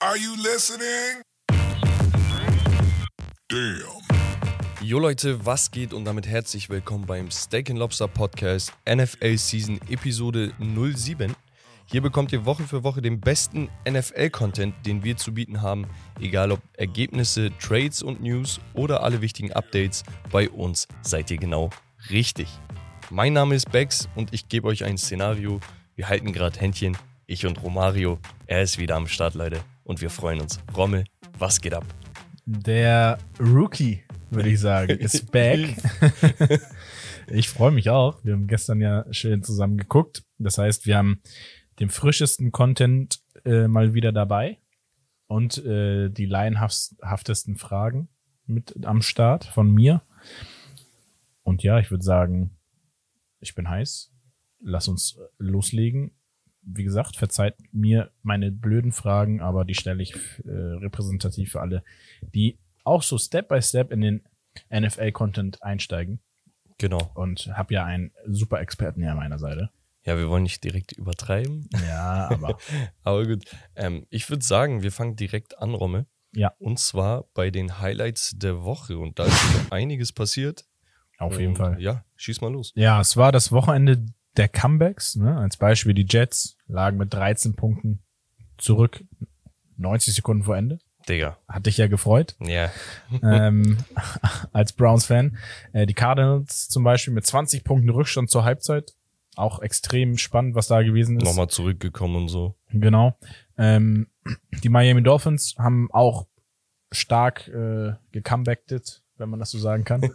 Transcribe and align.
Are 0.00 0.18
you 0.18 0.34
listening? 0.36 1.22
Damn. 3.48 3.80
Jo 4.82 4.98
Leute, 4.98 5.46
was 5.46 5.70
geht 5.70 5.94
und 5.94 6.04
damit 6.04 6.26
herzlich 6.26 6.68
willkommen 6.68 7.06
beim 7.06 7.30
Steak 7.30 7.70
Lobster 7.70 8.06
Podcast 8.06 8.74
NFL 8.86 9.38
Season 9.38 9.80
Episode 9.88 10.52
07. 10.60 11.34
Hier 11.86 12.02
bekommt 12.02 12.30
ihr 12.32 12.44
Woche 12.44 12.64
für 12.64 12.84
Woche 12.84 13.00
den 13.00 13.20
besten 13.20 13.70
NFL-Content, 13.88 14.74
den 14.84 15.02
wir 15.02 15.16
zu 15.16 15.32
bieten 15.32 15.62
haben, 15.62 15.86
egal 16.20 16.52
ob 16.52 16.60
Ergebnisse, 16.74 17.50
Trades 17.58 18.02
und 18.02 18.20
News 18.20 18.60
oder 18.74 19.02
alle 19.02 19.22
wichtigen 19.22 19.52
Updates. 19.54 20.02
Bei 20.30 20.50
uns 20.50 20.88
seid 21.00 21.30
ihr 21.30 21.38
genau 21.38 21.70
richtig. 22.10 22.48
Mein 23.08 23.32
Name 23.32 23.54
ist 23.54 23.72
Bex 23.72 24.10
und 24.14 24.34
ich 24.34 24.50
gebe 24.50 24.68
euch 24.68 24.84
ein 24.84 24.98
Szenario. 24.98 25.58
Wir 25.94 26.10
halten 26.10 26.34
gerade 26.34 26.60
Händchen, 26.60 26.98
ich 27.26 27.46
und 27.46 27.62
Romario. 27.62 28.18
Er 28.46 28.60
ist 28.60 28.76
wieder 28.76 28.96
am 28.96 29.06
Start, 29.06 29.34
Leute, 29.34 29.64
und 29.86 30.00
wir 30.02 30.10
freuen 30.10 30.40
uns. 30.40 30.60
Rommel, 30.76 31.04
was 31.38 31.60
geht 31.60 31.72
ab? 31.72 31.86
Der 32.44 33.18
Rookie, 33.40 34.02
würde 34.30 34.50
ich 34.50 34.60
sagen, 34.60 34.90
ist 34.98 35.30
back. 35.30 35.76
ich 37.30 37.48
freue 37.48 37.72
mich 37.72 37.88
auch. 37.88 38.22
Wir 38.24 38.34
haben 38.34 38.48
gestern 38.48 38.80
ja 38.80 39.06
schön 39.12 39.42
zusammen 39.42 39.78
geguckt. 39.78 40.24
Das 40.38 40.58
heißt, 40.58 40.86
wir 40.86 40.98
haben 40.98 41.22
den 41.78 41.88
frischesten 41.88 42.52
Content 42.52 43.20
äh, 43.44 43.68
mal 43.68 43.94
wieder 43.94 44.12
dabei 44.12 44.58
und 45.28 45.58
äh, 45.64 46.08
die 46.10 46.26
laienhaftesten 46.26 47.56
Fragen 47.56 48.08
mit 48.46 48.84
am 48.84 49.02
Start 49.02 49.44
von 49.44 49.72
mir. 49.72 50.02
Und 51.42 51.62
ja, 51.62 51.78
ich 51.78 51.90
würde 51.90 52.04
sagen, 52.04 52.50
ich 53.40 53.54
bin 53.54 53.68
heiß. 53.68 54.12
Lass 54.60 54.88
uns 54.88 55.18
loslegen. 55.38 56.12
Wie 56.66 56.84
gesagt, 56.84 57.16
verzeiht 57.16 57.54
mir 57.72 58.10
meine 58.22 58.50
blöden 58.50 58.92
Fragen, 58.92 59.40
aber 59.40 59.64
die 59.64 59.74
stelle 59.74 60.02
ich 60.02 60.14
äh, 60.44 60.50
repräsentativ 60.50 61.52
für 61.52 61.60
alle, 61.60 61.84
die 62.34 62.58
auch 62.84 63.02
so 63.02 63.18
Step 63.18 63.48
by 63.48 63.62
Step 63.62 63.92
in 63.92 64.00
den 64.00 64.22
NFL-Content 64.70 65.62
einsteigen. 65.62 66.20
Genau. 66.78 67.10
Und 67.14 67.48
habe 67.56 67.74
ja 67.74 67.84
einen 67.84 68.12
super 68.26 68.60
Experten 68.60 69.00
hier 69.00 69.12
an 69.12 69.16
meiner 69.16 69.38
Seite. 69.38 69.70
Ja, 70.04 70.16
wir 70.16 70.28
wollen 70.28 70.44
nicht 70.44 70.62
direkt 70.62 70.92
übertreiben. 70.92 71.68
Ja, 71.86 72.28
aber. 72.30 72.58
aber 73.02 73.26
gut. 73.26 73.44
Ähm, 73.74 74.06
ich 74.10 74.28
würde 74.30 74.44
sagen, 74.44 74.82
wir 74.82 74.92
fangen 74.92 75.16
direkt 75.16 75.58
an, 75.58 75.74
Romme. 75.74 76.06
Ja. 76.32 76.52
Und 76.58 76.78
zwar 76.78 77.24
bei 77.34 77.50
den 77.50 77.80
Highlights 77.80 78.32
der 78.36 78.62
Woche. 78.62 78.98
Und 78.98 79.18
da 79.18 79.24
ist 79.24 79.72
einiges 79.72 80.12
passiert. 80.12 80.66
Auf 81.18 81.38
jeden 81.38 81.52
Und, 81.52 81.56
Fall. 81.56 81.80
Ja, 81.80 82.04
schieß 82.16 82.40
mal 82.40 82.52
los. 82.52 82.72
Ja, 82.76 83.00
es 83.00 83.16
war 83.16 83.32
das 83.32 83.50
Wochenende 83.50 84.04
der 84.36 84.48
Comebacks. 84.48 85.16
Ne? 85.16 85.36
Als 85.36 85.56
Beispiel 85.56 85.94
die 85.94 86.06
Jets 86.08 86.56
lagen 86.66 86.96
mit 86.98 87.12
13 87.12 87.54
Punkten 87.56 88.02
zurück, 88.58 89.04
90 89.76 90.14
Sekunden 90.14 90.44
vor 90.44 90.56
Ende. 90.56 90.78
Digga. 91.08 91.38
Hat 91.48 91.66
dich 91.66 91.76
ja 91.76 91.86
gefreut 91.86 92.34
Ja. 92.40 92.70
ähm, 93.22 93.78
als 94.52 94.72
Browns-Fan. 94.72 95.36
Äh, 95.72 95.86
die 95.86 95.94
Cardinals 95.94 96.68
zum 96.68 96.82
Beispiel 96.82 97.14
mit 97.14 97.24
20 97.24 97.62
Punkten 97.62 97.90
Rückstand 97.90 98.30
zur 98.30 98.44
Halbzeit. 98.44 98.92
Auch 99.36 99.60
extrem 99.60 100.16
spannend, 100.16 100.54
was 100.54 100.66
da 100.66 100.82
gewesen 100.82 101.18
ist. 101.18 101.24
Nochmal 101.24 101.48
zurückgekommen 101.48 102.16
und 102.16 102.28
so. 102.28 102.56
Genau. 102.70 103.16
Ähm, 103.58 104.08
die 104.64 104.68
Miami 104.70 105.02
Dolphins 105.02 105.54
haben 105.58 105.90
auch 105.92 106.26
stark 106.90 107.46
äh, 107.48 107.92
gecomebacktet, 108.12 109.02
wenn 109.18 109.28
man 109.28 109.38
das 109.38 109.50
so 109.50 109.58
sagen 109.58 109.84
kann. 109.84 110.00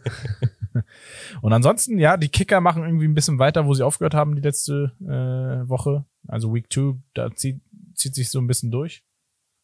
und 1.41 1.53
ansonsten, 1.53 1.99
ja, 1.99 2.17
die 2.17 2.29
Kicker 2.29 2.61
machen 2.61 2.83
irgendwie 2.83 3.07
ein 3.07 3.13
bisschen 3.13 3.39
weiter, 3.39 3.65
wo 3.65 3.73
sie 3.73 3.85
aufgehört 3.85 4.13
haben 4.13 4.35
die 4.35 4.41
letzte 4.41 4.93
äh, 5.01 5.67
Woche. 5.69 6.05
Also 6.27 6.53
Week 6.53 6.71
2, 6.71 6.97
da 7.13 7.33
zieht, 7.35 7.61
zieht 7.95 8.15
sich 8.15 8.29
so 8.29 8.39
ein 8.39 8.47
bisschen 8.47 8.71
durch. 8.71 9.03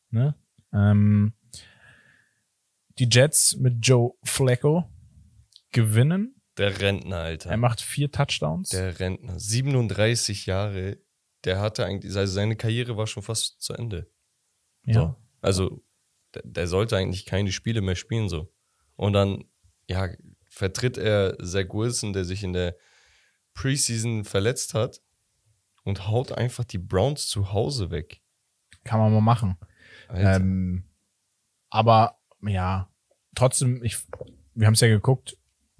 Ne? 0.09 0.35
Ähm, 0.73 1.33
die 2.99 3.07
Jets 3.09 3.55
mit 3.57 3.85
Joe 3.85 4.13
Flacco 4.23 4.89
gewinnen. 5.71 6.41
Der 6.57 6.81
Rentner, 6.81 7.17
Alter. 7.17 7.51
Er 7.51 7.57
macht 7.57 7.81
vier 7.81 8.11
Touchdowns. 8.11 8.69
der 8.69 8.99
Rentner. 8.99 9.39
37 9.39 10.47
Jahre. 10.47 10.97
Der 11.43 11.59
hatte 11.59 11.85
eigentlich, 11.85 12.15
also 12.15 12.33
seine 12.33 12.55
Karriere 12.55 12.97
war 12.97 13.05
schon 13.05 13.23
fast 13.23 13.61
zu 13.61 13.73
Ende. 13.73 14.09
ja. 14.83 14.93
So. 14.93 15.15
Also, 15.39 15.83
der, 16.33 16.41
der 16.45 16.67
sollte 16.67 16.97
eigentlich 16.97 17.25
keine 17.25 17.51
Spiele 17.51 17.81
mehr 17.81 17.95
spielen, 17.95 18.27
so. 18.27 18.51
Und 18.95 19.13
dann, 19.13 19.45
ja, 19.87 20.09
vertritt 20.57 20.97
er 20.97 21.37
Zach 21.43 21.69
Wilson, 21.71 22.13
der 22.13 22.25
sich 22.25 22.43
in 22.43 22.53
der 22.53 22.75
Preseason 23.53 24.23
verletzt 24.23 24.73
hat 24.73 25.01
und 25.83 26.07
haut 26.07 26.31
einfach 26.31 26.63
die 26.63 26.79
Browns 26.79 27.27
zu 27.27 27.53
Hause 27.53 27.91
weg. 27.91 28.21
Kann 28.83 28.99
man 28.99 29.13
mal 29.13 29.21
machen. 29.21 29.57
Ähm, 30.09 30.83
aber 31.69 32.19
ja, 32.41 32.89
trotzdem, 33.35 33.83
ich, 33.83 33.97
wir 34.55 34.67
haben 34.67 34.73
es 34.73 34.79
ja 34.79 34.87
geguckt. 34.87 35.37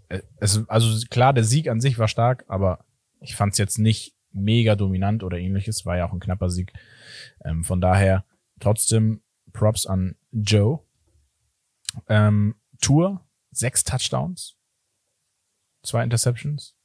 äh, 0.10 0.22
Es, 0.40 0.62
also 0.68 1.06
klar, 1.10 1.34
der 1.34 1.44
Sieg 1.44 1.70
an 1.70 1.82
sich 1.82 1.98
war 1.98 2.08
stark, 2.08 2.46
aber 2.48 2.86
ich 3.20 3.36
fand 3.36 3.54
es 3.54 3.58
jetzt 3.58 3.80
nicht 3.80 4.16
mega 4.32 4.76
dominant 4.76 5.24
oder 5.24 5.38
ähnliches. 5.40 5.86
War 5.86 5.98
ja 5.98 6.08
auch 6.08 6.14
ein 6.14 6.20
knapper 6.20 6.50
Sieg. 6.50 6.72
Ähm, 7.44 7.64
von 7.64 7.82
daher 7.82 8.26
trotzdem 8.60 9.24
Props 9.54 9.88
an 9.88 10.16
Joe. 10.32 10.80
Ähm, 12.08 12.56
Tour, 12.80 13.26
sechs 13.52 13.84
Touchdowns, 13.84 14.57
zwei 15.88 16.04
Interceptions. 16.04 16.76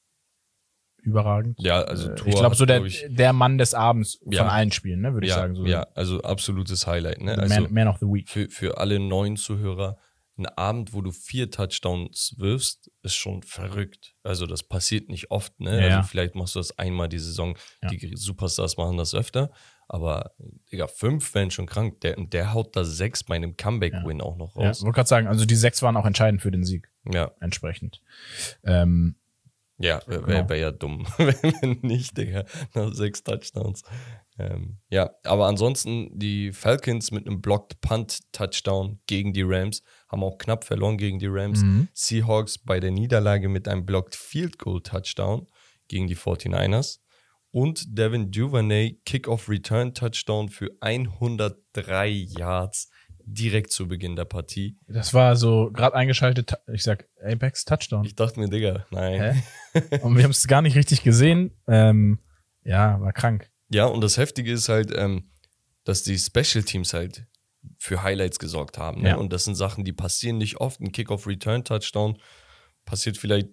Überragend. 1.05 1.57
ja, 1.61 1.83
also 1.83 2.11
Äh, 2.11 2.15
Tor 2.15 2.29
ich 2.29 2.37
glaube, 2.37 2.55
so 2.55 2.65
der, 2.65 2.77
glaub 2.79 2.87
ich, 2.87 3.05
der 3.09 3.33
Mann 3.33 3.59
des 3.59 3.75
Abends 3.75 4.21
von 4.23 4.33
Ja. 4.33 4.47
allen 4.47 4.71
Spielen, 4.71 5.01
ne, 5.01 5.13
würde 5.15 5.27
ich 5.27 5.31
ja, 5.31 5.37
sagen. 5.37 5.57
So 5.57 5.67
ja, 5.67 5.83
also 5.95 6.23
absolutes 6.23 6.87
Highlight, 6.87 7.21
ne? 7.21 7.37
Also, 7.37 7.61
man, 7.63 7.73
man 7.73 7.89
of 7.89 7.99
the 7.99 8.07
Week. 8.07 8.29
für, 8.29 8.49
für 8.49 8.79
alle 8.79 9.01
neuen 9.01 9.37
Zuhörer, 9.37 9.99
ein 10.39 10.47
Abend, 10.47 10.95
wo 10.95 11.01
du 11.03 11.11
vier 11.11 11.51
Touchdowns 11.51 12.37
wirfst, 12.39 12.91
ist 13.03 13.17
schon 13.17 13.43
verrückt. 13.43 14.15
Also 14.23 14.47
das 14.47 14.63
passiert 14.63 15.09
nicht 15.09 15.31
oft, 15.33 15.59
ne? 15.61 15.81
Ja, 15.81 15.89
ja. 15.89 15.97
Also 15.97 16.09
vielleicht 16.09 16.37
machst 16.37 16.55
du 16.55 16.61
das 16.61 16.79
einmal 16.79 17.09
die 17.09 17.19
Saison. 17.19 17.59
Ja. 17.83 17.89
Die 17.89 18.13
Superstars 18.15 18.77
machen 18.77 18.97
das 18.97 19.13
öfter. 19.13 19.51
Aber, 19.89 20.31
Digga, 20.71 20.87
fünf 20.87 21.35
wären 21.35 21.51
schon 21.51 21.67
krank. 21.67 22.01
Der, 22.03 22.15
der 22.17 22.55
haut 22.55 22.77
da 22.77 22.85
sechs 22.85 23.25
bei 23.25 23.35
einem 23.35 23.57
Comeback-Win 23.57 24.21
auch 24.23 24.37
noch 24.37 24.55
Ja, 24.57 24.69
raus. 24.69 24.83
wollte 24.83 24.95
gerade 24.95 25.09
sagen, 25.09 25.27
also 25.27 25.45
die 25.45 25.57
sechs 25.57 25.83
waren 25.83 25.97
auch 25.97 26.07
entscheidend 26.07 26.41
für 26.41 26.53
den 26.53 26.65
Sieg, 26.65 26.91
Ja, 27.11 27.33
entsprechend. 27.41 28.03
Ähm, 28.65 29.17
ja, 29.79 30.01
wäre 30.07 30.23
Genau. 30.23 30.49
wär 30.49 30.57
ja 30.57 30.71
dumm, 30.71 31.07
wenn 31.19 31.79
nicht, 31.83 32.17
Digga, 32.17 32.45
nach 32.75 32.93
sechs 32.95 33.25
Touchdowns. 33.25 33.83
Ähm, 34.39 34.79
ja, 34.89 35.11
aber 35.25 35.47
ansonsten 35.47 36.17
die 36.19 36.53
Falcons 36.53 37.11
mit 37.11 37.27
einem 37.27 37.43
Blocked 37.43 37.81
Punt 37.81 38.21
Touchdown 38.33 39.01
gegen 39.07 39.33
die 39.33 39.43
Rams 39.43 39.83
haben 40.09 40.23
auch 40.23 40.39
knapp 40.39 40.65
verloren 40.65 40.97
gegen 40.97 41.19
die 41.19 41.27
Rams. 41.29 41.63
Mhm. 41.63 41.89
Seahawks 41.93 42.59
bei 42.59 42.81
der 42.81 42.93
Niederlage 42.93 43.49
mit 43.49 43.69
einem 43.69 43.85
Blocked 43.85 44.15
Field 44.15 44.59
Goal 44.59 44.81
Touchdown 44.83 45.49
gegen 45.89 46.07
die 46.07 46.17
49ers 46.17 47.01
und 47.51 47.85
Devin 47.99 48.31
Duvernay 48.31 49.01
Kickoff 49.05 49.49
Return 49.49 49.93
Touchdown 49.95 50.49
für 50.49 50.71
103 50.81 52.09
Yards 52.09 52.89
direkt 53.27 53.73
zu 53.73 53.89
Beginn 53.89 54.17
der 54.17 54.25
Partie. 54.25 54.77
das 54.87 55.13
war 55.15 55.37
so 55.37 55.71
gerade 55.73 55.95
eingeschaltet, 55.97 56.53
ich 56.73 56.83
sag 56.83 57.09
Apex 57.23 57.65
Touchdown. 57.65 58.05
Ich 58.05 58.15
dachte 58.15 58.41
mir, 58.41 58.49
Digga, 58.49 58.87
nein. 58.91 59.43
Hä? 59.73 59.99
Und 60.03 60.17
wir 60.17 60.25
haben 60.25 60.31
es 60.33 60.47
gar 60.47 60.63
nicht 60.63 60.77
richtig 60.77 61.03
gesehen. 61.03 61.53
Ähm, 61.67 62.19
ja, 62.65 63.01
war 63.01 63.13
krank. 63.13 63.51
Ja, 63.71 63.87
und 63.87 64.03
das 64.03 64.19
Heftige 64.19 64.53
ist 64.53 64.69
halt, 64.69 64.93
ähm, 64.95 65.31
dass 65.85 66.03
die 66.03 66.19
Special 66.19 66.63
Teams 66.63 66.93
halt 66.93 67.27
für 67.79 68.03
Highlights 68.03 68.39
gesorgt 68.39 68.77
haben. 68.77 69.01
Ne? 69.03 69.09
Ja. 69.11 69.17
Und 69.17 69.33
das 69.33 69.45
sind 69.45 69.55
Sachen, 69.55 69.85
die 69.85 69.93
passieren 69.95 70.37
nicht 70.39 70.59
oft. 70.59 70.81
Ein 70.81 70.93
Kickoff-Return-Touchdown 70.93 72.19
passiert 72.85 73.17
vielleicht 73.17 73.49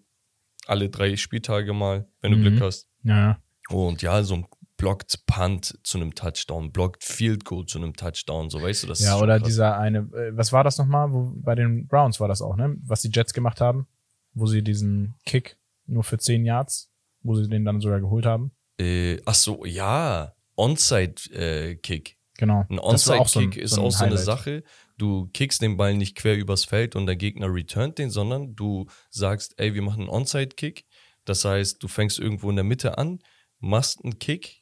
alle 0.67 0.89
drei 0.89 1.15
Spieltage 1.15 1.73
mal, 1.73 2.07
wenn 2.21 2.31
du 2.31 2.37
Mhm. 2.37 2.41
Glück 2.43 2.61
hast. 2.61 2.89
Ja, 3.03 3.39
Und 3.69 4.01
ja, 4.01 4.21
so 4.23 4.35
ein 4.35 4.45
Blocked 4.79 5.25
Punt 5.25 5.77
zu 5.83 5.97
einem 5.97 6.15
Touchdown, 6.15 6.71
Blocked 6.71 7.03
Field 7.03 7.43
Goal 7.43 7.65
zu 7.65 7.79
einem 7.79 7.93
Touchdown, 7.95 8.49
so 8.49 8.61
weißt 8.61 8.83
du, 8.83 8.87
das 8.87 9.01
ja 9.01 9.19
oder 9.19 9.37
krass. 9.37 9.47
dieser 9.47 9.77
eine, 9.77 9.99
äh, 10.13 10.35
was 10.35 10.53
war 10.53 10.63
das 10.63 10.77
nochmal? 10.77 11.11
Wo, 11.11 11.33
bei 11.35 11.53
den 11.53 11.85
Browns 11.85 12.21
war 12.21 12.29
das 12.29 12.41
auch, 12.41 12.55
ne? 12.55 12.77
Was 12.85 13.01
die 13.01 13.11
Jets 13.13 13.33
gemacht 13.33 13.59
haben, 13.59 13.87
wo 14.33 14.45
sie 14.45 14.63
diesen 14.63 15.15
Kick 15.25 15.57
nur 15.85 16.05
für 16.05 16.17
10 16.17 16.45
Yards, 16.45 16.89
wo 17.21 17.35
sie 17.35 17.49
den 17.49 17.65
dann 17.65 17.81
sogar 17.81 17.99
geholt 17.99 18.25
haben. 18.25 18.51
Äh, 18.79 19.17
ach 19.25 19.35
so, 19.35 19.65
ja, 19.65 20.33
Onside-Kick. 20.55 22.17
Genau. 22.37 22.65
Ein 22.69 22.79
auch 22.79 22.97
so 22.97 23.13
Onside-Kick 23.13 23.57
ist 23.57 23.71
so 23.71 23.83
auch 23.83 23.91
so 23.91 24.05
eine. 24.05 24.17
Sache. 24.17 24.63
Du 24.97 25.27
kickst 25.33 25.61
den 25.61 25.75
Ball 25.75 25.93
nicht 25.93 26.15
quer 26.15 26.37
übers 26.37 26.63
Feld 26.63 26.95
und 26.95 27.05
der 27.05 27.17
Gegner 27.17 27.53
returnt 27.53 27.97
den, 27.97 28.09
sondern 28.09 28.55
du 28.55 28.87
sagst, 29.09 29.55
ey, 29.57 29.73
wir 29.73 29.81
machen 29.81 30.03
einen 30.03 30.09
Onside-Kick. 30.09 30.85
Das 31.25 31.43
heißt, 31.43 31.83
du 31.83 31.89
fängst 31.89 32.17
irgendwo 32.17 32.49
in 32.49 32.55
der 32.55 32.63
Mitte 32.63 32.97
an, 32.97 33.19
machst 33.59 34.05
einen 34.05 34.19
Kick 34.19 34.58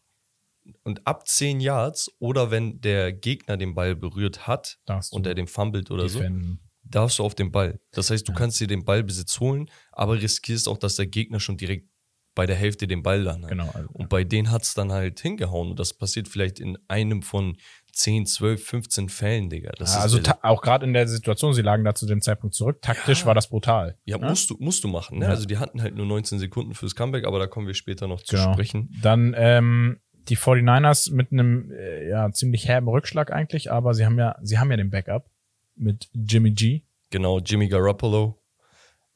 und 0.83 1.05
ab 1.07 1.27
10 1.27 1.59
Yards 1.59 2.11
oder 2.19 2.51
wenn 2.51 2.79
der 2.81 3.13
Gegner 3.13 3.57
den 3.57 3.75
Ball 3.75 3.95
berührt 3.95 4.47
hat 4.47 4.79
und 5.11 5.25
er 5.27 5.35
den 5.35 5.47
fummelt 5.47 5.91
oder 5.91 6.07
so, 6.09 6.19
defenden. 6.19 6.59
darfst 6.83 7.19
du 7.19 7.23
auf 7.23 7.35
den 7.35 7.51
Ball. 7.51 7.79
Das 7.91 8.09
heißt, 8.09 8.27
du 8.27 8.33
kannst 8.33 8.59
dir 8.59 8.67
den 8.67 8.85
Ballbesitz 8.85 9.39
holen, 9.39 9.69
aber 9.91 10.21
riskierst 10.21 10.67
auch, 10.67 10.77
dass 10.77 10.95
der 10.95 11.07
Gegner 11.07 11.39
schon 11.39 11.57
direkt 11.57 11.87
bei 12.35 12.45
der 12.45 12.55
Hälfte 12.55 12.85
den 12.85 13.01
Ball 13.01 13.23
dann 13.23 13.41
hat. 13.41 13.49
Genau. 13.49 13.67
Also, 13.73 13.89
Und 13.93 14.09
bei 14.09 14.23
denen 14.23 14.51
hat 14.51 14.61
es 14.61 14.75
dann 14.75 14.91
halt 14.91 15.19
hingehauen. 15.19 15.71
Und 15.71 15.79
das 15.79 15.95
passiert 15.95 16.27
vielleicht 16.27 16.59
in 16.59 16.77
einem 16.87 17.23
von 17.23 17.57
10, 17.93 18.27
12, 18.27 18.63
15 18.63 19.09
Fällen, 19.09 19.49
Digga. 19.49 19.71
Das 19.79 19.95
Ja, 19.95 20.01
also 20.01 20.19
auch 20.43 20.61
gerade 20.61 20.85
in 20.85 20.93
der 20.93 21.07
Situation, 21.07 21.55
sie 21.55 21.63
lagen 21.63 21.83
da 21.83 21.95
zu 21.95 22.05
dem 22.05 22.21
Zeitpunkt 22.21 22.53
zurück. 22.55 22.79
Taktisch 22.83 23.25
war 23.25 23.33
das 23.33 23.49
brutal. 23.49 23.97
ja, 24.05 24.19
ne? 24.19 24.27
musst 24.29 24.51
du, 24.51 24.57
musst 24.59 24.83
du 24.83 24.87
machen, 24.87 25.17
ne? 25.17 25.25
Ja. 25.25 25.31
Also 25.31 25.45
die 25.47 25.57
hatten 25.57 25.81
halt 25.81 25.95
nur 25.95 26.05
19 26.05 26.37
Sekunden 26.37 26.75
fürs 26.75 26.93
Comeback, 26.93 27.25
aber 27.25 27.39
da 27.39 27.47
kommen 27.47 27.65
wir 27.65 27.73
später 27.73 28.07
noch 28.07 28.21
zu 28.21 28.35
Genau. 28.35 28.53
sprechen. 28.53 28.95
Dann 29.01 29.33
ähm, 29.35 29.99
die 30.29 30.37
49ers 30.37 31.13
mit 31.13 31.31
einem 31.31 31.71
äh, 31.71 32.09
ja, 32.09 32.31
ziemlich 32.31 32.67
herben 32.67 32.87
Rückschlag 32.87 33.31
eigentlich, 33.31 33.71
aber 33.71 33.93
sie 33.93 34.05
haben 34.05 34.17
ja, 34.17 34.37
sie 34.41 34.59
haben 34.59 34.71
ja 34.71 34.77
den 34.77 34.89
Backup 34.89 35.29
mit 35.75 36.09
Jimmy 36.13 36.51
G. 36.51 36.81
Genau, 37.09 37.39
Jimmy 37.39 37.67
Garoppolo. 37.67 38.41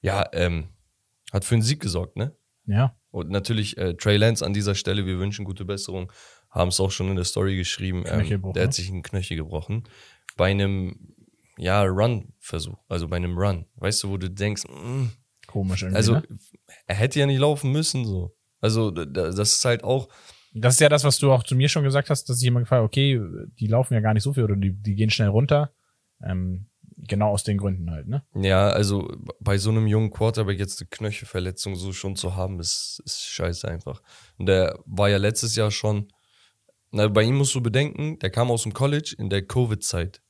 Ja, 0.02 0.28
ähm, 0.34 0.69
hat 1.31 1.46
für 1.46 1.56
einen 1.56 1.62
Sieg 1.62 1.81
gesorgt, 1.81 2.16
ne? 2.18 2.36
Ja, 2.66 2.96
Und 3.10 3.30
natürlich 3.30 3.78
äh, 3.78 3.96
Trey 3.96 4.18
Lance 4.18 4.46
an 4.46 4.54
dieser 4.54 4.75
Stelle, 4.75 5.06
wir 5.06 5.19
wünschen 5.19 5.46
gute 5.46 5.66
Besserung, 5.66 6.12
haben 6.50 6.69
es 6.69 6.80
auch 6.80 6.92
schon 6.92 7.10
in 7.10 7.16
der 7.16 7.25
Story 7.25 7.58
geschrieben. 7.58 8.04
Ähm, 8.08 8.28
der 8.28 8.40
ne? 8.40 8.62
hat 8.63 8.74
sich 8.74 8.90
einen 8.90 9.04
Knöchel 9.04 9.38
gebrochen. 9.38 9.84
Bei 10.38 10.52
einem, 10.52 11.16
ja, 11.58 11.81
Run-Versuch, 11.84 12.78
also 12.88 13.08
bei 13.08 13.18
einem 13.18 13.38
Run. 13.38 13.66
Weißt 13.75 14.04
du, 14.04 14.10
wo 14.10 14.18
du 14.18 14.30
denkst, 14.30 14.63
mm, 14.68 15.08
komisch 15.48 15.81
irgendwie. 15.81 15.98
also 15.98 16.13
ne? 16.16 16.24
er 16.88 16.96
hätte 16.96 17.19
ja 17.19 17.25
nicht 17.25 17.40
laufen 17.40 17.72
müssen, 17.72 18.06
so. 18.06 18.36
Also 18.60 18.92
das 18.92 19.56
ist 19.56 19.66
halt 19.66 19.84
auch, 19.84 20.08
Das 20.53 20.75
ist 20.75 20.80
ja 20.81 20.89
das, 20.89 21.03
was 21.03 21.18
du 21.18 21.31
auch 21.31 21.44
zu 21.44 21.56
mir 21.56 21.69
schon 21.69 21.83
gesagt 21.83 22.09
hast, 22.09 22.30
dass 22.30 22.42
ich 22.42 22.48
immer 22.48 22.59
gefragt 22.59 22.83
okay, 22.83 23.21
die 23.59 23.68
laufen 23.68 23.94
ja 23.94 24.01
gar 24.01 24.13
nicht 24.13 24.24
so 24.24 24.33
viel 24.33 24.44
oder 24.44 24.56
die, 24.56 24.74
die 24.74 24.95
gehen 24.95 25.09
schnell 25.09 25.30
runter. 25.30 25.74
Ähm, 26.24 26.68
genau 27.07 27.30
aus 27.31 27.44
den 27.44 27.57
Gründen 27.57 27.89
halt, 27.89 28.07
ne? 28.07 28.24
ja, 28.36 28.69
also 28.69 29.12
bei 29.39 29.57
so 29.57 29.69
einem 29.69 29.88
jungen 29.88 30.12
Quarterback 30.12 30.59
jetzt 30.59 30.81
eine 30.81 30.89
Knöchelverletzung 30.89 31.75
so 31.75 31.94
schon 31.94 32.15
zu 32.15 32.36
haben, 32.36 32.59
ist, 32.59 33.01
ist 33.06 33.24
scheiße 33.24 33.68
einfach. 33.68 34.01
Und 34.38 34.45
der 34.48 34.80
war 34.86 35.09
ja 35.09 35.18
letztes 35.18 35.56
Jahr 35.56 35.71
schon, 35.71 36.09
na, 36.92 37.07
bei 37.07 37.24
ihm 37.24 37.36
musst 37.36 37.56
du 37.56 37.62
bedenken, 37.62 38.19
der 38.19 38.30
kam 38.30 38.51
aus 38.51 38.63
dem 38.63 38.74
College 38.74 39.15
in 39.18 39.30
der 39.30 39.45
Covid-Zeit. 39.45 40.21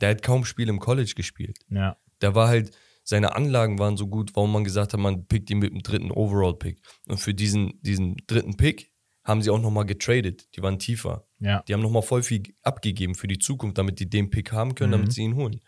Der 0.00 0.10
hat 0.10 0.22
kaum 0.22 0.44
Spiele 0.44 0.70
im 0.70 0.80
College 0.80 1.12
gespielt. 1.14 1.58
Ja. 1.68 1.96
Der 2.20 2.34
war 2.34 2.48
halt, 2.48 2.76
seine 3.02 3.36
Anlagen 3.36 3.78
waren 3.78 3.96
so 3.96 4.08
gut, 4.08 4.34
warum 4.34 4.52
man 4.52 4.64
gesagt 4.64 4.92
hat, 4.92 5.00
man 5.00 5.26
pickt 5.26 5.50
ihn 5.50 5.58
mit 5.58 5.72
dem 5.72 5.82
dritten 5.82 6.10
Overall-Pick. 6.10 6.80
Und 7.08 7.18
für 7.18 7.34
diesen, 7.34 7.80
diesen 7.82 8.16
dritten 8.26 8.56
Pick 8.56 8.92
haben 9.26 9.42
sie 9.42 9.50
auch 9.50 9.60
nochmal 9.60 9.84
getradet. 9.84 10.48
Die 10.56 10.62
waren 10.62 10.78
tiefer. 10.78 11.26
Ja. 11.40 11.62
Die 11.68 11.74
haben 11.74 11.82
nochmal 11.82 12.02
voll 12.02 12.22
viel 12.22 12.42
abgegeben 12.62 13.14
für 13.14 13.26
die 13.26 13.38
Zukunft, 13.38 13.76
damit 13.76 14.00
die 14.00 14.08
den 14.08 14.30
Pick 14.30 14.52
haben 14.52 14.74
können, 14.74 14.90
Mhm. 14.90 14.96
damit 14.98 15.12
sie 15.12 15.22
ihn 15.22 15.34
holen. 15.34 15.60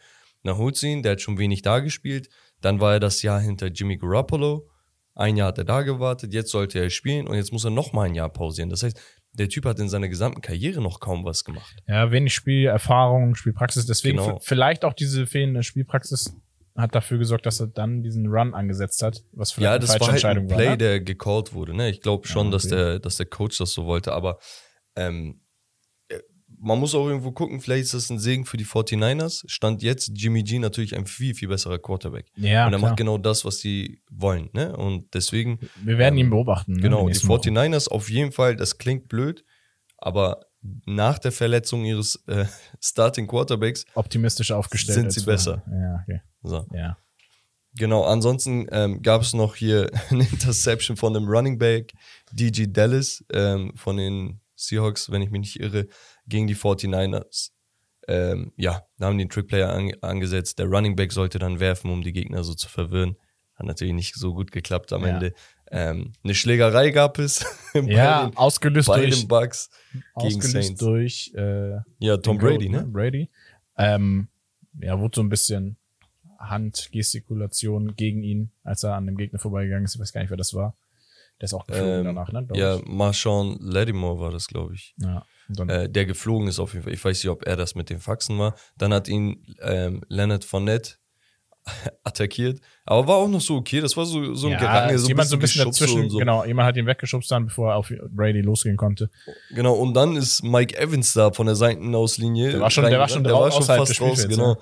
Dann 0.45 0.57
holt 0.57 0.77
sie 0.77 0.93
ihn, 0.93 1.03
der 1.03 1.13
hat 1.13 1.21
schon 1.21 1.37
wenig 1.39 1.63
da 1.63 1.81
gespielt. 1.81 2.29
Dann 2.61 2.81
war 2.81 2.95
er 2.95 3.01
das 3.01 3.21
Jahr 3.23 3.41
hinter 3.41 3.67
Jimmy 3.67 3.97
Garoppolo. 3.99 4.69
Ein 5.15 5.37
Jahr 5.37 5.49
hat 5.49 5.59
er 5.59 5.65
da 5.65 5.83
gewartet, 5.83 6.33
jetzt 6.33 6.51
sollte 6.53 6.79
er 6.79 6.91
spielen 6.91 7.27
und 7.27 7.35
jetzt 7.35 7.53
muss 7.53 7.65
er 7.65 7.71
nochmal 7.73 8.07
ein 8.07 8.15
Jahr 8.15 8.29
pausieren. 8.29 8.71
Das 8.71 8.85
heißt, 8.85 8.99
der 9.33 9.49
Typ 9.49 9.65
hat 9.67 9.79
in 9.81 9.89
seiner 9.89 10.09
gesamten 10.09 10.41
Karriere 10.41 10.81
noch 10.81 11.01
kaum 11.01 11.25
was 11.25 11.43
gemacht. 11.45 11.77
Ja, 11.89 12.11
wenig 12.13 12.33
Spielerfahrung, 12.35 13.35
Spielpraxis. 13.35 13.85
Deswegen 13.87 14.19
Genau. 14.19 14.39
vielleicht 14.41 14.85
auch 14.85 14.95
diese 14.95 15.27
fehlende 15.27 15.63
Spielpraxis 15.65 16.33
hat 16.79 16.95
dafür 16.95 17.19
gesorgt, 17.19 17.45
dass 17.45 17.61
er 17.61 17.67
dann 17.67 18.03
diesen 18.03 18.27
Run 18.29 18.55
angesetzt 18.55 19.03
hat, 19.03 19.23
was 19.33 19.53
vielleicht 19.53 19.65
Ja, 19.65 19.71
eine 19.73 19.81
das 19.81 19.91
falsche 19.91 20.01
war 20.01 20.13
halt 20.13 20.25
ein 20.25 20.43
Entscheidung 20.43 20.47
Play, 20.47 20.65
war. 20.67 20.71
Ne? 20.73 20.79
der 20.79 21.01
gecallt 21.01 21.53
wurde. 21.53 21.75
Ne? 21.75 21.91
Ich 21.91 22.01
glaube 22.01 22.27
schon, 22.27 22.47
Ja, 22.47 22.53
dass, 22.53 22.67
okay. 22.67 22.75
der, 22.77 22.99
dass 23.01 23.17
der 23.17 23.27
Coach 23.27 23.59
das 23.59 23.73
so 23.73 23.85
wollte, 23.87 24.13
aber 24.13 24.39
ähm, 24.97 25.41
äh, 26.09 26.19
man 26.61 26.79
muss 26.79 26.95
auch 26.95 27.07
irgendwo 27.07 27.33
gucken, 27.33 27.61
vielleicht 27.61 27.85
ist 27.85 27.95
das 27.95 28.11
ein 28.11 28.19
Segen 28.19 28.45
für 28.45 28.57
die 28.57 28.65
49ers. 28.65 29.43
Stand 29.47 29.83
jetzt 29.83 30.11
Jimmy 30.15 30.43
G 30.43 30.59
natürlich 30.59 30.97
ein 30.97 31.07
viel, 31.07 31.35
viel 31.35 31.49
besserer 31.49 31.79
Quarterback. 31.79 32.27
Ja, 32.37 32.67
und 32.67 32.73
er 32.73 32.79
klar. 32.79 32.91
macht 32.91 32.99
genau 32.99 33.19
das, 33.19 33.45
was 33.45 33.59
sie 33.59 34.01
wollen. 34.11 34.49
Ne? 34.53 34.77
Und 34.77 35.13
deswegen, 35.15 35.59
Wir 35.83 35.99
werden 35.99 36.19
ähm, 36.19 36.27
ihn 36.27 36.31
beobachten. 36.31 36.73
ne, 36.75 36.81
genau, 36.81 37.01
die 37.03 37.07
nächsten 37.09 37.29
Wochen. 37.29 37.49
49ers 37.57 37.89
auf 37.89 38.09
jeden 38.11 38.33
Fall, 38.33 38.57
das 38.57 38.79
klingt 38.79 39.09
blöd, 39.09 39.45
aber 39.97 40.47
nach 40.87 41.19
der 41.19 41.33
Verletzung 41.33 41.85
ihres 41.85 42.17
äh, 42.27 42.47
Starting 42.81 43.27
Quarterbacks, 43.27 43.85
optimistisch 43.95 44.51
aufgestellt. 44.53 44.95
Sind 44.97 45.13
sie 45.13 45.25
besser. 45.25 45.63
Ja, 45.71 46.03
okay. 46.03 46.21
so. 46.43 46.67
Ja. 46.75 46.97
Genau, 47.75 48.05
ansonsten 48.05 48.67
ähm, 48.73 49.03
gab 49.03 49.23
es 49.23 49.35
noch 49.35 49.55
hier 49.55 49.91
eine 50.11 50.25
Interception 50.25 50.97
von 50.97 51.15
dem 51.15 51.29
Running 51.29 51.59
Back, 51.59 51.93
DG 52.33 52.67
Dallas, 52.67 53.25
ähm, 53.33 53.73
von 53.77 53.97
den 53.97 54.41
Seahawks, 54.57 55.11
wenn 55.11 55.23
ich 55.23 55.31
mich 55.31 55.41
nicht 55.41 55.61
irre, 55.61 55.87
gegen 56.27 56.47
die 56.47 56.57
49ers. 56.57 57.51
Ähm, 58.09 58.53
ja, 58.57 58.83
da 58.97 59.07
haben 59.07 59.19
die 59.19 59.23
einen 59.23 59.31
Trickplayer 59.31 59.71
an, 59.71 59.93
angesetzt. 60.01 60.59
Der 60.59 60.67
Running 60.67 60.97
Back 60.97 61.13
sollte 61.13 61.39
dann 61.39 61.61
werfen, 61.61 61.91
um 61.91 62.03
die 62.03 62.13
Gegner 62.13 62.43
so 62.43 62.55
zu 62.55 62.69
verwirren. 62.69 63.17
Hat 63.55 63.67
natürlich 63.67 63.95
nicht 63.95 64.15
so 64.15 64.35
gut 64.35 64.51
geklappt 64.51 64.93
am 64.93 65.03
Ja. 65.03 65.09
Ende. 65.09 65.35
Ähm, 65.71 66.13
eine 66.25 66.35
Schlägerei 66.35 66.91
gab 66.91 67.19
es 67.19 67.45
bei, 67.75 67.81
Ja, 67.81 68.27
den, 68.29 68.37
ausgelöst 68.37 68.89
bei 68.89 69.01
durch, 69.03 69.21
den 69.21 69.29
Bucks 69.29 69.71
gegen 69.93 70.03
ausgelöst 70.15 70.51
Saints. 70.53 70.81
durch 70.81 71.33
äh, 71.35 71.77
Ja, 71.99 72.17
Tom 72.17 72.39
den 72.39 72.39
Goat, 72.39 72.51
Brady, 72.55 72.69
ne? 72.71 72.87
Brady. 72.87 73.31
Ähm, 73.77 74.29
ja, 74.81 74.99
wurde 74.99 75.17
so 75.17 75.23
ein 75.23 75.29
bisschen 75.29 75.77
Handgestikulation 76.39 77.95
gegen 77.97 78.23
ihn, 78.23 78.51
als 78.63 78.83
er 78.83 78.95
an 78.95 79.07
dem 79.07 79.17
Gegner 79.17 79.39
vorbeigegangen 79.39 79.85
ist. 79.85 79.95
Ich 79.95 80.01
weiß 80.01 80.13
gar 80.13 80.21
nicht, 80.21 80.31
wer 80.31 80.37
das 80.37 80.55
war. 80.55 80.77
Der 81.41 81.45
ist 81.47 81.55
auch 81.55 81.67
geflogen 81.67 81.99
Ähm, 82.01 82.05
danach, 82.05 82.33
ne? 82.33 82.45
glaub 82.47 82.59
Ja. 82.59 82.81
Marshawn 82.85 83.59
Lattimore 83.61 84.19
war 84.21 84.31
das, 84.31 84.47
glaube 84.49 84.75
ich. 84.75 84.95
ja. 84.99 85.25
Äh, 85.67 85.89
der 85.89 86.05
geflogen 86.05 86.47
ist 86.49 86.59
auf 86.59 86.75
jeden 86.75 86.85
Fall. 86.85 86.93
Ich 86.93 87.03
weiß 87.03 87.23
nicht, 87.25 87.31
ob 87.31 87.47
er 87.47 87.57
das 87.57 87.75
mit 87.75 87.89
den 87.89 88.01
Faxen 88.01 88.39
war. 88.39 88.55
Dann 88.77 88.93
hat 88.93 89.09
ihn 89.09 89.47
ähm, 89.63 90.03
Leonard 90.09 90.45
Fournette 90.45 90.97
attackiert. 92.05 92.61
Aber 92.85 93.07
war 93.07 93.17
auch 93.17 93.29
noch 93.29 93.41
so 93.41 93.57
okay. 93.57 93.81
Das 93.81 93.97
war 93.97 94.07
so, 94.07 94.35
so 94.35 94.47
ein 94.49 94.53
ja, 94.55 94.59
Gerange, 94.59 94.93
ist 94.95 95.01
so 95.03 95.07
ein 95.07 95.09
jemand 95.09 95.29
so 95.29 95.37
ein 95.37 95.41
bisschen 95.41 95.65
dazwischen. 95.65 96.11
so. 96.11 96.19
Genau, 96.19 96.45
jemand 96.45 96.67
hat 96.69 96.77
ihn 96.77 96.87
weggeschubst 96.87 97.31
dann, 97.31 97.47
bevor 97.47 97.71
er 97.73 97.77
auf 97.77 97.93
Brady 98.11 98.41
losgehen 98.41 98.77
konnte. 98.77 99.11
Genau, 99.51 99.75
und 99.75 99.95
dann 99.95 100.17
ist 100.17 100.43
Mike 100.43 100.77
Evans 100.79 101.13
da 101.13 101.33
von 101.33 101.47
der 101.47 101.55
Seitenauslinie. 101.57 102.53
Der 102.53 102.61
war 102.61 102.71
schon- 102.71 102.85
der 102.85 102.99
war 102.99 103.09
schon 103.09 103.25
reingerannt. 103.27 103.53
drau- 103.55 103.59
außerhalb 103.59 103.85
des 103.87 103.97
Spielfelds, 103.97 104.29
genau. 104.29 104.57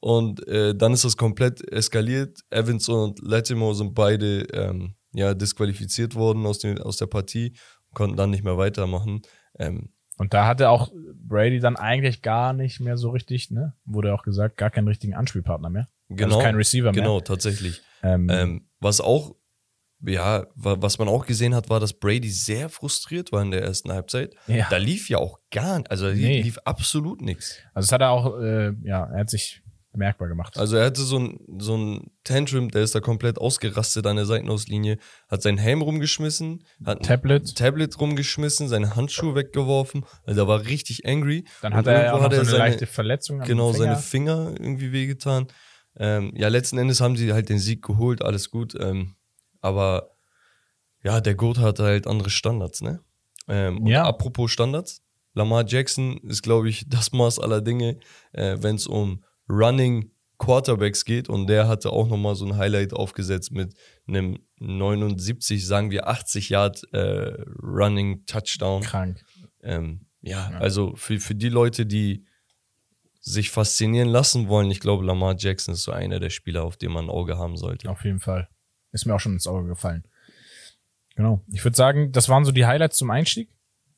Und 0.00 0.46
äh, 0.46 0.74
dann 0.74 0.92
ist 0.92 1.04
das 1.04 1.16
komplett 1.16 1.66
eskaliert. 1.72 2.40
Evans 2.50 2.88
und 2.88 3.18
Lattimore 3.22 3.74
sind 3.74 3.94
beide 3.94 4.42
ähm, 4.52 4.94
ja, 5.12 5.32
disqualifiziert 5.34 6.14
worden 6.14 6.44
aus, 6.46 6.58
den, 6.58 6.78
aus 6.80 6.98
der 6.98 7.06
Partie, 7.06 7.56
konnten 7.94 8.16
dann 8.16 8.30
nicht 8.30 8.44
mehr 8.44 8.58
weitermachen. 8.58 9.22
Ähm, 9.58 9.88
Und 10.18 10.34
da 10.34 10.46
hatte 10.46 10.68
auch 10.68 10.92
Brady 11.14 11.60
dann 11.60 11.76
eigentlich 11.76 12.20
gar 12.20 12.52
nicht 12.52 12.78
mehr 12.80 12.98
so 12.98 13.08
richtig, 13.10 13.50
ne? 13.50 13.72
Wurde 13.86 14.12
auch 14.14 14.22
gesagt, 14.22 14.58
gar 14.58 14.70
keinen 14.70 14.86
richtigen 14.86 15.14
Anspielpartner 15.14 15.70
mehr. 15.70 15.88
Genau, 16.08 16.36
Also 16.36 16.44
kein 16.44 16.54
Receiver 16.56 16.92
mehr. 16.92 17.02
genau, 17.02 17.20
tatsächlich. 17.20 17.80
Ähm, 18.02 18.28
Ähm, 18.30 18.68
was 18.80 19.00
auch, 19.00 19.34
ja, 20.04 20.46
wa- 20.54 20.76
was 20.78 20.98
man 20.98 21.08
auch 21.08 21.26
gesehen 21.26 21.54
hat, 21.54 21.70
war, 21.70 21.80
dass 21.80 21.94
Brady 21.94 22.28
sehr 22.30 22.68
frustriert 22.68 23.32
war 23.32 23.42
in 23.42 23.50
der 23.50 23.62
ersten 23.62 23.90
Halbzeit. 23.92 24.34
ja. 24.46 24.66
Da 24.70 24.76
lief 24.76 25.08
ja 25.08 25.18
auch 25.18 25.38
gar 25.50 25.78
nicht, 25.78 25.90
also 25.90 26.06
da 26.08 26.12
Nee. 26.14 26.42
lief 26.42 26.58
absolut 26.64 27.20
nichts. 27.22 27.56
Also 27.74 27.86
das 27.86 27.92
hat 27.92 28.00
er 28.02 28.10
auch, 28.10 28.38
äh, 28.40 28.72
ja, 28.82 29.04
er 29.06 29.20
hat 29.20 29.30
sich 29.30 29.62
bemerkbar 29.92 30.28
gemacht. 30.28 30.58
Also 30.58 30.76
er 30.76 30.84
hatte 30.86 31.00
so 31.00 31.18
ein, 31.18 31.38
so 31.58 31.74
ein 31.74 32.10
Tantrum, 32.22 32.70
der 32.70 32.82
ist 32.82 32.94
da 32.94 33.00
komplett 33.00 33.38
ausgerastet 33.38 34.06
an 34.06 34.16
der 34.16 34.26
Seitenauslinie, 34.26 34.98
hat 35.30 35.40
seinen 35.40 35.56
Helm 35.56 35.80
rumgeschmissen, 35.80 36.64
hat 36.84 36.98
ein 37.00 37.02
Tablet. 37.02 37.56
Tablet 37.56 37.98
rumgeschmissen, 37.98 38.68
seine 38.68 38.94
Handschuhe 38.94 39.34
weggeworfen, 39.34 40.04
also 40.26 40.42
er 40.42 40.48
war 40.48 40.66
richtig 40.66 41.06
angry. 41.06 41.44
Dann 41.62 41.72
hat 41.72 41.86
er 41.86 42.04
ja 42.04 42.12
auch 42.12 42.20
noch 42.20 42.30
so 42.30 42.36
eine 42.40 42.44
seine- 42.44 42.58
leichte 42.58 42.86
Verletzung 42.86 43.38
genau, 43.40 43.72
Finger. 43.72 43.84
seine 43.84 43.96
Finger 43.96 44.50
irgendwie 44.60 44.92
wehgetan. 44.92 45.46
Ähm, 45.98 46.32
ja, 46.36 46.48
letzten 46.48 46.78
Endes 46.78 47.00
haben 47.00 47.16
sie 47.16 47.32
halt 47.32 47.48
den 47.48 47.58
Sieg 47.58 47.82
geholt, 47.82 48.22
alles 48.22 48.50
gut. 48.50 48.74
Ähm, 48.78 49.14
aber 49.60 50.10
ja, 51.02 51.20
der 51.20 51.34
Goat 51.34 51.58
hatte 51.58 51.84
halt 51.84 52.06
andere 52.06 52.30
Standards, 52.30 52.80
ne? 52.82 53.00
Ähm, 53.48 53.78
und 53.82 53.86
Ja. 53.86 54.04
apropos 54.04 54.50
Standards, 54.50 55.02
Lamar 55.34 55.64
Jackson 55.66 56.18
ist, 56.24 56.42
glaube 56.42 56.68
ich, 56.68 56.84
das 56.88 57.12
Maß 57.12 57.38
aller 57.38 57.60
Dinge, 57.60 57.98
äh, 58.32 58.56
wenn 58.60 58.76
es 58.76 58.86
um 58.86 59.22
Running 59.48 60.10
Quarterbacks 60.38 61.04
geht. 61.04 61.28
Und 61.28 61.46
der 61.46 61.66
hatte 61.68 61.90
auch 61.90 62.08
nochmal 62.08 62.34
so 62.34 62.44
ein 62.44 62.56
Highlight 62.56 62.92
aufgesetzt 62.92 63.52
mit 63.52 63.74
einem 64.06 64.38
79, 64.58 65.66
sagen 65.66 65.90
wir 65.90 66.08
80 66.08 66.50
Yard 66.50 66.82
äh, 66.92 67.42
Running 67.62 68.24
Touchdown. 68.26 68.82
krank. 68.82 69.24
Ähm, 69.62 70.06
ja, 70.20 70.50
Ja. 70.50 70.58
also 70.58 70.94
für, 70.96 71.18
für 71.20 71.34
die 71.34 71.48
Leute, 71.48 71.86
die 71.86 72.24
sich 73.26 73.50
faszinieren 73.50 74.08
lassen 74.08 74.46
wollen, 74.48 74.70
ich 74.70 74.78
glaube, 74.78 75.04
Lamar 75.04 75.34
Jackson 75.36 75.74
ist 75.74 75.82
so 75.82 75.90
einer 75.90 76.20
der 76.20 76.30
Spieler, 76.30 76.62
auf 76.62 76.76
den 76.76 76.92
man 76.92 77.06
ein 77.06 77.10
Auge 77.10 77.36
haben 77.36 77.56
sollte. 77.56 77.90
Auf 77.90 78.04
jeden 78.04 78.20
Fall. 78.20 78.48
Ist 78.92 79.04
mir 79.04 79.14
auch 79.14 79.20
schon 79.20 79.32
ins 79.32 79.48
Auge 79.48 79.66
gefallen. 79.66 80.04
Genau. 81.16 81.42
Ich 81.52 81.64
würde 81.64 81.76
sagen, 81.76 82.12
das 82.12 82.28
waren 82.28 82.44
so 82.44 82.52
die 82.52 82.66
Highlights 82.66 82.98
zum 82.98 83.10
Einstieg. 83.10 83.50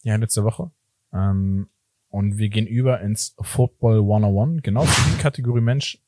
Die 0.02 0.10
Highlights 0.10 0.34
der 0.34 0.44
Woche. 0.44 0.70
Ähm, 1.12 1.68
und 2.08 2.38
wir 2.38 2.48
gehen 2.48 2.66
über 2.66 3.00
ins 3.02 3.34
Football 3.40 3.98
101. 3.98 4.62
Genau 4.62 4.84
für 4.84 5.10
die 5.10 5.18
Kategorie 5.18 5.60
Mensch, 5.60 5.98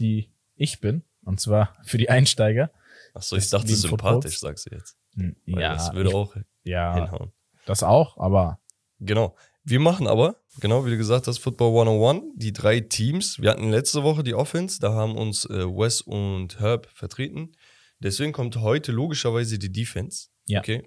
die 0.00 0.30
ich 0.56 0.80
bin. 0.80 1.02
Und 1.24 1.40
zwar 1.40 1.76
für 1.84 1.98
die 1.98 2.08
Einsteiger. 2.08 2.70
Achso, 3.12 3.36
ich 3.36 3.42
Das 3.42 3.50
dachte 3.50 3.74
sympathisch, 3.74 4.40
sagst 4.40 4.70
du 4.70 4.74
jetzt. 4.74 4.96
Weil 5.14 5.34
Ja, 5.44 5.74
das 5.74 5.92
würde 5.92 6.08
ich, 6.08 6.14
auch 6.14 6.34
ja, 6.62 6.94
hinhauen. 6.94 7.32
das 7.66 7.82
auch, 7.82 8.16
aber 8.16 8.58
Genau. 9.00 9.36
Wir 9.64 9.80
machen 9.80 10.06
aber, 10.06 10.36
genau 10.60 10.84
wie 10.86 10.90
du 10.90 10.96
gesagt 10.96 11.26
hast, 11.26 11.38
Football 11.38 11.68
101, 11.70 12.22
die 12.36 12.52
drei 12.52 12.80
Teams. 12.80 13.38
Wir 13.40 13.50
hatten 13.50 13.70
letzte 13.70 14.02
Woche 14.02 14.22
die 14.22 14.34
Offense, 14.34 14.78
da 14.80 14.92
haben 14.92 15.16
uns 15.16 15.44
äh, 15.46 15.64
Wes 15.66 16.00
und 16.00 16.60
Herb 16.60 16.88
vertreten. 16.92 17.52
Deswegen 18.00 18.32
kommt 18.32 18.56
heute 18.56 18.92
logischerweise 18.92 19.58
die 19.58 19.72
Defense. 19.72 20.28
Ja. 20.46 20.60
Okay. 20.60 20.82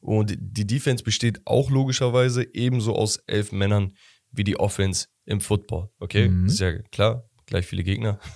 Und 0.00 0.34
die 0.38 0.66
Defense 0.66 1.02
besteht 1.04 1.40
auch 1.46 1.70
logischerweise 1.70 2.46
ebenso 2.54 2.94
aus 2.94 3.16
elf 3.26 3.52
Männern 3.52 3.92
wie 4.30 4.44
die 4.44 4.58
Offense 4.58 5.06
im 5.24 5.40
Football. 5.40 5.88
Okay, 5.98 6.28
Mhm. 6.28 6.46
ist 6.46 6.60
ja 6.60 6.78
klar, 6.90 7.28
gleich 7.46 7.66
viele 7.66 7.82
Gegner. 7.84 8.18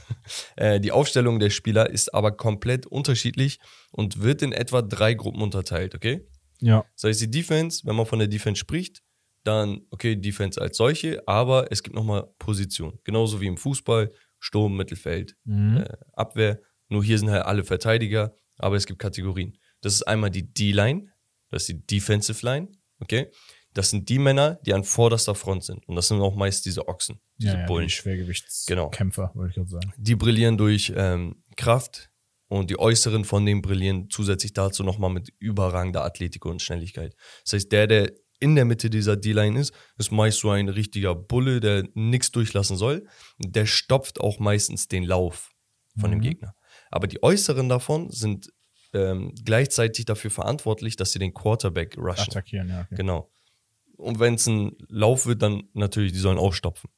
Äh, 0.56 0.80
die 0.80 0.92
Aufstellung 0.92 1.38
der 1.38 1.50
Spieler 1.50 1.88
ist 1.88 2.12
aber 2.12 2.32
komplett 2.32 2.86
unterschiedlich 2.86 3.60
und 3.92 4.20
wird 4.22 4.42
in 4.42 4.52
etwa 4.52 4.82
drei 4.82 5.14
Gruppen 5.14 5.40
unterteilt, 5.40 5.94
okay? 5.94 6.20
Ja. 6.60 6.84
Das 6.96 7.04
heißt, 7.04 7.20
die 7.22 7.30
Defense, 7.30 7.82
wenn 7.86 7.96
man 7.96 8.04
von 8.06 8.18
der 8.18 8.28
Defense 8.28 8.58
spricht, 8.58 9.00
dann, 9.48 9.80
okay, 9.90 10.14
Defense 10.16 10.60
als 10.60 10.76
solche, 10.76 11.22
aber 11.26 11.70
es 11.72 11.82
gibt 11.82 11.96
nochmal 11.96 12.28
Positionen. 12.38 12.98
Genauso 13.04 13.40
wie 13.40 13.46
im 13.46 13.56
Fußball, 13.56 14.12
Sturm, 14.38 14.76
Mittelfeld, 14.76 15.36
Mhm. 15.44 15.78
äh, 15.78 15.96
Abwehr. 16.12 16.60
Nur 16.88 17.02
hier 17.04 17.18
sind 17.18 17.30
halt 17.30 17.44
alle 17.44 17.64
Verteidiger, 17.64 18.34
aber 18.56 18.76
es 18.76 18.86
gibt 18.86 18.98
Kategorien. 19.00 19.58
Das 19.80 19.92
ist 19.94 20.02
einmal 20.02 20.30
die 20.30 20.52
D-Line, 20.52 21.08
das 21.50 21.62
ist 21.62 21.68
die 21.68 21.86
Defensive 21.86 22.44
Line, 22.46 22.68
okay? 23.00 23.30
Das 23.74 23.90
sind 23.90 24.08
die 24.08 24.18
Männer, 24.18 24.58
die 24.64 24.72
an 24.74 24.82
vorderster 24.84 25.34
Front 25.34 25.64
sind. 25.64 25.86
Und 25.86 25.94
das 25.96 26.08
sind 26.08 26.20
auch 26.20 26.34
meist 26.34 26.64
diese 26.66 26.88
Ochsen, 26.88 27.20
diese 27.36 27.54
ja, 27.54 27.60
ja, 27.60 27.66
Bullen. 27.66 27.86
die 27.88 27.92
Genau. 27.94 28.02
Schwergewichtskämpfer, 28.02 29.30
wollte 29.34 29.50
ich 29.50 29.54
gerade 29.56 29.68
sagen. 29.70 29.92
Die 29.96 30.14
brillieren 30.16 30.56
durch 30.56 30.92
ähm, 30.96 31.42
Kraft 31.56 32.10
und 32.48 32.70
die 32.70 32.78
äußeren 32.78 33.24
von 33.24 33.44
denen 33.44 33.60
brillieren 33.60 34.08
zusätzlich 34.10 34.52
dazu 34.54 34.82
nochmal 34.82 35.10
mit 35.10 35.32
überragender 35.38 36.04
Athletik 36.04 36.44
und 36.46 36.62
Schnelligkeit. 36.62 37.14
Das 37.44 37.52
heißt, 37.52 37.70
der, 37.72 37.86
der 37.86 38.12
in 38.40 38.54
der 38.54 38.64
Mitte 38.64 38.90
dieser 38.90 39.16
D-Line 39.16 39.58
ist, 39.58 39.72
ist 39.98 40.12
meist 40.12 40.38
so 40.40 40.50
ein 40.50 40.68
richtiger 40.68 41.14
Bulle, 41.14 41.60
der 41.60 41.84
nichts 41.94 42.30
durchlassen 42.30 42.76
soll. 42.76 43.06
Der 43.38 43.66
stopft 43.66 44.20
auch 44.20 44.38
meistens 44.38 44.88
den 44.88 45.04
Lauf 45.04 45.50
von 45.98 46.10
dem 46.10 46.18
Mhm. 46.20 46.24
Gegner. 46.24 46.54
Aber 46.90 47.06
die 47.06 47.22
äußeren 47.22 47.68
davon 47.68 48.10
sind 48.10 48.52
ähm, 48.94 49.34
gleichzeitig 49.44 50.06
dafür 50.06 50.30
verantwortlich, 50.30 50.96
dass 50.96 51.12
sie 51.12 51.18
den 51.18 51.34
Quarterback 51.34 51.98
rushen. 51.98 52.22
Attackieren, 52.30 52.68
ja. 52.68 52.80
Okay. 52.82 52.94
Genau. 52.96 53.30
Und 53.96 54.18
wenn 54.20 54.34
es 54.34 54.46
ein 54.46 54.76
Lauf 54.88 55.26
wird, 55.26 55.42
dann 55.42 55.64
natürlich, 55.74 56.12
die 56.12 56.18
sollen 56.18 56.38
auch 56.38 56.54
stopfen. 56.54 56.88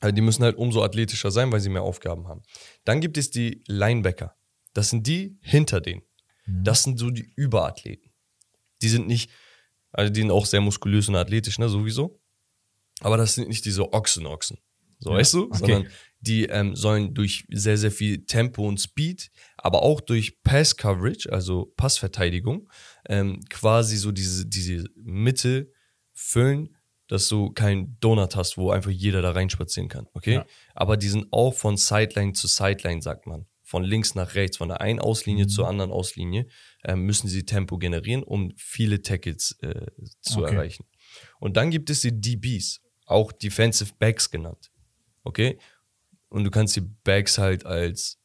Also 0.00 0.14
die 0.14 0.20
müssen 0.22 0.42
halt 0.42 0.56
umso 0.56 0.82
athletischer 0.82 1.30
sein, 1.30 1.52
weil 1.52 1.60
sie 1.60 1.68
mehr 1.68 1.82
Aufgaben 1.82 2.26
haben. 2.26 2.42
Dann 2.84 3.00
gibt 3.00 3.18
es 3.18 3.30
die 3.30 3.62
Linebacker. 3.66 4.34
Das 4.74 4.90
sind 4.90 5.06
die 5.06 5.38
hinter 5.42 5.80
denen. 5.80 6.02
Mhm. 6.46 6.64
Das 6.64 6.82
sind 6.82 6.98
so 6.98 7.10
die 7.10 7.30
Überathleten. 7.36 8.12
Die 8.82 8.88
sind 8.88 9.06
nicht, 9.06 9.30
also 9.96 10.12
die 10.12 10.20
sind 10.20 10.30
auch 10.30 10.46
sehr 10.46 10.60
muskulös 10.60 11.08
und 11.08 11.16
athletisch, 11.16 11.58
ne, 11.58 11.68
sowieso. 11.68 12.20
Aber 13.00 13.16
das 13.16 13.34
sind 13.34 13.48
nicht 13.48 13.64
diese 13.64 13.92
Ochsen-Ochsen. 13.92 14.58
So, 14.98 15.10
Ja, 15.10 15.16
weißt 15.16 15.34
du? 15.34 15.44
okay. 15.44 15.58
Sondern 15.58 15.86
die 16.20 16.44
ähm, 16.46 16.74
sollen 16.74 17.14
durch 17.14 17.44
sehr, 17.50 17.76
sehr 17.76 17.90
viel 17.90 18.24
Tempo 18.24 18.66
und 18.66 18.80
Speed, 18.80 19.30
aber 19.58 19.82
auch 19.82 20.00
durch 20.00 20.42
Pass-Coverage, 20.42 21.32
also 21.32 21.72
Passverteidigung, 21.76 22.70
ähm, 23.08 23.40
quasi 23.50 23.96
so 23.96 24.12
diese, 24.12 24.46
diese 24.46 24.84
Mitte 24.96 25.70
füllen, 26.12 26.76
dass 27.08 27.28
du 27.28 27.50
keinen 27.50 27.98
Donut 28.00 28.34
hast, 28.34 28.56
wo 28.56 28.70
einfach 28.70 28.90
jeder 28.90 29.22
da 29.22 29.30
reinspazieren 29.30 29.88
kann, 29.88 30.08
okay? 30.14 30.34
Ja. 30.34 30.46
Aber 30.74 30.96
die 30.96 31.08
sind 31.08 31.26
auch 31.30 31.54
von 31.54 31.76
Sideline 31.76 32.32
zu 32.32 32.48
Sideline, 32.48 33.02
sagt 33.02 33.26
man. 33.26 33.46
Von 33.68 33.82
links 33.82 34.14
nach 34.14 34.36
rechts, 34.36 34.58
von 34.58 34.68
der 34.68 34.80
einen 34.80 35.00
Auslinie 35.00 35.44
Mhm. 35.46 35.48
zur 35.48 35.66
anderen 35.68 35.90
Auslinie, 35.90 36.46
ähm, 36.84 37.00
müssen 37.00 37.26
sie 37.26 37.44
Tempo 37.44 37.78
generieren, 37.78 38.22
um 38.22 38.52
viele 38.56 39.02
Tackles 39.02 39.58
äh, 39.60 39.86
zu 40.20 40.42
Okay. 40.44 40.54
erreichen. 40.54 40.84
Und 41.40 41.56
dann 41.56 41.72
gibt 41.72 41.90
es 41.90 42.00
die 42.02 42.12
DBs, 42.12 42.80
auch 43.06 43.32
Defensive 43.32 43.92
Backs 43.98 44.30
genannt. 44.30 44.70
Okay? 45.24 45.58
Und 46.28 46.44
du 46.44 46.50
kannst 46.50 46.76
die 46.76 46.80
Backs 47.02 47.38
halt 47.38 47.66
als 47.66 48.18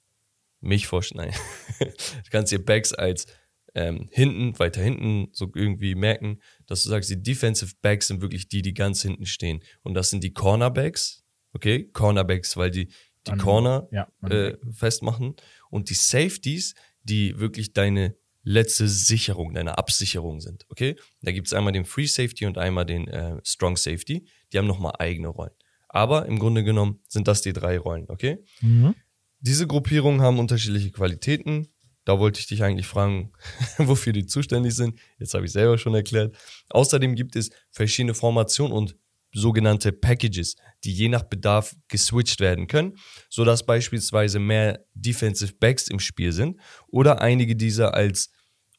mich 0.60 0.86
vorstellen. 0.86 1.32
Nein. 1.32 1.40
du 2.24 2.30
kannst 2.30 2.52
dir 2.52 2.64
Backs 2.64 2.94
als 2.94 3.26
ähm, 3.74 4.10
hinten, 4.12 4.60
weiter 4.60 4.82
hinten 4.84 5.30
so 5.32 5.50
irgendwie 5.56 5.96
merken, 5.96 6.40
dass 6.68 6.84
du 6.84 6.90
sagst, 6.90 7.10
die 7.10 7.22
Defensive 7.24 7.74
Backs 7.82 8.08
sind 8.10 8.22
wirklich 8.22 8.48
die, 8.48 8.62
die 8.62 8.74
ganz 8.76 9.02
hinten 9.02 9.26
stehen. 9.26 9.64
Und 9.82 9.96
das 9.96 10.12
sind 10.12 10.24
die 10.24 10.34
Cornerbacks. 10.34 11.24
Okay? 11.54 11.90
Cornerbacks, 11.94 12.58
weil 12.58 12.70
die 12.70 12.90
die 13.28 13.32
An- 13.32 13.40
Corner 13.40 13.88
ja, 13.92 14.08
äh, 14.28 14.58
festmachen. 14.72 15.36
Und 15.70 15.90
die 15.90 15.94
Safeties, 15.94 16.76
die 17.04 17.40
wirklich 17.40 17.74
deine 17.74 18.16
letzte 18.44 18.88
Sicherung, 18.88 19.54
deine 19.54 19.78
Absicherung 19.78 20.42
sind. 20.42 20.66
Okay? 20.70 20.96
Da 21.22 21.32
gibt 21.32 21.48
es 21.48 21.54
einmal 21.54 21.74
den 21.74 21.86
Free 21.86 22.08
Safety 22.08 22.46
und 22.46 22.58
einmal 22.58 22.86
den 22.86 23.08
äh, 23.08 23.38
Strong 23.44 23.78
Safety. 23.78 24.26
Die 24.52 24.58
haben 24.58 24.68
nochmal 24.68 24.94
eigene 25.00 25.28
Rollen. 25.28 25.52
Aber 25.90 26.26
im 26.26 26.40
Grunde 26.40 26.64
genommen 26.64 27.00
sind 27.08 27.28
das 27.28 27.42
die 27.42 27.54
drei 27.54 27.78
Rollen, 27.78 28.06
okay? 28.08 28.44
Mhm. 28.62 28.96
Diese 29.42 29.68
Gruppierungen 29.68 30.22
haben 30.22 30.40
unterschiedliche 30.40 30.92
Qualitäten. 30.92 31.68
Da 32.06 32.18
wollte 32.18 32.40
ich 32.40 32.48
dich 32.48 32.64
eigentlich 32.64 32.88
fragen, 32.88 33.32
wofür 33.78 34.14
die 34.14 34.26
zuständig 34.26 34.74
sind. 34.74 34.98
Jetzt 35.20 35.34
habe 35.34 35.46
ich 35.46 35.52
selber 35.52 35.78
schon 35.78 35.94
erklärt. 35.94 36.36
Außerdem 36.70 37.14
gibt 37.16 37.36
es 37.36 37.52
verschiedene 37.70 38.14
Formationen 38.14 38.74
und 38.76 38.96
sogenannte 39.34 39.92
Packages, 39.92 40.56
die 40.84 40.94
je 40.94 41.10
nach 41.10 41.24
Bedarf 41.24 41.76
geswitcht 41.88 42.40
werden 42.40 42.68
können, 42.68 42.98
sodass 43.30 43.66
beispielsweise 43.66 44.40
mehr 44.40 44.86
Defensive 44.94 45.54
Backs 45.60 45.88
im 45.88 46.00
Spiel 46.00 46.32
sind 46.32 46.60
oder 46.88 47.22
einige 47.22 47.56
dieser 47.56 47.94
als 47.94 48.32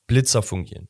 Blitzer 0.06 0.42
fungieren. 0.42 0.88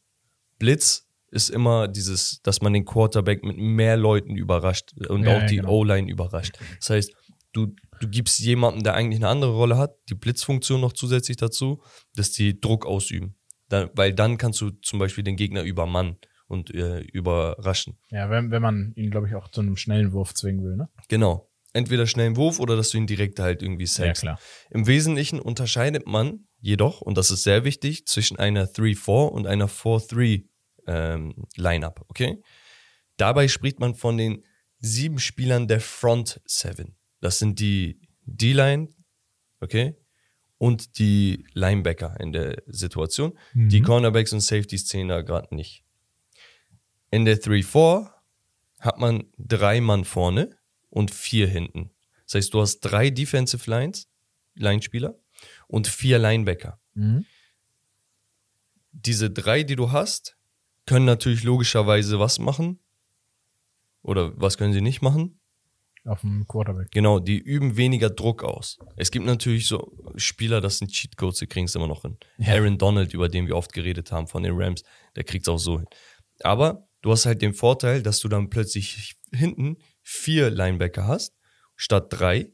Blitz 0.59 1.07
ist 1.31 1.49
immer 1.49 1.89
dieses, 1.89 2.41
dass 2.43 2.61
man 2.61 2.73
den 2.73 2.85
Quarterback 2.85 3.43
mit 3.45 3.57
mehr 3.57 3.97
Leuten 3.97 4.37
überrascht 4.37 4.93
und 5.09 5.25
Ja, 5.25 5.37
auch 5.37 5.41
ja, 5.41 5.47
die 5.47 5.57
genau. 5.57 5.71
O-Line 5.71 6.11
überrascht. 6.11 6.59
Das 6.79 6.91
heißt, 6.91 7.13
du, 7.53 7.75
du 8.01 8.09
gibst 8.09 8.39
jemandem, 8.39 8.83
der 8.83 8.95
eigentlich 8.95 9.19
eine 9.19 9.29
andere 9.29 9.53
Rolle 9.53 9.79
hat, 9.79 9.95
die 10.09 10.15
Blitzfunktion 10.15 10.81
noch 10.81 10.93
zusätzlich 10.93 11.37
dazu, 11.37 11.83
dass 12.15 12.33
die 12.33 12.61
Druck 12.61 12.85
ausüben. 12.85 13.37
Dann, 13.69 13.89
weil 13.95 14.13
dann 14.13 14.37
kannst 14.37 14.61
du 14.61 14.71
zum 14.83 14.99
Beispiel 14.99 15.25
den 15.25 15.37
Gegner 15.37 15.63
übermannen 15.63 16.19
und 16.53 16.73
äh, 16.75 17.01
überraschen. 17.01 17.97
Ja, 18.11 18.31
wenn, 18.31 18.51
wenn 18.51 18.63
man 18.63 18.93
ihn, 18.95 19.11
glaube 19.11 19.27
ich, 19.29 19.35
auch 19.35 19.49
zu 19.49 19.61
einem 19.61 19.77
schnellen 19.77 20.13
Wurf 20.13 20.35
zwingen 20.35 20.63
will, 20.65 20.77
ne? 20.77 20.89
Genau. 21.09 21.49
Entweder 21.73 22.07
schnellen 22.07 22.37
Wurf 22.37 22.61
oder 22.61 22.77
dass 22.77 22.91
du 22.91 22.99
ihn 22.99 23.07
direkt 23.07 23.39
halt 23.41 23.63
irgendwie 23.63 23.85
Ja, 23.85 23.89
sackst. 23.91 24.23
klar. 24.23 24.39
Im 24.71 24.87
Wesentlichen 24.87 25.41
unterscheidet 25.41 26.07
man 26.07 26.47
jedoch, 26.61 27.01
und 27.01 27.17
das 27.17 27.31
ist 27.31 27.43
sehr 27.45 27.65
wichtig, 27.65 28.07
zwischen 28.07 28.39
einer 28.39 28.67
3-4 28.67 29.29
und 29.29 29.47
einer 29.47 29.69
4-3 29.69 30.45
ähm, 30.87 31.35
Lineup, 31.57 32.05
okay? 32.09 32.43
Dabei 33.17 33.49
spricht 33.49 33.81
man 33.81 33.95
von 33.95 34.17
den 34.19 34.45
sieben 34.81 35.19
Spielern 35.19 35.67
der 35.69 35.81
Front 35.81 36.41
Seven. 36.45 36.95
Das 37.21 37.39
sind 37.39 37.59
die 37.61 38.01
D-Line, 38.25 38.89
okay? 39.61 39.95
Und 40.59 40.99
die 40.99 41.47
Linebacker 41.55 42.17
in 42.21 42.33
der 42.33 42.63
Situation. 42.67 43.37
Die 43.55 43.81
Mhm. 43.81 43.85
Cornerbacks 43.85 44.33
und 44.33 44.41
Safeties 44.41 44.87
zählen 44.87 45.09
da 45.09 45.23
gerade 45.23 45.55
nicht. 45.55 45.82
In 47.13 47.27
der 47.27 47.37
3-4 47.37 48.11
hat 48.81 48.99
man 48.99 49.25
drei 49.37 49.83
Mann 49.83 50.05
vorne 50.05 50.57
und 50.89 51.11
vier 51.11 51.47
hinten. 51.47 51.91
Das 52.25 52.35
heißt, 52.35 52.55
du 52.55 52.61
hast 52.63 52.81
drei 52.81 53.11
Defensive 53.11 53.71
Lines, 53.71 54.09
Linespieler 54.55 55.19
und 55.69 55.87
vier 55.87 56.19
Linebacker. 56.19 56.81
Mhm. 56.95 57.27
Diese 58.93 59.31
drei, 59.31 59.63
die 59.63 59.77
du 59.77 59.93
hast, 59.93 60.39
können 60.87 61.05
natürlich 61.05 61.43
logischerweise 61.43 62.19
was 62.19 62.39
machen. 62.39 62.79
Oder 64.03 64.33
was 64.41 64.57
können 64.57 64.73
sie 64.73 64.81
nicht 64.81 65.03
machen? 65.03 65.39
Auf 66.07 66.23
dem 66.23 66.49
Quarterback. 66.49 66.91
Genau, 66.93 67.19
die 67.21 67.39
üben 67.39 67.77
weniger 67.77 68.09
Druck 68.09 68.43
aus. 68.43 68.79
Es 68.97 69.11
gibt 69.11 69.27
natürlich 69.27 69.69
so 69.69 69.93
Spieler, 70.17 70.63
das 70.63 70.79
sind 70.79 70.91
Cheatcodes, 70.91 71.41
die 71.41 71.47
kriegen 71.47 71.67
es 71.67 71.75
immer 71.75 71.87
noch 71.87 72.03
hin. 72.03 72.17
Ja. 72.39 72.55
Aaron 72.55 72.79
Donald, 72.79 73.13
über 73.13 73.29
den 73.29 73.47
wir 73.47 73.57
oft 73.57 73.75
geredet 73.75 74.11
haben 74.13 74.27
von 74.27 74.43
den 74.43 74.55
Rams, 74.57 74.83
der 75.15 75.25
kriegt 75.25 75.47
es 75.47 75.49
auch 75.49 75.59
so 75.59 75.79
hin. 75.79 75.89
Aber 76.43 76.89
du 77.03 77.13
hast 77.13 77.27
halt 77.27 77.43
den 77.43 77.55
Vorteil, 77.55 78.03
dass 78.03 78.21
du 78.21 78.29
dann 78.29 78.51
plötzlich 78.51 79.17
hinten 79.33 79.77
vier 80.03 80.51
Linebacker 80.51 81.07
hast, 81.07 81.35
statt 81.77 82.07
drei. 82.11 82.51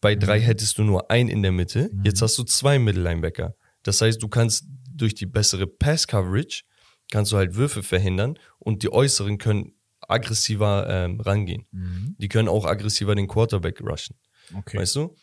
Bei 0.00 0.14
drei 0.14 0.40
hättest 0.40 0.78
du 0.78 0.84
nur 0.84 1.10
einen 1.10 1.30
in 1.30 1.42
der 1.42 1.52
Mitte. 1.52 1.90
Jetzt 2.04 2.20
hast 2.20 2.36
du 2.38 2.44
zwei 2.44 2.78
Mittellinebacker. 2.78 3.56
Das 3.82 4.00
heißt, 4.00 4.22
du 4.22 4.28
kannst 4.28 4.66
durch 4.92 5.14
die 5.14 5.26
bessere 5.26 5.66
Pass-Coverage 5.66 6.62
kannst 7.10 7.32
du 7.32 7.36
halt 7.36 7.54
Würfe 7.54 7.82
verhindern 7.82 8.38
und 8.58 8.82
die 8.82 8.92
Äußeren 8.92 9.38
können 9.38 9.72
aggressiver 10.00 10.86
ähm, 10.88 11.20
rangehen. 11.20 11.66
Mhm. 11.70 12.16
Die 12.18 12.28
können 12.28 12.48
auch 12.48 12.64
aggressiver 12.64 13.14
den 13.14 13.28
Quarterback 13.28 13.80
rushen. 13.80 14.16
Okay. 14.54 14.78
Weißt 14.78 14.96
du? 14.96 15.14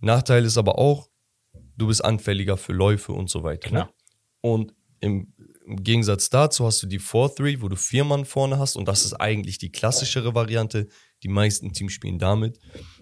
Nachteil 0.00 0.44
ist 0.44 0.58
aber 0.58 0.78
auch, 0.78 1.08
du 1.76 1.88
bist 1.88 2.04
anfälliger 2.04 2.56
für 2.56 2.72
Läufe 2.72 3.12
und 3.12 3.30
so 3.30 3.42
weiter. 3.42 3.70
Ne? 3.72 3.88
Und 4.40 4.74
im, 5.00 5.32
im 5.68 5.82
Gegensatz 5.84 6.30
dazu 6.30 6.64
hast 6.66 6.82
du 6.82 6.86
die 6.86 7.00
4-3, 7.00 7.60
wo 7.62 7.68
du 7.68 7.76
vier 7.76 8.04
Mann 8.04 8.24
vorne 8.24 8.58
hast. 8.58 8.76
Und 8.76 8.88
das 8.88 9.04
ist 9.04 9.14
eigentlich 9.14 9.58
die 9.58 9.70
klassischere 9.70 10.34
Variante. 10.34 10.88
Die 11.22 11.28
meisten 11.28 11.72
Teams 11.72 11.92
spielen 11.92 12.18
damit, 12.18 12.58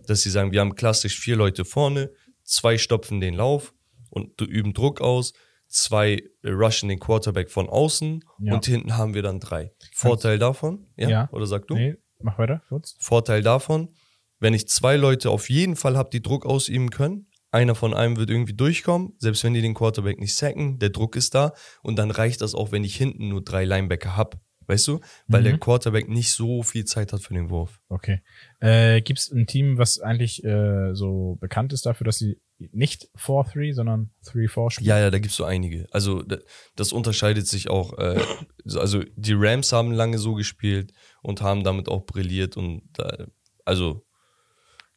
dass 0.07 0.23
sie 0.23 0.31
sagen, 0.31 0.53
wir 0.53 0.61
haben 0.61 0.75
klassisch 0.75 1.19
vier 1.19 1.37
Leute 1.37 1.65
vorne, 1.65 2.11
zwei 2.45 2.79
stopfen 2.79 3.21
den 3.21 3.35
Lauf 3.35 3.73
und 4.11 4.41
üben 4.41 4.73
Druck 4.73 5.01
aus, 5.01 5.33
zwei 5.69 6.23
rushen 6.45 6.89
den 6.89 6.99
Quarterback 6.99 7.51
von 7.51 7.69
außen 7.69 8.25
Ja. 8.41 8.55
und 8.55 8.65
hinten 8.67 8.97
haben 8.97 9.15
wir 9.15 9.23
dann 9.23 9.41
drei. 9.41 9.73
Vorteil 9.95 10.39
davon? 10.39 10.87
Ja? 10.97 11.09
Ja. 11.09 11.29
Oder 11.33 11.47
sag 11.47 11.67
du? 11.67 11.75
Nee, 11.75 11.97
mach 12.21 12.39
weiter, 12.39 12.63
kurz. 12.69 12.97
Vorteil 13.01 13.43
davon, 13.43 13.95
wenn 14.39 14.55
ich 14.55 14.69
zwei 14.69 14.97
Leute 14.97 15.31
auf 15.31 15.51
jeden 15.51 15.77
Fall 15.77 15.97
habe, 15.97 16.11
die 16.11 16.23
Druck 16.23 16.47
ausüben 16.47 16.91
können, 16.91 17.29
einer 17.57 17.75
von 17.75 17.95
einem 17.95 18.17
wird 18.17 18.31
irgendwie 18.31 18.55
durchkommen, 18.55 19.15
selbst 19.19 19.43
wenn 19.45 19.55
die 19.55 19.63
den 19.63 19.75
Quarterback 19.75 20.19
nicht 20.21 20.35
sacken, 20.37 20.79
der 20.79 20.91
Druck 20.91 21.17
ist 21.17 21.35
da 21.35 21.53
und 21.83 21.97
dann 21.97 22.11
reicht 22.11 22.41
das 22.41 22.55
auch, 22.55 22.71
wenn 22.73 22.85
ich 22.85 22.97
hinten 22.97 23.29
nur 23.29 23.43
drei 23.43 23.65
Linebacker 23.65 24.17
habe. 24.17 24.39
Weißt 24.69 24.89
du? 24.89 24.99
Weil 25.29 25.43
Mhm. 25.43 25.45
der 25.45 25.59
Quarterback 25.59 26.09
nicht 26.09 26.33
so 26.33 26.65
viel 26.65 26.85
Zeit 26.85 27.13
hat 27.13 27.23
für 27.23 27.35
den 27.35 27.51
Wurf. 27.51 27.79
Okay. 27.89 28.21
Äh, 28.59 29.01
Gibt 29.01 29.21
es 29.21 29.31
ein 29.31 29.47
Team, 29.47 29.79
was 29.79 30.01
eigentlich 30.01 30.43
äh, 30.43 30.93
so 30.93 31.37
bekannt 31.41 31.73
ist 31.73 31.87
dafür, 31.87 32.05
dass 32.05 32.19
sie 32.19 32.41
nicht 32.73 33.09
4-3, 33.17 33.73
sondern 33.75 34.11
3-4 34.25 34.71
spielen? 34.73 34.89
Ja, 34.89 34.99
ja, 34.99 35.11
da 35.13 35.21
gibt's 35.21 35.37
so 35.37 35.45
einige. 35.45 35.87
Also 35.93 36.23
da- 36.23 36.39
das 36.75 36.93
unterscheidet 36.93 37.47
sich 37.47 37.71
auch. 37.71 37.97
Äh, 37.99 38.21
so- 38.65 38.81
also 38.81 39.05
die 39.15 39.35
Rams 39.37 39.71
haben 39.73 39.93
lange 39.93 40.19
so 40.19 40.35
gespielt 40.35 40.93
und 41.23 41.43
haben 41.43 41.63
damit 41.63 41.89
auch 41.89 42.05
brilliert 42.05 42.57
und 42.57 42.83
da, 42.95 43.27
also 43.65 44.05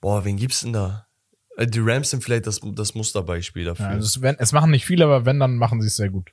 boah, 0.01 0.25
wen 0.25 0.37
gibt's 0.37 0.61
denn 0.61 0.73
da? 0.73 1.05
Äh, 1.59 1.67
Die 1.67 1.79
Rams 1.79 2.09
sind 2.09 2.23
vielleicht 2.23 2.47
das, 2.47 2.61
das 2.63 2.95
Musterbeispiel 2.95 3.65
dafür. 3.65 3.85
Ja, 3.85 3.91
also 3.91 4.05
es, 4.05 4.21
wenn, 4.21 4.35
es 4.39 4.51
machen 4.53 4.71
nicht 4.71 4.85
viele, 4.85 5.05
aber 5.05 5.25
wenn, 5.25 5.39
dann 5.39 5.57
machen 5.57 5.81
sie 5.81 5.87
es 5.87 5.97
sehr 5.97 6.09
gut. 6.09 6.31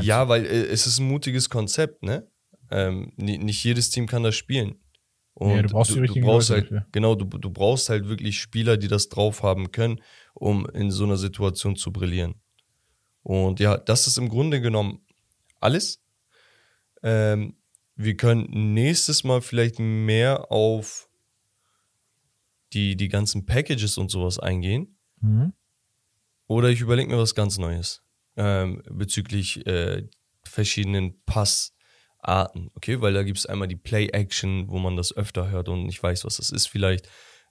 Ja, 0.00 0.28
weil 0.28 0.46
äh, 0.46 0.66
es 0.66 0.86
ist 0.86 0.98
ein 0.98 1.06
mutiges 1.06 1.50
Konzept, 1.50 2.02
ne? 2.02 2.26
Ähm, 2.70 3.12
ni- 3.16 3.38
nicht 3.38 3.62
jedes 3.62 3.90
Team 3.90 4.06
kann 4.06 4.22
das 4.22 4.34
spielen. 4.34 4.80
Und 5.34 5.50
Ja, 5.54 5.62
du 5.62 5.68
brauchst 5.68 5.94
die 5.94 5.98
richtigen 6.00 6.26
brauchst 6.26 6.50
halt, 6.50 6.64
dafür. 6.64 6.86
Genau, 6.92 7.14
du, 7.14 7.26
du 7.26 7.50
brauchst 7.50 7.90
halt 7.90 8.08
wirklich 8.08 8.40
Spieler, 8.40 8.78
die 8.78 8.88
das 8.88 9.10
drauf 9.10 9.42
haben 9.42 9.70
können, 9.70 10.00
um 10.32 10.66
in 10.70 10.90
so 10.90 11.04
einer 11.04 11.18
Situation 11.18 11.76
zu 11.76 11.92
brillieren. 11.92 12.36
Und 13.22 13.60
ja, 13.60 13.76
das 13.76 14.06
ist 14.06 14.16
im 14.16 14.28
Grunde 14.30 14.60
genommen 14.62 15.00
alles. 15.60 16.02
Ähm, 17.02 17.56
wir 17.96 18.16
können 18.16 18.72
nächstes 18.74 19.24
Mal 19.24 19.42
vielleicht 19.42 19.78
mehr 19.78 20.50
auf 20.50 21.05
die, 22.72 22.96
die 22.96 23.08
ganzen 23.08 23.46
Packages 23.46 23.98
und 23.98 24.10
sowas 24.10 24.38
eingehen. 24.38 24.98
Mhm. 25.20 25.52
Oder 26.48 26.68
ich 26.68 26.80
überlege 26.80 27.10
mir 27.10 27.18
was 27.18 27.34
ganz 27.34 27.58
Neues 27.58 28.02
ähm, 28.36 28.82
bezüglich 28.90 29.66
äh, 29.66 30.06
verschiedenen 30.44 31.22
Passarten, 31.24 32.70
okay? 32.74 33.00
Weil 33.00 33.14
da 33.14 33.22
gibt 33.22 33.38
es 33.38 33.46
einmal 33.46 33.68
die 33.68 33.76
Play-Action, 33.76 34.68
wo 34.68 34.78
man 34.78 34.96
das 34.96 35.16
öfter 35.16 35.50
hört 35.50 35.68
und 35.68 35.86
nicht 35.86 36.02
weiß, 36.02 36.24
was 36.24 36.36
das 36.36 36.50
ist 36.50 36.66
vielleicht. 36.66 37.08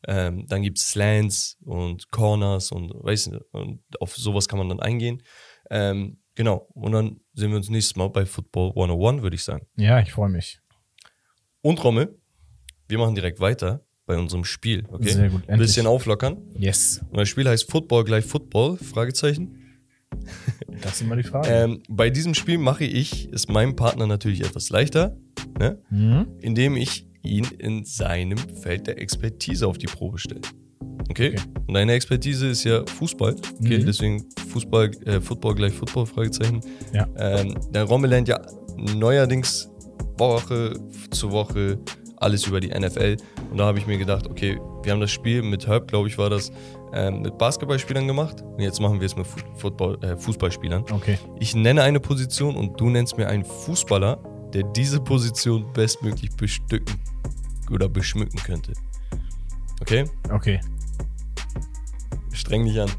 Ähm, 0.08 0.46
dann 0.48 0.62
gibt 0.62 0.78
es 0.78 0.90
Slants 0.92 1.58
und 1.62 2.12
Corners 2.12 2.72
und 2.72 2.92
weiß 2.94 3.28
nicht, 3.28 3.42
und 3.52 3.82
auf 4.00 4.16
sowas 4.16 4.48
kann 4.48 4.60
man 4.60 4.70
dann 4.70 4.80
eingehen. 4.80 5.24
Ähm, 5.72 6.20
genau, 6.36 6.70
und 6.74 6.92
dann 6.92 7.20
sehen 7.34 7.50
wir 7.50 7.58
uns 7.58 7.70
nächstes 7.70 7.96
Mal 7.96 8.10
bei 8.10 8.26
Football 8.26 8.70
101, 8.70 9.24
würde 9.24 9.36
ich 9.36 9.44
sagen. 9.44 9.68
Ja, 9.78 10.00
ich 10.00 10.12
freue 10.12 10.30
mich. 10.30 10.60
Und 11.62 11.84
Rommel, 11.84 12.20
wir 12.88 13.00
machen 13.00 13.16
direkt 13.16 13.40
weiter 13.40 13.85
bei 14.06 14.18
unserem 14.18 14.44
Spiel, 14.46 14.84
okay? 14.92 15.10
Sehr 15.10 15.30
gut, 15.30 15.48
Ein 15.50 15.60
bisschen 15.60 15.88
auflockern. 15.88 16.38
Yes. 16.58 17.02
Und 17.10 17.18
das 17.20 17.30
Spiel 17.30 17.48
heißt 17.48 17.70
Football 17.72 18.04
gleich 18.04 18.26
Football, 18.26 18.78
Fragezeichen. 18.78 19.56
Das 20.82 20.94
ist 20.96 21.02
immer 21.02 21.16
die 21.16 21.24
Frage. 21.24 21.48
Ähm, 21.50 21.82
bei 21.90 22.10
diesem 22.10 22.34
Spiel 22.34 22.58
mache 22.58 22.84
ich 22.84 23.30
es 23.32 23.48
meinem 23.48 23.76
Partner 23.76 24.08
natürlich 24.08 24.42
etwas 24.44 24.70
leichter, 24.70 25.16
ne? 25.58 25.80
Mhm. 25.90 26.28
indem 26.42 26.76
ich 26.76 27.08
ihn 27.24 27.46
in 27.58 27.86
seinem 27.86 28.38
Feld 28.38 28.86
der 28.88 29.00
Expertise 29.02 29.66
auf 29.68 29.78
die 29.78 29.88
Probe 29.88 30.20
stelle. 30.20 30.42
Okay? 31.10 31.30
Okay. 31.36 31.36
Und 31.68 31.74
deine 31.74 31.94
Expertise 31.94 32.48
ist 32.48 32.64
ja 32.66 32.86
Fußball. 32.86 33.36
Okay, 33.62 33.80
Mhm. 33.80 33.86
deswegen 33.86 34.26
Fußball, 34.50 34.92
äh, 35.06 35.22
Football 35.22 35.56
gleich 35.56 35.74
Football, 35.74 36.06
Fragezeichen. 36.06 36.62
Ja. 36.94 37.08
Ähm, 37.18 37.56
der 37.72 37.84
Rommel 37.84 38.10
lernt 38.10 38.28
ja 38.28 38.40
neuerdings 38.96 39.70
Woche 40.18 40.78
zu 41.12 41.32
Woche 41.32 41.80
alles 42.18 42.46
über 42.48 42.60
die 42.60 42.70
NFL. 42.70 43.18
Und 43.52 43.58
da 43.58 43.66
habe 43.66 43.78
ich 43.78 43.88
mir 43.88 43.98
gedacht, 43.98 44.28
okay, 44.28 44.60
wir 44.84 44.92
haben 44.92 45.02
das 45.02 45.12
Spiel 45.12 45.42
mit 45.42 45.68
Herb, 45.68 45.88
glaube 45.88 46.08
ich, 46.08 46.18
war 46.18 46.30
das, 46.30 46.52
ähm, 46.94 47.22
mit 47.22 47.38
Basketballspielern 47.38 48.08
gemacht. 48.08 48.42
Und 48.42 48.60
jetzt 48.62 48.80
machen 48.80 49.00
wir 49.00 49.06
es 49.06 49.16
mit 49.16 49.28
Football, 49.58 49.98
äh, 50.04 50.16
Fußballspielern. 50.18 50.86
Okay. 50.92 51.18
Ich 51.40 51.56
nenne 51.56 51.82
eine 51.84 52.00
Position 52.00 52.56
und 52.56 52.80
du 52.80 52.90
nennst 52.90 53.18
mir 53.18 53.28
einen 53.28 53.46
Fußballer, 53.46 54.18
der 54.54 54.64
diese 54.64 55.00
Position 55.02 55.72
bestmöglich 55.74 56.32
bestücken 56.36 57.00
oder 57.72 57.90
beschmücken 57.90 58.40
könnte. 58.40 58.74
Okay? 59.82 60.06
Okay. 60.32 60.60
Streng 62.32 62.66
dich 62.66 62.80
an. 62.80 62.90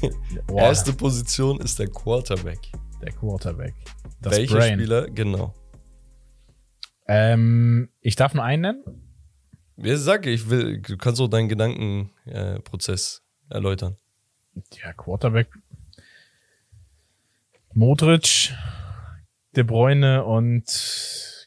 Erste 0.56 0.92
Position 0.92 1.60
ist 1.60 1.78
der 1.78 1.88
Quarterback. 1.88 2.60
der 3.02 3.12
Quarterback. 3.12 3.74
Das 4.20 4.36
Welcher 4.36 4.56
Brain. 4.56 4.78
Spieler? 4.78 5.10
Genau. 5.10 5.54
Ähm, 7.06 7.90
ich 8.00 8.16
darf 8.16 8.34
nur 8.34 8.44
einen 8.44 8.62
nennen? 8.62 8.84
Wer 9.76 9.98
sag 9.98 10.26
ich 10.26 10.48
will, 10.48 10.80
du 10.80 10.96
kannst 10.96 11.20
auch 11.20 11.28
deinen 11.28 11.48
Gedankenprozess 11.48 13.22
äh, 13.50 13.54
erläutern. 13.54 13.96
Ja, 14.82 14.92
Quarterback. 14.92 15.48
Modric, 17.72 18.54
De 19.56 19.64
Bruyne 19.64 20.24
und 20.24 20.64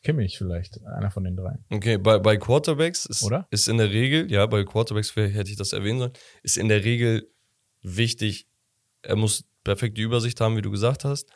Kimmich 0.04 0.38
vielleicht. 0.38 0.86
Einer 0.86 1.10
von 1.10 1.24
den 1.24 1.36
drei. 1.36 1.58
Okay, 1.70 1.98
bei, 1.98 2.20
bei 2.20 2.38
Quarterbacks 2.38 3.06
ist, 3.06 3.24
Oder? 3.24 3.48
ist 3.50 3.68
in 3.68 3.78
der 3.78 3.92
Regel, 3.92 4.32
ja, 4.32 4.46
bei 4.46 4.64
Quarterbacks 4.64 5.16
hätte 5.16 5.50
ich 5.50 5.56
das 5.56 5.74
erwähnen 5.74 6.00
sollen, 6.00 6.14
ist 6.44 6.58
in 6.58 6.68
der 6.68 6.84
Regel 6.84 7.30
wichtig, 7.82 8.48
er 9.02 9.16
muss 9.16 9.46
perfekte 9.64 10.02
Übersicht 10.02 10.40
haben, 10.42 10.58
wie 10.58 10.62
du 10.62 10.72
gesagt 10.72 11.06
hast. 11.06 11.30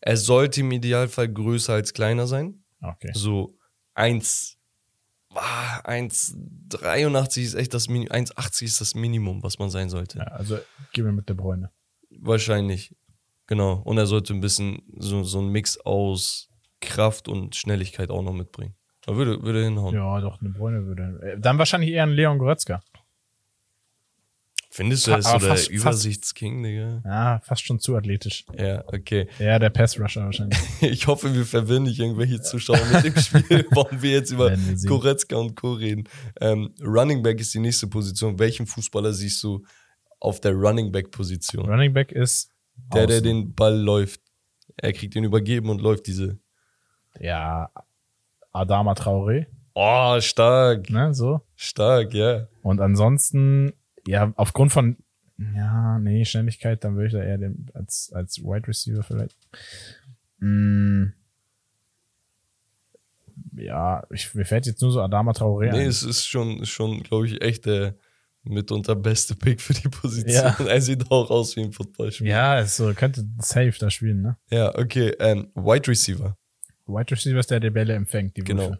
Er 0.00 0.16
sollte 0.16 0.60
im 0.60 0.72
Idealfall 0.72 1.28
größer 1.28 1.74
als 1.74 1.92
kleiner 1.92 2.26
sein. 2.26 2.62
Okay. 2.80 3.10
So 3.14 3.54
1, 3.94 4.58
ah, 5.34 5.80
1,83 5.84 7.42
ist 7.42 7.54
echt 7.54 7.74
das 7.74 7.88
Minimum, 7.88 8.12
1,80 8.12 8.62
ist 8.64 8.80
das 8.80 8.94
Minimum, 8.94 9.42
was 9.42 9.58
man 9.58 9.70
sein 9.70 9.88
sollte. 9.90 10.18
Ja, 10.18 10.24
also 10.24 10.58
gib 10.92 11.04
mir 11.04 11.12
mit 11.12 11.28
De 11.28 11.36
Bruyne. 11.36 11.70
Wahrscheinlich. 12.10 12.94
Genau. 13.46 13.74
Und 13.84 13.98
er 13.98 14.06
sollte 14.06 14.34
ein 14.34 14.40
bisschen 14.40 14.82
so, 14.96 15.22
so 15.24 15.38
einen 15.38 15.48
Mix 15.50 15.78
aus 15.78 16.50
Kraft 16.80 17.28
und 17.28 17.56
Schnelligkeit 17.56 18.10
auch 18.10 18.22
noch 18.22 18.32
mitbringen. 18.34 18.74
Würde, 19.06 19.42
würde 19.42 19.64
hinhauen. 19.64 19.94
Ja, 19.94 20.20
doch, 20.20 20.38
De 20.38 20.50
Bruyne 20.50 20.84
würde. 20.84 21.18
äh, 21.22 21.40
Dann 21.40 21.56
wahrscheinlich 21.58 21.90
eher 21.90 22.02
ein 22.02 22.10
Leon 22.10 22.38
Goretzka. 22.38 22.82
Findest 24.78 25.06
du, 25.06 25.10
er 25.10 25.18
ist 25.18 25.26
so 25.28 25.38
der 25.38 25.48
fast- 25.48 25.68
Übersichtsking, 25.70 26.62
Digga? 26.62 27.02
Ja, 27.04 27.40
fast 27.44 27.64
schon 27.66 27.80
zu 27.80 27.96
athletisch. 27.96 28.44
Ja, 28.56 28.84
okay. 28.86 29.28
Ja, 29.38 29.58
der 29.58 29.70
Pass-Rusher 29.70 30.24
wahrscheinlich. 30.24 30.58
Ich 30.80 31.06
hoffe, 31.06 31.34
wir 31.34 31.44
verwirren 31.44 31.82
nicht 31.82 31.98
irgendwelche 31.98 32.40
Zuschauer 32.40 32.78
mit 32.92 33.04
dem 33.04 33.16
Spiel, 33.16 33.66
warum 33.72 34.00
wir 34.00 34.12
jetzt 34.12 34.30
über 34.30 34.50
wir. 34.56 34.88
Goretzka 34.88 35.36
und 35.36 35.56
Co. 35.56 35.72
reden. 35.72 36.04
Ähm, 36.40 36.72
Running 36.82 37.22
Back 37.22 37.40
ist 37.40 37.52
die 37.54 37.58
nächste 37.58 37.88
Position. 37.88 38.38
Welchen 38.38 38.66
Fußballer 38.66 39.12
siehst 39.12 39.42
du 39.42 39.64
auf 40.20 40.40
der 40.40 40.52
Running 40.52 40.92
Back-Position? 40.92 41.68
Running 41.68 41.92
Back 41.92 42.12
ist. 42.12 42.50
Der, 42.94 43.06
der 43.08 43.16
außen. 43.16 43.24
den 43.24 43.54
Ball 43.54 43.76
läuft. 43.76 44.20
Er 44.76 44.92
kriegt 44.92 45.16
ihn 45.16 45.24
übergeben 45.24 45.68
und 45.70 45.80
läuft 45.80 46.06
diese. 46.06 46.38
Ja, 47.20 47.70
Adama 48.52 48.92
Traoré, 48.92 49.46
Oh, 49.74 50.20
stark. 50.20 50.88
ne, 50.90 51.12
so. 51.14 51.40
Stark, 51.56 52.14
ja. 52.14 52.46
Und 52.62 52.80
ansonsten, 52.80 53.72
ja, 54.08 54.32
aufgrund 54.36 54.72
von, 54.72 54.96
ja, 55.54 55.98
nee, 55.98 56.24
Schnelligkeit, 56.24 56.82
dann 56.82 56.94
würde 56.96 57.06
ich 57.06 57.12
da 57.12 57.22
eher 57.22 57.38
den, 57.38 57.70
als, 57.74 58.10
als 58.12 58.38
Wide 58.42 58.66
Receiver 58.66 59.02
vielleicht. 59.02 59.36
Mm, 60.38 61.06
ja, 63.56 64.04
ich, 64.10 64.34
mir 64.34 64.44
fällt 64.44 64.66
jetzt 64.66 64.80
nur 64.82 64.92
so 64.92 65.00
Adama 65.00 65.32
Traoré 65.32 65.70
Nee, 65.72 65.80
ein. 65.82 65.86
es 65.88 66.02
ist 66.02 66.26
schon, 66.26 66.64
schon 66.64 67.02
glaube 67.02 67.26
ich, 67.26 67.40
echt 67.42 67.66
der 67.66 67.94
mitunter 68.44 68.94
beste 68.96 69.34
Pick 69.34 69.60
für 69.60 69.74
die 69.74 69.88
Position. 69.88 70.32
Ja. 70.34 70.56
Er 70.66 70.80
sieht 70.80 71.10
auch 71.10 71.28
aus 71.30 71.54
wie 71.56 71.62
ein 71.62 71.72
Footballspieler. 71.72 72.30
Ja, 72.30 72.58
es 72.60 72.76
so, 72.76 72.92
könnte 72.94 73.26
safe 73.38 73.74
da 73.78 73.90
spielen, 73.90 74.22
ne? 74.22 74.36
Ja, 74.50 74.74
okay. 74.78 75.12
Ähm, 75.18 75.50
Wide 75.54 75.88
Receiver. 75.88 76.36
Wide 76.86 77.10
Receiver 77.10 77.38
ist 77.40 77.50
der, 77.50 77.60
der 77.60 77.70
Bälle 77.70 77.94
empfängt, 77.94 78.36
die 78.36 78.42
Genau. 78.42 78.70
Würfe. 78.70 78.78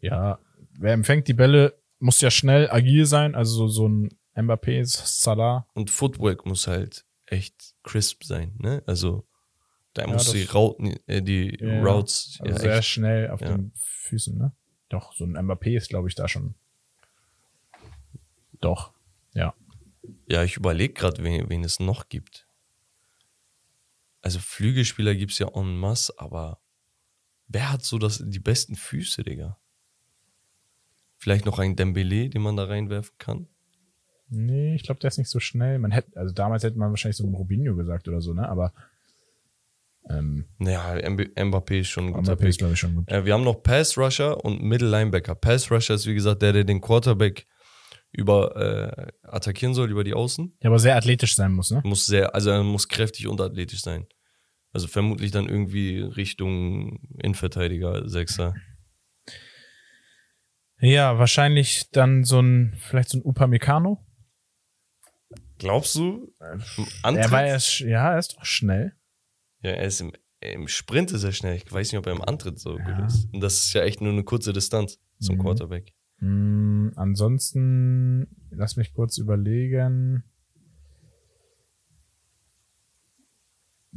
Ja, 0.00 0.38
wer 0.78 0.92
empfängt 0.92 1.26
die 1.26 1.34
Bälle, 1.34 1.74
muss 1.98 2.20
ja 2.20 2.30
schnell 2.30 2.70
agil 2.70 3.04
sein, 3.06 3.34
also 3.34 3.66
so, 3.66 3.68
so 3.68 3.88
ein 3.88 4.08
Mbappé, 4.38 4.84
Salah. 4.84 5.66
Und 5.74 5.90
Footwork 5.90 6.46
muss 6.46 6.66
halt 6.66 7.04
echt 7.26 7.74
crisp 7.82 8.24
sein, 8.24 8.54
ne? 8.58 8.82
Also, 8.86 9.26
da 9.94 10.02
Ja, 10.02 10.08
muss 10.08 10.30
die, 10.30 10.44
Rauten, 10.44 10.98
äh, 11.06 11.22
die 11.22 11.56
Ja, 11.60 11.82
Routes 11.82 12.38
Also 12.40 12.52
ja, 12.52 12.58
sehr 12.58 12.78
echt, 12.78 12.88
schnell 12.88 13.30
auf 13.30 13.40
den 13.40 13.72
Füßen, 13.76 14.36
ne? 14.36 14.52
Doch, 14.88 15.12
so 15.12 15.24
ein 15.24 15.36
Mbappé 15.36 15.76
ist, 15.76 15.88
glaube 15.88 16.08
ich, 16.08 16.14
da 16.14 16.28
schon. 16.28 16.54
Doch, 18.60 18.92
ja. 19.34 19.54
Ja, 20.26 20.42
ich 20.44 20.56
überlege 20.56 20.94
gerade, 20.94 21.22
wen, 21.22 21.48
wen 21.50 21.64
es 21.64 21.80
noch 21.80 22.08
gibt. 22.08 22.46
Also 24.22 24.40
Flügelspieler 24.40 25.14
gibt 25.14 25.32
es 25.32 25.38
ja 25.38 25.48
en 25.54 25.76
masse, 25.78 26.12
aber 26.18 26.60
wer 27.46 27.70
hat 27.72 27.84
so 27.84 27.98
das, 27.98 28.22
die 28.24 28.40
besten 28.40 28.74
Füße, 28.76 29.22
Digga? 29.22 29.58
Vielleicht 31.18 31.44
noch 31.44 31.58
ein 31.58 31.76
Dembele, 31.76 32.28
den 32.30 32.42
man 32.42 32.56
da 32.56 32.64
reinwerfen 32.64 33.16
kann? 33.18 33.48
Nee, 34.30 34.74
ich 34.74 34.82
glaube, 34.82 35.00
der 35.00 35.08
ist 35.08 35.18
nicht 35.18 35.30
so 35.30 35.40
schnell. 35.40 35.78
Man 35.78 35.90
hätte, 35.90 36.16
also 36.16 36.34
damals 36.34 36.62
hätte 36.62 36.78
man 36.78 36.90
wahrscheinlich 36.90 37.16
so 37.16 37.26
ein 37.26 37.34
Robinho 37.34 37.74
gesagt 37.76 38.08
oder 38.08 38.20
so, 38.20 38.34
ne? 38.34 38.48
Aber 38.48 38.72
ähm, 40.10 40.46
Naja, 40.58 40.94
Mb- 41.08 41.34
Mbappé 41.34 41.80
ist 41.80 41.88
schon 41.88 42.06
ein 42.08 42.12
guter 42.12 42.32
Mbappé 42.34 42.46
ist, 42.48 42.58
glaube 42.58 42.74
ich, 42.74 42.78
schon 42.80 42.94
gut. 42.94 43.08
Äh, 43.10 43.24
wir 43.24 43.34
haben 43.34 43.44
noch 43.44 43.62
Pass 43.62 43.96
Rusher 43.98 44.44
und 44.44 44.62
Middle 44.62 44.88
Linebacker. 44.88 45.34
Pass 45.34 45.70
Rusher 45.70 45.94
ist, 45.94 46.06
wie 46.06 46.14
gesagt, 46.14 46.42
der, 46.42 46.52
der 46.52 46.64
den 46.64 46.80
Quarterback 46.80 47.46
über 48.12 48.56
äh, 48.56 49.12
attackieren 49.22 49.74
soll, 49.74 49.90
über 49.90 50.04
die 50.04 50.14
Außen. 50.14 50.56
Ja, 50.62 50.70
aber 50.70 50.78
sehr 50.78 50.96
athletisch 50.96 51.34
sein 51.34 51.52
muss, 51.52 51.70
ne? 51.70 51.80
Muss 51.84 52.06
sehr, 52.06 52.34
also 52.34 52.50
er 52.50 52.62
muss 52.62 52.88
kräftig 52.88 53.26
und 53.28 53.40
athletisch 53.40 53.82
sein. 53.82 54.06
Also 54.72 54.86
vermutlich 54.86 55.30
dann 55.30 55.48
irgendwie 55.48 56.00
Richtung 56.00 57.00
Innenverteidiger, 57.22 58.08
Sechser. 58.08 58.54
Ja, 60.80 61.18
wahrscheinlich 61.18 61.90
dann 61.90 62.24
so 62.24 62.40
ein, 62.40 62.74
vielleicht 62.78 63.08
so 63.08 63.18
ein 63.18 63.24
Upamecano. 63.24 64.04
Glaubst 65.58 65.94
du? 65.96 66.32
Im 66.76 66.86
Er 66.86 66.88
Antritt? 67.02 67.30
war 67.30 67.46
ja, 67.46 67.56
ja, 67.56 68.12
er 68.12 68.18
ist 68.18 68.34
doch 68.36 68.44
schnell. 68.44 68.92
ja, 69.62 69.70
er 69.72 69.84
ist 69.86 70.00
im, 70.00 70.12
im 70.40 70.68
Sprint 70.68 71.10
ist 71.12 71.24
er 71.24 71.32
schnell. 71.32 71.56
Ich 71.56 71.70
weiß 71.70 71.90
nicht, 71.92 71.98
ob 71.98 72.06
er 72.06 72.12
im 72.12 72.22
Antritt 72.22 72.58
so 72.58 72.76
Ja. 72.78 72.84
gut 72.84 73.06
ist. 73.06 73.28
Und 73.32 73.40
das 73.40 73.54
ist 73.64 73.72
ja 73.72 73.82
echt 73.82 74.00
nur 74.00 74.12
eine 74.12 74.24
kurze 74.24 74.52
Distanz 74.52 74.98
zum 75.20 75.36
Mhm. 75.36 75.40
Quarterback. 75.40 75.92
Hm, 76.18 76.92
ansonsten, 76.96 78.28
lass 78.50 78.76
mich 78.76 78.92
kurz 78.94 79.18
überlegen. 79.18 80.24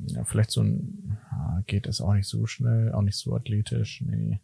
Ja, 0.07 0.23
vielleicht 0.23 0.51
so 0.51 0.61
ein, 0.61 1.17
ah, 1.29 1.61
geht 1.67 1.85
es 1.85 2.01
auch 2.01 2.13
nicht 2.13 2.27
so 2.27 2.45
schnell, 2.47 2.91
auch 2.93 3.01
nicht 3.01 3.17
so 3.17 3.35
athletisch, 3.35 4.01
nee. 4.01 4.39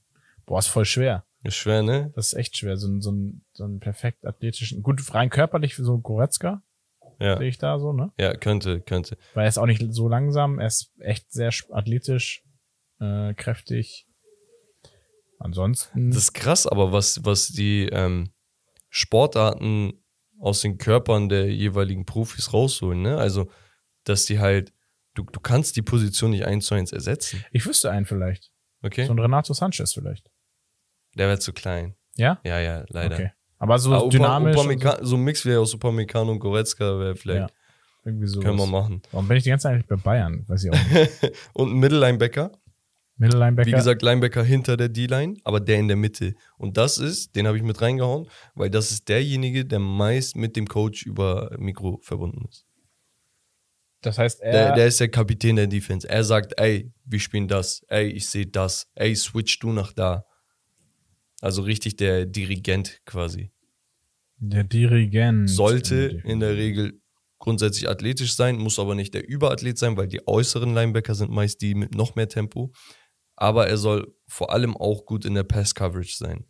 Boah, 0.45 0.59
ist 0.59 0.67
voll 0.67 0.85
schwer. 0.85 1.25
Ist 1.43 1.55
schwer, 1.55 1.83
ne? 1.83 2.11
Das 2.15 2.27
ist 2.27 2.33
echt 2.33 2.57
schwer. 2.57 2.77
So 2.77 2.87
ein, 2.87 3.01
so 3.01 3.11
ein, 3.11 3.41
so 3.53 3.63
ein 3.65 3.79
perfekt 3.79 4.25
athletischen, 4.25 4.83
gut, 4.83 5.01
rein 5.13 5.29
körperlich 5.29 5.73
für 5.75 5.83
so 5.83 5.97
Goretzka, 5.99 6.61
Ja. 7.19 7.37
sehe 7.37 7.47
ich 7.47 7.57
da 7.57 7.79
so, 7.79 7.93
ne? 7.93 8.11
Ja, 8.19 8.35
könnte, 8.35 8.81
könnte. 8.81 9.17
Weil 9.33 9.45
er 9.45 9.49
ist 9.49 9.57
auch 9.57 9.65
nicht 9.65 9.83
so 9.93 10.07
langsam, 10.07 10.59
er 10.59 10.67
ist 10.67 10.91
echt 10.99 11.31
sehr 11.31 11.51
athletisch, 11.71 12.43
äh, 12.99 13.33
kräftig. 13.33 14.07
Ansonsten, 15.39 16.09
Das 16.09 16.17
ist 16.23 16.33
krass, 16.33 16.65
aber 16.65 16.91
was, 16.91 17.23
was 17.23 17.47
die 17.49 17.87
ähm, 17.91 18.31
Sportarten 18.89 19.93
aus 20.39 20.61
den 20.61 20.77
Körpern 20.77 21.29
der 21.29 21.51
jeweiligen 21.51 22.05
Profis 22.05 22.53
rausholen, 22.53 23.01
ne? 23.01 23.17
Also, 23.17 23.49
dass 24.03 24.25
die 24.25 24.39
halt, 24.39 24.73
du, 25.13 25.23
du 25.23 25.39
kannst 25.39 25.75
die 25.75 25.81
Position 25.81 26.31
nicht 26.31 26.45
eins 26.45 26.65
zu 26.65 26.75
eins 26.75 26.91
ersetzen. 26.91 27.43
ich 27.51 27.65
wüsste 27.65 27.91
einen 27.91 28.05
vielleicht. 28.05 28.51
Okay? 28.81 29.05
So 29.05 29.13
ein 29.13 29.19
Renato 29.19 29.53
Sanchez 29.53 29.93
vielleicht. 29.93 30.29
Der 31.15 31.27
wäre 31.27 31.39
zu 31.39 31.53
klein. 31.53 31.95
Ja? 32.15 32.39
Ja, 32.43 32.59
ja, 32.59 32.85
leider. 32.89 33.15
Okay. 33.15 33.31
Aber 33.59 33.79
so 33.79 33.91
Upa- 33.91 34.09
dynamisch. 34.09 34.55
und 34.57 34.65
Upamecano- 34.71 35.03
so 35.03 35.15
ein 35.15 35.23
Mix 35.23 35.45
wäre 35.45 35.59
aus 35.61 35.73
Upamecano 35.73 36.31
und 36.31 36.39
Goretzka 36.39 36.99
wäre 36.99 37.15
so, 37.15 37.21
vielleicht. 37.21 37.49
ja, 37.49 37.55
irgendwie 38.05 38.27
so. 38.27 38.39
Können 38.39 38.57
wir 38.57 38.67
machen. 38.67 39.01
Warum 39.11 39.27
bin 39.27 39.37
ich 39.37 39.43
die 39.43 39.49
ganze 39.49 39.63
Zeit 39.63 39.73
eigentlich 39.73 39.87
bei 39.87 39.95
Bayern? 39.95 40.43
Weiß 40.47 40.63
ich 40.63 40.71
auch 40.71 40.91
nicht. 40.91 41.11
Und 41.53 41.71
ein 41.73 41.79
Mittellinebacker. 41.79 42.51
Mittellinebacker. 43.19 43.65
Wie 43.67 43.71
gesagt, 43.71 44.03
Linebacker 44.03 44.43
hinter 44.43 44.77
der 44.77 44.89
D-Line, 44.89 45.37
aber 45.43 45.59
der 45.59 45.79
in 45.79 45.87
der 45.87 45.97
Mitte. 45.97 46.35
Und 46.59 46.77
das 46.77 46.99
ist, 46.99 47.35
den 47.35 47.47
habe 47.47 47.57
ich 47.57 47.63
mit 47.63 47.81
reingehauen, 47.81 48.27
weil 48.53 48.69
das 48.69 48.91
ist 48.91 49.09
derjenige, 49.09 49.65
der 49.65 49.79
meist 49.79 50.35
mit 50.35 50.55
dem 50.55 50.67
Coach 50.67 51.03
über 51.07 51.49
Mikro 51.57 51.99
verbunden 52.03 52.45
ist. 52.47 52.63
das 54.01 54.19
heißt, 54.19 54.41
er. 54.41 54.51
Der, 54.51 54.75
der 54.75 54.85
ist 54.87 54.99
der 54.99 55.09
Kapitän 55.09 55.55
der 55.55 55.65
Defense. 55.65 56.07
Er 56.07 56.23
sagt, 56.23 56.59
ey, 56.59 56.91
wir 57.05 57.19
spielen 57.19 57.47
das. 57.47 57.81
Ey, 57.87 58.07
ich 58.09 58.29
sehe 58.29 58.45
das. 58.45 58.87
Ey, 58.93 59.15
switch 59.15 59.57
du 59.59 59.71
nach 59.71 59.91
da. 59.93 60.23
Also 61.41 61.61
richtig 61.61 61.95
der 61.97 62.25
Dirigent 62.25 62.99
quasi. 63.05 63.51
der 64.37 64.63
Dirigent. 64.63 65.49
Sollte 65.49 66.21
in 66.25 66.39
der 66.39 66.55
Regel 66.55 67.01
grundsätzlich 67.39 67.87
athletisch 67.89 68.35
sein, 68.35 68.57
muss 68.57 68.79
aber 68.79 68.95
nicht 68.95 69.13
der 69.13 69.27
Überathlet 69.27 69.77
sein, 69.77 69.95
weil 69.97 70.07
die 70.07 70.27
äußeren 70.27 70.73
Linebacker 70.73 71.13
sind 71.15 71.31
meist 71.31 71.61
die 71.61 71.75
mit 71.75 71.93
noch 71.95 72.15
mehr 72.15 72.27
Tempo. 72.27 72.71
Aber 73.35 73.67
er 73.67 73.77
soll 73.77 74.15
vor 74.27 74.51
allem 74.51 74.75
auch 74.75 75.05
gut 75.05 75.25
in 75.25 75.35
der 75.35 75.43
Pass-Coverage 75.43 76.15
sein. 76.17 76.45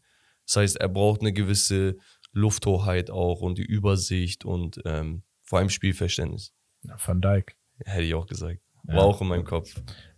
Das 0.45 0.55
heißt, 0.55 0.77
er 0.77 0.87
braucht 0.87 1.19
eine 1.21 1.33
gewisse 1.33 1.97
Lufthoheit 2.31 3.09
auch 3.09 3.41
und 3.41 3.57
die 3.57 3.65
Übersicht 3.65 4.45
und 4.45 4.79
ähm, 4.85 5.23
vor 5.43 5.59
allem 5.59 5.69
Spielverständnis. 5.69 6.53
Ja, 6.83 6.95
Van 7.05 7.19
Dijk. 7.21 7.57
Hätte 7.83 8.03
ich 8.03 8.13
auch 8.15 8.25
gesagt. 8.27 8.61
War 8.83 8.95
Ja. 8.95 9.01
auch 9.01 9.21
in 9.21 9.27
meinem 9.27 9.43
Kopf. 9.43 9.75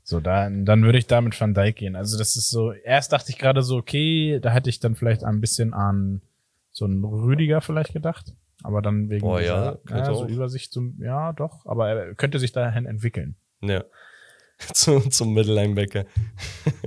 So, 0.09 0.19
dann, 0.19 0.65
dann 0.65 0.83
würde 0.83 0.97
ich 0.97 1.05
da 1.05 1.21
mit 1.21 1.39
Van 1.39 1.53
Dijk 1.53 1.75
gehen. 1.75 1.95
Also, 1.95 2.17
das 2.17 2.35
ist 2.35 2.49
so, 2.49 2.71
erst 2.71 3.13
dachte 3.13 3.29
ich 3.29 3.37
gerade 3.37 3.61
so, 3.61 3.77
okay, 3.77 4.39
da 4.41 4.49
hätte 4.49 4.67
ich 4.67 4.79
dann 4.79 4.95
vielleicht 4.95 5.23
ein 5.23 5.39
bisschen 5.39 5.71
an 5.75 6.23
so 6.71 6.85
einen 6.85 7.05
Rüdiger 7.05 7.61
vielleicht 7.61 7.93
gedacht. 7.93 8.33
Aber 8.63 8.81
dann 8.81 9.11
wegen 9.11 9.27
ja, 9.27 9.39
dieser, 9.39 9.75
könnte 9.85 10.09
ja, 10.09 10.13
so 10.15 10.23
auch. 10.23 10.27
Übersicht 10.27 10.73
zum, 10.73 10.99
ja, 10.99 11.31
doch, 11.33 11.63
aber 11.67 11.89
er 11.89 12.15
könnte 12.15 12.39
sich 12.39 12.51
dahin 12.51 12.87
entwickeln. 12.87 13.35
Ja. 13.61 13.83
Zu, 14.73 14.99
zum 15.11 15.35
Mittellinebacker. 15.35 16.05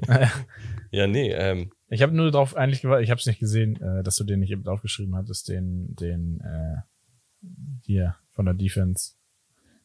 ja, 0.90 1.06
nee, 1.06 1.30
ähm, 1.30 1.70
Ich 1.90 2.02
habe 2.02 2.16
nur 2.16 2.32
darauf 2.32 2.56
eigentlich 2.56 2.82
gewartet, 2.82 3.04
ich 3.04 3.10
habe 3.12 3.20
es 3.20 3.26
nicht 3.26 3.38
gesehen, 3.38 3.80
äh, 3.80 4.02
dass 4.02 4.16
du 4.16 4.24
den 4.24 4.40
nicht 4.40 4.50
eben 4.50 4.66
aufgeschrieben 4.66 5.14
hattest, 5.14 5.48
den, 5.48 5.94
den, 5.94 6.40
äh, 6.40 7.46
hier 7.82 8.16
von 8.32 8.46
der 8.46 8.54
Defense, 8.54 9.12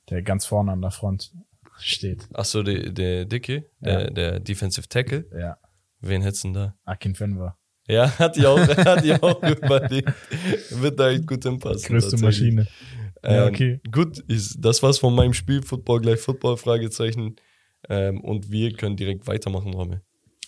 der 0.10 0.24
ganz 0.24 0.48
vorne 0.48 0.72
an 0.72 0.82
der 0.82 0.90
Front 0.90 1.34
steht. 1.80 2.28
achso, 2.34 2.64
der, 2.64 2.92
der 2.92 3.26
Dicke, 3.26 3.66
der, 3.80 4.02
Ja. 4.02 4.10
der 4.10 4.40
Defensive 4.40 4.88
Tackle. 4.88 5.26
Ja, 5.38 5.58
Wen 6.00 6.22
hättest 6.22 6.44
du 6.44 6.50
denn 6.50 6.54
da? 6.54 6.76
Akin 6.86 7.16
Fenver. 7.16 7.58
Ja, 7.88 8.18
hat 8.20 8.36
die 8.36 8.46
auch, 8.46 8.60
hat 8.68 9.04
die 9.04 9.14
auch 9.14 9.42
überlegt. 9.42 10.12
Wird 10.72 11.00
da 11.00 11.10
echt 11.10 11.26
gut 11.26 11.44
hinpassen. 11.44 11.88
Größte. 11.88 12.18
Maschine. 12.18 12.68
Ja, 13.24 13.48
Ähm, 13.48 13.54
okay. 13.54 13.82
Gut, 13.92 14.20
ist, 14.20 14.58
das 14.60 14.84
war's 14.84 15.00
von 15.00 15.16
meinem 15.16 15.34
Spiel. 15.34 15.64
Football 15.64 16.02
gleich 16.02 16.20
Football, 16.20 16.58
Fragezeichen. 16.58 17.36
Ähm, 17.90 18.22
und 18.22 18.52
wir 18.52 18.74
können 18.74 18.96
direkt 18.96 19.26
weitermachen, 19.26 19.74
Rommel. 19.74 20.02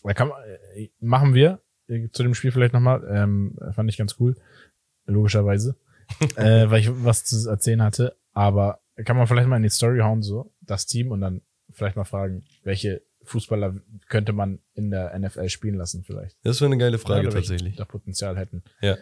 Äh, 0.04 0.90
machen 1.00 1.34
wir 1.34 1.62
äh, 1.88 2.10
zu 2.12 2.24
dem 2.24 2.34
Spiel 2.36 2.52
vielleicht 2.52 2.74
nochmal. 2.74 3.04
Ähm, 3.10 3.58
fand 3.74 3.90
ich 3.90 3.98
ganz 3.98 4.16
cool. 4.20 4.36
Logischerweise. 5.06 5.78
äh, 6.36 6.70
weil 6.70 6.82
ich 6.82 6.90
was 6.92 7.26
zu 7.26 7.50
erzählen 7.50 7.82
hatte. 7.82 8.16
Aber 8.34 8.82
kann 9.04 9.18
man 9.18 9.28
vielleicht 9.28 9.48
mal 9.48 9.58
in 9.58 9.64
die 9.64 9.70
Story 9.70 10.00
hauen, 10.00 10.22
so, 10.22 10.52
das 10.62 10.86
Team 10.86 11.12
und 11.12 11.22
dann 11.22 11.42
vielleicht 11.72 11.96
mal 11.96 12.06
fragen, 12.06 12.44
welche 12.64 13.02
Fußballer 13.24 13.76
könnte 14.08 14.34
man 14.34 14.60
in 14.74 14.92
der 14.92 15.18
NFL 15.18 15.50
spielen 15.50 15.76
lassen 15.76 16.04
vielleicht. 16.04 16.38
Das 16.44 16.62
wäre 16.62 16.72
eine 16.72 16.78
geile 16.78 16.98
Frage 16.98 17.28
Oder 17.28 17.38
tatsächlich. 17.38 17.76
Da 17.76 17.86
Potenzial 17.86 18.38
hätten. 18.38 18.64
Ja. 18.82 18.98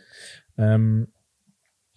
Ähm, 0.58 1.08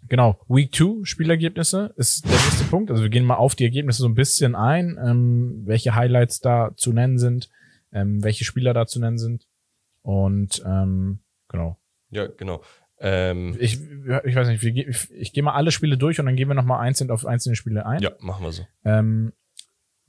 genau, 0.09 0.41
Week 0.49 0.75
2 0.75 1.05
Spielergebnisse 1.05 1.93
ist 1.97 2.25
der 2.25 2.33
nächste 2.33 2.65
Punkt. 2.65 2.91
Also 2.91 3.03
wir 3.03 3.11
gehen 3.11 3.25
mal 3.25 3.37
auf 3.37 3.55
die 3.55 3.65
Ergebnisse 3.65 4.03
so 4.03 4.09
ein 4.09 4.15
bisschen 4.15 4.55
ein, 4.55 4.99
ähm, 5.03 5.63
welche 5.65 5.95
Highlights 5.95 6.41
da 6.41 6.73
zu 6.77 6.93
nennen 6.93 7.19
sind, 7.19 7.51
ähm, 7.93 8.23
welche 8.23 8.45
Spieler 8.45 8.75
da 8.75 8.87
zu 8.87 9.01
nennen 9.01 9.19
sind. 9.19 9.47
Und 10.03 10.63
ähm, 10.65 11.21
genau. 11.49 11.79
Ja, 12.11 12.27
genau. 12.27 12.63
Ähm, 13.01 13.57
Ich, 13.59 13.81
ich 13.81 14.35
weiß 14.35 14.49
nicht, 14.49 14.63
ich, 14.63 15.11
ich 15.11 15.33
gehe 15.33 15.43
mal 15.43 15.55
alle 15.55 15.73
Spiele 15.73 15.97
durch 15.97 16.21
und 16.21 16.27
dann 16.27 16.37
gehen 16.37 16.49
wir 16.49 16.55
nochmal 16.55 16.81
einzeln 16.81 17.11
auf 17.11 17.27
einzelne 17.27 17.57
Spiele 17.57 17.87
ein. 17.87 18.03
ja, 18.03 18.13
machen 18.21 18.45
wir 18.45 18.53
so. 18.53 18.67
Ähm, 18.85 19.33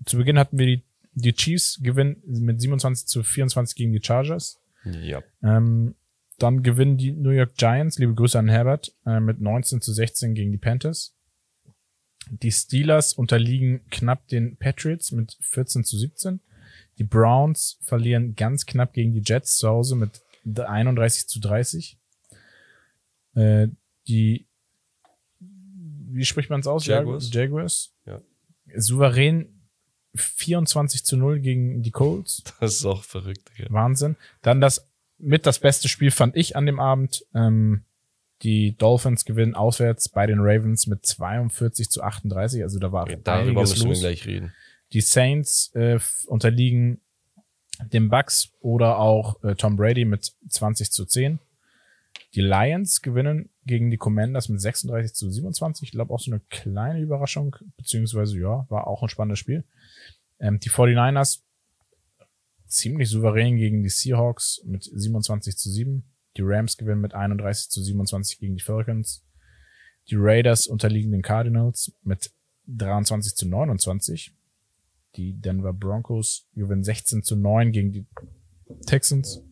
zu 0.05 0.17
Beginn 0.17 0.37
hatten 0.37 0.57
wir 0.57 0.65
die, 0.65 0.83
die 1.13 1.33
Chiefs 1.33 1.79
gewinnen 1.81 2.21
mit 2.25 2.59
27 2.61 3.07
zu 3.07 3.23
24 3.23 3.75
gegen 3.75 3.93
die 3.93 4.01
Chargers. 4.03 4.59
Ja. 4.83 5.21
Ähm, 5.43 5.95
dann 6.37 6.63
gewinnen 6.63 6.97
die 6.97 7.11
New 7.11 7.29
York 7.29 7.55
Giants, 7.55 7.99
liebe 7.99 8.15
Grüße 8.15 8.37
an 8.37 8.49
Herbert, 8.49 8.93
äh, 9.05 9.19
mit 9.19 9.39
19 9.39 9.81
zu 9.81 9.93
16 9.93 10.33
gegen 10.33 10.51
die 10.51 10.57
Panthers. 10.57 11.15
Die 12.29 12.51
Steelers 12.51 13.13
unterliegen 13.13 13.81
knapp 13.89 14.27
den 14.27 14.57
Patriots 14.57 15.11
mit 15.11 15.37
14 15.41 15.83
zu 15.83 15.97
17. 15.97 16.39
Die 16.97 17.03
Browns 17.03 17.77
verlieren 17.81 18.35
ganz 18.35 18.65
knapp 18.65 18.93
gegen 18.93 19.13
die 19.13 19.23
Jets 19.23 19.57
zu 19.57 19.67
Hause 19.69 19.95
mit 19.95 20.21
31 20.45 21.27
zu 21.27 21.39
30. 21.39 21.99
Äh, 23.35 23.67
die, 24.07 24.45
wie 25.39 26.25
spricht 26.25 26.49
man 26.49 26.59
es 26.61 26.67
aus? 26.67 26.85
Jaguars. 26.85 27.31
Jaguars. 27.33 27.93
Ja. 28.05 28.21
Souverän 28.75 29.61
24 30.15 31.05
zu 31.05 31.17
0 31.17 31.39
gegen 31.39 31.83
die 31.83 31.91
Colts. 31.91 32.43
Das 32.59 32.75
ist 32.75 32.85
auch 32.85 33.03
verrückt. 33.03 33.49
Digga. 33.57 33.71
Wahnsinn. 33.71 34.15
Dann 34.41 34.61
das 34.61 34.87
mit 35.17 35.45
das 35.45 35.59
beste 35.59 35.87
Spiel 35.87 36.11
fand 36.11 36.35
ich 36.35 36.55
an 36.55 36.65
dem 36.65 36.79
Abend. 36.79 37.25
Ähm, 37.33 37.83
die 38.41 38.75
Dolphins 38.75 39.23
gewinnen 39.25 39.53
auswärts 39.53 40.09
bei 40.09 40.25
den 40.25 40.39
Ravens 40.39 40.87
mit 40.87 41.05
42 41.05 41.89
zu 41.89 42.01
38. 42.01 42.63
Also 42.63 42.79
da 42.79 42.91
war 42.91 43.05
Darüber 43.05 43.33
einiges 43.33 43.69
müssen 43.71 43.83
wir 43.83 43.89
los. 43.89 43.99
gleich 43.99 44.25
reden. 44.25 44.51
Die 44.93 45.01
Saints 45.01 45.71
äh, 45.75 45.99
unterliegen 46.25 47.01
den 47.93 48.09
Bucks 48.09 48.51
oder 48.59 48.97
auch 48.97 49.41
äh, 49.43 49.55
Tom 49.55 49.75
Brady 49.77 50.05
mit 50.05 50.33
20 50.49 50.91
zu 50.91 51.05
10. 51.05 51.39
Die 52.33 52.41
Lions 52.41 53.01
gewinnen 53.01 53.49
gegen 53.65 53.91
die 53.91 53.97
Commanders 53.97 54.49
mit 54.49 54.61
36 54.61 55.13
zu 55.13 55.29
27. 55.29 55.87
Ich 55.87 55.91
glaube 55.91 56.13
auch 56.13 56.19
so 56.19 56.31
eine 56.31 56.41
kleine 56.49 56.99
Überraschung, 56.99 57.55
beziehungsweise 57.77 58.39
ja, 58.39 58.65
war 58.69 58.87
auch 58.87 59.03
ein 59.03 59.09
spannendes 59.09 59.39
Spiel. 59.39 59.63
Ähm, 60.39 60.59
die 60.59 60.69
49ers 60.69 61.41
ziemlich 62.67 63.09
souverän 63.09 63.57
gegen 63.57 63.83
die 63.83 63.89
Seahawks 63.89 64.61
mit 64.65 64.83
27 64.83 65.57
zu 65.57 65.69
7. 65.69 66.03
Die 66.37 66.41
Rams 66.43 66.77
gewinnen 66.77 67.01
mit 67.01 67.13
31 67.13 67.69
zu 67.69 67.83
27 67.83 68.39
gegen 68.39 68.55
die 68.55 68.63
Falcons. 68.63 69.23
Die 70.09 70.15
Raiders 70.17 70.67
unterliegen 70.67 71.11
den 71.11 71.21
Cardinals 71.21 71.93
mit 72.03 72.31
23 72.67 73.35
zu 73.35 73.47
29. 73.47 74.33
Die 75.15 75.33
Denver 75.33 75.73
Broncos 75.73 76.47
gewinnen 76.55 76.83
16 76.83 77.23
zu 77.23 77.35
9 77.35 77.71
gegen 77.71 77.91
die 77.91 78.05
Texans. 78.85 79.43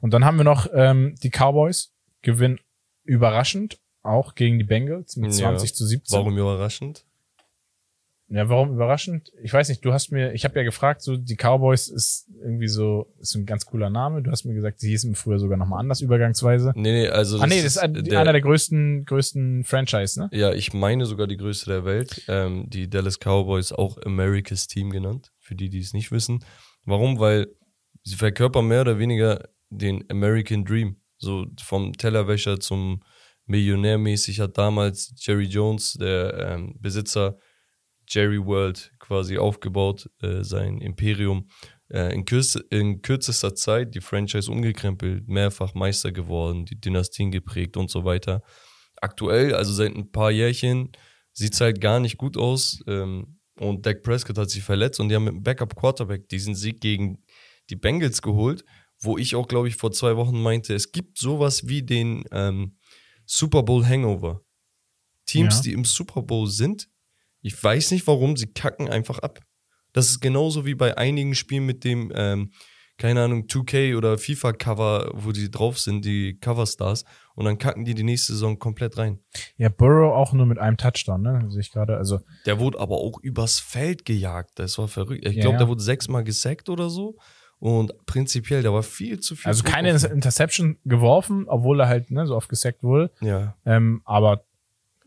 Und 0.00 0.12
dann 0.12 0.24
haben 0.24 0.36
wir 0.36 0.44
noch 0.44 0.66
ähm, 0.74 1.14
die 1.22 1.30
Cowboys 1.30 1.92
gewinnen 2.22 2.58
überraschend 3.04 3.78
auch 4.02 4.34
gegen 4.34 4.58
die 4.58 4.64
Bengals 4.64 5.16
mit 5.16 5.32
Ja. 5.32 5.38
20 5.48 5.74
zu 5.74 5.86
17. 5.86 6.16
Warum 6.18 6.36
überraschend? 6.36 7.04
Ja, 8.28 8.48
warum 8.48 8.72
überraschend? 8.72 9.30
Ich 9.42 9.52
weiß 9.52 9.68
nicht, 9.68 9.84
du 9.84 9.92
hast 9.92 10.10
mir, 10.10 10.32
ich 10.32 10.44
habe 10.44 10.58
ja 10.58 10.64
gefragt, 10.64 11.02
so 11.02 11.16
die 11.16 11.36
Cowboys 11.36 11.88
ist 11.88 12.26
irgendwie 12.42 12.68
so, 12.68 13.12
ist 13.20 13.34
ein 13.34 13.44
ganz 13.44 13.66
cooler 13.66 13.90
Name. 13.90 14.22
Du 14.22 14.30
hast 14.30 14.44
mir 14.44 14.54
gesagt, 14.54 14.80
sie 14.80 14.88
hießen 14.90 15.14
früher 15.14 15.38
sogar 15.38 15.58
nochmal 15.58 15.78
anders, 15.80 16.00
übergangsweise. 16.00 16.72
Nee, 16.74 17.02
nee, 17.02 17.08
also. 17.08 17.38
ah 17.38 17.46
nee, 17.46 17.56
das 17.62 17.72
ist 17.76 17.78
ein, 17.78 17.92
der- 18.02 18.18
einer 18.20 18.32
der 18.32 18.40
größten, 18.40 19.04
größten 19.04 19.64
Franchise, 19.64 20.18
ne? 20.18 20.30
Ja, 20.32 20.52
ich 20.52 20.72
meine 20.72 21.04
sogar 21.04 21.26
die 21.26 21.36
größte 21.36 21.66
der 21.70 21.84
Welt. 21.84 22.22
Ähm, 22.26 22.64
die 22.70 22.88
Dallas 22.88 23.18
Cowboys, 23.20 23.72
auch 23.72 23.98
America's 24.04 24.66
Team 24.68 24.90
genannt, 24.90 25.30
für 25.38 25.54
die, 25.54 25.68
die 25.68 25.78
es 25.80 25.92
nicht 25.92 26.10
wissen. 26.10 26.42
Warum? 26.86 27.18
Weil 27.18 27.48
sie 28.04 28.16
verkörpern 28.16 28.66
mehr 28.66 28.80
oder 28.80 28.98
weniger 28.98 29.48
den 29.70 30.04
American 30.10 30.64
Dream. 30.64 30.96
So 31.18 31.46
vom 31.62 31.92
Tellerwäscher 31.92 32.60
zum 32.60 33.02
Millionär 33.46 33.98
mäßig 33.98 34.40
hat 34.40 34.56
damals 34.58 35.14
Jerry 35.16 35.44
Jones, 35.44 35.94
der 35.94 36.38
ähm, 36.38 36.76
Besitzer 36.80 37.38
Jerry 38.08 38.44
World, 38.44 38.92
quasi 38.98 39.38
aufgebaut, 39.38 40.10
äh, 40.22 40.42
sein 40.42 40.78
Imperium. 40.78 41.48
Äh, 41.88 42.14
in, 42.14 42.24
kürze, 42.24 42.64
in 42.70 43.02
kürzester 43.02 43.54
Zeit 43.54 43.94
die 43.94 44.00
Franchise 44.00 44.50
umgekrempelt, 44.50 45.28
mehrfach 45.28 45.74
Meister 45.74 46.12
geworden, 46.12 46.64
die 46.64 46.80
Dynastien 46.80 47.30
geprägt 47.30 47.76
und 47.76 47.90
so 47.90 48.04
weiter 48.04 48.42
aktuell, 49.04 49.54
also 49.54 49.72
seit 49.72 49.94
ein 49.94 50.10
paar 50.10 50.30
Jährchen, 50.30 50.90
sieht 51.32 51.54
es 51.54 51.60
halt 51.60 51.80
gar 51.80 52.00
nicht 52.00 52.16
gut 52.16 52.36
aus. 52.36 52.82
Ähm, 52.86 53.38
und 53.56 53.86
Dak 53.86 54.02
Prescott 54.02 54.38
hat 54.38 54.50
sich 54.50 54.64
verletzt 54.64 54.98
und 54.98 55.08
die 55.08 55.14
haben 55.14 55.24
mit 55.24 55.34
dem 55.34 55.42
Backup-Quarterback 55.42 56.28
diesen 56.28 56.54
Sieg 56.54 56.80
gegen 56.80 57.22
die 57.70 57.76
Bengals 57.76 58.20
geholt, 58.20 58.64
wo 59.04 59.18
ich 59.18 59.34
auch, 59.36 59.48
glaube 59.48 59.68
ich, 59.68 59.76
vor 59.76 59.92
zwei 59.92 60.16
Wochen 60.16 60.40
meinte, 60.42 60.74
es 60.74 60.92
gibt 60.92 61.18
sowas 61.18 61.66
wie 61.68 61.82
den 61.82 62.24
ähm, 62.32 62.76
Super 63.26 63.62
Bowl 63.62 63.84
Hangover. 63.86 64.40
Teams, 65.26 65.56
Ja. 65.56 65.62
die 65.62 65.72
im 65.72 65.84
Super 65.84 66.22
Bowl 66.22 66.46
sind, 66.48 66.88
ich 67.40 67.62
weiß 67.62 67.90
nicht 67.92 68.06
warum, 68.06 68.36
sie 68.36 68.46
kacken 68.52 68.88
einfach 68.88 69.18
ab. 69.20 69.40
Das 69.92 70.10
ist 70.10 70.20
genauso 70.20 70.66
wie 70.66 70.74
bei 70.74 70.96
einigen 70.98 71.34
Spielen 71.34 71.64
mit 71.66 71.84
dem, 71.84 72.12
ähm, 72.14 72.50
keine 72.98 73.22
Ahnung, 73.24 73.46
2K 73.48 73.96
oder 73.96 74.18
FIFA-Cover, 74.18 75.10
wo 75.14 75.32
die 75.32 75.50
drauf 75.50 75.78
sind, 75.80 76.04
die 76.04 76.38
Coverstars, 76.38 77.04
und 77.34 77.44
dann 77.44 77.58
kacken 77.58 77.84
die 77.84 77.94
die 77.94 78.02
nächste 78.04 78.32
Saison 78.34 78.58
komplett 78.58 78.96
rein. 78.98 79.18
Ja, 79.56 79.68
Burrow 79.68 80.14
auch 80.14 80.32
nur 80.32 80.46
mit 80.46 80.58
einem 80.58 80.76
Touchdown, 80.76 81.22
ne? 81.22 81.46
Sehe 81.48 81.60
ich 81.60 81.72
gerade. 81.72 81.96
Also, 81.96 82.20
Der 82.46 82.60
wurde 82.60 82.78
aber 82.78 82.96
auch 82.98 83.18
übers 83.20 83.58
Feld 83.60 84.04
gejagt. 84.04 84.58
Das 84.58 84.78
war 84.78 84.86
verrückt. 84.88 85.26
Ich 85.26 85.34
Ja, 85.34 85.40
glaube, 85.42 85.54
ja. 85.54 85.58
der 85.58 85.68
wurde 85.68 85.82
sechsmal 85.82 86.22
gesackt 86.22 86.68
oder 86.68 86.88
so. 86.90 87.16
Und 87.64 87.94
prinzipiell, 88.04 88.62
da 88.62 88.74
war 88.74 88.82
viel 88.82 89.20
zu 89.20 89.36
viel. 89.36 89.48
also 89.48 89.62
Druck 89.62 89.72
keine. 89.72 89.88
Interception 89.88 90.76
geworfen, 90.84 91.46
obwohl 91.48 91.80
er 91.80 91.88
halt, 91.88 92.10
ne, 92.10 92.26
so 92.26 92.36
oft 92.36 92.50
gesackt 92.50 92.82
wurde. 92.82 93.10
Ja. 93.22 93.56
Ähm, 93.64 94.02
aber, 94.04 94.44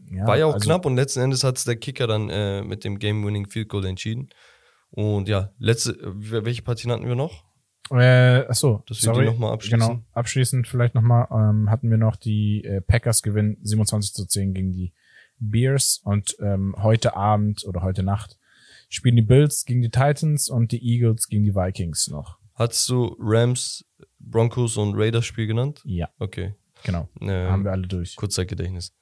ja. 0.09 0.25
War 0.25 0.39
ja 0.39 0.47
auch 0.47 0.55
also, 0.55 0.65
knapp 0.65 0.83
und 0.87 0.95
letzten 0.95 1.19
Endes 1.19 1.43
hat 1.43 1.57
es 1.57 1.65
der 1.65 1.75
Kicker 1.75 2.07
dann 2.07 2.31
äh, 2.31 2.63
mit 2.63 2.83
dem 2.83 2.97
Game-Winning 2.97 3.47
Field 3.47 3.69
Goal 3.69 3.85
entschieden. 3.85 4.29
Und 4.89 5.29
ja, 5.29 5.51
letzte, 5.59 5.99
welche 6.01 6.63
Partien 6.63 6.91
hatten 6.91 7.05
wir 7.05 7.13
noch? 7.13 7.43
Äh, 7.91 8.47
ach 8.49 8.55
so, 8.55 8.81
Dass 8.87 9.03
wir 9.03 9.11
die 9.11 9.15
sorry. 9.17 9.25
noch 9.27 9.37
mal 9.37 9.53
abschließen. 9.53 9.79
Genau, 9.79 10.03
abschließend 10.13 10.67
vielleicht 10.67 10.95
nochmal 10.95 11.27
ähm, 11.29 11.69
hatten 11.69 11.91
wir 11.91 11.97
noch 11.97 12.15
die 12.15 12.63
äh, 12.63 12.81
Packers 12.81 13.21
gewinnen 13.21 13.59
27 13.61 14.15
zu 14.15 14.25
10 14.25 14.55
gegen 14.55 14.71
die 14.71 14.93
Bears 15.37 16.01
und 16.03 16.35
ähm, 16.39 16.75
heute 16.81 17.15
Abend 17.15 17.65
oder 17.67 17.83
heute 17.83 18.01
Nacht 18.01 18.39
spielen 18.89 19.15
die 19.15 19.21
Bills 19.21 19.65
gegen 19.65 19.83
die 19.83 19.91
Titans 19.91 20.49
und 20.49 20.71
die 20.71 20.83
Eagles 20.83 21.27
gegen 21.27 21.43
die 21.43 21.53
Vikings 21.53 22.07
noch. 22.07 22.36
Hattest 22.57 22.89
du 22.89 23.15
Rams, 23.19 23.85
Broncos 24.19 24.77
und 24.77 24.95
Raiders 24.95 25.25
Spiel 25.25 25.47
genannt? 25.47 25.81
Ja, 25.85 26.09
Okay. 26.19 26.55
genau. 26.83 27.07
Ähm, 27.21 27.51
Haben 27.51 27.63
wir 27.63 27.71
alle 27.71 27.87
durch. 27.87 28.15
Kurzzeitgedächtnis. 28.15 28.93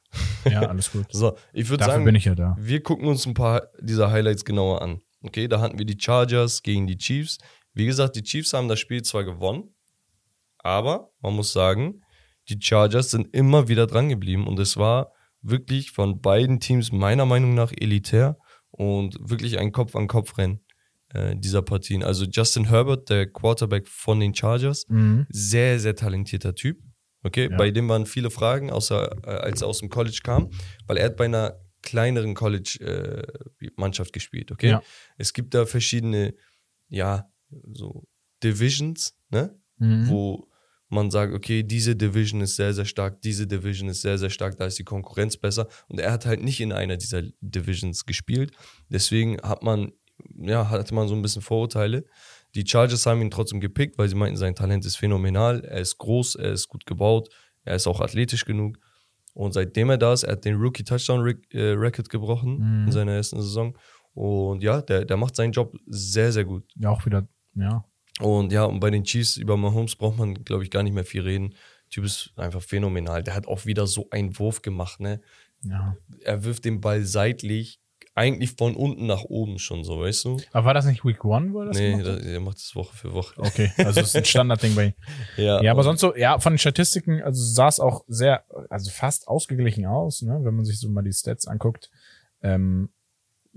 Ja, 0.50 0.62
alles 0.68 0.92
gut. 0.92 1.06
So, 1.12 1.38
ich 1.54 1.70
würde 1.70 1.84
sagen, 1.86 2.04
bin 2.06 2.16
ich 2.16 2.26
ja 2.26 2.36
da. 2.36 2.56
wir 2.60 2.84
gucken 2.84 3.08
uns 3.08 3.26
ein 3.26 3.34
paar 3.34 3.68
dieser 3.82 4.12
Highlights 4.12 4.46
genauer 4.46 4.82
an. 4.82 5.02
Okay, 5.22 5.48
da 5.48 5.60
hatten 5.60 5.80
wir 5.80 5.86
die 5.86 5.98
Chargers 6.00 6.62
gegen 6.64 6.86
die 6.86 6.98
Chiefs. 6.98 7.38
Wie 7.74 7.86
gesagt, 7.86 8.16
die 8.16 8.24
Chiefs 8.24 8.54
haben 8.54 8.68
das 8.68 8.80
Spiel 8.80 9.02
zwar 9.04 9.24
gewonnen, 9.24 9.74
aber 10.60 11.12
man 11.22 11.34
muss 11.36 11.52
sagen, 11.54 12.02
die 12.50 12.60
Chargers 12.62 13.12
sind 13.12 13.34
immer 13.36 13.68
wieder 13.68 13.88
dran 13.88 14.10
geblieben 14.10 14.48
und 14.48 14.60
es 14.60 14.78
war 14.78 15.12
wirklich 15.42 15.92
von 15.92 16.22
beiden 16.22 16.60
Teams 16.60 16.92
meiner 16.92 17.26
Meinung 17.26 17.54
nach 17.56 17.72
elitär 17.76 18.38
und 18.72 19.18
wirklich 19.20 19.58
ein 19.60 19.72
Kopf-an-Kopf-Rennen 19.72 20.62
äh, 21.16 21.36
dieser 21.38 21.62
Partien. 21.62 22.04
Also 22.04 22.26
Justin 22.26 22.66
Herbert, 22.70 23.10
der 23.10 23.28
Quarterback 23.32 23.88
von 23.88 24.20
den 24.20 24.34
Chargers, 24.36 24.86
Mhm. 24.90 25.26
sehr, 25.30 25.80
sehr 25.80 25.96
talentierter 25.96 26.54
Typ. 26.56 26.78
Okay, 27.24 27.50
Ja. 27.50 27.58
bei 27.58 27.72
dem 27.72 27.88
waren 27.90 28.06
viele 28.06 28.30
Fragen, 28.30 28.70
außer 28.70 29.18
äh, 29.26 29.30
als 29.48 29.62
er 29.62 29.68
aus 29.68 29.80
dem 29.80 29.90
College 29.90 30.20
kam, 30.24 30.50
weil 30.88 30.98
er 30.98 31.06
hat 31.06 31.18
bei 31.18 31.26
einer 31.26 31.56
kleineren 31.82 32.34
College-Mannschaft 32.36 34.14
gespielt. 34.14 34.52
Okay, 34.52 34.70
Ja. 34.70 34.84
es 35.18 35.34
gibt 35.34 35.54
da 35.54 35.66
verschiedene, 35.66 36.34
ja, 36.90 37.30
so 37.74 38.08
Divisions, 38.44 39.16
ne, 39.30 39.58
Mhm. 39.78 40.08
wo 40.10 40.48
man 40.90 41.10
sagt, 41.12 41.34
okay, 41.34 41.64
diese 41.64 41.96
Division 41.96 42.42
ist 42.42 42.56
sehr, 42.56 42.74
sehr 42.74 42.86
stark, 42.86 43.22
diese 43.22 43.48
Division 43.48 43.90
ist 43.90 44.02
sehr, 44.02 44.18
sehr 44.18 44.30
stark, 44.30 44.58
da 44.58 44.66
ist 44.66 44.78
die 44.78 44.84
Konkurrenz 44.84 45.36
besser. 45.36 45.68
Und 45.88 46.00
er 46.00 46.12
hat 46.12 46.26
halt 46.26 46.44
nicht 46.44 46.60
in 46.62 46.72
einer 46.72 46.96
dieser 46.98 47.24
Divisions 47.42 48.06
gespielt. 48.06 48.52
Deswegen 48.90 49.42
hat 49.42 49.64
man, 49.64 49.92
ja, 50.38 50.70
hatte 50.70 50.94
man 50.94 51.08
so 51.08 51.16
ein 51.16 51.22
bisschen 51.22 51.42
Vorurteile. 51.42 52.06
Die 52.56 52.66
Chargers 52.66 53.06
haben 53.06 53.22
ihn 53.22 53.32
trotzdem 53.32 53.60
gepickt, 53.60 53.98
weil 53.98 54.08
sie 54.08 54.16
meinten, 54.16 54.38
sein 54.38 54.56
Talent 54.56 54.86
ist 54.86 54.96
phänomenal. 54.96 55.64
Er 55.66 55.80
ist 55.82 55.98
groß, 55.98 56.36
er 56.36 56.52
ist 56.54 56.68
gut 56.70 56.86
gebaut, 56.86 57.30
er 57.64 57.76
ist 57.76 57.88
auch 57.88 58.00
athletisch 58.02 58.46
genug. 58.46 58.78
Und 59.34 59.52
seitdem 59.54 59.90
er 59.90 59.98
da 59.98 60.14
ist, 60.14 60.24
er 60.24 60.34
hat 60.34 60.46
den 60.46 60.56
Rookie-Touchdown-Record 60.56 62.10
gebrochen 62.10 62.58
Mhm. 62.60 62.86
in 62.88 62.92
seiner 62.92 63.12
ersten 63.14 63.42
Saison. 63.42 63.78
Und 64.14 64.64
ja, 64.64 64.82
der, 64.82 65.04
der 65.06 65.18
macht 65.18 65.36
seinen 65.36 65.52
Job 65.52 65.76
sehr, 65.88 66.32
sehr 66.32 66.46
gut. 66.46 66.64
Ja, 66.76 66.90
auch 66.92 67.06
wieder, 67.06 67.28
ja. 67.56 67.84
Und 68.22 68.54
ja, 68.54 68.64
und 68.64 68.80
bei 68.80 68.90
den 68.92 69.04
Chiefs 69.04 69.36
über 69.36 69.58
Mahomes 69.58 69.98
braucht 69.98 70.18
man, 70.18 70.36
glaube 70.46 70.64
ich, 70.64 70.72
gar 70.72 70.84
nicht 70.84 70.94
mehr 70.94 71.04
viel 71.04 71.22
reden. 71.24 71.50
Der 71.50 71.90
Typ 71.90 72.06
ist 72.06 72.32
einfach 72.38 72.62
phänomenal. 72.62 73.24
Der 73.24 73.36
hat 73.36 73.46
auch 73.48 73.66
wieder 73.66 73.88
so 73.88 74.08
einen 74.12 74.40
Wurf 74.40 74.62
gemacht, 74.62 75.02
ne? 75.02 75.20
ja. 75.62 75.98
Er 76.22 76.46
wirft 76.46 76.64
den 76.64 76.80
Ball 76.80 77.04
seitlich, 77.04 77.82
eigentlich 78.16 78.54
von 78.58 78.76
unten 78.76 79.06
nach 79.06 79.24
oben 79.24 79.60
schon 79.60 79.84
so, 79.84 80.00
weißt 80.00 80.26
du? 80.26 80.38
Aber 80.54 80.68
war 80.68 80.74
das 80.74 80.86
nicht 80.86 81.04
Week 81.06 81.24
One, 81.26 81.52
wo 81.54 81.60
er 81.60 81.66
das 81.68 81.78
nee, 81.78 81.92
gemacht 81.92 82.08
hat? 82.08 82.22
er 82.24 82.40
macht 82.40 82.58
das 82.58 82.74
Woche 82.76 82.96
für 82.96 83.14
Woche. 83.14 83.34
Okay, 83.38 83.72
also 83.78 84.00
es 84.00 84.08
ist 84.08 84.16
ein 84.16 84.26
Standardding 84.26 84.74
bei 84.76 84.86
ihm. 84.86 84.94
Ja, 85.38 85.62
Ja, 85.62 85.72
aber 85.72 85.84
sonst 85.84 86.00
so, 86.00 86.16
ja, 86.16 86.40
von 86.40 86.54
den 86.54 86.58
Statistiken, 86.58 87.22
also 87.22 87.44
sah 87.44 87.68
es 87.68 87.80
auch 87.80 88.06
sehr, 88.08 88.46
also 88.70 88.90
fast 88.90 89.28
ausgeglichen 89.28 89.86
aus, 89.86 90.22
ne, 90.22 90.40
wenn 90.44 90.56
man 90.56 90.64
sich 90.66 90.80
so 90.80 90.90
mal 90.90 91.04
die 91.04 91.12
Stats 91.14 91.46
anguckt. 91.46 91.92
Ähm, 92.42 92.90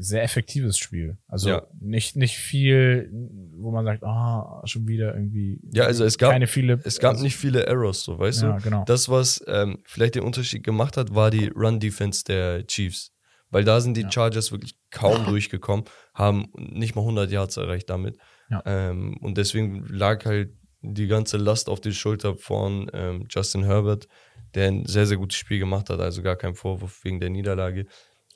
sehr 0.00 0.22
effektives 0.22 0.78
Spiel. 0.78 1.18
Also 1.26 1.48
Ja. 1.50 1.66
nicht, 1.80 2.14
nicht 2.16 2.36
viel, 2.36 3.10
wo 3.56 3.72
man 3.72 3.84
sagt, 3.84 4.04
ah, 4.04 4.62
schon 4.64 4.86
wieder 4.86 5.12
irgendwie. 5.14 5.60
Ja, 5.72 5.84
also 5.86 6.04
es 6.04 6.18
gab- 6.18 6.30
keine 6.30 6.46
viele. 6.46 6.80
Es 6.84 7.00
gab 7.00 7.12
also, 7.12 7.24
nicht 7.24 7.36
viele 7.36 7.66
Errors, 7.66 8.02
so, 8.04 8.16
weißt 8.18 8.42
Ja, 8.42 8.56
du? 8.58 8.62
genau. 8.62 8.84
Das, 8.84 9.08
was 9.08 9.42
ähm, 9.48 9.78
vielleicht 9.84 10.14
den 10.14 10.22
Unterschied 10.22 10.62
gemacht 10.62 10.96
hat, 10.96 11.14
war 11.16 11.30
die 11.32 11.48
Run-Defense 11.48 12.22
der 12.24 12.64
Chiefs. 12.68 13.12
Weil 13.50 13.64
da 13.64 13.80
sind 13.80 13.96
die 13.96 14.02
Ja. 14.02 14.12
Chargers 14.12 14.52
wirklich 14.52 14.76
kaum 14.90 15.24
durchgekommen, 15.26 15.84
haben 16.14 16.52
nicht 16.56 16.94
mal 16.94 17.02
100 17.02 17.30
Yards 17.30 17.56
erreicht 17.56 17.88
damit. 17.90 18.18
Ja. 18.50 18.62
Ähm, 18.66 19.16
und 19.18 19.38
deswegen 19.38 19.86
lag 19.88 20.24
halt 20.24 20.52
die 20.80 21.06
ganze 21.08 21.38
Last 21.38 21.68
auf 21.68 21.80
die 21.80 21.92
Schulter 21.92 22.36
von 22.36 22.88
ähm, 22.92 23.26
Justin 23.28 23.64
Herbert, 23.64 24.06
der 24.54 24.68
ein 24.68 24.86
sehr, 24.86 25.06
sehr 25.06 25.16
gutes 25.16 25.36
Spiel 25.36 25.58
gemacht 25.58 25.90
hat, 25.90 26.00
also 26.00 26.22
gar 26.22 26.36
kein 26.36 26.54
Vorwurf 26.54 27.04
wegen 27.04 27.20
der 27.20 27.30
Niederlage. 27.30 27.86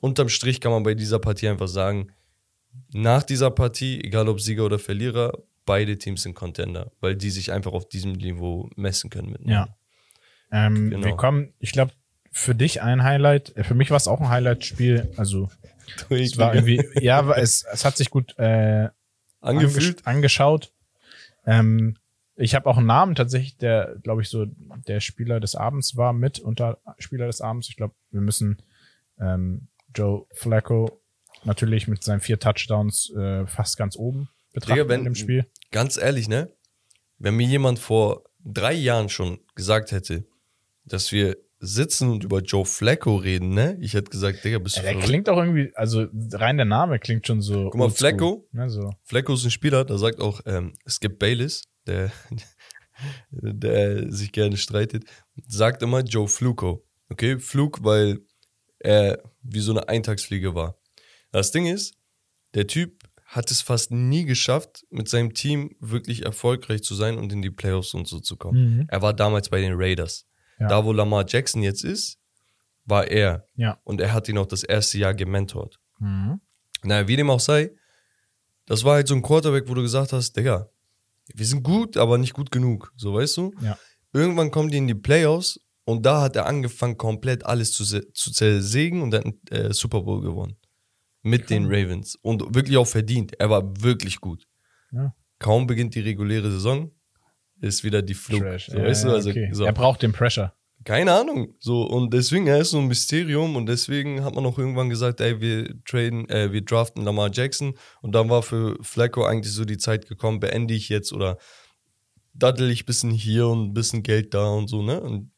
Unterm 0.01 0.29
Strich 0.29 0.59
kann 0.59 0.71
man 0.73 0.83
bei 0.83 0.93
dieser 0.93 1.19
Partie 1.19 1.47
einfach 1.47 1.69
sagen, 1.69 2.11
nach 2.91 3.23
dieser 3.23 3.51
Partie, 3.51 4.03
egal 4.03 4.27
ob 4.27 4.41
Sieger 4.41 4.65
oder 4.65 4.77
Verlierer, 4.79 5.31
beide 5.65 5.97
Teams 5.97 6.23
sind 6.23 6.33
Contender, 6.33 6.91
weil 6.99 7.15
die 7.15 7.29
sich 7.29 7.51
einfach 7.51 7.71
auf 7.71 7.87
diesem 7.87 8.11
Niveau 8.13 8.69
messen 8.75 9.09
können 9.09 9.31
miteinander. 9.31 9.75
Ja. 10.51 10.65
Ähm, 10.67 10.89
Genau. 10.89 11.05
Wir 11.05 11.15
kommen, 11.15 11.53
ich 11.59 11.71
glaube, 11.71 11.93
für 12.33 12.55
dich 12.55 12.81
ein 12.81 13.03
Highlight. 13.03 13.55
äh, 13.55 13.63
Für 13.63 13.75
mich 13.75 13.89
war 13.91 13.97
es 13.97 14.07
auch 14.07 14.19
ein 14.19 14.27
Highlight-Spiel. 14.29 15.11
Also 15.17 15.49
es 16.09 16.37
war 16.37 16.53
irgendwie, 16.55 16.83
ja, 17.01 17.31
es, 17.33 17.63
es 17.71 17.85
hat 17.85 17.95
sich 17.95 18.09
gut 18.09 18.37
äh, 18.37 18.89
angefühlt. 19.39 19.99
angesch- 20.01 20.05
angeschaut. 20.05 20.71
Ähm, 21.45 21.95
ich 22.35 22.55
habe 22.55 22.67
auch 22.69 22.77
einen 22.77 22.87
Namen 22.87 23.13
tatsächlich, 23.15 23.57
der, 23.57 23.95
glaube 24.01 24.23
ich, 24.23 24.29
so 24.29 24.45
der 24.87 24.99
Spieler 24.99 25.39
des 25.39 25.53
Abends 25.55 25.95
war, 25.95 26.13
mit 26.13 26.39
unter 26.39 26.79
Spieler 26.97 27.27
des 27.27 27.41
Abends. 27.41 27.69
Ich 27.69 27.77
glaube, 27.77 27.93
wir 28.09 28.21
müssen 28.21 28.61
ähm, 29.19 29.67
Joe 29.95 30.25
Flacco 30.33 30.99
natürlich 31.43 31.87
mit 31.87 32.03
seinen 32.03 32.21
vier 32.21 32.39
Touchdowns 32.39 33.11
äh, 33.15 33.45
fast 33.45 33.77
ganz 33.77 33.95
oben 33.95 34.29
betrachten 34.53 34.73
Digga, 34.79 34.89
wenn- 34.89 34.99
in 35.01 35.05
dem 35.05 35.15
Spiel. 35.15 35.45
Ganz 35.71 35.97
ehrlich, 35.97 36.27
ne? 36.27 36.49
Wenn 37.19 37.35
mir 37.35 37.45
jemand 37.47 37.77
vor 37.79 38.23
drei 38.43 38.73
Jahren 38.73 39.09
schon 39.09 39.39
gesagt 39.55 39.91
hätte, 39.91 40.25
dass 40.85 41.11
wir 41.11 41.37
sitzen 41.65 42.09
und 42.11 42.23
über 42.23 42.41
Joe 42.41 42.65
Flacco 42.65 43.15
reden, 43.15 43.49
ne? 43.53 43.77
Ich 43.79 43.93
hätte 43.93 44.11
gesagt, 44.11 44.43
Digga, 44.43 44.59
bist 44.59 44.75
du 44.75 44.79
Ja, 44.79 44.83
der 44.83 44.91
verrückt? 44.93 45.07
klingt 45.07 45.29
auch 45.29 45.37
irgendwie, 45.37 45.71
also 45.75 46.05
rein 46.33 46.57
der 46.57 46.65
Name 46.65 46.99
klingt 46.99 47.25
schon 47.25 47.41
so. 47.41 47.65
Guck 47.69 47.75
mal, 47.75 47.89
Flacco. 47.89 48.47
Ne, 48.51 48.69
so. 48.69 48.91
Flacco 49.03 49.33
ist 49.33 49.45
ein 49.45 49.51
Spieler, 49.51 49.85
der 49.85 49.97
sagt 49.97 50.19
auch, 50.19 50.41
ähm, 50.45 50.73
Skip 50.87 51.17
Bayless, 51.19 51.63
der, 51.87 52.11
der 53.31 54.11
sich 54.11 54.31
gerne 54.31 54.57
streitet, 54.57 55.05
sagt 55.47 55.81
immer 55.83 56.01
Joe 56.01 56.27
Fluco. 56.27 56.83
Okay, 57.09 57.39
Flug, 57.39 57.83
weil 57.83 58.19
er 58.79 59.21
wie 59.41 59.59
so 59.59 59.71
eine 59.71 59.87
Eintagsfliege 59.87 60.55
war. 60.55 60.77
Das 61.31 61.51
Ding 61.51 61.65
ist, 61.65 61.95
Der 62.55 62.67
Typ 62.67 63.01
hat 63.25 63.49
es 63.49 63.63
fast 63.63 63.89
nie 63.89 64.25
geschafft, 64.25 64.85
mit 64.91 65.09
seinem 65.09 65.33
Team 65.33 65.75
wirklich 65.79 66.23
erfolgreich 66.23 66.83
zu 66.83 66.93
sein 66.93 67.17
und 67.17 67.31
in 67.33 67.41
die 67.41 67.49
Playoffs 67.49 67.95
und 67.95 68.07
so 68.07 68.19
zu 68.19 68.37
kommen. 68.37 68.77
Mhm. 68.77 68.85
Er 68.89 69.01
war 69.01 69.11
damals 69.13 69.49
bei 69.49 69.59
den 69.59 69.73
Raiders. 69.75 70.27
Ja. 70.63 70.69
Da, 70.69 70.85
wo 70.85 70.93
Lamar 70.93 71.25
Jackson 71.27 71.61
jetzt 71.61 71.83
ist, 71.83 72.17
war 72.85 73.07
er. 73.07 73.45
Ja. 73.55 73.79
Und 73.83 74.01
er 74.01 74.13
hat 74.13 74.27
ihn 74.29 74.37
auch 74.37 74.45
das 74.45 74.63
erste 74.63 74.97
Jahr 74.97 75.13
gementort. 75.13 75.79
Mhm. 75.99 76.39
Naja, 76.83 77.07
wie 77.07 77.15
dem 77.15 77.29
auch 77.29 77.39
sei, 77.39 77.71
das 78.65 78.83
war 78.83 78.95
halt 78.95 79.07
so 79.07 79.15
ein 79.15 79.21
Quarterback, 79.21 79.67
wo 79.67 79.73
du 79.73 79.81
gesagt 79.81 80.13
hast, 80.13 80.33
Digga, 80.35 80.69
wir 81.33 81.45
sind 81.45 81.63
gut, 81.63 81.97
aber 81.97 82.17
nicht 82.17 82.33
gut 82.33 82.51
genug. 82.51 82.93
So, 82.95 83.13
weißt 83.13 83.37
du? 83.37 83.53
Ja. 83.61 83.77
Irgendwann 84.13 84.51
kommen 84.51 84.69
die 84.69 84.77
in 84.77 84.87
die 84.87 84.95
Playoffs 84.95 85.59
und 85.85 86.05
da 86.05 86.21
hat 86.21 86.35
er 86.35 86.45
angefangen, 86.45 86.97
komplett 86.97 87.45
alles 87.45 87.73
zu, 87.73 87.83
zu 87.85 88.31
zersägen 88.31 89.01
und 89.01 89.11
dann 89.11 89.39
äh, 89.49 89.73
Super 89.73 90.01
Bowl 90.01 90.21
gewonnen. 90.21 90.57
Mit 91.21 91.49
den 91.49 91.65
Ravens. 91.65 92.15
Und 92.21 92.53
wirklich 92.53 92.77
auch 92.77 92.87
verdient. 92.87 93.33
Er 93.39 93.49
war 93.49 93.63
wirklich 93.81 94.19
gut. 94.19 94.45
Ja. 94.91 95.13
Kaum 95.39 95.67
beginnt 95.67 95.95
die 95.95 96.01
reguläre 96.01 96.51
Saison, 96.51 96.91
ist 97.63 97.83
wieder 97.83 98.01
die 98.01 98.13
Flug. 98.13 98.41
Trash. 98.41 98.67
So, 98.67 98.77
Ja, 98.77 98.83
weißt 98.85 99.05
du? 99.05 99.09
Also, 99.11 99.29
okay. 99.29 99.49
so. 99.51 99.65
Er 99.65 99.73
braucht 99.73 100.01
den 100.01 100.11
Pressure. 100.11 100.53
Keine 100.83 101.13
Ahnung. 101.13 101.55
So, 101.59 101.83
und 101.83 102.13
deswegen, 102.13 102.45
er 102.47 102.57
ist 102.59 102.71
so 102.71 102.79
ein 102.79 102.87
Mysterium 102.87 103.55
und 103.55 103.67
deswegen 103.67 104.23
hat 104.23 104.35
man 104.35 104.45
auch 104.45 104.57
irgendwann 104.59 104.89
gesagt, 104.89 105.21
ey, 105.21 105.39
wir 105.39 105.73
traden, 105.85 106.27
äh, 106.29 106.51
wir 106.51 106.61
draften 106.61 107.05
Lamar 107.05 107.29
Jackson 107.31 107.75
und 108.01 108.13
dann 108.13 108.29
war 108.29 108.43
für 108.43 108.77
Flacco 108.81 109.23
eigentlich 109.23 109.53
so 109.53 109.63
die 109.63 109.77
Zeit 109.77 110.07
gekommen, 110.09 110.41
beende 110.41 110.73
ich 110.73 110.89
jetzt 110.89 111.13
oder 111.13 111.37
daddel 112.33 112.69
ich 112.69 112.83
ein 112.83 112.85
bisschen 112.85 113.11
hier 113.11 113.47
und 113.47 113.69
ein 113.69 113.73
bisschen 113.73 114.03
Geld 114.03 114.33
da 114.33 114.49
und 114.49 114.67
so, 114.67 114.81
ne? 114.81 114.99
Und 114.99 115.31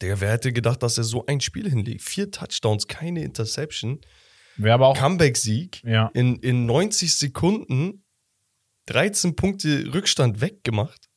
der, 0.00 0.20
wer 0.22 0.30
hätte 0.32 0.52
gedacht, 0.52 0.82
dass 0.82 0.96
er 0.96 1.04
so 1.04 1.26
ein 1.26 1.40
Spiel 1.42 1.68
hinlegt? 1.68 2.00
Vier 2.02 2.30
Touchdowns, 2.30 2.86
keine 2.86 3.22
Interception, 3.22 4.00
Wäre 4.56 4.74
aber 4.74 4.86
auch. 4.88 4.96
Comeback-Sieg, 4.96 5.82
Ja. 5.84 6.10
in, 6.14 6.36
in 6.36 6.64
90 6.66 7.14
Sekunden 7.14 8.02
13 8.86 9.34
Punkte 9.36 9.92
Rückstand 9.92 10.40
weggemacht. 10.40 11.08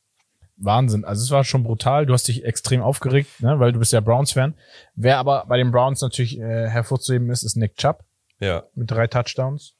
Wahnsinn. 0.57 1.05
Also 1.05 1.23
es 1.23 1.31
war 1.31 1.43
schon 1.43 1.63
brutal. 1.63 2.05
Du 2.05 2.13
hast 2.13 2.27
dich 2.27 2.43
extrem 2.43 2.81
aufgeregt, 2.81 3.41
ne, 3.41 3.59
weil 3.59 3.71
du 3.71 3.79
bist 3.79 3.93
ja 3.93 3.99
Browns-Fan. 4.01 4.55
Wer 4.95 5.17
aber 5.19 5.45
bei 5.47 5.57
den 5.57 5.71
Browns 5.71 6.01
natürlich 6.01 6.39
äh, 6.39 6.67
hervorzuheben 6.69 7.29
ist, 7.29 7.43
ist 7.43 7.55
Nick 7.57 7.75
Chubb 7.77 8.03
Ja, 8.39 8.63
mit 8.73 8.89
drei 8.89 9.07
Touchdowns. 9.07 9.73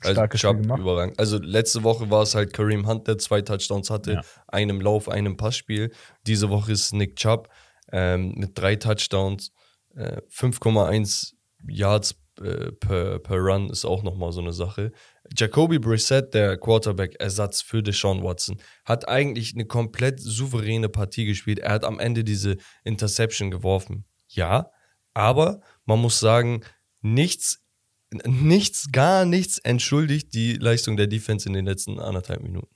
Also 0.00 0.14
Starkes 0.14 0.40
Chubb 0.40 0.54
Spiel 0.56 0.62
gemacht. 0.62 0.80
überragend. 0.80 1.18
Also 1.18 1.38
letzte 1.38 1.82
Woche 1.84 2.10
war 2.10 2.22
es 2.22 2.34
halt 2.34 2.52
Kareem 2.52 2.86
Hunt, 2.86 3.06
der 3.06 3.16
zwei 3.18 3.40
Touchdowns 3.42 3.88
hatte, 3.90 4.14
Ja. 4.14 4.22
einem 4.48 4.80
Lauf, 4.80 5.08
einem 5.08 5.36
Passspiel. 5.36 5.92
Diese 6.26 6.50
Woche 6.50 6.72
ist 6.72 6.92
Nick 6.92 7.16
Chubb 7.16 7.48
ähm, 7.92 8.34
mit 8.36 8.58
drei 8.58 8.76
Touchdowns, 8.76 9.52
äh, 9.94 10.20
5,1 10.30 11.34
Yards 11.66 12.16
äh, 12.40 12.72
per, 12.72 13.18
per 13.18 13.36
Run 13.38 13.70
ist 13.70 13.84
auch 13.84 14.02
nochmal 14.02 14.32
so 14.32 14.40
eine 14.40 14.52
Sache. 14.52 14.92
Jacoby 15.36 15.78
Brissett, 15.78 16.34
der 16.34 16.56
Quarterback-Ersatz 16.58 17.62
für 17.62 17.82
Deshaun 17.82 18.22
Watson, 18.22 18.60
hat 18.84 19.08
eigentlich 19.08 19.54
eine 19.54 19.66
komplett 19.66 20.20
souveräne 20.20 20.88
Partie 20.88 21.24
gespielt. 21.26 21.58
Er 21.60 21.72
hat 21.72 21.84
am 21.84 21.98
Ende 21.98 22.24
diese 22.24 22.56
Interception 22.84 23.50
geworfen. 23.50 24.04
Ja, 24.28 24.70
aber 25.14 25.60
man 25.84 26.00
muss 26.00 26.20
sagen, 26.20 26.62
nichts 27.00 27.60
nichts, 28.26 28.92
gar 28.92 29.24
nichts 29.24 29.58
entschuldigt 29.58 30.34
die 30.34 30.52
Leistung 30.54 30.96
der 30.96 31.08
Defense 31.08 31.48
in 31.48 31.52
den 31.52 31.64
letzten 31.66 31.98
anderthalb 31.98 32.42
Minuten. 32.42 32.72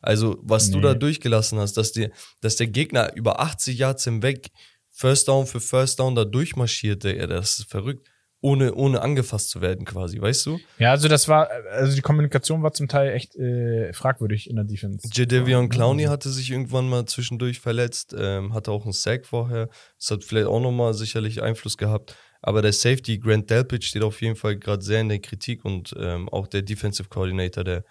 Also, 0.00 0.38
was 0.42 0.70
du 0.70 0.76
Nee. 0.78 0.82
da 0.84 0.94
durchgelassen 0.94 1.58
hast, 1.58 1.76
dass, 1.76 1.90
dir, 1.90 2.12
dass 2.40 2.54
der 2.56 2.68
Gegner 2.68 3.14
über 3.16 3.40
80 3.40 3.78
Yards 3.78 4.04
hinweg 4.04 4.50
First 4.90 5.26
Down 5.28 5.46
für 5.46 5.60
First 5.60 5.98
Down 5.98 6.14
da 6.14 6.24
durchmarschierte, 6.24 7.16
ja, 7.16 7.26
das 7.26 7.58
ist 7.58 7.68
verrückt. 7.70 8.08
Ohne, 8.46 8.74
ohne 8.74 9.02
angefasst 9.02 9.50
zu 9.50 9.60
werden, 9.60 9.84
quasi, 9.84 10.20
weißt 10.20 10.46
du? 10.46 10.60
Ja, 10.78 10.92
also 10.92 11.08
das 11.08 11.26
war, 11.26 11.50
also 11.72 11.96
die 11.96 12.00
Kommunikation 12.00 12.62
war 12.62 12.72
zum 12.72 12.86
Teil 12.86 13.12
echt 13.12 13.34
äh, 13.34 13.92
fragwürdig 13.92 14.48
in 14.48 14.54
der 14.54 14.64
Defense. 14.64 15.08
Jadavion 15.12 15.68
Clowney 15.68 16.04
hatte 16.04 16.30
sich 16.30 16.52
irgendwann 16.52 16.88
mal 16.88 17.06
zwischendurch 17.06 17.58
verletzt, 17.58 18.14
ähm, 18.16 18.54
hatte 18.54 18.70
auch 18.70 18.84
einen 18.84 18.92
Sack 18.92 19.26
vorher. 19.26 19.68
Das 19.98 20.12
hat 20.12 20.22
vielleicht 20.22 20.46
auch 20.46 20.60
nochmal 20.60 20.94
sicherlich 20.94 21.42
Einfluss 21.42 21.76
gehabt. 21.76 22.14
Aber 22.40 22.62
der 22.62 22.72
Safety, 22.72 23.18
Grant 23.18 23.50
Delpit, 23.50 23.82
steht 23.82 24.04
auf 24.04 24.22
jeden 24.22 24.36
Fall 24.36 24.56
gerade 24.56 24.82
sehr 24.82 25.00
in 25.00 25.08
der 25.08 25.18
Kritik 25.18 25.64
und 25.64 25.92
ähm, 25.98 26.28
auch 26.28 26.46
der 26.46 26.62
Defensive 26.62 27.08
Coordinator 27.08 27.64
der, 27.64 27.84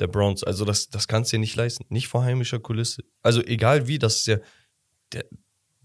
der 0.00 0.08
Browns. 0.08 0.42
Also 0.42 0.64
das, 0.64 0.88
das 0.88 1.06
kannst 1.06 1.30
du 1.30 1.36
dir 1.36 1.40
nicht 1.40 1.54
leisten. 1.54 1.84
Nicht 1.88 2.08
vor 2.08 2.24
heimischer 2.24 2.58
Kulisse. 2.58 3.04
Also 3.22 3.42
egal 3.42 3.86
wie, 3.86 4.00
das 4.00 4.16
ist 4.16 4.26
ja, 4.26 4.38
der, 5.12 5.24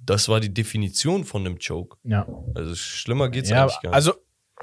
das 0.05 0.29
war 0.29 0.39
die 0.39 0.53
Definition 0.53 1.23
von 1.23 1.45
einem 1.45 1.57
Choke. 1.59 1.97
Ja. 2.03 2.27
Also 2.53 2.75
schlimmer 2.75 3.29
geht's 3.29 3.49
ja, 3.49 3.63
eigentlich 3.63 3.81
gar 3.81 3.89
nicht. 3.89 3.95
also 3.95 4.13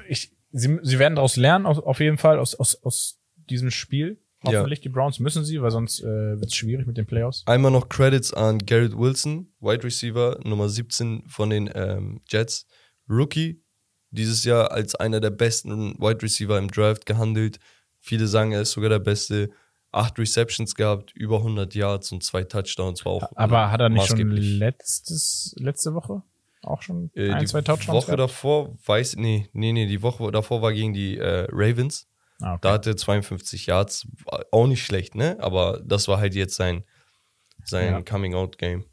ich, 0.09 0.33
sie, 0.53 0.79
sie 0.83 0.99
werden 0.99 1.17
daraus 1.17 1.37
lernen, 1.37 1.67
auf, 1.67 1.79
auf 1.79 2.01
jeden 2.01 2.19
Fall, 2.19 2.39
aus, 2.39 2.55
aus, 2.55 2.83
aus 2.83 3.21
diesem 3.51 3.71
Spiel. 3.71 4.19
Ja. 4.45 4.59
Hoffentlich, 4.59 4.81
die 4.81 4.89
Browns 4.89 5.21
müssen 5.21 5.45
sie, 5.45 5.63
weil 5.63 5.71
sonst 5.71 6.01
äh, 6.01 6.05
wird 6.05 6.47
es 6.47 6.55
schwierig 6.55 6.87
mit 6.87 6.97
den 6.97 7.07
Playoffs. 7.07 7.45
Einmal 7.47 7.71
noch 7.71 7.89
Credits 7.89 8.35
an 8.35 8.59
Garrett 8.59 8.97
Wilson, 8.97 9.53
Wide 9.61 9.85
Receiver, 9.85 10.41
Nummer 10.43 10.69
17 10.69 11.25
von 11.29 11.51
den 11.51 11.71
ähm, 11.75 12.21
Jets. 12.29 12.67
Rookie, 13.09 13.63
dieses 14.11 14.45
Jahr 14.45 14.73
als 14.73 14.95
einer 14.95 15.21
der 15.21 15.31
besten 15.31 15.95
Wide 15.99 16.23
Receiver 16.23 16.59
im 16.59 16.71
Draft 16.71 17.07
gehandelt. 17.07 17.59
Viele 18.01 18.27
sagen, 18.27 18.53
er 18.53 18.63
ist 18.63 18.73
sogar 18.73 18.91
der 18.91 18.99
Beste. 18.99 19.51
Acht 19.93 20.19
Receptions 20.19 20.75
gehabt, 20.75 21.13
über 21.13 21.37
100 21.39 21.75
Yards 21.75 22.13
und 22.13 22.25
zwei 22.25 22.45
Touchdowns. 22.45 23.05
War 23.05 23.13
auch 23.13 23.33
Aber 23.37 23.71
hat 23.71 23.81
er 23.81 23.91
nicht 23.91 24.07
schon 24.09 24.31
letztes, 24.31 25.55
letzte 25.59 25.95
Woche 25.95 26.23
auch 26.63 26.81
schon 26.81 27.11
Äh, 27.15 27.31
ein, 27.33 27.41
die 27.41 27.47
zwei 27.47 27.61
Touchdowns? 27.61 27.89
Woche 27.97 28.07
gehabt? 28.17 28.21
davor, 28.21 28.77
weiß, 28.87 29.17
nee, 29.17 29.49
nee, 29.53 29.73
nee, 29.73 29.87
die 29.87 30.01
Woche 30.03 30.31
davor 30.33 30.63
war 30.63 30.73
gegen 30.73 30.95
die 30.95 31.19
äh, 31.19 31.47
Ravens. 31.51 32.09
Ah, 32.41 32.53
okay. 32.55 32.59
Da 32.63 32.73
hatte 32.73 32.91
er 32.91 32.97
52 32.97 33.67
Yards, 33.67 34.09
auch 34.51 34.67
nicht 34.67 34.85
schlecht, 34.85 35.15
ne? 35.15 35.37
Aber 35.41 35.81
das 35.85 36.09
war 36.09 36.19
halt 36.19 36.35
jetzt 36.35 36.55
sein, 36.57 36.85
sein 37.65 37.93
Ja. 37.93 38.03
Coming-out-Game. 38.03 38.85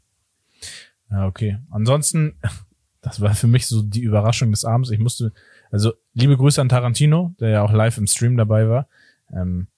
Ja, 1.10 1.26
okay. 1.26 1.58
Ansonsten, 1.70 2.38
das 3.00 3.20
war 3.20 3.34
für 3.34 3.46
mich 3.48 3.66
so 3.66 3.82
die 3.82 4.02
Überraschung 4.02 4.50
des 4.50 4.64
Abends. 4.64 4.90
Ich 4.90 4.98
musste, 4.98 5.32
also 5.70 5.92
liebe 6.12 6.36
Grüße 6.36 6.60
an 6.60 6.68
Tarantino, 6.68 7.34
der 7.40 7.48
ja 7.50 7.62
auch 7.62 7.72
live 7.72 7.96
im 7.98 8.06
Stream 8.06 8.36
dabei 8.36 8.68
war. 8.68 8.86
Ähm, 9.32 9.68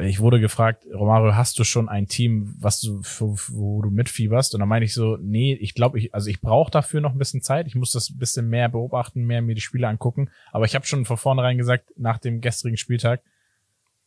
ich 0.00 0.20
wurde 0.20 0.38
gefragt, 0.40 0.84
Romario, 0.92 1.34
hast 1.34 1.58
du 1.58 1.64
schon 1.64 1.88
ein 1.88 2.06
Team, 2.08 2.54
was 2.58 2.80
du, 2.80 3.00
wo 3.48 3.80
du 3.82 3.90
mitfieberst? 3.90 4.52
Und 4.54 4.60
dann 4.60 4.68
meine 4.68 4.84
ich 4.84 4.92
so, 4.92 5.16
nee, 5.20 5.54
ich 5.54 5.72
glaube, 5.74 5.98
ich, 5.98 6.14
also 6.14 6.28
ich 6.28 6.40
brauche 6.42 6.70
dafür 6.70 7.00
noch 7.00 7.12
ein 7.12 7.18
bisschen 7.18 7.40
Zeit. 7.42 7.66
Ich 7.66 7.74
muss 7.74 7.92
das 7.92 8.10
ein 8.10 8.18
bisschen 8.18 8.48
mehr 8.48 8.68
beobachten, 8.68 9.24
mehr 9.24 9.40
mir 9.40 9.54
die 9.54 9.60
Spiele 9.62 9.88
angucken. 9.88 10.30
Aber 10.52 10.66
ich 10.66 10.74
habe 10.74 10.86
schon 10.86 11.06
von 11.06 11.16
vornherein 11.16 11.56
gesagt, 11.56 11.92
nach 11.96 12.18
dem 12.18 12.40
gestrigen 12.42 12.76
Spieltag, 12.76 13.22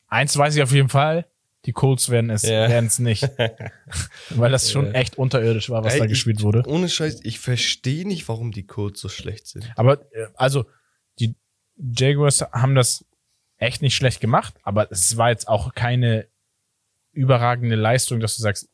eins 0.07 0.37
weiß 0.37 0.55
ich 0.55 0.61
auf 0.61 0.71
jeden 0.71 0.89
Fall, 0.89 1.25
die 1.65 1.71
Colts 1.73 2.09
werden 2.09 2.29
es, 2.29 2.43
Ja. 2.43 2.69
werden 2.69 2.87
es 2.87 2.99
nicht. 2.99 3.23
Weil 4.31 4.51
das 4.51 4.71
schon 4.71 4.93
echt 4.93 5.17
unterirdisch 5.17 5.69
war, 5.69 5.83
was 5.83 5.93
Ey, 5.93 5.99
da 5.99 6.05
ich- 6.05 6.11
gespielt 6.11 6.41
wurde. 6.43 6.63
Ohne 6.67 6.89
Scheiß, 6.89 7.21
ich 7.23 7.39
verstehe 7.39 8.07
nicht, 8.07 8.27
warum 8.27 8.51
die 8.51 8.65
Codes 8.65 9.01
so 9.01 9.09
schlecht 9.09 9.47
sind. 9.47 9.71
Aber 9.75 10.01
äh, 10.13 10.27
also 10.35 10.65
die 11.19 11.35
Jaguars 11.77 12.41
haben 12.51 12.75
das 12.75 13.05
echt 13.61 13.81
nicht 13.81 13.95
schlecht 13.95 14.19
gemacht, 14.19 14.55
aber 14.63 14.91
es 14.91 15.15
war 15.17 15.29
jetzt 15.29 15.47
auch 15.47 15.73
keine 15.73 16.27
überragende 17.13 17.75
Leistung, 17.75 18.19
dass 18.19 18.35
du 18.35 18.41
sagst, 18.41 18.69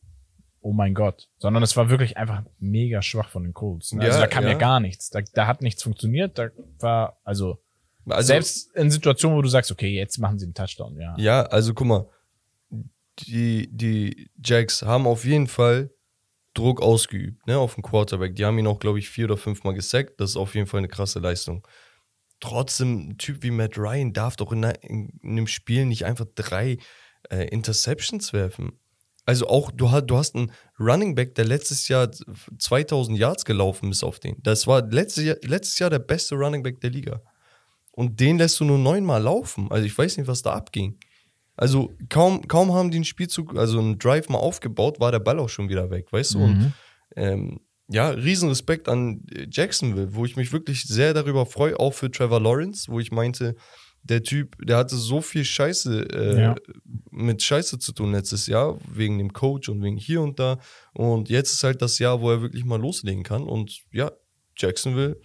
oh 0.61 0.71
mein 0.71 0.93
Gott, 0.93 1.29
sondern 1.37 1.61
es 1.61 1.75
war 1.75 1.89
wirklich 1.89 2.17
einfach 2.17 2.43
mega 2.59 3.01
schwach 3.01 3.29
von 3.29 3.43
den 3.43 3.53
Colts. 3.53 3.91
ne? 3.91 4.03
Also 4.03 4.19
Ja, 4.19 4.25
da 4.25 4.27
kam 4.27 4.43
ja, 4.43 4.51
ja. 4.51 4.57
gar 4.57 4.79
nichts. 4.79 5.09
Da, 5.09 5.21
da 5.33 5.45
hat 5.45 5.61
nichts 5.61 5.83
funktioniert. 5.83 6.37
Da 6.37 6.49
war 6.79 7.19
also, 7.23 7.61
Also, 8.07 8.27
selbst 8.27 8.73
in 8.75 8.89
Situationen, 8.89 9.37
wo 9.37 9.41
du 9.41 9.49
sagst, 9.49 9.71
okay, 9.71 9.93
jetzt 9.93 10.17
machen 10.19 10.39
sie 10.39 10.45
einen 10.45 10.53
Touchdown, 10.53 10.99
ja. 10.99 11.15
Ja, 11.17 11.43
also 11.43 11.73
guck 11.73 11.87
mal, 11.87 12.09
die, 13.19 13.69
die 13.71 14.29
Jacks 14.43 14.83
haben 14.83 15.05
auf 15.05 15.25
jeden 15.25 15.47
Fall 15.47 15.89
Druck 16.53 16.81
ausgeübt, 16.81 17.45
ne, 17.45 17.57
auf 17.57 17.75
den 17.75 17.83
Quarterback. 17.83 18.35
Die 18.35 18.45
haben 18.45 18.57
ihn 18.57 18.67
auch, 18.67 18.79
glaube 18.79 18.99
ich, 18.99 19.09
vier 19.09 19.25
oder 19.25 19.37
fünfmal 19.37 19.73
gesackt. 19.73 20.19
Das 20.19 20.31
ist 20.31 20.37
auf 20.37 20.55
jeden 20.55 20.67
Fall 20.67 20.79
eine 20.79 20.87
krasse 20.87 21.19
Leistung. 21.19 21.67
Trotzdem, 22.39 23.09
ein 23.09 23.17
Typ 23.17 23.41
wie 23.43 23.51
Matt 23.51 23.77
Ryan 23.77 24.13
darf 24.13 24.35
doch 24.35 24.51
in, 24.51 24.63
in 24.63 25.11
einem 25.23 25.47
Spiel 25.47 25.85
nicht 25.85 26.05
einfach 26.05 26.25
drei 26.35 26.77
äh, 27.31 27.47
Interceptions 27.49 28.31
werfen. 28.33 28.73
Also 29.25 29.47
auch, 29.47 29.71
du, 29.71 29.91
hast- 29.91 30.05
du 30.05 30.17
hast 30.17 30.35
einen 30.35 30.51
Running 30.79 31.15
Back, 31.15 31.35
der 31.35 31.45
letztes 31.45 31.87
Jahr 31.87 32.09
2000 32.59 33.17
Yards 33.17 33.43
gelaufen 33.43 33.91
ist 33.91 34.03
auf 34.03 34.19
den. 34.19 34.37
Das 34.43 34.67
war 34.67 34.85
letztes 34.87 35.23
Jahr, 35.25 35.35
letztes 35.43 35.79
Jahr 35.79 35.89
der 35.89 35.99
beste 35.99 36.35
Running 36.35 36.63
Back 36.63 36.79
der 36.81 36.91
Liga. 36.91 37.21
Und 37.91 38.19
den 38.19 38.37
lässt 38.37 38.59
du 38.59 38.65
nur 38.65 38.77
neunmal 38.77 39.21
laufen. 39.21 39.71
Also 39.71 39.85
ich 39.85 39.97
weiß 39.97 40.17
nicht, 40.17 40.27
was 40.27 40.43
da 40.43 40.53
abging. 40.53 40.97
Also 41.55 41.91
kaum, 42.09 42.47
kaum 42.47 42.71
haben 42.73 42.91
die 42.91 42.97
einen 42.97 43.03
Spielzug, 43.05 43.57
also 43.57 43.79
einen 43.79 43.97
Drive 43.97 44.29
mal 44.29 44.37
aufgebaut, 44.37 44.99
war 44.99 45.11
der 45.11 45.19
Ball 45.19 45.39
auch 45.39 45.49
schon 45.49 45.69
wieder 45.69 45.89
weg, 45.89 46.11
weißt 46.11 46.35
du? 46.35 46.43
Und 46.43 46.57
Mhm. 46.59 46.73
ähm, 47.15 47.59
ja, 47.89 48.09
Riesenrespekt 48.09 48.89
an 48.89 49.23
äh, 49.31 49.47
Jacksonville, 49.49 50.13
wo 50.13 50.25
ich 50.25 50.35
mich 50.35 50.51
wirklich 50.51 50.83
sehr 50.83 51.13
darüber 51.13 51.45
freue, 51.45 51.79
auch 51.79 51.93
für 51.93 52.11
Trevor 52.11 52.41
Lawrence, 52.41 52.91
wo 52.91 52.99
ich 52.99 53.11
meinte, 53.11 53.55
der 54.03 54.23
Typ, 54.23 54.55
der 54.65 54.77
hatte 54.77 54.95
so 54.95 55.21
viel 55.21 55.43
Scheiße 55.43 56.01
äh, 56.13 56.41
Ja. 56.41 56.55
mit 57.11 57.41
Scheiße 57.43 57.77
zu 57.79 57.91
tun 57.93 58.11
letztes 58.13 58.47
Jahr, 58.47 58.77
wegen 58.93 59.17
dem 59.17 59.33
Coach 59.33 59.67
und 59.69 59.81
wegen 59.83 59.97
hier 59.97 60.21
und 60.21 60.39
da. 60.39 60.59
Und 60.93 61.29
jetzt 61.29 61.51
ist 61.53 61.63
halt 61.63 61.81
das 61.81 61.99
Jahr, 61.99 62.21
wo 62.21 62.31
er 62.31 62.41
wirklich 62.41 62.63
mal 62.63 62.79
loslegen 62.79 63.23
kann. 63.23 63.43
Und 63.43 63.81
ja, 63.91 64.11
Jacksonville 64.55 65.19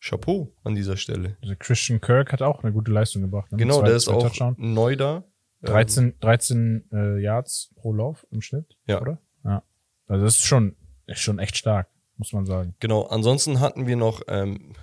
Chapeau 0.00 0.54
an 0.64 0.74
dieser 0.74 0.96
Stelle. 0.96 1.36
Also 1.42 1.54
Christian 1.58 2.00
Kirk 2.00 2.32
hat 2.32 2.42
auch 2.42 2.62
eine 2.62 2.72
gute 2.72 2.90
Leistung 2.90 3.22
gebracht. 3.22 3.50
Ne? 3.52 3.58
Genau, 3.58 3.80
zwei- 3.80 3.86
der 3.88 3.96
ist 3.96 4.08
auch 4.08 4.22
Touchdown. 4.22 4.54
neu 4.58 4.96
da. 4.96 5.24
Ähm, 5.62 5.66
13, 5.72 6.14
13 6.20 6.88
äh, 6.92 7.22
Yards 7.22 7.70
pro 7.76 7.92
Lauf 7.92 8.26
im 8.30 8.40
Schnitt, 8.40 8.76
Ja. 8.86 9.00
oder? 9.00 9.20
Ja. 9.44 9.62
Also 10.06 10.24
das 10.24 10.38
ist 10.38 10.46
schon, 10.46 10.74
ist 11.10 11.20
schon 11.20 11.38
echt 11.38 11.56
stark, 11.56 11.88
muss 12.16 12.32
man 12.32 12.46
sagen. 12.46 12.74
Genau, 12.80 13.02
ansonsten 13.02 13.60
hatten 13.60 13.86
wir 13.86 13.96
noch, 13.96 14.22
ähm, 14.28 14.74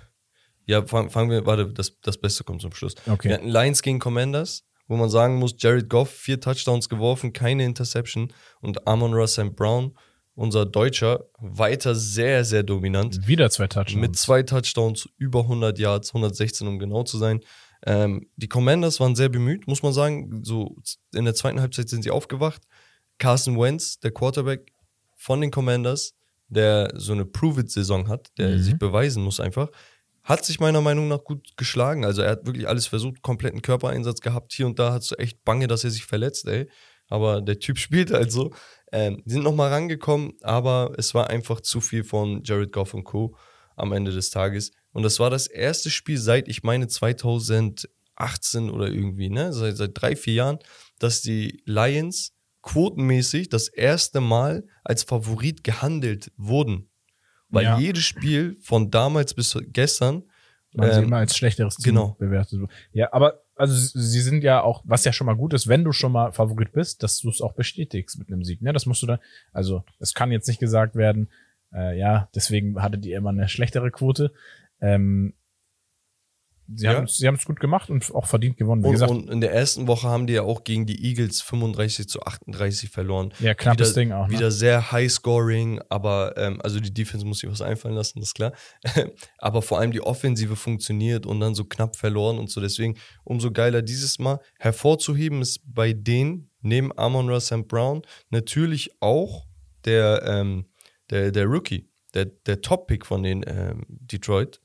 ja, 0.66 0.86
fangen 0.86 1.10
fangen 1.10 1.30
wir, 1.30 1.46
warte, 1.46 1.72
das, 1.72 1.98
das 2.02 2.18
Beste 2.18 2.44
kommt 2.44 2.60
zum 2.60 2.72
Schluss. 2.72 2.94
Okay. 3.06 3.28
Wir 3.28 3.34
hatten 3.36 3.48
Lions 3.48 3.82
gegen 3.82 3.98
Commanders, 3.98 4.64
wo 4.86 4.96
man 4.96 5.08
sagen 5.08 5.36
muss, 5.36 5.54
Jared 5.58 5.88
Goff, 5.88 6.10
vier 6.10 6.40
Touchdowns 6.40 6.88
geworfen, 6.88 7.32
keine 7.32 7.64
Interception 7.64 8.32
und 8.60 8.86
Amon 8.86 9.14
Russell 9.14 9.50
Brown, 9.50 9.96
unser 10.34 10.66
Deutscher, 10.66 11.24
weiter 11.38 11.94
sehr, 11.94 12.44
sehr 12.44 12.62
dominant. 12.62 13.26
Wieder 13.26 13.50
zwei 13.50 13.66
Touchdowns. 13.66 14.00
Mit 14.00 14.16
zwei 14.16 14.42
Touchdowns, 14.42 15.08
über 15.16 15.40
100 15.40 15.78
Yards, 15.78 16.10
116 16.10 16.68
um 16.68 16.78
genau 16.78 17.02
zu 17.02 17.18
sein. 17.18 17.40
Ähm, 17.86 18.28
die 18.36 18.48
Commanders 18.48 19.00
waren 19.00 19.16
sehr 19.16 19.28
bemüht, 19.28 19.66
muss 19.66 19.82
man 19.82 19.92
sagen. 19.92 20.44
So 20.44 20.76
in 21.14 21.24
der 21.24 21.34
zweiten 21.34 21.60
Halbzeit 21.60 21.88
sind 21.88 22.02
sie 22.02 22.10
aufgewacht. 22.10 22.62
Carson 23.18 23.58
Wentz, 23.58 23.98
der 23.98 24.12
Quarterback 24.12 24.72
von 25.18 25.42
den 25.42 25.50
Commanders, 25.50 26.14
der 26.48 26.90
so 26.94 27.12
eine 27.12 27.26
Prove-It-Saison 27.26 28.08
hat, 28.08 28.28
der 28.38 28.50
Mhm. 28.56 28.58
sich 28.62 28.78
beweisen 28.78 29.22
muss 29.22 29.38
einfach, 29.40 29.68
hat 30.22 30.44
sich 30.46 30.60
meiner 30.60 30.80
Meinung 30.80 31.08
nach 31.08 31.24
gut 31.24 31.56
geschlagen. 31.58 32.04
Also 32.06 32.22
er 32.22 32.30
hat 32.30 32.46
wirklich 32.46 32.66
alles 32.68 32.86
versucht, 32.86 33.20
kompletten 33.20 33.60
Körpereinsatz 33.60 34.20
gehabt. 34.22 34.54
Hier 34.54 34.66
und 34.66 34.78
da 34.78 34.92
hat 34.94 35.10
du 35.10 35.14
echt 35.16 35.44
Bange, 35.44 35.66
dass 35.66 35.84
er 35.84 35.90
sich 35.90 36.06
verletzt, 36.06 36.46
ey. 36.48 36.70
Aber 37.08 37.42
der 37.42 37.58
Typ 37.58 37.78
spielt 37.78 38.10
halt 38.12 38.32
so. 38.32 38.50
Ähm, 38.92 39.22
die 39.26 39.32
sind 39.32 39.42
nochmal 39.42 39.70
rangekommen, 39.70 40.32
aber 40.42 40.92
es 40.96 41.12
war 41.14 41.28
einfach 41.28 41.60
zu 41.60 41.80
viel 41.82 42.04
von 42.04 42.42
Jared 42.44 42.72
Goff 42.72 42.94
und 42.94 43.04
Co. 43.04 43.36
am 43.76 43.92
Ende 43.92 44.12
des 44.12 44.30
Tages. 44.30 44.70
Und 44.92 45.02
das 45.02 45.18
war 45.20 45.28
das 45.28 45.46
erste 45.46 45.90
Spiel 45.90 46.16
seit, 46.18 46.48
ich 46.48 46.62
meine, 46.62 46.88
2018 46.88 48.70
oder 48.70 48.88
irgendwie, 48.88 49.28
ne? 49.28 49.52
Seit, 49.52 49.76
seit 49.76 49.90
drei, 49.94 50.16
vier 50.16 50.34
Jahren, 50.34 50.58
dass 50.98 51.20
die 51.22 51.62
Lions 51.64 52.32
quotenmäßig 52.68 53.48
das 53.48 53.68
erste 53.68 54.20
Mal 54.20 54.64
als 54.84 55.02
Favorit 55.02 55.64
gehandelt 55.64 56.30
wurden. 56.36 56.90
Weil 57.48 57.64
Ja. 57.64 57.78
jedes 57.78 58.04
Spiel 58.04 58.58
von 58.60 58.90
damals 58.90 59.32
bis 59.32 59.58
gestern 59.68 60.24
man 60.74 60.92
sie 60.92 60.98
ähm, 60.98 61.04
immer 61.04 61.16
als 61.16 61.34
schlechteres 61.34 61.76
Team 61.76 61.94
genau. 61.94 62.16
bewertet. 62.18 62.60
Ja, 62.92 63.10
aber 63.12 63.40
also 63.56 63.74
sie 63.74 64.20
sind 64.20 64.44
ja 64.44 64.60
auch, 64.62 64.82
was 64.84 65.04
ja 65.06 65.14
schon 65.14 65.26
mal 65.26 65.34
gut 65.34 65.54
ist, 65.54 65.66
wenn 65.66 65.82
du 65.82 65.92
schon 65.92 66.12
mal 66.12 66.32
Favorit 66.32 66.72
bist, 66.72 67.02
dass 67.02 67.18
du 67.18 67.30
es 67.30 67.40
auch 67.40 67.54
bestätigst 67.54 68.18
mit 68.18 68.28
einem 68.28 68.44
Sieg. 68.44 68.60
Ne? 68.60 68.74
Das 68.74 68.84
musst 68.84 69.02
du 69.02 69.06
dann, 69.06 69.18
also 69.52 69.82
es 69.98 70.12
kann 70.12 70.30
jetzt 70.30 70.46
nicht 70.46 70.60
gesagt 70.60 70.94
werden, 70.94 71.30
äh, 71.72 71.98
ja, 71.98 72.28
deswegen 72.34 72.80
hattet 72.82 73.06
ihr 73.06 73.16
immer 73.16 73.30
eine 73.30 73.48
schlechtere 73.48 73.90
Quote. 73.90 74.30
Ähm, 74.80 75.32
sie 76.74 76.84
Ja. 76.86 76.94
haben 76.94 77.04
es 77.06 77.44
gut 77.44 77.60
gemacht 77.60 77.90
und 77.90 78.14
auch 78.14 78.26
verdient 78.26 78.56
gewonnen. 78.56 78.82
Wie 78.82 78.86
Und, 78.88 78.92
gesagt, 78.92 79.10
und 79.10 79.30
in 79.30 79.40
der 79.40 79.52
ersten 79.52 79.86
Woche 79.86 80.08
haben 80.08 80.26
die 80.26 80.34
ja 80.34 80.42
auch 80.42 80.64
gegen 80.64 80.86
die 80.86 81.04
Eagles 81.04 81.40
35 81.42 82.08
zu 82.08 82.20
38 82.22 82.90
verloren. 82.90 83.32
ja, 83.40 83.54
knappes 83.54 83.90
wieder, 83.90 84.00
Ding 84.00 84.12
auch. 84.12 84.28
Ne? 84.28 84.34
Wieder 84.34 84.50
sehr 84.50 84.92
high 84.92 85.10
scoring, 85.10 85.80
aber 85.88 86.34
ähm, 86.36 86.60
also 86.62 86.80
die 86.80 86.92
Defense 86.92 87.24
muss 87.26 87.38
sich 87.40 87.50
was 87.50 87.62
einfallen 87.62 87.94
lassen, 87.94 88.20
das 88.20 88.28
ist 88.28 88.34
klar. 88.34 88.52
aber 89.38 89.62
vor 89.62 89.78
allem 89.78 89.92
die 89.92 90.00
Offensive 90.02 90.56
funktioniert 90.56 91.26
und 91.26 91.40
dann 91.40 91.54
so 91.54 91.64
knapp 91.64 91.96
verloren 91.96 92.38
und 92.38 92.50
so. 92.50 92.60
Deswegen 92.60 92.96
umso 93.24 93.50
geiler 93.50 93.82
dieses 93.82 94.18
Mal. 94.18 94.40
Hervorzuheben 94.58 95.40
ist 95.42 95.60
bei 95.64 95.92
denen, 95.92 96.50
neben 96.60 96.96
Amon 96.98 97.28
Russell 97.28 97.62
Brown, 97.62 98.02
natürlich 98.30 98.90
auch 99.00 99.46
der, 99.84 100.22
ähm, 100.26 100.66
der, 101.10 101.30
der 101.32 101.46
Rookie, 101.46 101.88
der, 102.14 102.26
der 102.26 102.60
Top-Pick 102.60 103.06
von 103.06 103.22
den 103.22 103.44
ähm, 103.46 103.84
Detroit 103.88 104.60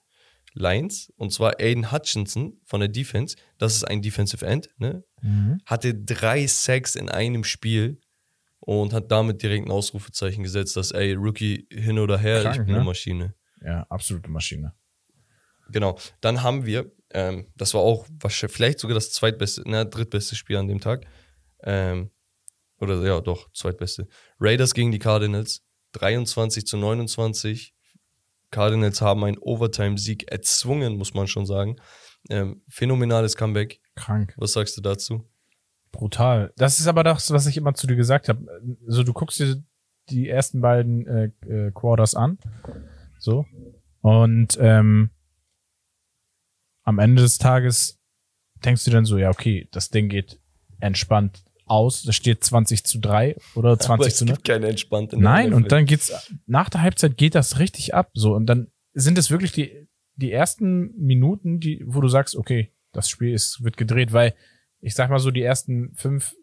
Lions, 0.53 1.11
und 1.17 1.31
zwar 1.31 1.59
Aiden 1.59 1.91
Hutchinson 1.91 2.59
von 2.63 2.79
der 2.79 2.89
Defense. 2.89 3.35
Das 3.57 3.75
ist 3.75 3.83
ein 3.83 4.01
Defensive 4.01 4.45
End, 4.45 4.69
ne? 4.77 5.03
Mhm. 5.21 5.59
hatte 5.65 5.95
drei 5.95 6.45
Sacks 6.47 6.95
in 6.95 7.09
einem 7.09 7.43
Spiel 7.43 7.99
und 8.59 8.93
hat 8.93 9.11
damit 9.11 9.41
direkt 9.41 9.67
ein 9.67 9.71
Ausrufezeichen 9.71 10.43
gesetzt, 10.43 10.75
dass, 10.77 10.91
ey, 10.91 11.13
Rookie 11.13 11.67
hin 11.71 11.99
oder 11.99 12.17
her, 12.17 12.41
Krank, 12.41 12.55
ich 12.55 12.61
bin 12.61 12.71
ne? 12.71 12.75
eine 12.77 12.85
Maschine. 12.85 13.35
Ja, 13.63 13.85
absolute 13.89 14.29
Maschine. 14.29 14.73
Genau. 15.69 15.97
Dann 16.21 16.43
haben 16.43 16.65
wir, 16.65 16.91
ähm, 17.11 17.47
das 17.55 17.73
war 17.73 17.81
auch 17.81 18.07
wahrscheinlich, 18.19 18.55
vielleicht 18.55 18.79
sogar 18.79 18.95
das 18.95 19.11
zweitbeste, 19.11 19.63
na, 19.65 19.85
drittbeste 19.85 20.35
Spiel 20.35 20.57
an 20.57 20.67
dem 20.67 20.79
Tag. 20.79 21.05
Ähm, 21.63 22.11
oder 22.79 23.01
ja, 23.05 23.21
doch, 23.21 23.51
zweitbeste. 23.53 24.07
Raiders 24.39 24.73
gegen 24.73 24.91
die 24.91 24.99
Cardinals, 24.99 25.63
23 25.93 26.65
zu 26.65 26.77
29. 26.77 27.73
Cardinals 28.53 29.01
haben 29.01 29.23
einen 29.25 29.37
Overtime-Sieg 29.37 30.31
erzwungen, 30.31 30.95
muss 30.97 31.13
man 31.13 31.27
schon 31.27 31.45
sagen. 31.45 31.75
Ähm, 32.29 32.61
phänomenales 32.69 33.35
Comeback. 33.35 33.81
Krank. 33.95 34.33
Was 34.37 34.53
sagst 34.53 34.77
du 34.77 34.81
dazu? 34.81 35.27
Brutal. 35.91 36.53
Das 36.55 36.79
ist 36.79 36.87
aber 36.87 37.03
das, 37.03 37.31
was 37.31 37.47
ich 37.47 37.57
immer 37.57 37.73
zu 37.73 37.87
dir 37.87 37.95
gesagt 37.95 38.29
habe. 38.29 38.45
Also 38.87 39.03
du 39.03 39.11
guckst 39.11 39.39
dir 39.39 39.61
die 40.09 40.29
ersten 40.29 40.61
beiden 40.61 41.05
äh, 41.07 41.31
äh, 41.47 41.71
Quarters 41.71 42.15
an. 42.15 42.37
So. 43.19 43.45
Und 44.01 44.57
ähm, 44.61 45.09
am 46.83 46.99
Ende 46.99 47.21
des 47.21 47.37
Tages 47.37 47.99
denkst 48.63 48.85
du 48.85 48.91
dann 48.91 49.05
so, 49.05 49.17
ja, 49.17 49.29
okay, 49.29 49.67
das 49.71 49.89
Ding 49.89 50.09
geht 50.09 50.39
entspannt 50.79 51.43
aus. 51.65 52.03
Das 52.03 52.15
steht 52.15 52.43
20 52.43 52.83
zu 52.83 52.99
3 52.99 53.35
oder 53.55 53.77
20 53.77 53.89
Aber 53.93 54.07
es 54.07 54.17
zu 54.17 54.25
0. 54.25 54.33
gibt 54.35 54.47
keine 54.47 54.67
entspannte 54.67 55.17
Nein, 55.17 55.53
und 55.53 55.71
dann 55.71 55.85
geht's 55.85 56.11
nach 56.45 56.69
der 56.69 56.81
Halbzeit 56.81 57.17
geht 57.17 57.35
das 57.35 57.59
richtig 57.59 57.93
ab. 57.93 58.11
So, 58.13 58.35
und 58.35 58.45
dann 58.47 58.67
sind 58.93 59.17
es 59.17 59.31
wirklich 59.31 59.51
die, 59.51 59.87
die 60.15 60.31
ersten 60.31 60.95
Minuten, 60.97 61.59
die, 61.59 61.83
wo 61.85 62.01
du 62.01 62.07
sagst, 62.07 62.35
okay, 62.35 62.71
das 62.91 63.09
Spiel 63.09 63.33
ist, 63.33 63.63
wird 63.63 63.77
gedreht, 63.77 64.13
weil 64.13 64.33
ich 64.79 64.95
sag 64.95 65.09
mal 65.09 65.19
so, 65.19 65.31
die 65.31 65.41
ersten 65.41 65.93
fünf, 65.95 66.35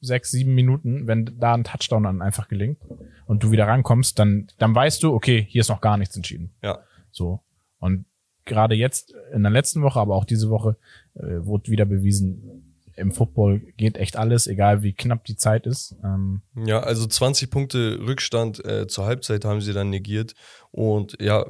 sechs, 0.00 0.30
sieben 0.30 0.54
Minuten, 0.54 1.06
wenn 1.06 1.38
da 1.38 1.54
ein 1.54 1.64
Touchdown 1.64 2.04
dann 2.04 2.22
einfach 2.22 2.48
gelingt 2.48 2.78
und 3.26 3.42
du 3.42 3.50
wieder 3.50 3.66
rankommst, 3.66 4.18
dann, 4.18 4.46
dann 4.58 4.74
weißt 4.74 5.02
du, 5.02 5.12
okay, 5.12 5.46
hier 5.48 5.62
ist 5.62 5.68
noch 5.68 5.80
gar 5.80 5.96
nichts 5.96 6.14
entschieden. 6.14 6.54
Ja. 6.62 6.78
So. 7.10 7.40
Und 7.78 8.04
gerade 8.44 8.74
jetzt, 8.74 9.14
in 9.32 9.42
der 9.42 9.50
letzten 9.50 9.82
Woche, 9.82 9.98
aber 9.98 10.14
auch 10.14 10.24
diese 10.24 10.50
Woche, 10.50 10.76
äh, 11.14 11.44
wurde 11.44 11.70
wieder 11.70 11.84
bewiesen, 11.84 12.67
im 12.98 13.12
Football 13.12 13.60
geht 13.76 13.96
echt 13.96 14.16
alles, 14.16 14.46
egal 14.46 14.82
wie 14.82 14.92
knapp 14.92 15.24
die 15.24 15.36
Zeit 15.36 15.66
ist. 15.66 15.96
Ähm, 16.04 16.42
Ja, 16.54 16.80
also 16.80 17.06
20 17.06 17.50
Punkte 17.50 18.00
Rückstand 18.00 18.64
äh, 18.64 18.86
zur 18.86 19.06
Halbzeit 19.06 19.44
haben 19.44 19.60
sie 19.60 19.72
dann 19.72 19.90
negiert. 19.90 20.34
Und 20.70 21.16
ja, 21.20 21.46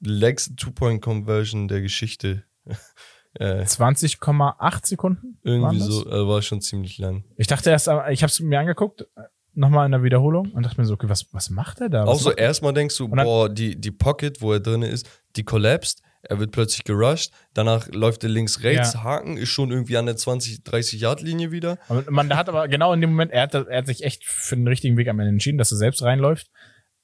längste 0.00 0.56
Two-Point-Conversion 0.56 1.68
der 1.68 1.80
Geschichte. 1.80 2.44
äh, 3.34 3.62
20,8 3.62 4.86
Sekunden? 4.86 5.38
irgendwie 5.42 5.80
so, 5.80 6.06
äh, 6.06 6.26
war 6.26 6.42
schon 6.42 6.60
ziemlich 6.60 6.98
lang. 6.98 7.24
Ich 7.36 7.46
dachte 7.46 7.70
erst, 7.70 7.88
aber 7.88 8.10
ich 8.10 8.22
habe 8.22 8.30
es 8.30 8.40
mir 8.40 8.60
angeguckt, 8.60 9.06
nochmal 9.54 9.86
in 9.86 9.92
der 9.92 10.02
Wiederholung 10.02 10.52
und 10.52 10.64
dachte 10.64 10.80
mir 10.80 10.86
so, 10.86 10.94
okay, 10.94 11.08
was, 11.08 11.32
was 11.32 11.50
macht 11.50 11.80
er 11.80 11.88
da? 11.88 12.02
Was 12.02 12.08
Auch 12.08 12.20
so 12.20 12.30
er? 12.30 12.38
erstmal 12.38 12.72
denkst 12.72 12.96
du, 12.96 13.08
boah, 13.08 13.48
die, 13.48 13.80
die 13.80 13.90
Pocket, 13.90 14.40
wo 14.40 14.52
er 14.52 14.60
drin 14.60 14.82
ist, 14.82 15.08
die 15.36 15.44
collapsed. 15.44 16.02
Er 16.22 16.38
wird 16.38 16.52
plötzlich 16.52 16.84
gerusht. 16.84 17.32
Danach 17.54 17.88
läuft 17.88 18.22
er 18.24 18.28
links, 18.28 18.62
rechts. 18.62 18.94
Ja. 18.94 19.02
Haken 19.02 19.36
ist 19.36 19.48
schon 19.48 19.70
irgendwie 19.70 19.96
an 19.96 20.06
der 20.06 20.16
20, 20.16 20.62
30 20.64 21.00
Yard 21.00 21.22
Linie 21.22 21.50
wieder. 21.50 21.78
Aber 21.88 22.10
man 22.10 22.36
hat 22.36 22.48
aber 22.48 22.68
genau 22.68 22.92
in 22.92 23.00
dem 23.00 23.10
Moment, 23.10 23.32
er 23.32 23.42
hat, 23.42 23.54
er 23.54 23.78
hat 23.78 23.86
sich 23.86 24.04
echt 24.04 24.24
für 24.24 24.56
den 24.56 24.68
richtigen 24.68 24.96
Weg 24.96 25.08
am 25.08 25.18
Ende 25.18 25.30
entschieden, 25.30 25.58
dass 25.58 25.72
er 25.72 25.78
selbst 25.78 26.02
reinläuft. 26.02 26.50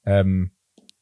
Ähm, 0.05 0.51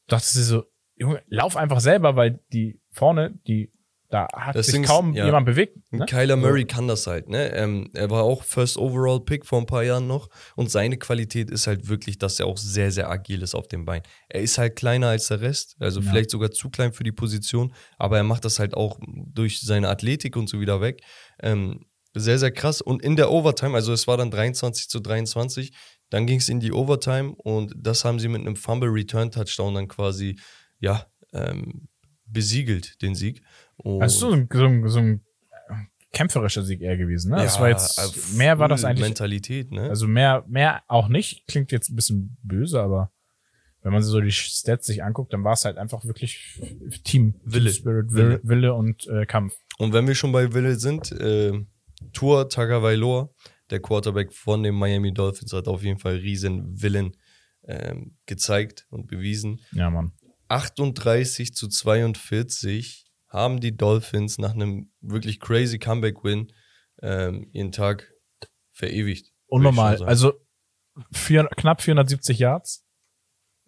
dachte 0.07 0.28
sie 0.28 0.43
so, 0.43 0.63
Junge, 0.95 1.22
lauf 1.28 1.57
einfach 1.57 1.82
selber, 1.82 2.16
weil 2.16 2.39
die 2.53 2.80
vorne, 2.89 3.38
die, 3.47 3.74
da 4.16 4.28
hat 4.32 4.55
Das 4.55 4.68
sich 4.68 4.82
kaum 4.84 5.13
ja. 5.13 5.26
jemand 5.26 5.45
bewegt. 5.45 5.78
Ne? 5.91 6.05
Kyler 6.05 6.38
Murray 6.38 6.63
kann 6.63 6.88
das 6.88 7.05
halt, 7.05 7.28
ne? 7.28 7.53
Ähm, 7.53 7.89
er 7.93 8.09
war 8.09 8.24
auch 8.24 8.43
First 8.43 8.78
Overall 8.78 9.20
Pick 9.20 9.45
vor 9.45 9.59
ein 9.59 9.66
paar 9.66 9.84
Jahren 9.84 10.07
noch. 10.07 10.30
Und 10.55 10.72
seine 10.72 10.97
Qualität 10.97 11.51
ist 11.51 11.68
halt 11.68 11.89
wirklich, 11.89 12.18
dass 12.18 12.39
er 12.39 12.45
auch 12.45 12.57
sehr, 12.57 12.91
sehr 12.91 13.09
agil 13.09 13.41
ist 13.41 13.55
auf 13.55 13.68
dem 13.68 13.84
Bein. 13.84 14.03
Er 14.30 14.41
ist 14.41 14.57
halt 14.57 14.78
kleiner 14.78 15.07
als 15.09 15.28
der 15.28 15.41
Rest, 15.41 15.76
also 15.80 15.99
Ja. 15.99 16.09
vielleicht 16.09 16.30
sogar 16.30 16.51
zu 16.51 16.70
klein 16.70 16.93
für 16.93 17.03
die 17.03 17.11
Position, 17.11 17.74
aber 17.97 18.16
er 18.18 18.24
macht 18.24 18.45
das 18.45 18.57
halt 18.59 18.74
auch 18.74 18.99
durch 19.01 19.59
seine 19.59 19.89
Athletik 19.89 20.38
und 20.38 20.47
so 20.47 20.61
wieder 20.61 20.80
weg. 20.80 21.01
Ähm, 21.41 21.82
sehr, 22.13 22.39
sehr 22.39 22.51
krass. 22.51 22.80
Und 22.80 23.01
in 23.01 23.18
der 23.18 23.30
Overtime, 23.32 23.76
also 23.76 23.91
es 23.91 24.07
war 24.07 24.16
dann 24.16 24.32
23 24.32 24.88
zu 24.88 25.01
23, 25.01 25.74
dann 26.09 26.26
ging 26.26 26.39
es 26.39 26.47
in 26.47 26.61
die 26.61 26.72
Overtime 26.72 27.34
und 27.36 27.74
das 27.76 28.05
haben 28.05 28.20
sie 28.20 28.30
mit 28.30 28.39
einem 28.41 28.55
Fumble 28.55 28.89
Return 28.89 29.30
Touchdown 29.32 29.74
dann 29.74 29.88
quasi, 29.89 30.39
ja, 30.80 31.05
ähm, 31.34 31.89
besiegelt, 32.28 33.01
den 33.01 33.16
Sieg. 33.16 33.41
Und 33.78 34.01
Also 34.01 34.30
so 34.30 34.36
ein, 34.36 34.47
so 34.51 34.65
ein, 34.65 34.88
so 34.88 34.99
ein 34.99 35.21
kämpferischer 36.11 36.63
Sieg 36.63 36.82
eher 36.82 36.97
gewesen. 36.97 37.32
Ne? 37.32 37.38
das 37.38 37.55
Ja, 37.55 37.61
war 37.61 37.69
jetzt, 37.69 37.99
äh, 37.99 38.38
mehr 38.38 38.57
war 38.57 38.69
das 38.69 38.86
eigentlich 38.86 39.05
Mentalität, 39.05 39.71
ne? 39.71 39.89
Also 39.89 40.07
mehr, 40.07 40.45
mehr 40.47 40.84
auch 40.88 41.09
nicht. 41.09 41.45
Klingt 41.47 41.71
jetzt 41.71 41.89
ein 41.89 41.95
bisschen 41.95 42.38
böse, 42.41 42.82
aber 42.82 43.11
wenn 43.82 43.91
man 43.93 44.01
so 44.01 44.19
die 44.19 44.32
Stats 44.32 44.88
sich 44.88 45.03
anguckt, 45.03 45.32
dann 45.34 45.43
war 45.43 45.53
es 45.53 45.65
halt 45.65 45.78
einfach 45.78 46.05
wirklich 46.05 46.59
Team. 47.03 47.36
Wille. 47.43 47.69
Spirit, 47.71 48.11
Wille. 48.11 48.30
Wille, 48.30 48.41
Wille 48.43 48.73
und 48.73 49.05
äh, 49.07 49.26
Kampf. 49.26 49.53
Und 49.78 49.93
wenn 49.93 50.07
wir 50.07 50.15
schon 50.15 50.32
bei 50.32 50.53
Wille 50.53 50.76
sind, 50.76 51.11
äh, 51.11 51.51
Tour 52.13 52.49
Tagovailoa, 52.49 53.30
der 53.69 53.82
Quarterback 53.82 54.34
von 54.34 54.63
den 54.63 54.73
Miami 54.76 55.13
Dolphins, 55.13 55.53
hat 55.53 55.67
auf 55.67 55.84
jeden 55.84 55.99
Fall 55.99 56.15
riesen 56.15 56.82
Willen 56.82 57.15
ähm, 57.67 58.15
gezeigt 58.26 58.88
und 58.89 59.07
bewiesen. 59.07 59.59
Ja, 59.71 59.89
Mann. 59.89 60.13
38 60.47 61.53
zu 61.53 61.67
42 61.67 63.05
haben 63.36 63.60
die 63.60 63.76
Dolphins 63.76 64.38
nach 64.38 64.54
einem 64.54 64.92
wirklich 65.02 65.40
crazy 65.40 65.78
Comeback-Win 65.78 66.52
ähm, 67.02 67.50
ihren 67.52 67.72
Tag 67.72 68.12
verewigt. 68.72 69.32
Unnormal. 69.48 70.02
Also 70.04 70.34
vier, 71.12 71.46
knapp 71.56 71.82
470 71.82 72.40
Yards 72.40 72.86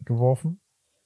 geworfen. 0.05 0.61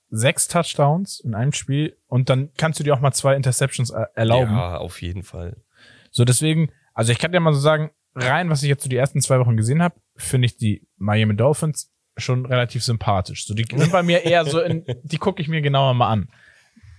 Sechs 0.09 0.47
Touchdowns 0.47 1.19
in 1.21 1.33
einem 1.35 1.53
Spiel. 1.53 1.97
Und 2.07 2.29
dann 2.29 2.51
kannst 2.57 2.79
du 2.79 2.83
dir 2.83 2.93
auch 2.93 2.99
mal 2.99 3.13
zwei 3.13 3.35
Interceptions 3.35 3.89
er- 3.89 4.11
erlauben. 4.15 4.51
Ja, 4.51 4.77
auf 4.77 5.01
jeden 5.01 5.23
Fall. 5.23 5.63
So, 6.11 6.25
deswegen, 6.25 6.71
also 6.93 7.11
ich 7.11 7.19
kann 7.19 7.31
dir 7.31 7.39
mal 7.39 7.53
so 7.53 7.59
sagen, 7.59 7.91
rein, 8.13 8.49
was 8.49 8.61
ich 8.63 8.69
jetzt 8.69 8.83
so 8.83 8.89
die 8.89 8.97
ersten 8.97 9.21
zwei 9.21 9.39
Wochen 9.39 9.55
gesehen 9.55 9.81
habe, 9.81 9.95
finde 10.17 10.45
ich 10.47 10.57
die 10.57 10.85
Miami 10.97 11.35
Dolphins 11.35 11.91
schon 12.17 12.45
relativ 12.45 12.83
sympathisch. 12.83 13.45
So, 13.45 13.53
die 13.53 13.65
sind 13.73 13.91
bei 13.91 14.03
mir 14.03 14.23
eher 14.25 14.45
so 14.45 14.59
in, 14.59 14.85
die 15.03 15.17
gucke 15.17 15.41
ich 15.41 15.47
mir 15.47 15.61
genauer 15.61 15.93
mal 15.93 16.09
an. 16.09 16.29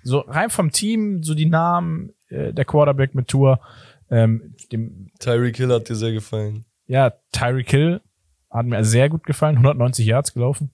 So 0.05 0.21
rein 0.21 0.51
vom 0.51 0.71
Team, 0.73 1.23
so 1.23 1.35
die 1.35 1.47
Namen, 1.47 2.13
äh, 2.29 2.53
der 2.53 2.65
Quarterback 2.65 3.15
mit 3.15 3.29
Tour, 3.29 3.61
ähm, 4.11 4.55
dem, 4.73 5.11
Tyreek 5.19 5.57
Hill 5.57 5.73
hat 5.73 5.89
dir 5.89 5.95
sehr 5.97 6.13
gefallen. 6.13 6.65
ja, 6.87 7.13
Tyreek 7.33 7.71
Hill 7.71 8.01
hat 8.51 8.67
mir 8.67 8.85
sehr 8.85 9.09
gut 9.09 9.25
gefallen, 9.25 9.57
190 9.57 10.05
Yards 10.07 10.35
gelaufen. 10.35 10.71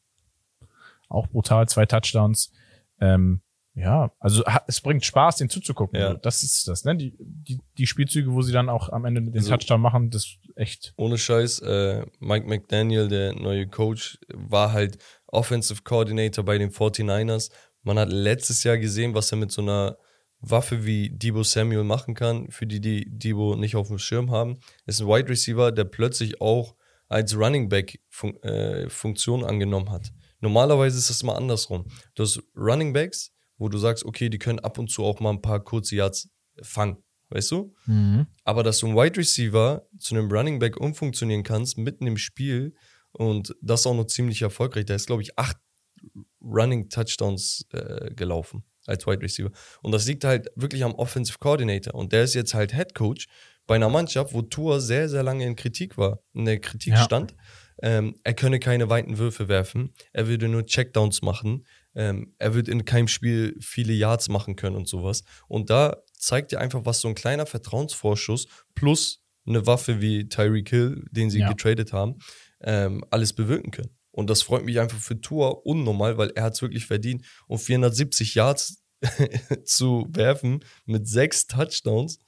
Auch 1.09 1.29
brutal, 1.29 1.69
zwei 1.69 1.87
Touchdowns. 1.87 2.53
Ähm, 3.01 3.41
ja, 3.75 4.11
also 4.19 4.43
es 4.67 4.81
bringt 4.81 5.05
Spaß, 5.05 5.37
den 5.37 5.49
zuzugucken. 5.49 6.01
Ja. 6.01 6.15
Das 6.15 6.43
ist 6.43 6.67
das, 6.67 6.85
ne? 6.85 6.97
Die, 6.97 7.15
die, 7.21 7.61
die 7.79 7.87
Spielzüge, 7.87 8.33
wo 8.33 8.43
sie 8.43 8.53
dann 8.53 8.69
auch 8.69 8.89
am 8.89 9.05
Ende 9.05 9.23
den 9.23 9.33
Also- 9.37 9.51
Touchdown 9.51 9.81
machen, 9.81 10.11
das 10.11 10.25
ist 10.25 10.39
echt. 10.57 10.95
Ohne 10.97 11.17
Scheiß, 11.17 11.61
äh, 11.61 12.05
Mike 12.19 12.49
McDaniel, 12.49 13.07
der 13.07 13.35
neue 13.35 13.69
Coach, 13.69 14.19
war 14.35 14.73
halt 14.73 14.99
Offensive 15.29 15.83
Coordinator 15.85 16.45
bei 16.45 16.59
den 16.59 16.73
49ers. 16.73 17.51
Man 17.83 17.99
hat 17.99 18.11
letztes 18.11 18.65
Jahr 18.65 18.79
gesehen, 18.79 19.15
was 19.15 19.33
er 19.33 19.39
mit 19.39 19.53
so 19.53 19.63
einer 19.63 19.99
Waffe 20.41 20.85
wie 20.85 21.11
Debo 21.11 21.43
Samuel 21.43 21.85
machen 21.85 22.15
kann, 22.15 22.51
für 22.51 22.67
die, 22.67 22.81
die 22.81 23.07
Debo 23.09 23.57
nicht 23.57 23.77
auf 23.77 23.89
dem 23.89 23.99
Schirm 23.99 24.31
haben. 24.31 24.59
Ist 24.87 25.01
ein 25.01 25.09
Wide 25.09 25.29
Receiver, 25.29 25.73
der 25.73 25.85
plötzlich 25.85 26.41
auch 26.41 26.77
als 27.09 27.37
Running 27.37 27.69
Back 27.69 28.01
fun 28.09 28.37
äh, 28.43 28.89
Funktion 28.89 29.45
angenommen 29.45 29.91
hat. 29.91 30.13
Normalerweise 30.41 30.99
ist 30.99 31.11
das 31.11 31.23
mal 31.23 31.37
andersrum. 31.37 31.87
Du 32.15 32.23
hast 32.23 32.41
Running 32.57 32.93
Backs, 32.93 33.33
wo 33.57 33.69
du 33.69 33.79
sagst, 33.79 34.05
okay, 34.05 34.29
die 34.29 34.39
können 34.39 34.61
ab 34.61 34.79
und 34.79 34.89
zu 34.89 35.05
auch 35.05 35.19
mal 35.21 35.31
ein 35.31 35.43
paar 35.43 35.63
kurze 35.65 35.97
Yards 35.97 36.31
fangen. 36.63 36.99
Weißt 37.31 37.51
du? 37.51 37.75
Aber 38.45 38.63
dass 38.63 38.79
du 38.79 38.87
einen 38.87 38.97
Wide 38.97 39.17
Receiver 39.19 39.87
zu 39.99 40.15
einem 40.15 40.31
Running 40.31 40.59
Back 40.59 40.79
umfunktionieren 40.79 41.43
kannst, 41.43 41.77
mitten 41.77 42.07
im 42.07 42.17
Spiel 42.17 42.75
und 43.13 43.55
das 43.61 43.87
auch 43.87 43.95
noch 43.95 44.07
ziemlich 44.07 44.43
erfolgreich. 44.43 44.85
Der 44.87 44.97
ist, 44.97 45.07
glaube 45.07 45.23
ich, 45.23 45.39
acht 45.39 45.57
Running 46.41 46.89
Touchdowns 46.89 47.67
äh, 47.73 48.13
gelaufen 48.15 48.63
als 48.87 49.07
Wide 49.07 49.21
Receiver. 49.23 49.51
Und 49.83 49.93
das 49.93 50.07
liegt 50.07 50.25
halt 50.25 50.49
wirklich 50.57 50.83
am 50.85 50.95
Offensive 50.95 51.39
Coordinator. 51.39 51.95
Und 51.95 52.13
der 52.13 52.25
ist 52.25 52.35
jetzt 52.35 52.55
halt 52.55 52.73
Head 52.75 52.95
Coach 52.95 53.27
bei 53.67 53.75
einer 53.77 53.91
Mannschaft, 53.91 54.33
wo 54.33 54.41
Tour 54.43 54.81
sehr, 54.81 55.09
sehr 55.11 55.23
lange 55.23 55.45
in 55.47 55.57
Kritik 55.57 55.99
war, 55.99 56.21
in 56.33 56.47
der 56.47 56.59
Kritik 56.59 56.95
Ja. 56.95 57.03
stand. 57.05 57.35
Ähm, 57.83 58.17
er 58.25 58.35
könne 58.35 58.59
keine 58.59 58.89
weiten 58.91 59.19
Würfe 59.19 59.47
werfen, 59.47 59.93
er 60.13 60.27
würde 60.27 60.49
nur 60.49 60.67
Checkdowns 60.67 61.23
machen, 61.23 61.65
ähm, 61.95 62.35
er 62.39 62.55
wird 62.55 62.67
in 62.67 62.85
keinem 62.85 63.07
Spiel 63.07 63.57
viele 63.61 63.93
Yards 63.93 64.29
machen 64.29 64.57
können 64.57 64.75
und 64.75 64.89
sowas. 64.89 65.23
Und 65.47 65.71
da 65.71 65.99
zeigt 66.13 66.51
dir 66.51 66.61
einfach, 66.61 66.81
was 66.87 67.01
so 67.01 67.07
ein 67.09 67.15
kleiner 67.15 67.47
Vertrauensvorschuss 67.47 68.49
plus 68.75 69.23
eine 69.47 69.65
Waffe 69.67 70.01
wie 70.01 70.29
Tyreek 70.29 70.71
Hill, 70.71 71.05
den 71.13 71.31
sie 71.31 71.39
Ja. 71.41 71.49
getradet 71.51 71.93
haben, 71.93 72.17
ähm, 72.63 73.05
alles 73.11 73.33
bewirken 73.33 73.71
können. 73.71 73.91
Und 74.19 74.29
das 74.29 74.43
freut 74.43 74.65
mich 74.65 74.81
einfach 74.81 74.99
für 74.99 75.21
Tour 75.21 75.65
unnormal, 75.65 76.19
weil 76.19 76.31
er 76.31 76.43
hat 76.43 76.55
es 76.55 76.61
wirklich 76.61 76.87
verdient. 76.87 77.25
Und 77.47 77.59
470 77.59 78.35
Yards 78.35 78.83
zu 79.65 80.09
werfen 80.11 80.65
mit 80.87 81.07
sechs 81.07 81.47
Touchdowns, 81.47 82.19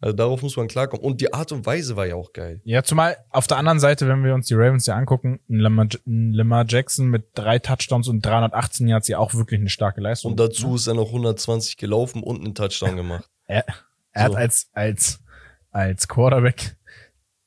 also 0.00 0.16
darauf 0.16 0.42
muss 0.42 0.56
man 0.56 0.66
klarkommen. 0.66 1.04
Und 1.04 1.20
die 1.20 1.32
Art 1.32 1.52
und 1.52 1.64
Weise 1.64 1.94
war 1.94 2.06
ja 2.06 2.16
auch 2.16 2.32
geil. 2.32 2.60
Ja, 2.64 2.82
zumal 2.82 3.18
auf 3.30 3.46
der 3.46 3.56
anderen 3.56 3.78
Seite, 3.78 4.08
wenn 4.08 4.24
wir 4.24 4.34
uns 4.34 4.48
die 4.48 4.54
Ravens 4.54 4.86
ja 4.86 4.96
angucken, 4.96 5.38
ein 5.48 5.60
Lamar, 5.60 5.86
Lamar 6.06 6.64
Jackson 6.66 7.06
mit 7.06 7.28
drei 7.34 7.60
Touchdowns 7.60 8.08
und 8.08 8.26
318 8.26 8.88
Yards 8.88 9.06
ja 9.06 9.18
auch 9.18 9.32
wirklich 9.34 9.60
eine 9.60 9.70
starke 9.70 10.00
Leistung. 10.00 10.32
Und 10.32 10.40
dazu 10.40 10.74
ist 10.74 10.88
er 10.88 10.94
noch 10.94 11.06
120 11.06 11.76
gelaufen 11.76 12.24
und 12.24 12.44
einen 12.44 12.56
Touchdown 12.56 12.96
gemacht. 12.96 13.30
Er, 13.46 13.64
er 14.10 14.24
hat 14.24 14.32
So. 14.32 14.38
als, 14.38 14.70
als, 14.72 15.20
als 15.70 16.08
Quarterback 16.08 16.77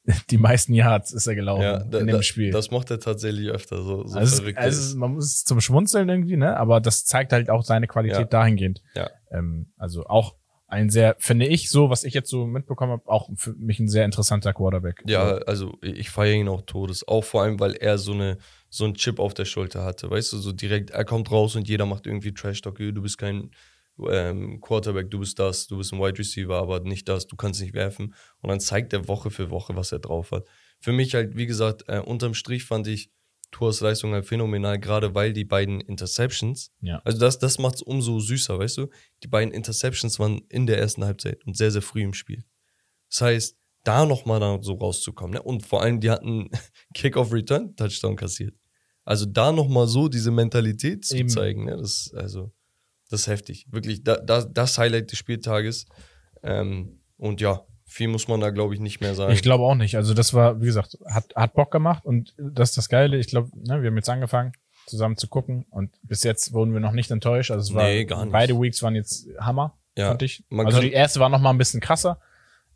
die 0.32 0.38
meisten 0.38 0.74
Yards 0.74 1.12
ist 1.12 1.28
er 1.28 1.36
gelaufen 1.36 1.62
Ja, 1.64 1.80
da, 1.84 2.00
in 2.00 2.08
dem 2.08 2.16
da, 2.18 2.24
Spiel. 2.24 2.52
das 2.52 2.72
macht 2.72 2.90
er 2.92 3.00
tatsächlich 3.00 3.50
öfter, 3.50 3.84
so, 3.84 4.06
so 4.08 4.18
also, 4.18 4.38
verrückt. 4.38 4.58
er 4.58 4.64
also 4.64 4.80
ist. 4.82 4.96
man 4.96 5.14
muss 5.14 5.26
es 5.26 5.44
zum 5.44 5.62
Schmunzeln 5.62 6.10
irgendwie, 6.10 6.38
ne? 6.38 6.58
Aber 6.58 6.80
das 6.82 7.06
zeigt 7.06 7.34
halt 7.34 7.50
auch 7.50 7.64
seine 7.64 7.88
Qualität 7.88 8.18
Ja. 8.20 8.24
dahingehend. 8.26 8.82
Ja. 8.96 9.10
Ähm, 9.32 9.72
also 9.78 10.06
auch 10.06 10.36
ein 10.68 10.90
sehr, 10.90 11.18
finde 11.20 11.46
ich, 11.48 11.70
so, 11.70 11.90
was 11.90 12.06
ich 12.06 12.14
jetzt 12.14 12.30
so 12.30 12.48
mitbekommen 12.48 12.94
habe, 12.94 13.04
auch 13.10 13.30
für 13.36 13.54
mich 13.56 13.80
ein 13.80 13.90
sehr 13.90 14.06
interessanter 14.06 14.54
Quarterback. 14.54 15.04
Ja, 15.06 15.36
So. 15.36 15.46
also 15.46 15.78
ich 15.82 16.10
feiere 16.10 16.36
ihn 16.36 16.48
auch 16.48 16.62
todes. 16.62 17.06
Auch 17.08 17.26
vor 17.26 17.44
allem, 17.44 17.60
weil 17.60 17.74
er 17.74 17.98
so 17.98 18.14
eine 18.14 18.38
so 18.74 18.86
einen 18.86 18.94
Chip 18.94 19.20
auf 19.20 19.34
der 19.34 19.44
Schulter 19.44 19.84
hatte. 19.84 20.10
Weißt 20.10 20.32
du, 20.32 20.38
so 20.38 20.54
direkt, 20.54 20.92
er 20.92 21.04
kommt 21.04 21.30
raus 21.30 21.58
und 21.58 21.68
jeder 21.68 21.86
macht 21.86 22.08
irgendwie 22.08 22.34
Trash-Talk. 22.34 22.80
"Ey, 22.80 22.94
Du 22.94 23.02
bist 23.02 23.18
kein 23.18 23.52
ähm, 24.10 24.60
Quarterback, 24.62 25.10
du 25.12 25.20
bist 25.20 25.38
das, 25.40 25.68
du 25.68 25.78
bist 25.78 25.94
ein 25.94 26.00
Wide 26.00 26.18
Receiver, 26.20 26.56
aber 26.58 26.80
nicht 26.82 27.08
das, 27.10 27.28
du 27.28 27.36
kannst 27.36 27.62
nicht 27.62 27.74
werfen. 27.74 28.14
Und 28.42 28.50
dann 28.50 28.60
zeigt 28.60 28.94
er 28.94 29.08
Woche 29.08 29.30
für 29.32 29.50
Woche, 29.52 29.76
was 29.76 29.92
er 29.92 30.00
drauf 30.00 30.32
hat. 30.32 30.48
Für 30.80 30.92
mich 30.92 31.14
halt, 31.14 31.36
wie 31.38 31.46
gesagt, 31.46 31.84
äh, 31.88 32.00
unterm 32.00 32.34
Strich 32.34 32.64
fand 32.64 32.88
ich 32.88 33.12
Tours 33.52 33.82
Leistung 33.82 34.14
halt 34.14 34.26
phänomenal, 34.26 34.80
gerade 34.80 35.14
weil 35.14 35.34
die 35.34 35.44
beiden 35.44 35.82
Interceptions, 35.82 36.72
Ja. 36.80 37.02
also 37.04 37.20
das, 37.20 37.38
das 37.38 37.60
macht 37.60 37.76
es 37.76 37.82
umso 37.82 38.20
süßer, 38.20 38.58
weißt 38.58 38.78
du? 38.78 38.88
Die 39.24 39.28
beiden 39.28 39.54
Interceptions 39.54 40.20
waren 40.20 40.42
in 40.48 40.66
der 40.68 40.78
ersten 40.80 41.04
Halbzeit 41.04 41.46
und 41.46 41.58
sehr, 41.58 41.70
sehr 41.70 41.82
früh 41.82 42.02
im 42.02 42.14
Spiel. 42.14 42.46
Das 43.10 43.20
heißt, 43.22 43.58
da 43.84 44.06
nochmal 44.06 44.40
da 44.40 44.58
so 44.62 44.76
rauszukommen. 44.76 45.34
Ne? 45.34 45.42
Und 45.42 45.66
vor 45.66 45.82
allem, 45.82 46.00
die 46.00 46.10
hatten 46.10 46.50
Kick-Off-Return-Touchdown 46.94 48.16
kassiert. 48.16 48.56
Also 49.04 49.26
da 49.26 49.52
nochmal 49.52 49.88
so 49.88 50.08
diese 50.08 50.32
Mentalität 50.32 51.04
zu 51.06 51.18
Eben. 51.18 51.30
zeigen, 51.30 51.66
ne? 51.66 51.78
das, 51.78 52.08
ist- 52.08 52.14
also, 52.16 52.54
das 53.12 53.22
ist 53.22 53.28
heftig. 53.28 53.68
Wirklich, 53.70 54.04
da, 54.04 54.18
da, 54.18 54.44
das 54.44 54.78
Highlight 54.78 55.12
des 55.12 55.20
Spieltages. 55.20 55.86
Ähm, 56.44 57.00
und 57.18 57.42
ja, 57.42 57.62
viel 57.86 58.08
muss 58.08 58.28
man 58.28 58.40
da, 58.40 58.50
glaube 58.52 58.74
ich, 58.74 58.80
nicht 58.80 59.02
mehr 59.02 59.16
sagen. 59.16 59.34
Ich 59.34 59.42
glaube 59.42 59.64
auch 59.64 59.76
nicht. 59.76 59.96
Also 59.96 60.14
das 60.14 60.34
war, 60.34 60.62
wie 60.62 60.66
gesagt, 60.66 60.98
hat, 61.06 61.36
hat 61.36 61.54
Bock 61.54 61.72
gemacht 61.72 62.06
und 62.06 62.34
das 62.38 62.70
ist 62.70 62.78
das 62.78 62.90
Geile. 62.90 63.18
Ich 63.18 63.28
glaube, 63.28 63.50
ne, 63.54 63.82
wir 63.82 63.90
haben 63.90 63.98
jetzt 63.98 64.10
angefangen, 64.10 64.54
zusammen 64.88 65.18
zu 65.18 65.28
gucken 65.28 65.66
und 65.70 65.92
bis 66.04 66.24
jetzt 66.24 66.54
wurden 66.54 66.74
wir 66.74 66.80
noch 66.80 66.94
nicht 66.94 67.12
enttäuscht. 67.12 67.52
Also 67.52 67.72
es 67.72 67.76
war, 67.76 67.84
Nee, 67.84 68.06
gar 68.06 68.24
nicht. 68.24 68.32
beide 68.32 68.60
Weeks 68.60 68.82
waren 68.82 68.96
jetzt 68.96 69.28
Hammer, 69.40 69.78
Ja, 69.98 70.08
fand 70.08 70.22
ich. 70.24 70.44
Also 70.50 70.80
die 70.80 70.92
erste 70.94 71.20
war 71.20 71.30
noch 71.30 71.40
mal 71.42 71.50
ein 71.52 71.58
bisschen 71.58 71.82
krasser, 71.82 72.20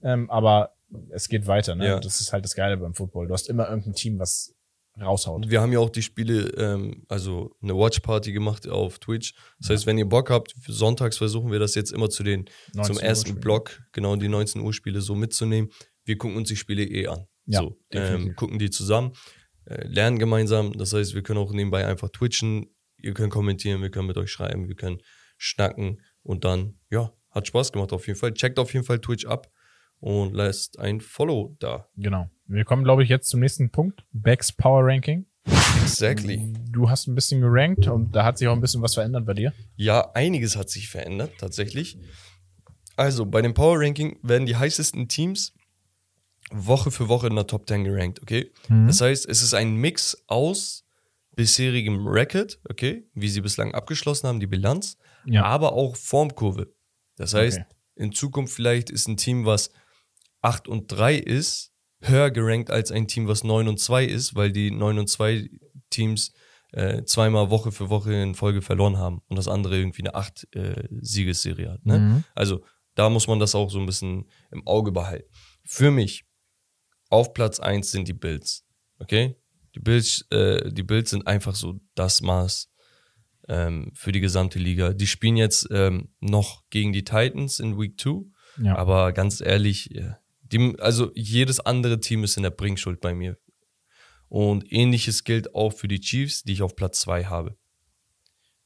ähm, 0.04 0.30
aber 0.30 0.74
es 1.10 1.30
geht 1.30 1.48
weiter. 1.48 1.76
Ne? 1.76 1.88
Ja. 1.88 2.00
Das 2.00 2.22
ist 2.22 2.32
halt 2.34 2.44
das 2.46 2.54
Geile 2.56 2.78
beim 2.78 2.94
Football. 2.94 3.28
Du 3.28 3.34
hast 3.34 3.50
immer 3.50 3.68
irgendein 3.70 3.94
Team, 3.96 4.20
was 4.20 4.54
raushaut. 5.00 5.50
Wir 5.50 5.62
haben 5.62 5.72
ja 5.72 5.80
auch 5.80 5.89
die 5.89 6.02
Spiele, 6.02 6.48
ähm, 6.58 7.06
also 7.10 7.56
eine 7.62 7.76
Watch-Party 7.76 8.32
gemacht 8.32 8.68
auf 8.68 9.00
Twitch. 9.00 9.34
Das 9.60 9.70
heißt, 9.70 9.86
wenn 9.86 9.98
ihr 9.98 10.08
Bock 10.08 10.30
habt, 10.30 10.56
sonntags 10.68 11.18
versuchen 11.18 11.52
wir 11.52 11.60
das 11.60 11.76
jetzt 11.76 11.91
immer 11.91 12.10
zu 12.10 12.24
den, 12.24 12.46
19 12.74 12.96
zum 12.96 13.04
ersten. 13.04 13.39
Block, 13.39 13.82
genau 13.91 14.16
die 14.16 14.28
19 14.28 14.62
Uhr 14.62 14.74
Spiele 14.74 15.02
so 15.02 15.16
mitzunehmen. 15.16 15.72
Wir 16.04 16.18
gucken 16.18 16.38
uns 16.38 16.50
die 16.50 16.56
Spiele 16.56 16.84
eh 16.84 17.08
an. 17.08 17.28
Ja, 17.46 17.62
so, 17.62 17.78
ähm, 17.91 18.36
gucken 18.36 18.58
die 18.58 18.70
zusammen, 18.70 19.14
äh, 19.66 19.88
lernen 19.88 20.18
gemeinsam. 20.18 20.74
Das 20.74 20.93
heißt, 20.93 21.14
wir 21.14 21.22
können 21.22 21.39
auch 21.39 21.52
nebenbei 21.52 21.86
einfach 21.86 22.10
twitchen. 22.10 22.68
Ihr 22.98 23.14
könnt 23.14 23.32
kommentieren, 23.32 23.82
wir 23.82 23.91
können 23.91 24.08
mit 24.08 24.18
euch 24.18 24.32
schreiben, 24.32 24.68
wir 24.68 24.76
können 24.76 25.00
schnacken 25.38 26.02
und 26.24 26.43
dann, 26.43 26.80
ja, 26.89 27.14
hat 27.30 27.48
Spaß 27.48 27.72
gemacht 27.72 27.93
auf 27.93 28.08
jeden 28.08 28.18
Fall. 28.18 28.34
Checkt 28.34 28.58
auf 28.58 28.74
jeden 28.74 28.86
Fall 28.86 29.00
Twitch 29.00 29.26
ab 29.26 29.52
und 30.00 30.34
lasst 30.34 30.80
ein 30.80 31.02
Follow 31.02 31.56
da. 31.60 31.89
Genau. 31.98 32.30
Wir 32.48 32.64
kommen, 32.66 32.84
glaube 32.84 33.04
ich, 33.04 33.10
jetzt 33.10 33.30
zum 33.30 33.39
nächsten 33.39 33.70
Punkt. 33.72 34.04
Becks 34.12 34.52
Power 34.52 34.86
Ranking. 34.86 35.26
Exactly. 35.82 36.54
Du 36.70 36.89
hast 36.89 37.08
ein 37.08 37.16
bisschen 37.16 37.41
gerankt 37.41 37.88
und 37.88 38.16
da 38.16 38.24
hat 38.24 38.38
sich 38.38 38.48
auch 38.48 38.54
ein 38.54 38.62
bisschen 38.62 38.82
was 38.82 38.96
verändert 38.96 39.26
bei 39.26 39.34
dir. 39.34 39.54
Ja, 39.76 40.12
einiges 40.14 40.56
hat 40.56 40.70
sich 40.70 40.89
verändert, 40.89 41.32
tatsächlich. 41.38 41.98
Also, 42.96 43.26
bei 43.26 43.41
dem 43.41 43.54
Power 43.54 43.80
Ranking 43.80 44.18
werden 44.24 44.46
die 44.46 44.56
heißesten 44.56 45.08
Teams 45.08 45.54
Woche 46.52 46.91
für 46.91 47.10
Woche 47.10 47.28
in 47.28 47.36
der 47.36 47.48
Top 47.48 47.68
10 47.68 47.84
gerankt, 47.84 48.22
okay? 48.22 48.52
Das 48.70 49.02
heißt, 49.02 49.28
es 49.28 49.41
ist 49.41 49.54
ein 49.56 49.76
Mix 49.76 50.24
aus 50.28 50.86
bisherigem 51.36 52.08
Record, 52.08 52.60
okay, 52.70 53.08
wie 53.14 53.28
sie 53.30 53.41
bislang 53.41 53.74
abgeschlossen 53.74 54.28
haben, 54.28 54.39
die 54.39 54.48
Bilanz, 54.48 54.98
Ja. 55.26 55.43
aber 55.43 55.74
auch 55.74 55.96
Formkurve. 55.96 56.72
Das 57.18 57.34
heißt, 57.34 57.58
Okay. 57.60 57.68
in 57.96 58.12
Zukunft 58.14 58.54
vielleicht 58.54 58.89
ist 58.91 59.08
ein 59.08 59.18
Team, 59.18 59.46
was 59.46 59.72
8 60.41 60.68
und 60.68 60.88
3 60.88 61.16
ist, 61.16 61.72
höher 62.08 62.32
gerankt 62.32 62.72
als 62.72 62.91
ein 62.91 63.08
Team, 63.08 63.28
was 63.28 63.43
9 63.43 63.68
und 63.68 63.80
2 63.80 64.06
ist, 64.06 64.36
weil 64.36 64.51
die 64.51 64.72
9 64.72 64.99
und 64.99 65.08
2 65.10 65.49
Teams 65.89 66.34
äh, 66.72 67.03
zweimal 67.03 67.49
Woche 67.49 67.72
für 67.72 67.89
Woche 67.89 68.14
in 68.14 68.36
Folge 68.36 68.62
verloren 68.62 68.97
haben 68.97 69.22
und 69.28 69.38
das 69.38 69.47
andere 69.47 69.78
irgendwie 69.78 70.01
eine 70.01 70.16
8 70.16 70.56
äh, 70.56 70.88
Siegesserie 71.01 71.72
hat. 71.72 71.86
Ne? 71.86 71.99
Mhm. 71.99 72.24
Also 72.34 72.64
da 72.95 73.10
muss 73.10 73.28
man 73.28 73.39
das 73.39 73.56
auch 73.56 73.70
so 73.70 73.80
ein 73.80 73.86
bisschen 73.86 74.26
im 74.51 74.66
Auge 74.68 74.91
behalten. 74.91 75.30
Für 75.64 75.91
mich 75.91 76.26
auf 77.10 77.34
Platz 77.34 77.60
1 77.60 77.91
sind 77.91 78.08
die 78.08 78.14
Bills. 78.14 78.66
Okay? 78.99 79.36
Die 79.76 79.80
Bills, 79.80 80.26
äh, 80.32 80.72
die 80.72 80.84
Bills 80.84 81.10
sind 81.10 81.28
einfach 81.28 81.56
so 81.56 81.80
das 81.95 82.22
Maß 82.22 82.70
ähm, 83.47 83.91
für 83.93 84.12
die 84.12 84.22
gesamte 84.22 84.60
Liga. 84.60 84.93
Die 84.93 85.08
spielen 85.08 85.38
jetzt 85.38 85.68
ähm, 85.72 86.10
noch 86.20 86.64
gegen 86.70 86.93
die 86.93 87.03
Titans 87.03 87.60
in 87.60 87.80
Week 87.80 87.99
2, 87.99 88.24
Ja. 88.64 88.76
aber 88.78 89.12
ganz 89.14 89.41
ehrlich, 89.41 89.89
ja, 89.91 90.18
die, 90.52 90.76
also 90.80 91.12
jedes 91.16 91.60
andere 91.60 92.00
Team 92.00 92.24
ist 92.24 92.38
in 92.38 92.43
der 92.43 92.52
Bringschuld 92.52 93.02
bei 93.02 93.14
mir. 93.14 93.38
Und 94.28 94.72
ähnliches 94.72 95.24
gilt 95.24 95.54
auch 95.56 95.74
für 95.74 95.88
die 95.88 96.00
Chiefs, 96.00 96.43
die 96.43 96.54
ich 96.54 96.62
auf 96.62 96.76
Platz 96.76 97.02
2 97.02 97.26
habe. 97.26 97.56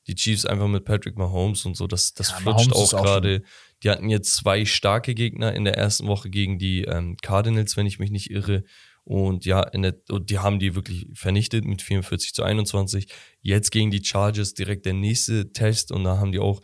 Die 0.08 0.16
Chiefs 0.16 0.46
einfach 0.46 0.68
mit 0.68 0.86
Patrick 0.86 1.18
Mahomes 1.18 1.66
und 1.66 1.76
so, 1.76 1.86
das, 1.86 2.14
das 2.14 2.32
Ja, 2.32 2.38
flutscht 2.38 2.70
Mahomes 2.70 2.94
auch 2.94 3.04
gerade. 3.04 3.44
Die 3.84 3.90
hatten 3.90 4.10
jetzt 4.10 4.36
zwei 4.36 4.66
starke 4.66 5.14
Gegner 5.14 5.54
in 5.54 5.66
der 5.66 5.78
ersten 5.78 6.08
Woche 6.08 6.30
gegen 6.30 6.58
die 6.58 6.84
ähm, 6.84 7.18
Cardinals, 7.22 7.78
wenn 7.78 7.86
ich 7.86 8.00
mich 8.00 8.10
nicht 8.10 8.32
irre. 8.32 8.64
Und 9.04 9.46
ja, 9.46 9.66
der, 9.66 9.96
und 10.10 10.30
die 10.30 10.40
haben 10.40 10.60
die 10.60 10.76
wirklich 10.76 11.08
vernichtet 11.14 11.66
mit 11.66 11.82
44 11.82 12.34
zu 12.34 12.44
21. 12.44 13.08
Jetzt 13.42 13.72
gegen 13.72 13.92
die 13.92 14.04
Chargers 14.04 14.54
direkt 14.54 14.86
der 14.86 14.94
nächste 14.94 15.52
Test 15.52 15.92
und 15.92 16.04
da 16.04 16.18
haben 16.18 16.32
die 16.32 16.40
auch 16.40 16.62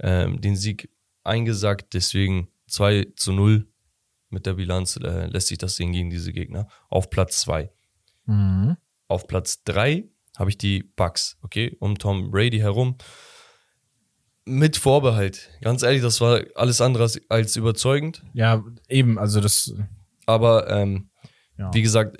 ähm, 0.00 0.40
den 0.40 0.56
Sieg 0.56 0.90
eingesackt. 1.24 1.94
Deswegen 1.94 2.48
2 2.68 3.08
zu 3.16 3.32
0 3.32 3.66
mit 4.28 4.46
der 4.46 4.54
Bilanz 4.54 4.96
äh, 4.96 5.26
lässt 5.26 5.48
sich 5.48 5.58
das 5.58 5.76
sehen 5.76 5.92
gegen 5.92 6.10
diese 6.10 6.32
Gegner. 6.32 6.68
Auf 6.88 7.10
Platz 7.10 7.40
2. 7.40 7.70
Mhm. 8.26 8.76
Auf 9.08 9.26
Platz 9.26 9.62
3 9.64 10.04
habe 10.36 10.50
ich 10.50 10.58
die 10.58 10.82
Bucks, 10.82 11.38
okay, 11.42 11.76
um 11.80 11.96
Tom 11.98 12.30
Brady 12.30 12.58
herum. 12.58 12.96
Mit 14.44 14.76
Vorbehalt. 14.76 15.50
Ganz 15.60 15.82
ehrlich, 15.82 16.02
das 16.02 16.20
war 16.20 16.40
alles 16.54 16.80
andere 16.80 17.04
als, 17.04 17.20
als 17.28 17.56
überzeugend. 17.56 18.22
Ja, 18.32 18.64
eben, 18.88 19.18
also 19.18 19.40
das, 19.40 19.74
Aber 20.24 20.70
ähm, 20.70 21.10
ja. 21.58 21.72
wie 21.74 21.82
gesagt, 21.82 22.18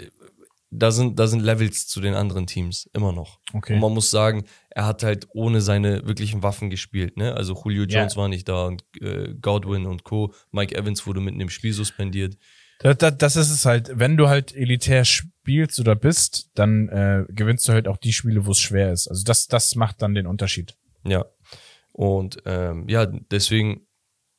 da 0.78 0.90
sind, 0.90 1.18
da 1.18 1.26
sind 1.26 1.40
Levels 1.40 1.86
zu 1.86 2.00
den 2.00 2.14
anderen 2.14 2.46
Teams 2.46 2.88
immer 2.92 3.12
noch. 3.12 3.40
Okay. 3.52 3.74
Und 3.74 3.80
man 3.80 3.92
muss 3.92 4.10
sagen, 4.10 4.44
er 4.70 4.86
hat 4.86 5.02
halt 5.02 5.26
ohne 5.32 5.60
seine 5.60 6.06
wirklichen 6.06 6.42
Waffen 6.42 6.70
gespielt. 6.70 7.16
Ne? 7.16 7.34
Also 7.34 7.54
Julio. 7.64 7.84
Jones 7.84 8.16
war 8.16 8.28
nicht 8.28 8.48
da 8.48 8.66
und 8.66 8.84
äh, 9.00 9.34
Godwin 9.40 9.86
und 9.86 10.04
Co. 10.04 10.34
Mike 10.52 10.76
Evans 10.76 11.06
wurde 11.06 11.20
mitten 11.20 11.40
im 11.40 11.48
Spiel 11.48 11.72
suspendiert. 11.72 12.36
Das, 12.80 12.98
das, 12.98 13.16
das 13.16 13.36
ist 13.36 13.50
es 13.50 13.64
halt, 13.64 13.90
wenn 13.94 14.16
du 14.16 14.28
halt 14.28 14.54
elitär 14.54 15.04
spielst 15.04 15.80
oder 15.80 15.94
bist, 15.94 16.50
dann 16.54 16.88
äh, 16.88 17.24
gewinnst 17.28 17.66
du 17.68 17.72
halt 17.72 17.88
auch 17.88 17.96
die 17.96 18.12
Spiele, 18.12 18.44
wo 18.44 18.50
es 18.50 18.58
schwer 18.58 18.92
ist. 18.92 19.08
Also 19.08 19.24
das, 19.24 19.48
das 19.48 19.74
macht 19.76 20.02
dann 20.02 20.14
den 20.14 20.26
Unterschied. 20.26 20.76
Ja. 21.04 21.24
Und 21.92 22.42
ähm, 22.44 22.86
ja, 22.88 23.06
deswegen, 23.06 23.86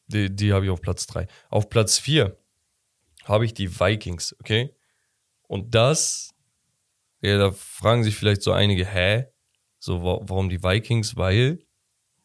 die, 0.05 0.33
die 0.33 0.53
habe 0.53 0.65
ich 0.65 0.71
auf 0.71 0.81
Platz 0.81 1.07
3. 1.07 1.27
Auf 1.49 1.69
Platz 1.69 1.97
4 1.97 2.37
habe 3.25 3.45
ich 3.45 3.53
die 3.55 3.79
Vikings, 3.79 4.35
okay? 4.39 4.76
Und 5.47 5.73
das, 5.75 6.31
ja, 7.21 7.37
da 7.37 7.51
fragen 7.51 8.03
sich 8.03 8.15
vielleicht 8.15 8.41
so 8.41 8.51
einige, 8.51 8.85
hä? 8.85 9.25
So, 9.79 10.03
wa 10.03 10.19
warum 10.23 10.49
die 10.49 10.61
Vikings? 10.63 11.15
Weil 11.15 11.59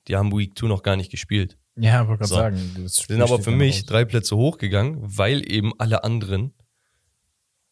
die 0.08 0.16
haben 0.16 0.32
Week 0.32 0.58
2 0.58 0.66
noch 0.68 0.82
gar 0.82 0.96
nicht 0.96 1.10
gespielt. 1.10 1.58
Ja, 1.76 2.06
wollte 2.06 2.18
gerade 2.20 2.28
So. 2.28 2.34
sagen. 2.34 2.76
das 2.82 2.96
Sind 2.96 3.22
aber 3.22 3.40
für 3.40 3.50
mich 3.52 3.76
raus. 3.80 3.86
drei 3.86 4.04
Plätze 4.04 4.36
hochgegangen, 4.36 4.96
weil 5.00 5.50
eben 5.50 5.72
alle 5.78 6.04
anderen 6.04 6.54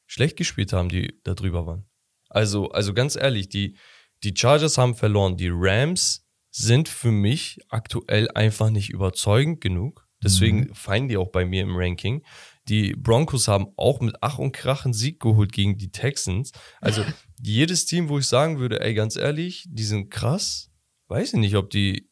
schlecht 0.07 0.37
gespielt 0.37 0.73
haben, 0.73 0.89
die 0.89 1.19
da 1.25 1.35
drüber 1.35 1.67
waren. 1.67 1.87
Also, 2.29 2.71
also 2.71 2.95
ganz 2.95 3.17
ehrlich, 3.17 3.49
die, 3.49 3.77
die 4.23 4.35
Chargers 4.37 4.79
haben 4.79 4.95
verloren. 4.95 5.37
Die 5.37 5.51
Rams 5.53 6.25
sind 6.51 6.89
für 6.89 7.11
mich 7.11 7.59
aktuell 7.69 8.29
einfach 8.33 8.71
nicht 8.71 8.91
überzeugend 8.91 9.61
genug. 9.61 10.07
Deswegen 10.23 10.75
fallen 10.75 11.09
die 11.09 11.17
auch 11.17 11.31
bei 11.31 11.45
mir 11.47 11.63
im 11.63 11.75
Ranking. 11.77 12.23
Die 12.71 12.95
Broncos 12.95 13.49
haben 13.49 13.67
auch 13.77 14.01
mit 14.01 14.15
Ach 14.21 14.39
und 14.39 14.53
Krach 14.53 14.85
einen 14.85 14.95
Sieg 14.95 15.19
geholt 15.19 15.53
gegen 15.53 15.77
die 15.77 15.91
Texans. 15.91 16.53
Also 16.81 17.05
jedes 17.43 17.85
Team, 17.85 18.09
wo 18.09 18.19
ich 18.21 18.29
sagen 18.29 18.61
würde, 18.61 18.81
ey, 18.81 18.95
ganz 18.95 19.17
ehrlich, 19.17 19.67
die 19.69 19.83
sind 19.83 20.09
krass. 20.09 20.71
Weiß 21.09 21.33
ich 21.33 21.41
nicht, 21.41 21.57
ob 21.57 21.71
die 21.71 22.09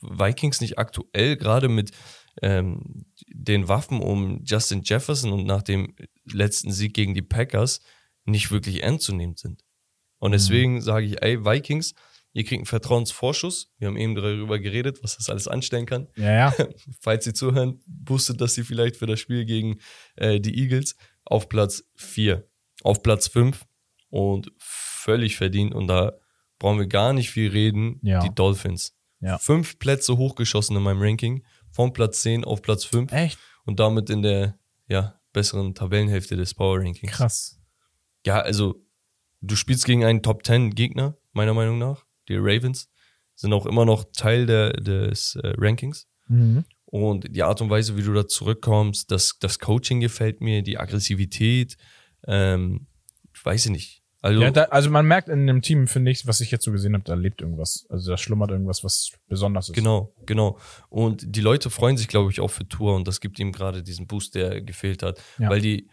Vikings 0.00 0.62
nicht 0.62 0.78
aktuell 0.78 1.36
gerade 1.36 1.68
mit 1.68 1.90
ähm, 2.40 3.04
den 3.28 3.68
Waffen 3.68 4.00
um 4.00 4.42
Justin 4.44 4.80
Jefferson 4.82 5.30
und 5.30 5.44
nach 5.44 5.62
dem 5.62 5.94
letzten 6.24 6.72
Sieg 6.72 6.94
gegen 6.94 7.12
die 7.12 7.20
Packers 7.20 7.80
nicht 8.24 8.50
wirklich 8.50 8.82
ernstzunehmend 8.82 9.38
sind. 9.38 9.62
Und 10.18 10.32
deswegen 10.32 10.80
sage 10.80 11.04
ich, 11.04 11.22
ey, 11.22 11.44
Vikings, 11.44 11.94
ihr 12.32 12.44
kriegt 12.44 12.60
einen 12.60 12.66
Vertrauensvorschuss. 12.66 13.72
Wir 13.78 13.88
haben 13.88 13.96
eben 13.96 14.14
darüber 14.14 14.58
geredet, 14.58 15.02
was 15.02 15.16
das 15.16 15.28
alles 15.28 15.48
anstellen 15.48 15.86
kann. 15.86 16.08
Ja, 16.16 16.32
ja. 16.32 16.54
Falls 17.00 17.24
Sie 17.24 17.32
zuhören, 17.32 17.80
wusstet, 17.86 18.40
dass 18.40 18.54
Sie 18.54 18.64
vielleicht 18.64 18.96
für 18.96 19.06
das 19.06 19.20
Spiel 19.20 19.44
gegen 19.44 19.78
äh, 20.16 20.40
die 20.40 20.58
Eagles 20.58 20.96
auf 21.24 21.48
Platz 21.48 21.84
4, 21.96 22.46
auf 22.82 23.02
Platz 23.02 23.28
5 23.28 23.64
und 24.10 24.50
völlig 24.58 25.36
verdient. 25.36 25.74
Und 25.74 25.86
da 25.88 26.12
brauchen 26.58 26.78
wir 26.78 26.86
gar 26.86 27.12
nicht 27.12 27.30
viel 27.30 27.50
reden. 27.50 27.98
Ja. 28.02 28.20
Die 28.20 28.34
Dolphins. 28.34 28.94
Ja. 29.20 29.38
Fünf 29.38 29.78
Plätze 29.78 30.16
hochgeschossen 30.16 30.76
in 30.76 30.82
meinem 30.82 31.00
Ranking. 31.00 31.44
Von 31.70 31.92
Platz 31.92 32.22
10 32.22 32.44
auf 32.44 32.60
Platz 32.60 32.84
5 32.84 33.12
Echt 33.12 33.38
und 33.64 33.80
damit 33.80 34.10
in 34.10 34.22
der 34.22 34.58
ja, 34.88 35.20
besseren 35.32 35.74
Tabellenhälfte 35.74 36.36
des 36.36 36.54
Power 36.54 36.78
Rankings. 36.80 37.12
krass. 37.12 37.58
Ja, 38.26 38.40
also 38.40 38.84
du 39.40 39.56
spielst 39.56 39.84
gegen 39.84 40.04
einen 40.04 40.22
Top 40.22 40.44
10 40.44 40.74
Gegner, 40.74 41.16
meiner 41.32 41.54
Meinung 41.54 41.78
nach. 41.78 42.04
Die 42.28 42.36
Ravens 42.36 42.88
sind 43.34 43.52
auch 43.52 43.66
immer 43.66 43.84
noch 43.84 44.04
Teil 44.12 44.46
der, 44.46 44.72
des 44.72 45.36
äh, 45.36 45.54
Rankings. 45.56 46.06
Mhm. 46.28 46.64
Und 46.84 47.34
die 47.34 47.42
Art 47.42 47.60
und 47.60 47.70
Weise, 47.70 47.96
wie 47.96 48.02
du 48.02 48.12
da 48.12 48.28
zurückkommst, 48.28 49.10
das, 49.10 49.38
das 49.40 49.58
Coaching 49.58 50.00
gefällt 50.00 50.40
mir, 50.40 50.62
die 50.62 50.78
Aggressivität, 50.78 51.76
ähm, 52.26 52.86
weiß 53.42 53.66
ich 53.66 53.72
nicht. 53.72 54.02
Also, 54.20 54.40
Ja, 54.40 54.50
da, 54.52 54.64
also 54.64 54.88
man 54.88 55.04
merkt 55.04 55.28
in 55.28 55.48
dem 55.48 55.62
Team, 55.62 55.88
finde 55.88 56.12
ich, 56.12 56.26
was 56.28 56.40
ich 56.40 56.52
jetzt 56.52 56.64
so 56.64 56.70
gesehen 56.70 56.94
habe, 56.94 57.02
da 57.02 57.14
lebt 57.14 57.40
irgendwas. 57.40 57.86
Also 57.88 58.12
da 58.12 58.16
schlummert 58.16 58.50
irgendwas, 58.50 58.84
was 58.84 59.10
besonders 59.26 59.68
ist. 59.68 59.74
genau, 59.74 60.14
genau. 60.26 60.58
Und 60.90 61.24
die 61.34 61.40
Leute 61.40 61.70
freuen 61.70 61.96
sich, 61.96 62.06
glaube 62.06 62.30
ich, 62.30 62.40
auch 62.40 62.50
für 62.50 62.68
Tour 62.68 62.94
und 62.94 63.08
das 63.08 63.20
gibt 63.20 63.40
ihm 63.40 63.50
gerade 63.50 63.82
diesen 63.82 64.06
Boost, 64.06 64.36
der 64.36 64.60
gefehlt 64.60 65.02
hat. 65.02 65.20
Ja. 65.38 65.50
Weil 65.50 65.60
die, 65.60 65.88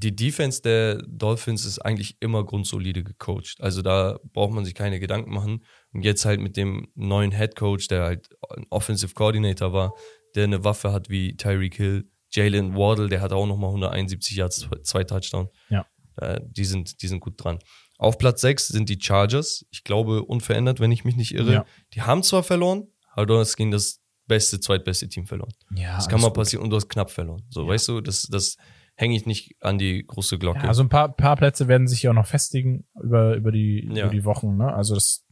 die 0.00 0.16
Defense 0.16 0.62
der 0.62 1.02
Dolphins 1.06 1.66
ist 1.66 1.78
eigentlich 1.78 2.16
immer 2.20 2.44
grundsolide 2.44 3.04
gecoacht. 3.04 3.56
Also 3.60 3.82
da 3.82 4.18
braucht 4.32 4.52
man 4.52 4.64
sich 4.64 4.74
keine 4.74 4.98
Gedanken 4.98 5.32
machen. 5.32 5.64
Und 5.92 6.02
jetzt 6.02 6.24
halt 6.24 6.40
mit 6.40 6.56
dem 6.56 6.88
neuen 6.94 7.32
Head 7.32 7.54
Coach, 7.54 7.88
der 7.88 8.04
halt 8.04 8.28
ein 8.56 8.66
Offensive 8.70 9.14
Coordinator 9.14 9.72
war, 9.72 9.92
der 10.34 10.44
eine 10.44 10.64
Waffe 10.64 10.92
hat 10.92 11.10
wie 11.10 11.36
Tyreek 11.36 11.74
Hill, 11.74 12.10
Jalen 12.30 12.76
Wardle, 12.76 13.08
der 13.08 13.20
hat 13.20 13.32
auch 13.32 13.46
nochmal 13.46 13.70
171 13.70 14.36
Yards, 14.36 14.68
zwei 14.84 15.04
Touchdowns. 15.04 15.50
Ja. 15.68 15.84
Äh, 16.16 16.40
die, 16.44 16.64
sind, 16.64 17.02
die 17.02 17.08
sind 17.08 17.20
gut 17.20 17.34
dran. 17.36 17.58
Auf 17.98 18.16
Platz 18.16 18.40
6 18.40 18.68
sind 18.68 18.88
die 18.88 18.98
Chargers. 19.00 19.66
Ich 19.70 19.84
glaube, 19.84 20.22
unverändert, 20.22 20.80
wenn 20.80 20.92
ich 20.92 21.04
mich 21.04 21.16
nicht 21.16 21.34
irre. 21.34 21.52
Ja. 21.52 21.64
Die 21.92 22.02
haben 22.02 22.22
zwar 22.22 22.42
verloren, 22.42 22.86
aber 23.12 23.26
du 23.26 23.36
hast 23.36 23.56
gegen 23.56 23.70
das 23.70 24.00
beste, 24.26 24.60
zweitbeste 24.60 25.08
Team 25.08 25.26
verloren. 25.26 25.52
Ja, 25.74 25.96
Das 25.96 26.08
kann 26.08 26.20
mal 26.20 26.30
passieren 26.30 26.62
und 26.64 26.70
du 26.70 26.76
hast 26.76 26.88
knapp 26.88 27.10
verloren. 27.10 27.42
So, 27.50 27.66
weißt 27.66 27.88
du, 27.88 28.00
das, 28.00 28.22
das 28.22 28.56
hänge 29.00 29.16
ich 29.16 29.24
nicht 29.26 29.56
an 29.60 29.78
die 29.78 30.04
große 30.06 30.38
Glocke. 30.38 30.60
Ja, 30.62 30.68
also 30.68 30.82
ein 30.82 30.88
paar, 30.90 31.08
paar 31.16 31.36
Plätze 31.36 31.68
werden 31.68 31.88
sich 31.88 32.02
ja 32.02 32.10
auch 32.10 32.14
noch 32.14 32.26
festigen 32.26 32.86
über, 33.02 33.34
über, 33.34 33.50
die, 33.50 33.88
Ja. 33.92 34.04
über 34.04 34.12
die 34.14 34.24
Wochen. 34.24 34.56
Ne? 34.56 34.72
Also 34.72 34.94
das, 34.94 35.24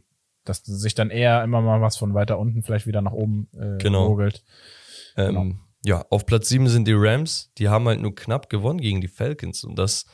dass 0.44 0.62
sich 0.64 0.94
dann 0.94 1.10
eher 1.10 1.44
immer 1.44 1.60
mal 1.60 1.80
was 1.82 1.98
von 1.98 2.14
weiter 2.14 2.38
unten 2.38 2.62
vielleicht 2.62 2.86
wieder 2.86 3.02
nach 3.02 3.12
oben 3.12 3.48
äh, 3.52 3.76
Genau. 3.78 4.06
ruckelt. 4.06 4.42
ähm, 5.16 5.26
genau. 5.34 5.54
Ja, 5.84 6.04
auf 6.10 6.26
Platz 6.26 6.48
7 6.48 6.66
sind 6.68 6.88
die 6.88 6.94
Rams. 6.96 7.52
Die 7.58 7.68
haben 7.68 7.86
halt 7.86 8.00
nur 8.00 8.14
knapp 8.14 8.48
gewonnen 8.48 8.80
gegen 8.80 9.00
die 9.00 9.08
Falcons 9.08 9.62
und 9.64 9.78
das 9.78 10.06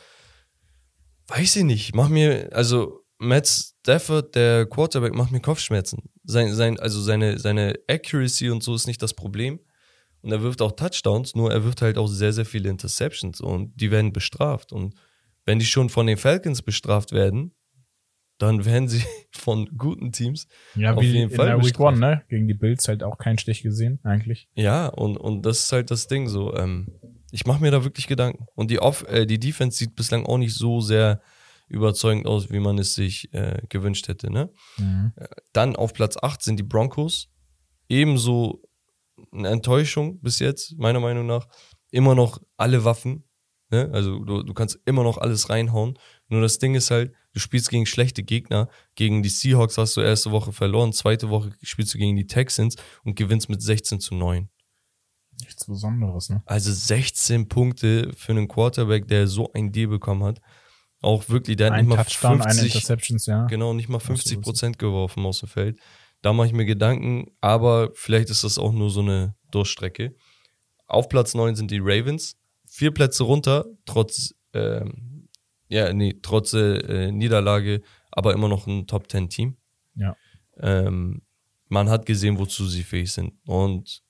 weiß 1.29 1.57
ich 1.57 1.65
nicht. 1.65 1.95
Mach 1.95 2.09
mir, 2.09 2.51
also 2.53 3.01
Matt 3.19 3.47
Stafford, 3.47 4.35
der 4.35 4.67
Quarterback, 4.67 5.15
macht 5.15 5.31
mir 5.33 5.41
Kopfschmerzen. 5.41 6.11
Sein, 6.25 6.53
sein, 6.53 6.79
also 6.81 7.01
seine, 7.01 7.39
seine 7.39 7.75
Accuracy 7.89 8.51
und 8.51 8.63
so 8.63 8.75
ist 8.75 8.87
nicht 8.87 9.01
das 9.01 9.15
Problem. 9.15 9.61
Und 10.25 10.33
er 10.33 10.41
wirft 10.41 10.63
auch 10.63 10.73
Touchdowns, 10.73 11.35
nur 11.35 11.53
er 11.53 11.65
wirft 11.65 11.83
halt 11.83 11.99
auch 11.99 12.07
sehr, 12.07 12.33
sehr 12.33 12.47
viele 12.47 12.71
Interceptions 12.71 13.43
und 13.43 13.79
die 13.79 13.91
werden 13.91 14.15
bestraft. 14.15 14.73
Und 14.73 14.95
wenn 15.45 15.59
die 15.59 15.67
schon 15.67 15.91
von 15.91 16.07
den 16.07 16.17
Falcons 16.17 16.63
bestraft 16.63 17.13
werden, 17.13 17.55
dann 18.39 18.65
werden 18.65 18.89
sie 18.89 19.05
von 19.33 19.67
guten 19.77 20.13
Teams 20.13 20.49
Ja, 20.77 20.95
Auf 20.95 21.03
wie 21.03 21.09
jeden 21.09 21.31
in 21.31 21.37
Fall 21.37 21.49
der 21.49 21.63
Week. 21.63 21.79
One, 21.79 21.99
ne? 21.99 22.23
Gegen 22.31 22.49
die 22.49 22.55
Bills 22.55 22.89
halt 22.89 23.03
auch 23.03 23.19
keinen 23.19 23.37
Stich 23.37 23.63
gesehen, 23.63 24.01
eigentlich. 24.03 24.49
Ja, 24.55 24.87
und, 24.87 25.19
und 25.19 25.43
das 25.45 25.59
ist 25.65 25.73
halt 25.73 25.91
das 25.91 26.07
Ding 26.07 26.27
so. 26.27 26.57
Ähm, 26.57 26.99
ich 27.31 27.45
mache 27.45 27.61
mir 27.61 27.71
da 27.71 27.85
wirklich 27.85 28.07
Gedanken. 28.07 28.47
Und 28.55 28.71
die, 28.71 28.79
Off 28.79 29.07
äh, 29.07 29.27
die 29.27 29.39
Defense 29.39 29.77
sieht 29.77 29.95
bislang 29.95 30.25
auch 30.25 30.39
nicht 30.39 30.55
so 30.55 30.81
sehr 30.81 31.21
überzeugend 31.69 32.27
aus, 32.27 32.51
wie 32.51 32.61
man 32.61 32.79
es 32.79 32.95
sich 32.95 33.31
äh, 33.35 33.61
gewünscht 33.69 34.09
hätte. 34.09 34.31
Ne? 34.31 34.49
Mhm. 34.79 35.13
Dann 35.53 35.77
auf 35.77 35.93
Platz 35.93 36.17
8 36.17 36.43
sind 36.43 36.59
die 36.59 36.63
Broncos. 36.63 37.29
Ebenso 37.91 38.63
eine 39.35 39.49
Enttäuschung 39.49 40.21
bis 40.21 40.39
jetzt, 40.39 40.77
meiner 40.79 41.01
Meinung 41.01 41.27
nach. 41.27 41.47
Immer 41.91 42.15
noch 42.15 42.41
alle 42.57 42.85
Waffen. 42.85 43.25
Ne? 43.71 43.91
Also 43.93 44.19
du, 44.19 44.43
du 44.43 44.55
kannst 44.55 44.79
immer 44.85 45.03
noch 45.03 45.19
alles 45.19 45.51
reinhauen. 45.51 45.99
Nur 46.29 46.41
das 46.41 46.59
Ding 46.59 46.75
ist 46.75 46.91
halt, 46.91 47.13
du 47.33 47.41
spielst 47.41 47.71
gegen 47.71 47.87
schlechte 47.87 48.23
Gegner. 48.23 48.69
Gegen 48.95 49.23
die 49.23 49.29
Seahawks 49.29 49.79
hast 49.79 49.97
du 49.97 50.01
erste 50.01 50.31
Woche 50.31 50.53
verloren, 50.53 50.93
zweite 50.93 51.29
Woche 51.31 51.53
spielst 51.63 51.95
du 51.95 51.99
gegen 51.99 52.17
die 52.17 52.27
Texans 52.27 52.77
und 53.05 53.17
gewinnst 53.17 53.49
mit 53.49 53.63
16 53.63 54.01
zu 54.01 54.15
9. 54.15 54.49
Nichts 55.41 55.67
Besonderes, 55.67 56.29
ne? 56.31 56.43
Also 56.47 56.73
16 56.73 57.49
Punkte 57.49 58.13
für 58.17 58.33
einen 58.33 58.47
Quarterback, 58.47 59.09
der 59.09 59.27
so 59.27 59.53
ein 59.53 59.73
D 59.73 59.87
bekommen 59.87 60.23
hat. 60.23 60.41
Auch 61.01 61.29
wirklich, 61.29 61.57
der 61.57 61.67
hat 61.67 61.75
Ein 61.75 61.87
nicht 61.87 61.97
mal 61.97 62.03
Touchdown, 62.03 62.41
eine 62.41 62.55
50, 62.55 62.75
Interceptions, 62.75 63.27
ja. 63.27 63.47
genau, 63.47 63.75
nicht 63.75 63.89
mal 63.89 63.99
50 63.99 64.41
Prozent 64.41 64.79
geworfen 64.79 65.27
aus 65.27 65.41
dem 65.41 65.49
Feld. 65.49 65.79
Da 66.25 66.33
mache 66.33 66.47
ich 66.47 66.55
mir 66.55 66.65
Gedanken, 66.65 67.27
aber 67.43 67.91
vielleicht 67.93 68.31
ist 68.31 68.45
das 68.45 68.57
auch 68.57 68.73
nur 68.73 68.89
so 68.89 69.01
eine 69.01 69.35
Durchstrecke. 69.51 70.17
Auf 70.87 71.11
Platz 71.11 71.35
9 71.35 71.55
sind 71.55 71.71
die 71.71 71.81
Ravens. 71.83 72.39
Vier 72.67 72.93
Plätze 72.93 73.25
runter, 73.25 73.67
trotz, 73.85 74.35
ähm, 74.55 75.29
ja, 75.69 75.93
nee, 75.93 76.19
trotz 76.23 76.55
äh, 76.55 77.13
Niederlage, 77.13 77.83
aber 78.11 78.33
immer 78.33 78.49
noch 78.49 78.67
ein 78.67 78.87
Top 78.87 79.11
10 79.11 79.29
Team. 79.29 79.59
Ja. 79.97 80.17
Ähm, 80.57 81.21
man 81.69 81.91
hat 81.91 82.07
gesehen, 82.07 82.39
wozu 82.39 82.69
sie 82.69 82.85
fähig 82.85 83.13
sind. 83.13 83.35
Und 83.45 84.03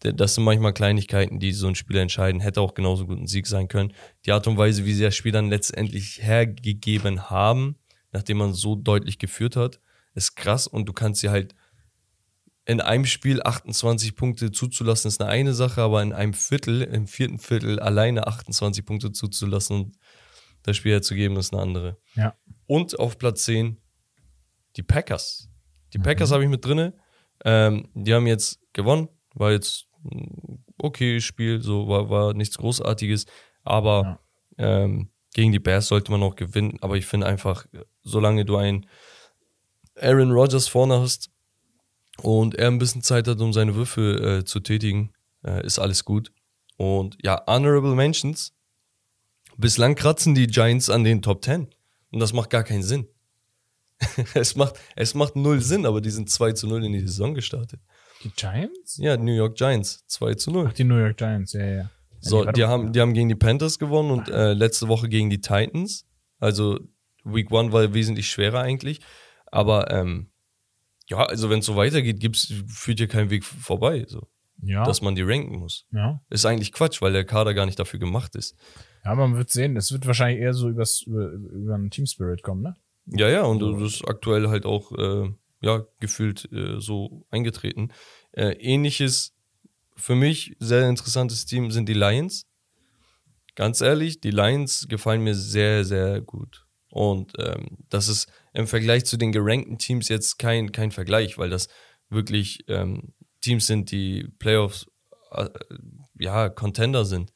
das 0.00 0.34
sind 0.34 0.42
manchmal 0.42 0.72
Kleinigkeiten, 0.72 1.38
die 1.38 1.52
so 1.52 1.68
ein 1.68 1.76
Spiel 1.76 1.98
entscheiden. 1.98 2.40
Hätte 2.40 2.60
auch 2.60 2.74
genauso 2.74 3.06
gut 3.06 3.20
ein 3.20 3.28
Sieg 3.28 3.46
sein 3.46 3.68
können. 3.68 3.92
Die 4.26 4.32
Art 4.32 4.48
und 4.48 4.56
Weise, 4.56 4.84
wie 4.84 4.94
sie 4.94 5.04
das 5.04 5.14
Spiel 5.14 5.30
dann 5.30 5.48
letztendlich 5.48 6.18
hergegeben 6.24 7.30
haben, 7.30 7.76
nachdem 8.10 8.38
man 8.38 8.52
so 8.52 8.74
deutlich 8.74 9.20
geführt 9.20 9.54
hat, 9.54 9.78
ist 10.14 10.36
krass. 10.36 10.66
Und 10.66 10.88
du 10.88 10.92
kannst 10.92 11.20
sie 11.20 11.30
halt 11.30 11.54
in 12.66 12.80
einem 12.80 13.04
Spiel 13.04 13.42
28 13.42 14.16
Punkte 14.16 14.50
zuzulassen, 14.50 15.08
ist 15.08 15.20
eine 15.20 15.30
eine 15.30 15.54
Sache, 15.54 15.82
aber 15.82 16.02
in 16.02 16.12
einem 16.12 16.32
Viertel, 16.32 16.82
im 16.82 17.06
vierten 17.06 17.38
Viertel 17.38 17.78
alleine 17.78 18.26
28 18.26 18.86
Punkte 18.86 19.12
zuzulassen 19.12 19.76
und 19.76 19.96
das 20.62 20.78
Spiel 20.78 20.92
herzugeben, 20.92 21.36
ist 21.36 21.52
eine 21.52 21.60
andere. 21.60 21.98
Ja. 22.14 22.34
Und 22.66 22.98
auf 22.98 23.18
Platz 23.18 23.44
10 23.44 23.76
die 24.76 24.82
Packers. 24.82 25.48
Die 25.92 25.98
Packers 25.98 26.32
habe 26.32 26.42
ich 26.42 26.48
mit 26.48 26.64
drinne. 26.64 26.94
Ähm, 27.44 27.88
die 27.94 28.14
haben 28.14 28.26
jetzt 28.26 28.60
gewonnen. 28.72 29.08
War 29.34 29.52
jetzt 29.52 29.86
ein 30.04 30.64
okay 30.78 31.20
Spiel, 31.20 31.60
so 31.62 31.86
war, 31.88 32.10
war 32.10 32.34
nichts 32.34 32.58
Großartiges. 32.58 33.26
Aber 33.62 34.20
ähm, 34.58 35.10
gegen 35.34 35.52
die 35.52 35.60
Bears 35.60 35.88
sollte 35.88 36.10
man 36.10 36.22
auch 36.22 36.34
gewinnen. 36.34 36.78
Aber 36.80 36.96
ich 36.96 37.06
finde 37.06 37.26
einfach, 37.26 37.66
solange 38.02 38.44
du 38.44 38.56
einen 38.56 38.86
Aaron 40.00 40.32
Rodgers 40.32 40.68
vorne 40.68 41.00
hast 41.00 41.30
und 42.18 42.54
er 42.54 42.68
ein 42.68 42.78
bisschen 42.78 43.02
Zeit 43.02 43.28
hat, 43.28 43.40
um 43.40 43.52
seine 43.52 43.74
Würfe 43.74 44.40
äh, 44.40 44.44
zu 44.44 44.60
tätigen, 44.60 45.12
äh, 45.44 45.64
ist 45.64 45.78
alles 45.78 46.04
gut. 46.04 46.32
Und 46.76 47.16
ja, 47.22 47.42
Honorable 47.46 47.94
Mentions. 47.94 48.52
Bislang 49.56 49.94
kratzen 49.94 50.34
die 50.34 50.48
Giants 50.48 50.90
an 50.90 51.04
den 51.04 51.22
Top 51.22 51.44
10. 51.44 51.68
Und 52.10 52.20
das 52.20 52.32
macht 52.32 52.50
gar 52.50 52.64
keinen 52.64 52.82
Sinn. 52.82 53.08
es, 54.34 54.56
macht, 54.56 54.74
es 54.96 55.14
macht 55.14 55.36
null 55.36 55.60
Sinn, 55.60 55.86
aber 55.86 56.00
die 56.00 56.10
sind 56.10 56.28
2 56.28 56.52
zu 56.52 56.66
0 56.66 56.84
in 56.84 56.92
die 56.92 57.00
Saison 57.00 57.34
gestartet. 57.34 57.80
Die 58.24 58.30
Giants? 58.30 58.96
Ja, 58.96 59.16
New 59.16 59.34
York 59.34 59.56
Giants, 59.56 60.04
2 60.08 60.34
zu 60.34 60.50
0. 60.50 60.66
Ach, 60.68 60.72
die 60.72 60.84
New 60.84 60.96
York 60.96 61.16
Giants, 61.16 61.52
ja, 61.52 61.66
ja. 61.66 61.90
So, 62.20 62.44
die 62.44 62.64
haben, 62.64 62.92
die 62.92 63.00
haben 63.00 63.12
gegen 63.12 63.28
die 63.28 63.34
Panthers 63.34 63.78
gewonnen 63.78 64.10
und 64.10 64.28
äh, 64.28 64.54
letzte 64.54 64.88
Woche 64.88 65.08
gegen 65.08 65.28
die 65.28 65.42
Titans. 65.42 66.06
Also 66.38 66.80
Week 67.22 67.50
One 67.50 67.70
war 67.72 67.92
wesentlich 67.92 68.30
schwerer 68.30 68.60
eigentlich. 68.60 69.00
Aber 69.54 69.88
ähm, 69.92 70.30
ja, 71.08 71.18
also 71.18 71.48
wenn 71.48 71.60
es 71.60 71.66
so 71.66 71.76
weitergeht, 71.76 72.18
gibt's, 72.18 72.52
führt 72.66 72.98
hier 72.98 73.06
kein 73.06 73.30
Weg 73.30 73.44
vorbei, 73.44 74.04
so, 74.08 74.26
ja, 74.60 74.82
dass 74.84 75.00
man 75.00 75.14
die 75.14 75.22
ranken 75.22 75.58
muss. 75.58 75.86
ja. 75.92 76.20
Ist 76.28 76.44
eigentlich 76.44 76.72
Quatsch, 76.72 77.00
weil 77.00 77.12
der 77.12 77.24
Kader 77.24 77.54
gar 77.54 77.64
nicht 77.64 77.78
dafür 77.78 78.00
gemacht 78.00 78.34
ist. 78.34 78.56
Ja, 79.04 79.14
man 79.14 79.36
wird 79.36 79.50
sehen. 79.50 79.76
Es 79.76 79.92
wird 79.92 80.06
wahrscheinlich 80.06 80.40
eher 80.40 80.54
so 80.54 80.68
übers, 80.68 81.02
über, 81.02 81.30
über 81.30 81.74
einen 81.76 81.90
Team 81.90 82.06
Spirit 82.06 82.42
kommen, 82.42 82.62
ne? 82.62 82.74
Ja, 83.06 83.28
ja, 83.28 83.42
und 83.42 83.60
das 83.60 83.80
ist 83.82 84.08
aktuell 84.08 84.48
halt 84.48 84.64
auch 84.66 84.90
äh, 84.92 85.30
ja, 85.60 85.84
gefühlt 86.00 86.50
äh, 86.50 86.80
so 86.80 87.26
eingetreten. 87.30 87.92
Äh, 88.32 88.54
ähnliches, 88.54 89.36
für 89.94 90.16
mich 90.16 90.56
sehr 90.58 90.88
interessantes 90.88 91.44
Team 91.46 91.70
sind 91.70 91.88
die 91.88 91.94
Lions. 91.94 92.46
Ganz 93.54 93.82
ehrlich, 93.82 94.20
die 94.20 94.30
Lions 94.32 94.88
gefallen 94.88 95.22
mir 95.22 95.34
sehr, 95.34 95.84
sehr 95.84 96.22
gut. 96.22 96.66
Und 96.90 97.34
ähm, 97.38 97.76
das 97.90 98.08
ist 98.08 98.26
im 98.54 98.66
Vergleich 98.66 99.04
zu 99.04 99.16
den 99.16 99.32
gerankten 99.32 99.78
Teams 99.78 100.08
jetzt 100.08 100.38
kein, 100.38 100.72
kein 100.72 100.90
Vergleich, 100.90 101.36
weil 101.36 101.50
das 101.50 101.68
wirklich 102.08 102.64
ähm, 102.68 103.12
Teams 103.42 103.66
sind, 103.66 103.90
die 103.90 104.28
Playoffs, 104.38 104.86
äh, 105.32 105.48
ja, 106.18 106.48
Contender 106.48 107.04
sind. 107.04 107.32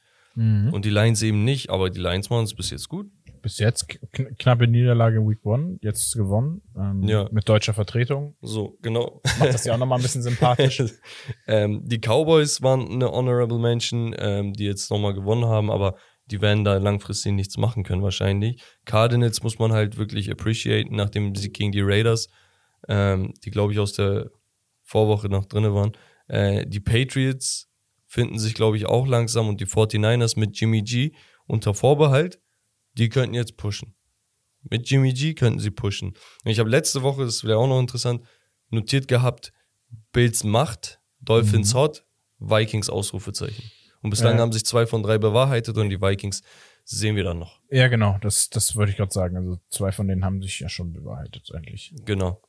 Und 0.73 0.85
die 0.85 0.91
Lions 0.91 1.21
eben 1.23 1.43
nicht, 1.43 1.69
aber 1.69 1.91
die 1.91 1.99
Lions 1.99 2.31
machen 2.31 2.45
es 2.45 2.55
bis 2.55 2.71
jetzt 2.71 2.89
gut. 2.89 3.11
Bis 3.43 3.59
jetzt 3.59 3.89
kn 3.89 4.37
knappe 4.37 4.69
Niederlage 4.69 5.17
in 5.17 5.29
Week 5.29 5.45
One, 5.45 5.79
jetzt 5.83 6.15
gewonnen. 6.15 6.63
Ähm, 6.77 7.03
Ja. 7.03 7.29
Mit 7.33 7.49
deutscher 7.49 7.75
Vertretung. 7.75 8.37
So, 8.41 8.77
genau. 8.81 9.21
Macht 9.41 9.55
das 9.55 9.65
ja 9.65 9.75
auch 9.75 9.79
nochmal 9.79 9.99
ein 9.99 10.03
bisschen 10.03 10.23
sympathisch. 10.23 10.81
ähm, 11.49 11.83
die 11.85 11.99
Cowboys 11.99 12.63
waren 12.63 12.89
eine 12.89 13.11
Honorable 13.11 13.59
Mention, 13.59 14.15
ähm, 14.17 14.53
die 14.53 14.65
jetzt 14.67 14.91
nochmal 14.93 15.15
gewonnen 15.15 15.47
haben, 15.47 15.73
aber 15.73 15.97
die 16.31 16.41
werden 16.41 16.65
da 16.65 16.77
langfristig 16.77 17.33
nichts 17.33 17.57
machen 17.57 17.85
können 17.85 18.03
wahrscheinlich. 18.03 18.63
Cardinals 18.85 19.43
muss 19.43 19.59
man 19.59 19.73
halt 19.73 19.97
wirklich 19.97 20.31
appreciaten 20.31 20.95
nach 20.95 21.11
dem 21.11 21.35
Sieg 21.35 21.55
gegen 21.55 21.73
die 21.73 21.81
Raiders, 21.81 22.29
ähm, 22.89 23.35
die 23.45 23.51
glaube 23.51 23.73
ich 23.73 23.79
aus 23.79 23.93
der 23.95 24.31
Vorwoche 24.83 25.29
noch 25.29 25.47
drinne 25.47 25.75
waren. 25.75 25.93
Äh, 26.29 26.67
die 26.67 26.81
Patriots 26.81 27.69
finden 28.07 28.39
sich 28.39 28.55
glaube 28.55 28.77
ich 28.77 28.87
auch 28.87 29.07
langsam 29.07 29.49
und 29.49 29.61
die 29.61 29.67
49ers 29.67 30.39
mit 30.39 30.59
Jimmy 30.59 30.83
G 30.83 31.13
unter 31.47 31.75
Vorbehalt, 31.75 32.41
die 32.95 33.09
könnten 33.09 33.35
jetzt 33.35 33.57
pushen. 33.57 33.95
Mit 34.63 34.89
Jimmy 34.91 35.13
G 35.13 35.35
könnten 35.35 35.61
sie 35.61 35.71
pushen. 35.71 36.15
Ich 36.45 36.59
habe 36.59 36.69
letzte 36.69 37.03
Woche, 37.03 37.25
das 37.25 37.45
wäre 37.45 37.59
auch 37.59 37.69
noch 37.69 37.81
interessant, 37.81 38.23
notiert 38.71 39.09
gehabt, 39.09 39.53
Bills 40.13 40.45
Macht, 40.45 41.01
Dolphins 41.21 41.75
Hot, 41.75 42.05
Vikings 42.39 42.91
Ausrufezeichen. 42.91 43.71
Und 44.09 44.11
bislang 44.13 44.37
Ja. 44.37 44.41
haben 44.41 44.53
sich 44.53 44.65
zwei 44.65 44.87
von 44.87 45.03
drei 45.03 45.19
bewahrheitet 45.19 45.77
und 45.77 45.91
die 45.91 46.01
Vikings 46.01 46.43
sehen 46.85 47.15
wir 47.15 47.25
dann 47.25 47.39
noch. 47.39 47.61
ja, 47.71 47.89
genau. 47.89 48.17
Das, 48.23 48.49
das 48.49 48.75
wollte 48.75 48.91
ich 48.93 48.97
gerade 48.97 49.13
sagen. 49.13 49.37
Also 49.37 49.59
zwei 49.69 49.93
von 49.93 50.09
denen 50.09 50.25
haben 50.25 50.41
sich 50.41 50.59
ja 50.61 50.71
schon 50.71 50.95
bewahrheitet 50.95 51.51
eigentlich. 51.55 51.93
Genau. 52.07 52.41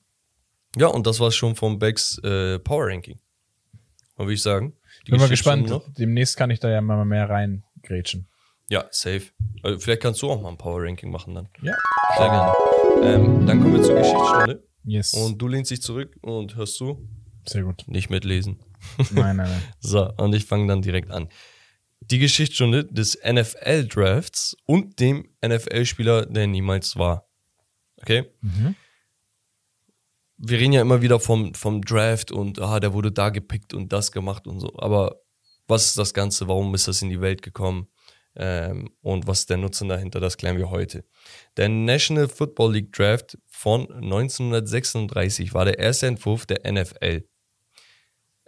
Ja, 0.77 0.87
und 0.87 1.05
das 1.05 1.19
war 1.19 1.31
schon 1.31 1.57
vom 1.57 1.77
Becks 1.77 2.17
äh, 2.19 2.57
Power 2.59 2.87
Ranking. 2.87 3.19
Und 4.15 4.25
würde 4.27 4.33
ich 4.35 4.41
sagen, 4.41 4.73
die 5.05 5.11
Bin 5.11 5.19
mal 5.19 5.27
gespannt. 5.27 5.69
Demnächst 5.97 6.37
kann 6.37 6.49
ich 6.49 6.61
da 6.61 6.69
ja 6.69 6.79
mal 6.79 7.03
mehr 7.03 7.29
reingrätschen. 7.29 8.29
Ja, 8.69 8.85
safe. 8.91 9.23
Äh, 9.63 9.77
vielleicht 9.79 10.01
kannst 10.01 10.21
du 10.21 10.29
auch 10.29 10.41
mal 10.41 10.47
ein 10.49 10.57
Power 10.57 10.83
Ranking 10.83 11.11
machen 11.11 11.35
dann. 11.35 11.49
Ja. 11.61 11.75
Sehr 12.17 12.29
gerne. 12.29 12.53
Ähm, 13.03 13.45
dann 13.45 13.59
kommen 13.61 13.73
wir 13.75 13.83
zur 13.83 13.95
Geschichtsstunde. 13.95 14.63
Yes. 14.85 15.13
Und 15.13 15.37
du 15.41 15.47
lehnst 15.49 15.71
dich 15.71 15.81
zurück 15.81 16.15
und 16.21 16.55
hörst 16.55 16.75
zu. 16.75 17.05
Sehr 17.45 17.63
gut. 17.63 17.83
Nicht 17.87 18.09
mitlesen. 18.09 18.59
Nein, 19.11 19.37
nein, 19.37 19.49
nein. 19.49 19.63
So, 19.79 20.11
und 20.17 20.33
ich 20.33 20.45
fange 20.45 20.67
dann 20.67 20.81
direkt 20.81 21.11
an. 21.11 21.29
Die 22.01 22.19
Geschichtsstunde 22.19 22.85
des 22.85 23.17
NFL-Drafts 23.23 24.55
und 24.65 24.99
dem 24.99 25.29
NFL-Spieler, 25.45 26.25
der 26.25 26.47
niemals 26.47 26.95
war. 26.95 27.27
Okay? 27.97 28.25
Mhm. 28.41 28.75
Wir 30.37 30.59
reden 30.59 30.73
ja 30.73 30.81
immer 30.81 31.01
wieder 31.01 31.19
vom, 31.19 31.53
vom 31.53 31.81
Draft 31.81 32.31
und 32.31 32.59
ah, 32.59 32.79
der 32.79 32.93
wurde 32.93 33.11
da 33.11 33.29
gepickt 33.29 33.73
und 33.73 33.91
das 33.91 34.11
gemacht 34.11 34.47
und 34.47 34.61
so. 34.61 34.73
Aber 34.77 35.21
was 35.67 35.85
ist 35.85 35.97
das 35.97 36.13
Ganze? 36.13 36.47
Warum 36.47 36.73
ist 36.73 36.87
das 36.87 37.01
in 37.01 37.09
die 37.09 37.21
Welt 37.21 37.41
gekommen? 37.41 37.87
Ähm, 38.35 38.89
und 39.01 39.27
was 39.27 39.41
ist 39.41 39.49
der 39.49 39.57
Nutzen 39.57 39.89
dahinter? 39.89 40.19
Das 40.19 40.37
klären 40.37 40.57
wir 40.57 40.69
heute. 40.69 41.03
Der 41.57 41.67
National 41.67 42.29
Football 42.29 42.73
League 42.73 42.93
Draft 42.93 43.37
von 43.47 43.81
1936 43.91 45.53
war 45.53 45.65
der 45.65 45.77
erste 45.77 46.07
Entwurf 46.07 46.45
der 46.45 46.61
NFL. 46.71 47.27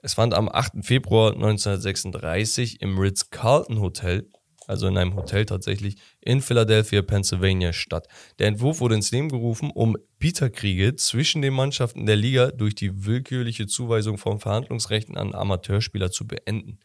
Es 0.01 0.15
fand 0.15 0.33
am 0.33 0.49
8. 0.49 0.83
Februar 0.83 1.33
1936 1.33 2.81
im 2.81 2.97
Ritz-Carlton 2.97 3.79
Hotel, 3.79 4.27
also 4.65 4.87
in 4.87 4.97
einem 4.97 5.15
Hotel 5.15 5.45
tatsächlich, 5.45 5.97
in 6.21 6.41
Philadelphia, 6.41 7.03
Pennsylvania 7.03 7.71
statt. 7.71 8.07
Der 8.39 8.47
Entwurf 8.47 8.79
wurde 8.79 8.95
ins 8.95 9.11
Leben 9.11 9.29
gerufen, 9.29 9.69
um 9.69 9.95
Bieterkriege 10.17 10.95
zwischen 10.95 11.43
den 11.43 11.53
Mannschaften 11.53 12.07
der 12.07 12.15
Liga 12.15 12.49
durch 12.49 12.73
die 12.73 13.05
willkürliche 13.05 13.67
Zuweisung 13.67 14.17
von 14.17 14.39
Verhandlungsrechten 14.39 15.17
an 15.17 15.35
Amateurspieler 15.35 16.09
zu 16.09 16.25
beenden. 16.25 16.79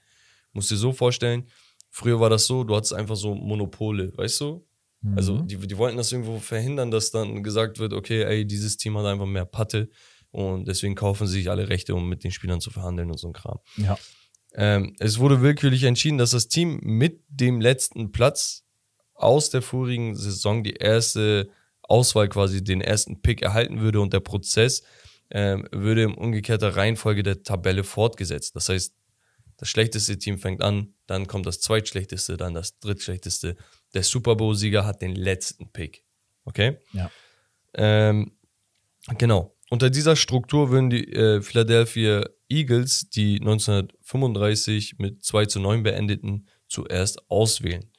Musst 0.53 0.71
dir 0.71 0.77
so 0.77 0.93
vorstellen, 0.93 1.49
früher 1.91 2.21
war 2.21 2.29
das 2.29 2.47
so, 2.47 2.65
du 2.65 2.77
hattest 2.77 2.93
einfach 2.93 3.17
so 3.17 3.35
Monopole, 3.35 4.13
weißt 4.17 4.43
du? 4.43 4.67
Also 5.15 5.39
die, 5.43 5.57
die 5.57 5.79
wollten 5.79 5.97
das 5.97 6.11
irgendwo 6.11 6.39
verhindern, 6.39 6.91
dass 6.91 7.11
dann 7.13 7.43
gesagt 7.43 7.79
wird, 7.79 7.93
okay, 7.93 8.25
ey, 8.25 8.47
dieses 8.47 8.77
Team 8.77 8.99
hat 8.99 9.07
einfach 9.07 9.27
mehr 9.27 9.45
Patte 9.45 9.89
und 10.31 10.67
deswegen 10.67 10.95
kaufen 10.95 11.27
sie 11.27 11.39
sich 11.39 11.51
alle 11.51 11.69
Rechte, 11.69 11.95
um 11.95 12.09
mit 12.09 12.25
den 12.25 12.31
Spielern 12.31 12.61
zu 12.61 12.71
verhandeln 12.71 13.11
und 13.11 13.19
so 13.19 13.29
ein 13.29 13.33
Kram. 13.33 13.59
Ja. 13.77 13.99
Ähm, 14.55 14.95
es 14.99 15.19
wurde 15.19 15.43
willkürlich 15.43 15.85
entschieden, 15.85 16.19
dass 16.19 16.31
das 16.31 16.49
Team 16.49 16.79
mit 16.83 17.23
dem 17.29 17.61
letzten 17.61 18.13
Platz 18.13 18.65
aus 19.15 19.51
der 19.51 19.63
vorigen 19.63 20.15
Saison 20.15 20.63
die 20.63 20.75
erste 20.75 21.51
Auswahl 21.83 22.29
quasi 22.29 22.63
den 22.65 22.81
ersten 22.81 23.23
Pick 23.23 23.43
erhalten 23.43 23.81
würde 23.81 24.01
und 24.01 24.13
der 24.13 24.21
Prozess 24.21 24.83
ähm, 25.31 25.69
würde 25.73 26.03
in 26.05 26.15
umgekehrter 26.15 26.77
Reihenfolge 26.77 27.23
der 27.23 27.43
Tabelle 27.43 27.85
fortgesetzt. 27.85 28.57
Das 28.57 28.69
heißt, 28.69 28.95
das 29.59 29.69
schlechteste 29.69 30.19
Team 30.19 30.39
fängt 30.39 30.63
an, 30.63 30.95
dann 31.07 31.27
kommt 31.27 31.47
das 31.47 31.61
zweitschlechteste, 31.61 32.37
dann 32.37 32.55
das 32.55 32.79
drittschlechteste. 32.79 33.57
Der 33.95 34.03
Super 34.03 34.37
Bowl-Sieger 34.37 34.85
hat 34.85 35.01
den 35.01 35.15
letzten 35.15 35.73
Pick. 35.73 36.05
Okay? 36.45 36.79
Ja. 36.93 37.11
Ähm, 37.75 38.33
genau. 39.17 39.56
Unter 39.71 39.91
dieser 39.91 40.17
Struktur 40.17 40.71
würden 40.71 40.91
die 40.91 41.13
äh, 41.13 41.43
Philadelphia 41.43 42.25
Eagles, 42.49 43.11
die 43.11 43.41
1935 43.41 44.99
mit 44.99 45.25
2 45.25 45.47
zu 45.47 45.61
9 45.61 45.83
beendeten, 45.83 46.47
zuerst 46.69 47.31
auswählen. 47.31 47.91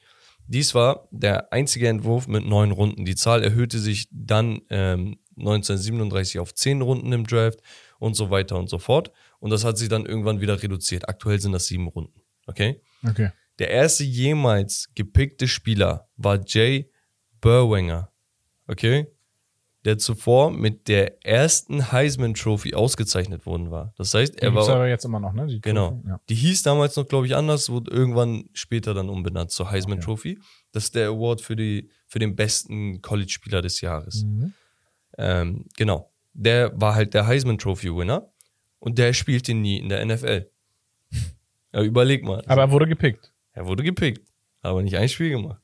Dies 0.47 0.73
war 0.73 1.09
der 1.11 1.51
einzige 1.51 1.89
Entwurf 1.89 2.27
mit 2.27 2.45
neun 2.45 2.71
Runden. 2.71 3.03
Die 3.03 3.15
Zahl 3.15 3.43
erhöhte 3.43 3.79
sich 3.79 4.07
dann 4.11 4.61
ähm, 4.69 5.17
1937 5.37 6.39
auf 6.39 6.53
zehn 6.53 6.81
Runden 6.81 7.11
im 7.11 7.27
Draft 7.27 7.59
und 7.99 8.15
so 8.15 8.29
weiter 8.29 8.57
und 8.57 8.69
so 8.69 8.79
fort. 8.79 9.11
Und 9.39 9.49
das 9.49 9.65
hat 9.65 9.77
sich 9.77 9.89
dann 9.89 10.05
irgendwann 10.05 10.39
wieder 10.39 10.61
reduziert. 10.61 11.09
Aktuell 11.09 11.39
sind 11.39 11.51
das 11.51 11.67
sieben 11.67 11.87
Runden. 11.87 12.21
Okay? 12.45 12.81
Okay. 13.05 13.31
Der 13.59 13.71
erste 13.71 14.05
jemals 14.05 14.89
gepickte 14.95 15.47
Spieler 15.47 16.07
war 16.15 16.39
Jay 16.45 16.89
Burwanger. 17.41 18.11
Okay? 18.67 19.07
Der 19.87 19.97
zuvor 19.97 20.51
mit 20.51 20.89
der 20.89 21.25
ersten 21.25 21.91
Heisman 21.93 22.33
Trophy 22.33 22.73
ausgezeichnet 22.75 23.45
worden 23.45 23.71
war. 23.71 23.93
Das 23.97 24.13
heißt, 24.13 24.35
Er 24.41 24.53
war 24.53 24.67
war. 24.67 24.75
aber 24.75 24.87
jetzt 24.89 25.05
immer 25.05 25.21
noch, 25.21 25.31
ne? 25.31 25.47
Die 25.47 25.61
Genau. 25.61 25.91
Trophy, 25.91 26.07
Ja. 26.09 26.19
Die 26.27 26.35
hieß 26.35 26.63
damals 26.63 26.97
noch, 26.97 27.07
glaube 27.07 27.25
ich, 27.25 27.35
anders, 27.35 27.69
wurde 27.69 27.89
irgendwann 27.91 28.49
später 28.51 28.93
dann 28.93 29.07
umbenannt 29.07 29.51
zur 29.51 29.71
Heisman 29.71 29.99
Okay. 29.99 30.05
Trophy. 30.05 30.39
Das 30.73 30.83
ist 30.83 30.95
der 30.95 31.07
Award 31.07 31.39
für, 31.39 31.55
die, 31.55 31.89
für 32.05 32.19
den 32.19 32.35
besten 32.35 33.01
College-Spieler 33.01 33.61
des 33.61 33.79
Jahres. 33.79 34.23
Mhm. 34.25 34.53
Ähm, 35.17 35.65
genau. 35.77 36.11
Der 36.33 36.79
war 36.79 36.93
halt 36.93 37.13
der 37.13 37.25
Heisman 37.25 37.57
Trophy-Winner 37.57 38.29
und 38.79 38.97
der 38.97 39.13
spielte 39.13 39.53
nie 39.53 39.79
in 39.79 39.89
der 39.89 40.05
NFL. 40.05 40.49
Ja, 41.73 41.81
überleg 41.83 42.23
mal. 42.23 42.43
Aber 42.47 42.61
er 42.61 42.71
wurde 42.71 42.87
gepickt. 42.87 43.31
Er 43.51 43.65
wurde 43.67 43.83
gepickt, 43.83 44.25
aber 44.61 44.81
nicht 44.81 44.97
ein 44.97 45.09
Spiel 45.09 45.29
gemacht. 45.31 45.61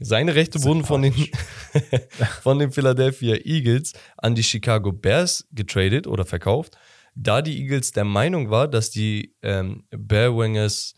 Seine 0.00 0.34
Rechte 0.34 0.62
wurden 0.64 0.84
von 0.84 1.02
den, 1.02 1.14
von 2.42 2.58
den 2.58 2.72
Philadelphia 2.72 3.36
Eagles 3.36 3.92
an 4.16 4.34
die 4.34 4.42
Chicago 4.42 4.92
Bears 4.92 5.46
getradet 5.52 6.06
oder 6.06 6.24
verkauft, 6.24 6.76
da 7.14 7.42
die 7.42 7.60
Eagles 7.62 7.92
der 7.92 8.04
Meinung 8.04 8.50
war, 8.50 8.66
dass 8.66 8.90
die 8.90 9.36
ähm, 9.42 9.84
Bearwingers 9.90 10.94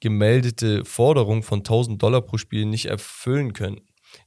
gemeldete 0.00 0.84
Forderung 0.84 1.42
von 1.42 1.60
1000 1.60 2.02
Dollar 2.02 2.22
pro 2.22 2.38
Spiel 2.38 2.66
nicht 2.66 2.86
erfüllen 2.86 3.52
können. 3.52 3.82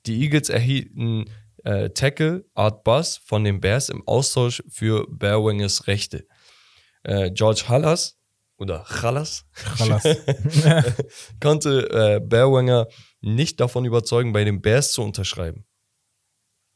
Die 0.05 0.21
Eagles 0.21 0.49
erhielten 0.49 1.25
äh, 1.65 1.89
Tackle 1.89 2.45
Art 2.53 2.83
Bus 2.83 3.17
von 3.17 3.43
den 3.43 3.59
Bears 3.59 3.89
im 3.89 4.07
Austausch 4.07 4.63
für 4.69 5.05
Bearwingers 5.09 5.87
Rechte. 5.87 6.25
Äh, 7.03 7.31
George 7.31 7.65
Hallas 7.67 8.17
oder 8.57 8.85
Hallas 8.85 9.45
Chalas. 9.77 10.03
konnte 11.41 11.89
äh, 11.89 12.19
Bearwanger 12.19 12.87
nicht 13.21 13.59
davon 13.59 13.85
überzeugen, 13.85 14.33
bei 14.33 14.43
den 14.43 14.61
Bears 14.61 14.91
zu 14.91 15.01
unterschreiben. 15.01 15.65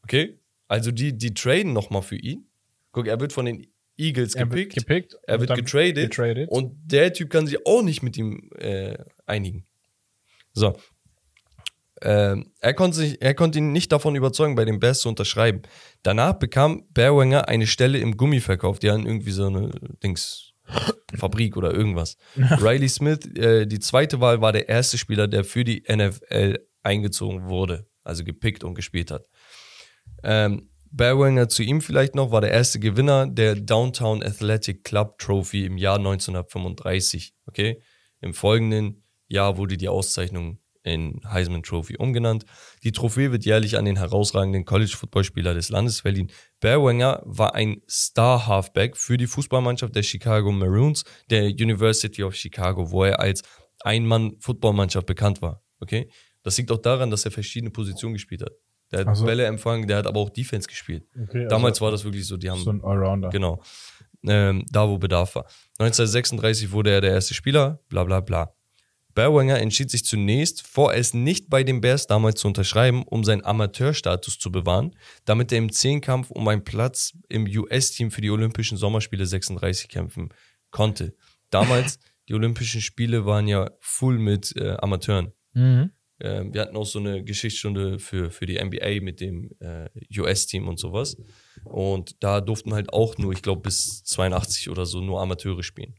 Okay? 0.03 0.39
Also 0.67 0.91
die, 0.91 1.17
die 1.17 1.33
traden 1.33 1.73
nochmal 1.73 2.01
für 2.01 2.15
ihn. 2.17 2.49
Guck, 2.91 3.07
er 3.07 3.19
wird 3.19 3.33
von 3.33 3.45
den 3.45 3.67
Eagles 3.97 4.35
er 4.35 4.49
wird 4.51 4.69
gepickt. 4.69 4.75
gepickt. 4.75 5.15
er 5.23 5.39
wird 5.39 5.55
getradet, 5.55 6.11
getradet. 6.11 6.49
Und 6.49 6.73
der 6.85 7.13
Typ 7.13 7.29
kann 7.29 7.47
sich 7.47 7.65
auch 7.65 7.81
nicht 7.81 8.03
mit 8.03 8.17
ihm 8.17 8.49
äh, 8.57 8.97
einigen. 9.25 9.65
So. 10.53 10.77
Ähm, 12.01 12.51
er, 12.59 12.73
konnte 12.75 12.97
sich, 12.97 13.21
er 13.21 13.33
konnte 13.33 13.57
ihn 13.57 13.71
nicht 13.71 13.91
davon 13.91 14.15
überzeugen, 14.15 14.55
bei 14.55 14.65
den 14.65 14.79
Bears 14.79 14.99
zu 14.99 15.09
unterschreiben. 15.09 15.63
Danach 16.03 16.33
bekam 16.33 16.85
Bearwanger 16.91 17.47
eine 17.47 17.65
Stelle 17.65 17.97
im 17.97 18.17
Gummiverkauf. 18.17 18.77
Die 18.79 18.91
hatten 18.91 19.07
irgendwie 19.07 19.31
so 19.31 19.47
eine 19.47 19.71
Dings, 20.03 20.46
Fabrik 21.15 21.57
oder 21.57 21.73
irgendwas. 21.73 22.17
Riley 22.35 22.89
Smith, 22.89 23.25
äh, 23.35 23.65
die 23.65 23.79
zweite 23.79 24.19
Wahl, 24.19 24.41
war 24.41 24.51
der 24.51 24.69
erste 24.69 24.97
Spieler, 24.97 25.27
der 25.27 25.43
für 25.43 25.63
die 25.63 25.83
NFL 25.89 26.59
eingezogen 26.83 27.47
wurde. 27.47 27.87
Also 28.03 28.23
gepickt 28.23 28.63
und 28.63 28.75
gespielt 28.75 29.11
hat. 29.11 29.25
Ähm, 30.23 30.69
Bearwanger 30.91 31.49
zu 31.49 31.63
ihm 31.63 31.81
vielleicht 31.81 32.15
noch, 32.15 32.31
war 32.31 32.41
der 32.41 32.51
erste 32.51 32.79
Gewinner 32.79 33.27
der 33.27 33.55
Downtown 33.55 34.23
Athletic 34.23 34.83
Club 34.83 35.19
Trophy 35.19 35.65
im 35.65 35.77
Jahr 35.77 35.97
1935. 35.97 37.33
Okay? 37.45 37.81
Im 38.21 38.33
folgenden 38.33 39.03
Jahr 39.27 39.57
wurde 39.57 39.77
die 39.77 39.89
Auszeichnung 39.89 40.59
in 40.87 41.21
Heisman 41.25 41.63
Trophy 41.63 41.97
umgenannt. 41.97 42.45
Die 42.83 42.91
Trophäe 42.91 43.31
wird 43.31 43.45
jährlich 43.45 43.77
an 43.77 43.85
den 43.85 43.97
herausragenden 43.97 44.65
College-Footballspieler 44.65 45.53
des 45.53 45.69
Landes 45.69 46.01
verliehen. 46.01 46.31
Bearwanger 46.59 47.21
war 47.25 47.53
ein 47.53 47.81
Star-Halfback 47.89 48.97
für 48.97 49.17
die 49.17 49.27
Fußballmannschaft 49.27 49.95
der 49.95 50.03
Chicago 50.03 50.51
Maroons 50.51 51.03
der 51.29 51.45
University 51.45 52.23
of 52.23 52.33
Chicago, 52.33 52.89
wo 52.91 53.03
er 53.03 53.19
als 53.19 53.43
Ein-Mann-Footballmannschaft 53.81 55.05
bekannt 55.05 55.41
war. 55.41 55.61
Okay? 55.79 56.09
Das 56.43 56.57
liegt 56.57 56.71
auch 56.71 56.81
daran, 56.81 57.11
dass 57.11 57.25
er 57.25 57.31
verschiedene 57.31 57.71
Positionen 57.71 58.13
gespielt 58.13 58.41
hat. 58.41 58.53
Der 58.91 59.01
hat 59.01 59.07
Ach 59.09 59.15
so. 59.15 59.25
Bälle 59.25 59.45
empfangen, 59.45 59.87
der 59.87 59.97
hat 59.97 60.07
aber 60.07 60.21
auch 60.21 60.29
Defense 60.29 60.67
gespielt. 60.67 61.03
Okay, 61.13 61.43
also 61.43 61.49
Damals 61.49 61.81
war 61.81 61.91
das 61.91 62.03
wirklich 62.03 62.25
so, 62.25 62.37
die 62.37 62.49
haben 62.49 62.61
so 62.61 62.71
ein 62.71 62.81
Allrounder. 62.83 63.29
Genau. 63.29 63.61
Ähm, 64.25 64.65
da, 64.71 64.87
wo 64.87 64.97
Bedarf 64.97 65.35
war. 65.35 65.45
1936 65.77 66.71
wurde 66.71 66.91
er 66.91 67.01
der 67.01 67.11
erste 67.11 67.33
Spieler, 67.33 67.81
bla 67.89 68.03
bla 68.03 68.21
bla. 68.21 68.53
Bearwanger 69.17 69.57
entschied 69.57 69.89
sich 69.89 70.05
zunächst, 70.05 70.61
vorerst 70.61 71.15
nicht 71.15 71.49
bei 71.49 71.63
den 71.63 71.81
Bears 71.81 72.05
damals 72.05 72.39
zu 72.39 72.47
unterschreiben, 72.47 73.01
um 73.01 73.23
seinen 73.23 73.43
Amateurstatus 73.43 74.37
zu 74.37 74.51
bewahren, 74.51 74.95
damit 75.25 75.51
er 75.51 75.57
im 75.57 75.71
Zehnkampf 75.71 76.29
um 76.29 76.47
einen 76.47 76.63
Platz 76.63 77.17
im 77.27 77.47
US-Team 77.47 78.11
für 78.11 78.21
die 78.21 78.29
Olympischen 78.29 78.77
Sommerspiele 78.77 79.25
36 79.25 79.89
kämpfen 79.89 80.29
konnte. 80.69 81.15
Damals, 81.49 81.97
die 82.29 82.35
Olympischen 82.35 82.79
Spiele 82.79 83.25
waren 83.25 83.47
ja 83.47 83.71
full 83.79 84.19
mit 84.19 84.55
äh, 84.55 84.77
Amateuren. 84.77 85.31
Mhm. 85.53 85.89
Ähm, 86.19 86.53
wir 86.53 86.61
hatten 86.61 86.77
auch 86.77 86.85
so 86.85 86.99
eine 86.99 87.23
Geschichtsstunde 87.23 87.97
für, 87.97 88.29
für 88.29 88.45
die 88.45 88.63
NBA 88.63 89.01
mit 89.01 89.19
dem 89.19 89.49
äh, 89.59 89.89
US-Team 90.15 90.67
und 90.67 90.77
sowas. 90.77 91.17
Und 91.63 92.23
da 92.23 92.39
durften 92.39 92.75
halt 92.75 92.93
auch 92.93 93.17
nur, 93.17 93.33
ich 93.33 93.41
glaube, 93.41 93.61
bis 93.61 94.03
82 94.03 94.69
oder 94.69 94.85
so 94.85 95.01
nur 95.01 95.19
Amateure 95.21 95.63
spielen. 95.63 95.95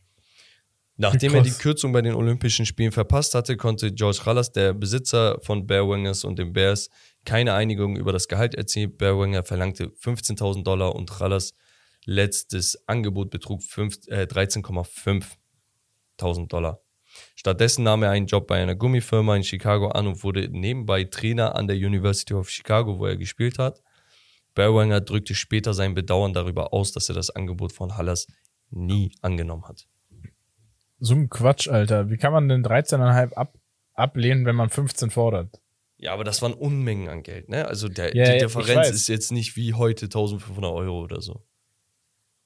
Nachdem 1.00 1.36
er 1.36 1.42
die 1.42 1.50
Krass. 1.50 1.60
Kürzung 1.60 1.92
bei 1.92 2.02
den 2.02 2.14
Olympischen 2.14 2.66
Spielen 2.66 2.90
verpasst 2.90 3.36
hatte, 3.36 3.56
konnte 3.56 3.92
George 3.92 4.22
Hallas, 4.26 4.50
der 4.50 4.74
Besitzer 4.74 5.38
von 5.42 5.64
Bearwingers 5.64 6.24
und 6.24 6.40
den 6.40 6.52
Bears, 6.52 6.90
keine 7.24 7.54
Einigung 7.54 7.96
über 7.96 8.12
das 8.12 8.26
Gehalt 8.26 8.56
erzielen. 8.56 8.96
Bearwinger 8.96 9.44
verlangte 9.44 9.86
15.000 9.86 10.64
Dollar 10.64 10.96
und 10.96 11.20
Hallas 11.20 11.54
letztes 12.04 12.88
Angebot 12.88 13.30
betrug 13.30 13.60
äh, 13.60 14.24
13,5.000 14.24 16.48
Dollar. 16.48 16.80
Stattdessen 17.36 17.84
nahm 17.84 18.02
er 18.02 18.10
einen 18.10 18.26
Job 18.26 18.48
bei 18.48 18.60
einer 18.60 18.74
Gummifirma 18.74 19.36
in 19.36 19.44
Chicago 19.44 19.90
an 19.90 20.08
und 20.08 20.24
wurde 20.24 20.48
nebenbei 20.50 21.04
Trainer 21.04 21.54
an 21.54 21.68
der 21.68 21.76
University 21.76 22.34
of 22.34 22.50
Chicago, 22.50 22.98
wo 22.98 23.06
er 23.06 23.16
gespielt 23.16 23.60
hat. 23.60 23.80
Bearwanger 24.54 25.00
drückte 25.00 25.36
später 25.36 25.74
sein 25.74 25.94
Bedauern 25.94 26.32
darüber 26.32 26.72
aus, 26.72 26.90
dass 26.90 27.08
er 27.08 27.14
das 27.14 27.30
Angebot 27.30 27.72
von 27.72 27.96
Hallas 27.96 28.26
nie 28.70 29.12
angenommen 29.22 29.68
hat. 29.68 29.86
So 31.00 31.14
ein 31.14 31.28
Quatsch, 31.30 31.68
Alter. 31.68 32.10
Wie 32.10 32.16
kann 32.16 32.32
man 32.32 32.48
denn 32.48 32.64
13,5 32.64 33.32
ab, 33.34 33.54
ablehnen, 33.94 34.44
wenn 34.46 34.56
man 34.56 34.68
15 34.70 35.10
fordert? 35.10 35.60
Ja, 35.96 36.12
aber 36.12 36.24
das 36.24 36.42
waren 36.42 36.54
Unmengen 36.54 37.08
an 37.08 37.22
Geld, 37.22 37.48
ne? 37.48 37.66
Also 37.66 37.88
der, 37.88 38.14
Ja, 38.16 38.32
die 38.32 38.38
Differenz 38.38 38.90
ist 38.90 39.08
jetzt 39.08 39.32
nicht 39.32 39.56
wie 39.56 39.74
heute 39.74 40.06
1500 40.06 40.72
Euro 40.72 41.00
oder 41.02 41.20
so. 41.20 41.42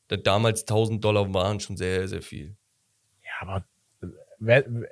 Da- 0.08 0.16
Damals 0.16 0.62
1000 0.66 1.04
Dollar 1.04 1.32
waren 1.34 1.60
schon 1.60 1.76
sehr, 1.76 2.08
sehr 2.08 2.22
viel. 2.22 2.56
Ja, 3.22 3.30
aber 3.40 3.64
wer, 4.38 4.64
wer- 4.66 4.88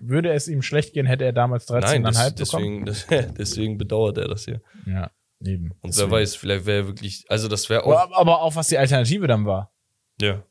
würde 0.00 0.32
es 0.32 0.46
ihm 0.48 0.62
schlecht 0.62 0.92
gehen, 0.94 1.06
hätte 1.06 1.24
er 1.24 1.32
damals 1.32 1.66
13,5 1.68 2.00
Nein, 2.00 2.34
das, 2.36 2.50
bekommen? 2.50 2.84
deswegen, 2.84 3.34
deswegen 3.38 3.78
bedauert 3.78 4.18
er 4.18 4.28
das 4.28 4.44
hier. 4.44 4.60
Ja, 4.86 5.10
eben. 5.44 5.72
Und 5.80 5.88
Deswegen. 5.94 6.10
wer 6.10 6.18
weiß, 6.18 6.36
vielleicht 6.36 6.66
wäre 6.66 6.78
er 6.82 6.86
wirklich, 6.86 7.24
also 7.28 7.48
das 7.48 7.68
wäre 7.70 7.84
auch. 7.84 7.98
Aber, 7.98 8.16
aber 8.16 8.42
auch 8.42 8.54
was 8.56 8.68
die 8.68 8.78
Alternative 8.78 9.26
dann 9.26 9.44
war. 9.46 9.72
Ja. 10.20 10.42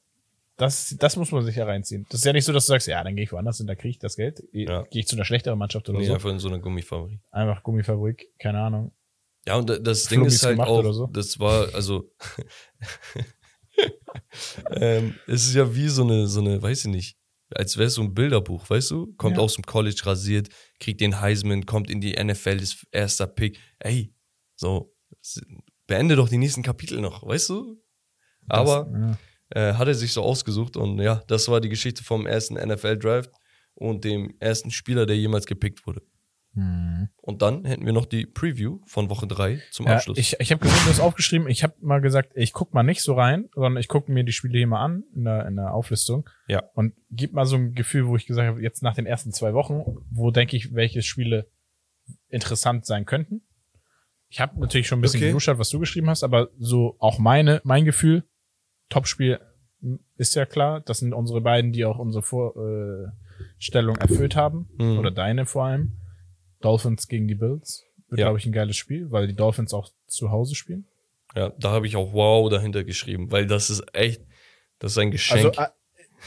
Das, 0.58 0.96
das 1.00 1.18
muss 1.18 1.32
man 1.32 1.44
sich 1.44 1.56
ja 1.58 1.66
reinziehen. 1.66 2.06
Das 2.10 2.22
ist 2.22 2.26
ja 2.26 2.32
nicht 2.34 2.46
so, 2.46 2.54
dass 2.54 2.66
du 2.66 2.70
sagst, 2.72 2.88
ja, 2.88 3.04
dann 3.04 3.16
gehe 3.16 3.26
ich 3.26 3.32
woanders 3.34 3.58
hin, 3.58 3.68
da 3.68 3.76
kriege 3.76 3.90
ich 3.90 4.00
das 4.00 4.16
Geld. 4.16 4.42
Ja. 4.54 4.84
Gehe 4.84 5.02
ich 5.02 5.08
zu 5.08 5.16
einer 5.18 5.26
schlechteren 5.26 5.60
Mannschaft 5.60 5.90
oder 5.90 6.00
Nee, 6.00 6.06
so. 6.06 6.14
einfach 6.14 6.30
in 6.30 6.40
so 6.40 6.48
einer 6.48 6.60
Gummifabrik. 6.60 7.20
Einfach 7.32 7.62
Gummifabrik, 7.62 8.30
keine 8.40 8.62
Ahnung. 8.62 8.94
Ja, 9.48 9.58
und 9.58 9.70
da- 9.70 9.78
das 9.80 10.04
Ding 10.08 10.20
Flummis 10.20 10.36
ist 10.36 10.46
halt 10.46 10.60
auch, 10.60 10.92
so? 10.94 11.08
das 11.08 11.38
war, 11.40 11.74
also, 11.76 12.10
ähm, 14.72 15.16
es 15.28 15.48
ist 15.48 15.56
ja 15.56 15.74
wie 15.76 15.88
so 15.90 16.04
eine, 16.04 16.28
so 16.28 16.40
eine, 16.40 16.62
weiß 16.62 16.86
ich 16.86 16.92
nicht, 16.92 17.18
als 17.54 17.78
wäre 17.78 17.88
es 17.88 17.94
so 17.96 18.02
ein 18.02 18.14
Bilderbuch, 18.14 18.70
weißt 18.70 18.92
du? 18.92 19.14
Kommt 19.18 19.38
Ja. 19.38 19.44
aus 19.44 19.56
dem 19.56 19.66
College 19.66 20.02
rasiert, 20.06 20.50
kriegt 20.80 21.02
den 21.02 21.20
Heisman, 21.22 21.66
kommt 21.66 21.90
in 21.90 22.02
die 22.02 22.14
NFL, 22.22 22.60
ist 22.62 22.86
erster 22.92 23.28
Pick. 23.28 23.60
Ey, 23.80 24.14
so, 24.56 24.94
beende 25.88 26.16
doch 26.16 26.30
die 26.30 26.38
nächsten 26.38 26.64
Kapitel 26.64 27.02
noch, 27.02 27.26
weißt 27.26 27.50
du? 27.50 27.82
Aber 28.48 28.86
Das, 28.92 29.18
äh, 29.56 29.74
hat 29.74 29.88
er 29.88 29.96
sich 29.96 30.14
so 30.14 30.22
ausgesucht 30.22 30.78
und 30.78 31.00
ja, 31.00 31.24
das 31.28 31.48
war 31.50 31.60
die 31.62 31.70
Geschichte 31.70 32.04
vom 32.04 32.28
ersten 32.28 32.54
NFL-Draft 32.56 33.32
und 33.74 34.04
dem 34.04 34.36
ersten 34.40 34.70
Spieler, 34.70 35.06
der 35.06 35.18
jemals 35.18 35.46
gepickt 35.48 35.88
wurde. 35.88 36.02
ja. 36.56 36.62
Hm. 36.62 37.10
Und 37.22 37.42
dann 37.42 37.66
hätten 37.66 37.86
wir 37.86 37.92
noch 37.94 38.06
die 38.06 38.26
Preview 38.26 38.80
von 38.86 39.10
Woche 39.10 39.28
3 39.28 39.62
zum 39.72 39.88
Ja, 39.88 39.96
Abschluss. 39.96 40.18
ich 40.18 40.38
ich 40.40 40.52
habe 40.52 40.62
gesehen, 40.62 40.80
du 40.86 40.90
hast 40.92 41.00
aufgeschrieben, 41.00 41.48
ich 41.50 41.64
habe 41.64 41.74
mal 41.82 42.00
gesagt, 42.02 42.32
ich 42.36 42.54
guck 42.54 42.74
mal 42.74 42.84
nicht 42.84 43.02
so 43.02 43.14
rein, 43.16 43.50
sondern 43.56 43.78
ich 43.78 43.88
gucke 43.88 44.12
mir 44.12 44.24
die 44.24 44.32
Spiele 44.32 44.58
hier 44.60 44.68
mal 44.68 44.84
an 44.84 45.04
in 45.16 45.26
der, 45.26 45.46
in 45.48 45.56
der 45.58 45.74
Auflistung. 45.74 46.30
Ja. 46.48 46.64
Und 46.76 46.94
gib 47.12 47.34
mal 47.34 47.46
so 47.46 47.56
ein 47.58 47.74
Gefühl, 47.74 48.08
wo 48.08 48.16
ich 48.16 48.26
gesagt 48.28 48.48
habe, 48.48 48.62
jetzt 48.62 48.84
nach 48.84 48.96
den 48.96 49.06
ersten 49.06 49.32
zwei 49.34 49.54
Wochen, 49.54 49.84
wo 50.12 50.32
denke 50.32 50.56
ich, 50.56 50.74
welche 50.74 51.02
Spiele 51.02 51.48
interessant 52.30 52.86
sein 52.86 53.06
könnten. 53.06 53.42
Ich 54.30 54.40
habe 54.40 54.60
natürlich 54.60 54.88
schon 54.88 55.00
ein 55.00 55.02
bisschen 55.02 55.36
Okay. 55.36 55.58
was 55.60 55.70
du 55.70 55.80
geschrieben 55.80 56.10
hast, 56.10 56.24
aber 56.24 56.50
so 56.58 56.96
auch 57.00 57.20
meine, 57.20 57.62
mein 57.64 57.86
Gefühl, 57.86 58.24
Topspiel 58.90 59.40
ist 60.18 60.36
ja 60.36 60.46
klar. 60.46 60.82
Das 60.82 61.00
sind 61.00 61.14
unsere 61.14 61.42
beiden, 61.42 61.72
die 61.72 61.86
auch 61.86 62.00
unsere 62.00 62.24
Vorstellung 62.24 63.96
erfüllt 63.98 64.36
haben. 64.36 64.70
Mhm. 64.78 64.98
Oder 65.00 65.12
deine 65.12 65.46
vor 65.46 65.66
allem. 65.66 65.94
Dolphins 66.62 67.08
gegen 67.08 67.28
die 67.28 67.36
Bills. 67.36 67.84
Wird, 68.10 68.20
Ja. 68.20 68.26
glaube 68.28 68.40
ich, 68.40 68.46
ein 68.46 68.52
geiles 68.52 68.76
Spiel, 68.78 69.12
weil 69.12 69.28
die 69.28 69.36
Dolphins 69.36 69.74
auch 69.74 69.90
zu 70.08 70.32
Hause 70.32 70.56
spielen. 70.56 70.88
Ja, 71.36 71.50
da 71.60 71.72
habe 71.72 71.86
ich 71.88 71.96
auch 71.96 72.14
wow 72.14 72.50
dahinter 72.50 72.84
geschrieben, 72.84 73.32
weil 73.32 73.46
das 73.48 73.70
ist 73.70 73.84
echt, 73.94 74.22
Das 74.80 74.92
ist 74.92 74.98
ein 74.98 75.12
Geschenk. 75.12 75.46
Also 75.58 75.62
äh, 75.62 75.68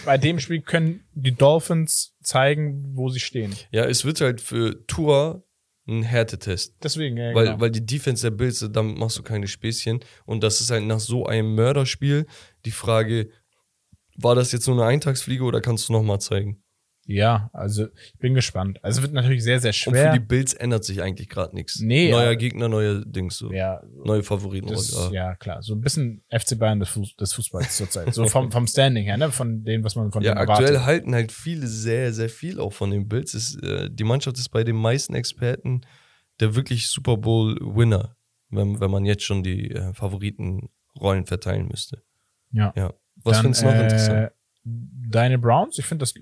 bei 0.04 0.16
dem 0.18 0.38
Spiel 0.38 0.60
können 0.62 1.04
die 1.14 1.34
Dolphins 1.34 2.16
zeigen, 2.22 2.96
wo 2.96 3.08
sie 3.10 3.20
stehen. 3.20 3.54
ja, 3.70 3.84
es 3.84 4.04
wird 4.04 4.20
halt 4.20 4.40
für 4.40 4.86
Tour 4.86 5.44
ein 5.86 6.02
Härtetest. 6.02 6.76
Deswegen, 6.82 7.16
ja, 7.16 7.34
Weil, 7.34 7.46
genau. 7.46 7.60
weil 7.60 7.70
die 7.70 7.84
Defense 7.84 8.22
der 8.22 8.36
Bills, 8.36 8.66
damit 8.72 8.98
machst 8.98 9.16
du 9.18 9.22
keine 9.22 9.46
Späßchen. 9.48 10.00
Und 10.26 10.42
das 10.42 10.60
ist 10.60 10.70
halt 10.70 10.84
nach 10.84 11.00
so 11.00 11.24
einem 11.26 11.54
Mörderspiel 11.54 12.26
die 12.68 12.72
Frage, 12.72 13.30
war 14.16 14.34
das 14.34 14.52
jetzt 14.52 14.66
nur 14.66 14.76
eine 14.76 14.86
Eintagsfliege 14.92 15.42
oder 15.44 15.60
kannst 15.60 15.88
du 15.88 15.92
nochmal 15.92 16.20
zeigen? 16.20 16.62
ja, 17.10 17.48
also 17.54 17.86
ich 18.12 18.18
bin 18.18 18.34
gespannt. 18.34 18.84
Also 18.84 19.00
wird 19.00 19.14
natürlich 19.14 19.42
sehr, 19.42 19.60
sehr 19.60 19.70
Und 19.70 19.74
für 19.76 19.90
schwer. 19.92 20.12
die 20.12 20.18
Bills 20.20 20.52
ändert 20.52 20.84
sich 20.84 21.00
eigentlich 21.00 21.30
gerade 21.30 21.54
nichts. 21.56 21.80
Nee, 21.80 22.10
Neuer 22.10 22.24
aber- 22.24 22.36
Gegner, 22.36 22.68
neue 22.68 23.02
Dings 23.06 23.38
so. 23.38 23.50
ja, 23.50 23.82
Neue 24.04 24.22
Favoriten. 24.22 24.66
das, 24.68 24.92
ja. 24.92 25.10
ja, 25.30 25.34
klar. 25.36 25.62
So 25.62 25.74
ein 25.74 25.80
bisschen 25.80 26.22
FC 26.28 26.58
Bayern 26.58 26.80
des, 26.80 26.90
Fuß, 26.90 27.16
des 27.16 27.32
Fußballs 27.32 27.78
zurzeit. 27.78 28.12
So 28.12 28.26
vom, 28.26 28.52
vom 28.52 28.66
Standing 28.66 29.04
her, 29.04 29.16
ne? 29.16 29.32
Von 29.32 29.64
dem, 29.64 29.82
was 29.84 29.96
man 29.96 30.12
von 30.12 30.22
Ja, 30.22 30.32
aktuell 30.36 30.64
erwartet. 30.74 30.84
halten 30.84 31.14
halt 31.14 31.32
viele 31.32 31.66
sehr, 31.66 32.12
sehr 32.12 32.28
viel 32.28 32.60
auch 32.60 32.74
von 32.74 32.90
den 32.90 33.08
Bills. 33.08 33.32
Ist, 33.32 33.54
äh, 33.62 33.88
die 33.90 34.04
Mannschaft 34.04 34.36
ist 34.36 34.50
bei 34.50 34.62
den 34.62 34.76
meisten 34.76 35.14
Experten 35.14 35.80
der 36.40 36.54
wirklich 36.56 36.88
Super 36.90 37.16
Bowl-Winner, 37.16 38.16
wenn, 38.50 38.80
wenn 38.80 38.90
man 38.90 39.06
jetzt 39.06 39.22
schon 39.24 39.42
die 39.42 39.70
äh, 39.70 39.94
Favoritenrollen 39.94 41.24
verteilen 41.24 41.68
müsste. 41.68 42.02
Ja. 42.52 42.72
Ja. 42.76 42.94
Was 43.16 43.36
Dann, 43.36 43.42
findest 43.42 43.62
du 43.62 43.66
noch 43.66 43.74
äh, 43.74 43.82
interessant? 43.82 44.32
Deine 44.64 45.38
Browns, 45.38 45.78
ich 45.78 45.86
finde, 45.86 46.02
das 46.04 46.14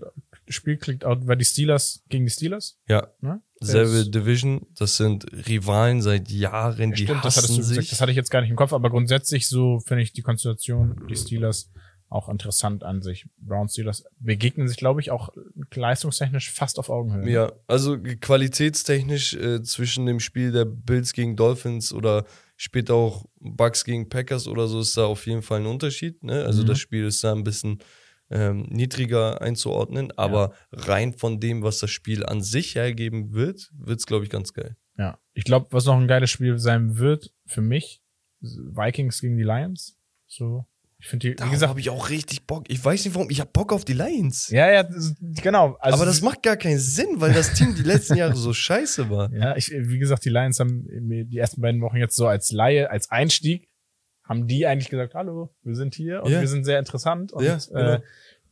Spiel 0.49 0.77
klingt 0.77 1.05
auch, 1.05 1.17
weil 1.23 1.37
die 1.37 1.45
Steelers 1.45 2.03
gegen 2.09 2.25
die 2.25 2.31
Steelers. 2.31 2.79
Ja, 2.89 3.09
Ne? 3.21 3.41
selbe 3.61 4.09
Division. 4.09 4.67
Das 4.77 4.97
sind 4.97 5.27
Rivalen 5.49 6.03
seit 6.03 6.31
Jahren, 6.31 6.93
die 6.93 7.05
Stimmt, 7.05 7.25
das 7.25 7.37
hattest 7.37 7.53
hassen 7.53 7.55
du 7.55 7.61
gesagt. 7.63 7.81
sich. 7.81 7.91
Das 7.91 8.01
hatte 8.01 8.11
ich 8.11 8.17
jetzt 8.17 8.31
gar 8.31 8.43
nicht 8.43 8.51
im 8.51 8.57
Kopf, 8.57 8.73
aber 8.73 8.91
grundsätzlich 8.91 9.49
so 9.49 9.81
finde 9.81 10.03
ich 10.03 10.13
die 10.13 10.23
Konstellation, 10.23 11.07
die 11.09 11.17
Steelers 11.17 11.71
auch 12.09 12.29
interessant 12.29 12.85
an 12.85 13.03
sich. 13.03 13.27
Browns 13.39 13.73
Steelers 13.73 14.05
begegnen 14.21 14.69
sich, 14.69 14.77
glaube 14.77 15.01
ich, 15.01 15.11
auch 15.11 15.31
leistungstechnisch 15.75 16.53
fast 16.53 16.79
auf 16.79 16.89
Augenhöhe. 16.89 17.29
Ja, 17.29 17.53
also 17.67 17.99
qualitätstechnisch 17.99 19.35
äh, 19.35 19.63
zwischen 19.63 20.07
dem 20.07 20.21
Spiel 20.21 20.53
der 20.53 20.67
Bills 20.67 21.13
gegen 21.13 21.35
Dolphins 21.35 21.93
oder 21.93 22.25
später 22.57 22.95
auch 22.95 23.27
Bucks 23.39 23.85
gegen 23.85 24.09
Packers 24.09 24.49
oder 24.49 24.67
so 24.67 24.81
ist 24.81 24.97
da 24.97 25.05
auf 25.07 25.27
jeden 25.27 25.43
Fall 25.43 25.61
ein 25.61 25.67
Unterschied. 25.67 26.23
Ne? 26.25 26.45
Also 26.45 26.63
Mhm. 26.63 26.67
das 26.67 26.79
Spiel 26.79 27.05
ist 27.05 27.23
da 27.23 27.33
ein 27.33 27.45
bisschen 27.45 27.79
ähm, 28.29 28.67
niedriger 28.71 29.41
einzuordnen, 29.41 30.11
aber 30.17 30.53
rein 30.73 31.13
von 31.13 31.39
dem, 31.39 31.63
was 31.63 31.79
das 31.79 31.91
Spiel 31.91 32.27
an 32.27 32.43
sich 32.43 32.75
hergeben 32.75 33.33
wird, 33.33 33.71
wird 33.79 34.01
es, 34.01 34.07
glaube 34.07 34.25
ich, 34.25 34.31
ganz 34.31 34.53
geil. 34.53 34.77
Ja. 34.99 35.19
Ich 35.35 35.45
glaube, 35.45 35.69
was 35.71 35.85
noch 35.85 35.97
ein 35.97 36.09
geiles 36.09 36.31
Spiel 36.31 36.59
sein 36.59 36.99
wird 36.99 37.33
für 37.47 37.61
mich, 37.61 38.03
Vikings 38.41 39.21
gegen 39.21 39.37
die 39.37 39.45
Lions. 39.45 39.97
So, 40.27 40.67
ich 40.99 41.09
finde 41.09 41.27
die, 41.27 41.33
wie 41.33 41.37
Darauf 41.37 41.53
gesagt, 41.53 41.69
habe 41.71 41.81
ich 41.81 41.91
auch 41.91 42.09
richtig 42.11 42.47
Bock. 42.47 42.65
Ich 42.69 42.83
weiß 42.83 43.05
nicht 43.05 43.15
warum, 43.15 43.29
ich 43.31 43.41
habe 43.41 43.51
Bock 43.53 43.73
auf 43.73 43.85
die 43.85 43.93
Lions. 43.93 44.49
ja, 44.49 44.71
ja, 44.71 44.89
genau. 45.43 45.77
Also, 45.79 45.97
aber 45.99 46.07
das 46.07 46.23
macht 46.23 46.43
gar 46.43 46.57
keinen 46.57 46.79
Sinn, 46.79 47.21
weil 47.21 47.33
das 47.35 47.53
Team 47.55 47.75
die 47.75 47.83
letzten 47.83 48.17
Jahre 48.17 48.35
so 48.35 48.53
scheiße 48.55 49.11
war. 49.11 49.31
Ja, 49.33 49.57
ich, 49.57 49.71
wie 49.71 49.99
gesagt, 49.99 50.25
die 50.25 50.31
Lions 50.31 50.59
haben 50.59 50.87
mir 51.03 51.25
die 51.25 51.39
ersten 51.39 51.61
beiden 51.61 51.81
Wochen 51.83 51.97
jetzt 51.97 52.17
so 52.17 52.27
als 52.27 52.51
Laie, 52.51 52.91
als 52.91 53.11
Einstieg, 53.11 53.69
haben 54.25 54.47
die 54.49 54.67
eigentlich 54.67 54.89
gesagt, 54.89 55.15
hallo, 55.15 55.55
wir 55.63 55.75
sind 55.77 55.95
hier 55.95 56.23
und 56.23 56.33
Ja. 56.33 56.41
wir 56.41 56.49
sind 56.49 56.65
sehr 56.65 56.79
interessant 56.79 57.33
und 57.33 57.45
Ja, 57.45 57.59
genau. 57.69 57.81
äh, 57.81 58.01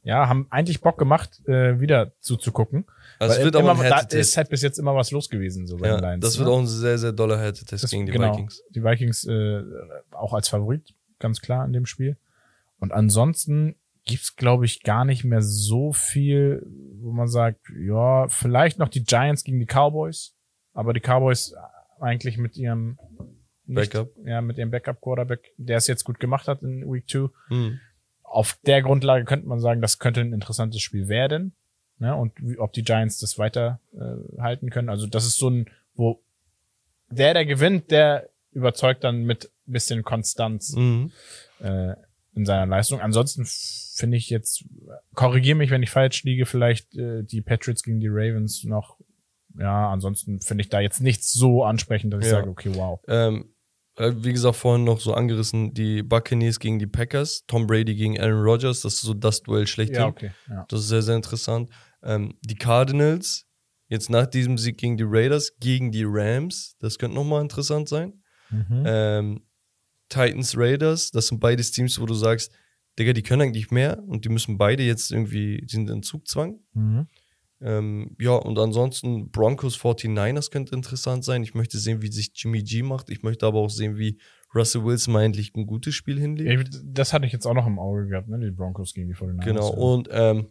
ja, 0.02 0.28
haben 0.28 0.46
eigentlich 0.50 0.82
Bock 0.82 0.98
gemacht, 0.98 1.40
äh, 1.48 1.80
wieder 1.80 2.12
zuzugucken. 2.20 2.84
Also 3.18 3.42
wird 3.42 3.54
immer, 3.56 3.80
ein 3.80 3.88
da 3.90 4.00
ist 4.00 4.36
halt 4.36 4.50
bis 4.50 4.60
jetzt 4.60 4.78
immer 4.78 4.94
was 4.94 5.10
los 5.12 5.30
gewesen, 5.30 5.66
so 5.66 5.78
bei 5.78 5.88
Ja, 5.88 5.96
den 5.96 6.04
Lions. 6.04 6.20
das 6.24 6.38
wird 6.38 6.46
ne? 6.48 6.54
auch 6.54 6.60
ein 6.60 6.66
sehr, 6.66 6.98
sehr 6.98 7.12
doller 7.12 7.50
Das- 7.52 7.90
gegen 7.90 8.04
die 8.04 8.12
genau, 8.12 8.32
Vikings. 8.34 8.62
Die 8.74 8.84
Vikings 8.84 9.24
äh, 9.24 9.62
auch 10.10 10.34
als 10.34 10.48
Favorit, 10.50 10.92
ganz 11.18 11.40
klar 11.40 11.64
in 11.64 11.72
dem 11.72 11.86
Spiel. 11.86 12.18
Und 12.78 12.92
ansonsten 12.92 13.76
gibt's 14.04 14.36
glaube 14.36 14.64
ich, 14.66 14.82
gar 14.82 15.04
nicht 15.04 15.24
mehr 15.24 15.40
so 15.42 15.92
viel, 15.92 16.66
wo 17.00 17.10
man 17.12 17.28
sagt, 17.28 17.60
ja, 17.78 18.28
vielleicht 18.28 18.78
noch 18.78 18.88
die 18.88 19.04
Giants 19.04 19.44
gegen 19.44 19.58
die 19.60 19.66
Cowboys, 19.66 20.34
aber 20.74 20.92
die 20.92 21.00
Cowboys 21.00 21.54
eigentlich 22.00 22.36
mit 22.36 22.56
ihrem 22.56 22.98
nicht- 23.66 23.92
Backup. 23.92 24.10
Ja, 24.26 24.42
mit 24.42 24.58
ihrem 24.58 24.70
Backup-Quarterback, 24.70 25.52
der 25.56 25.78
es 25.78 25.86
jetzt 25.86 26.04
gut 26.04 26.20
gemacht 26.20 26.48
hat 26.48 26.62
in 26.62 26.90
Week 26.92 27.08
2. 27.08 27.28
Mhm. 27.48 27.80
Auf 28.22 28.58
der 28.66 28.82
Grundlage 28.82 29.24
könnte 29.24 29.46
man 29.48 29.60
sagen, 29.60 29.80
das 29.80 29.98
könnte 29.98 30.20
ein 30.20 30.32
interessantes 30.34 30.82
Spiel 30.82 31.08
werden. 31.08 31.54
Ne? 31.98 32.14
Und 32.14 32.32
wie, 32.42 32.58
ob 32.58 32.72
die 32.72 32.82
Giants 32.82 33.20
das 33.20 33.38
weiter 33.38 33.80
äh, 33.94 34.40
halten 34.42 34.68
können. 34.70 34.88
Also 34.88 35.06
das 35.06 35.24
ist 35.24 35.36
so 35.36 35.48
ein, 35.48 35.70
wo 35.94 36.20
der, 37.08 37.32
der 37.32 37.46
gewinnt, 37.46 37.90
der 37.90 38.28
überzeugt 38.52 39.04
dann 39.04 39.22
mit 39.24 39.50
bisschen 39.66 40.02
Konstanz 40.02 40.74
Mhm. 40.74 41.12
äh, 41.60 41.94
in 42.34 42.44
seiner 42.44 42.66
Leistung. 42.66 43.00
Ansonsten 43.00 43.44
finde 43.46 44.16
ich 44.16 44.30
jetzt, 44.30 44.64
korrigiere 45.14 45.56
mich, 45.56 45.70
wenn 45.70 45.82
ich 45.82 45.90
falsch 45.90 46.24
liege, 46.24 46.46
vielleicht 46.46 46.94
äh, 46.96 47.22
die 47.22 47.42
Patriots 47.42 47.82
gegen 47.82 48.00
die 48.00 48.08
Ravens 48.08 48.64
noch. 48.64 48.98
Ja, 49.58 49.90
ansonsten 49.90 50.40
finde 50.40 50.62
ich 50.62 50.68
da 50.68 50.80
jetzt 50.80 51.00
nichts 51.00 51.32
so 51.32 51.62
ansprechend, 51.64 52.12
dass 52.12 52.20
ich 52.24 52.30
Ja. 52.32 52.38
sage, 52.38 52.50
okay, 52.50 52.74
wow. 52.74 53.00
Ähm, 53.06 53.54
äh, 53.96 54.12
wie 54.16 54.32
gesagt, 54.32 54.56
vorhin 54.56 54.82
noch 54.84 54.98
so 54.98 55.14
angerissen, 55.14 55.72
die 55.74 56.02
Buccaneers 56.02 56.58
gegen 56.58 56.80
die 56.80 56.88
Packers, 56.88 57.44
Tom 57.46 57.68
Brady 57.68 57.94
gegen 57.94 58.18
Aaron 58.18 58.42
Rodgers, 58.42 58.80
das 58.80 58.94
ist 58.94 59.02
so 59.02 59.14
das 59.14 59.42
Duell 59.42 59.68
schlechthin. 59.68 60.00
Ja, 60.00 60.06
okay. 60.08 60.32
Ja. 60.48 60.66
Das 60.68 60.80
ist 60.80 60.88
sehr, 60.88 61.02
sehr 61.02 61.14
interessant. 61.14 61.70
Ähm, 62.02 62.34
die 62.42 62.56
Cardinals, 62.56 63.46
jetzt 63.86 64.10
nach 64.10 64.26
diesem 64.26 64.58
Sieg 64.58 64.78
gegen 64.78 64.96
die 64.96 65.04
Raiders, 65.06 65.56
gegen 65.60 65.92
die 65.92 66.04
Rams, 66.04 66.76
das 66.80 66.98
könnte 66.98 67.14
nochmal 67.14 67.42
interessant 67.42 67.88
sein. 67.88 68.24
Mhm. 68.50 68.82
Ähm, 68.84 69.46
Titans, 70.14 70.56
Raiders, 70.56 71.10
das 71.10 71.28
sind 71.28 71.40
beides 71.40 71.72
Teams, 71.72 72.00
wo 72.00 72.06
du 72.06 72.14
sagst, 72.14 72.52
Digga, 72.98 73.12
die 73.12 73.22
können 73.22 73.42
eigentlich 73.42 73.70
mehr 73.70 74.02
und 74.06 74.24
die 74.24 74.28
müssen 74.28 74.56
beide 74.56 74.84
jetzt 74.84 75.10
irgendwie, 75.10 75.60
die 75.62 75.74
sind 75.74 75.90
in 75.90 76.02
Zugzwang. 76.02 76.60
Mhm. 76.74 77.08
Ähm, 77.60 78.16
ja, 78.20 78.32
und 78.32 78.58
ansonsten 78.58 79.30
Broncos 79.30 79.76
49ers 79.76 80.50
könnte 80.50 80.74
interessant 80.74 81.24
sein. 81.24 81.42
Ich 81.42 81.54
möchte 81.54 81.78
sehen, 81.78 82.02
wie 82.02 82.12
sich 82.12 82.30
Jimmy 82.34 82.62
G 82.62 82.82
macht. 82.82 83.10
Ich 83.10 83.22
möchte 83.22 83.46
aber 83.46 83.58
auch 83.58 83.70
sehen, 83.70 83.96
wie 83.96 84.18
Russell 84.54 84.84
Wilson 84.84 85.14
mal 85.14 85.24
endlich 85.24 85.54
ein 85.56 85.66
gutes 85.66 85.94
Spiel 85.94 86.20
hinlegt. 86.20 86.80
Das 86.84 87.12
hatte 87.12 87.26
ich 87.26 87.32
jetzt 87.32 87.46
auch 87.46 87.54
noch 87.54 87.66
im 87.66 87.78
Auge 87.78 88.06
gehabt, 88.06 88.28
ne? 88.28 88.38
Die 88.38 88.50
Broncos 88.50 88.94
gegen 88.94 89.08
die 89.08 89.14
49ers. 89.14 89.44
Genau, 89.44 89.70
und 89.70 90.08
ähm, 90.12 90.48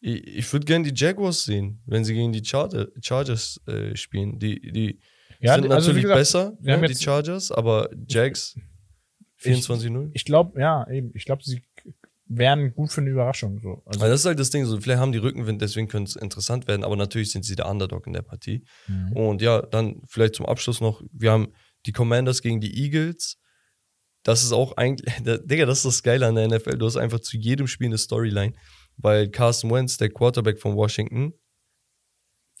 ich, 0.00 0.26
ich 0.26 0.52
würde 0.52 0.66
gerne 0.66 0.90
die 0.90 0.98
Jaguars 0.98 1.44
sehen, 1.44 1.80
wenn 1.86 2.04
sie 2.04 2.14
gegen 2.14 2.32
die 2.32 2.44
Charger, 2.44 2.88
Chargers 3.00 3.60
äh, 3.66 3.96
spielen. 3.96 4.38
Die, 4.38 4.60
die 4.60 5.00
ja, 5.40 5.54
sind 5.54 5.70
also 5.70 5.88
natürlich 5.88 6.02
gesagt, 6.02 6.18
besser, 6.18 6.58
ne, 6.60 6.88
die 6.88 6.94
Chargers, 6.94 7.52
aber 7.52 7.88
Jags 8.08 8.56
24-0. 9.42 10.10
Ich 10.14 10.24
glaube, 10.24 10.60
ja, 10.60 10.88
eben. 10.90 11.12
Ich 11.14 11.24
glaube, 11.24 11.42
sie 11.44 11.62
wären 12.28 12.74
gut 12.74 12.92
für 12.92 13.00
eine 13.00 13.10
Überraschung. 13.10 13.60
So. 13.60 13.82
Also, 13.86 14.00
Also 14.00 14.06
das 14.06 14.20
ist 14.20 14.26
halt 14.26 14.38
das 14.38 14.50
Ding, 14.50 14.64
so 14.66 14.78
vielleicht 14.80 15.00
haben 15.00 15.12
die 15.12 15.18
Rückenwind, 15.18 15.62
deswegen 15.62 15.88
könnte 15.88 16.10
es 16.10 16.16
interessant 16.16 16.68
werden, 16.68 16.84
aber 16.84 16.96
natürlich 16.96 17.32
sind 17.32 17.44
sie 17.44 17.56
der 17.56 17.68
Underdog 17.68 18.06
in 18.06 18.12
der 18.12 18.22
Partie. 18.22 18.64
Mhm. 18.86 19.12
Und 19.12 19.42
ja, 19.42 19.62
dann 19.62 20.02
vielleicht 20.06 20.34
zum 20.34 20.46
Abschluss 20.46 20.80
noch, 20.80 21.02
wir 21.12 21.32
haben 21.32 21.48
die 21.86 21.92
Commanders 21.92 22.42
gegen 22.42 22.60
die 22.60 22.84
Eagles. 22.84 23.38
Das 24.24 24.42
ist 24.42 24.52
auch 24.52 24.76
eigentlich, 24.76 25.10
der, 25.24 25.38
Digga, 25.38 25.64
das 25.64 25.78
ist 25.78 25.86
das 25.86 26.02
Geile 26.02 26.26
an 26.26 26.34
der 26.34 26.48
NFL. 26.48 26.76
Du 26.76 26.86
hast 26.86 26.96
einfach 26.96 27.20
zu 27.20 27.38
jedem 27.38 27.66
Spiel 27.66 27.86
eine 27.88 27.98
Storyline, 27.98 28.52
weil 28.96 29.28
Carson 29.28 29.70
Wentz, 29.70 29.96
der 29.96 30.10
Quarterback 30.10 30.60
von 30.60 30.76
Washington, 30.76 31.32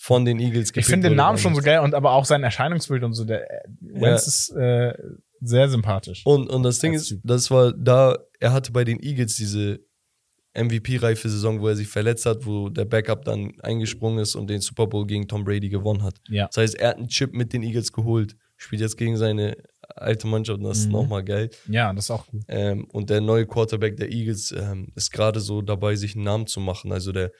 von 0.00 0.24
den 0.24 0.38
Eagles 0.38 0.70
ich 0.76 0.86
finde 0.86 1.08
den 1.08 1.16
Namen 1.16 1.38
schon 1.38 1.56
so 1.56 1.60
geil 1.60 1.80
und 1.80 1.92
aber 1.92 2.12
auch 2.12 2.24
sein 2.24 2.44
Erscheinungsbild 2.44 3.02
und 3.02 3.14
so. 3.14 3.24
Der 3.24 3.50
äh, 3.50 3.68
Wentz 3.80 4.28
ist 4.28 4.50
äh, 4.50 4.94
sehr 5.40 5.68
sympathisch. 5.68 6.24
Und, 6.24 6.48
und 6.50 6.62
das 6.62 6.78
Ding 6.80 6.94
ist, 6.94 7.16
das 7.24 7.50
war 7.50 7.72
da, 7.72 8.16
er 8.40 8.52
hatte 8.52 8.72
bei 8.72 8.84
den 8.84 9.00
Eagles 9.02 9.36
diese 9.36 9.80
MVP-reife 10.54 11.28
Saison, 11.28 11.60
wo 11.60 11.68
er 11.68 11.76
sich 11.76 11.88
verletzt 11.88 12.26
hat, 12.26 12.44
wo 12.46 12.68
der 12.68 12.84
Backup 12.84 13.24
dann 13.24 13.52
eingesprungen 13.60 14.18
ist 14.18 14.34
und 14.34 14.48
den 14.48 14.60
Super 14.60 14.86
Bowl 14.86 15.06
gegen 15.06 15.28
Tom 15.28 15.44
Brady 15.44 15.68
gewonnen 15.68 16.02
hat. 16.02 16.20
Ja. 16.28 16.46
Das 16.46 16.56
heißt, 16.56 16.74
er 16.76 16.88
hat 16.90 16.96
einen 16.96 17.08
Chip 17.08 17.32
mit 17.34 17.52
den 17.52 17.62
Eagles 17.62 17.92
geholt, 17.92 18.34
spielt 18.56 18.80
jetzt 18.80 18.96
gegen 18.96 19.16
seine 19.16 19.56
alte 19.94 20.26
Mannschaft 20.26 20.58
und 20.58 20.64
das 20.64 20.78
ist 20.78 20.86
Mhm. 20.86 20.92
nochmal 20.92 21.22
geil. 21.24 21.50
Ja, 21.68 21.92
das 21.92 22.06
ist 22.06 22.10
auch 22.10 22.26
gut. 22.26 22.42
Ähm, 22.48 22.86
und 22.92 23.08
der 23.10 23.20
neue 23.20 23.46
Quarterback 23.46 23.96
der 23.96 24.10
Eagles 24.10 24.52
ähm, 24.52 24.88
ist 24.96 25.12
gerade 25.12 25.38
so 25.40 25.62
dabei, 25.62 25.94
sich 25.94 26.14
einen 26.16 26.24
Namen 26.24 26.46
zu 26.46 26.60
machen. 26.60 26.90
Also 26.92 27.12
der 27.12 27.30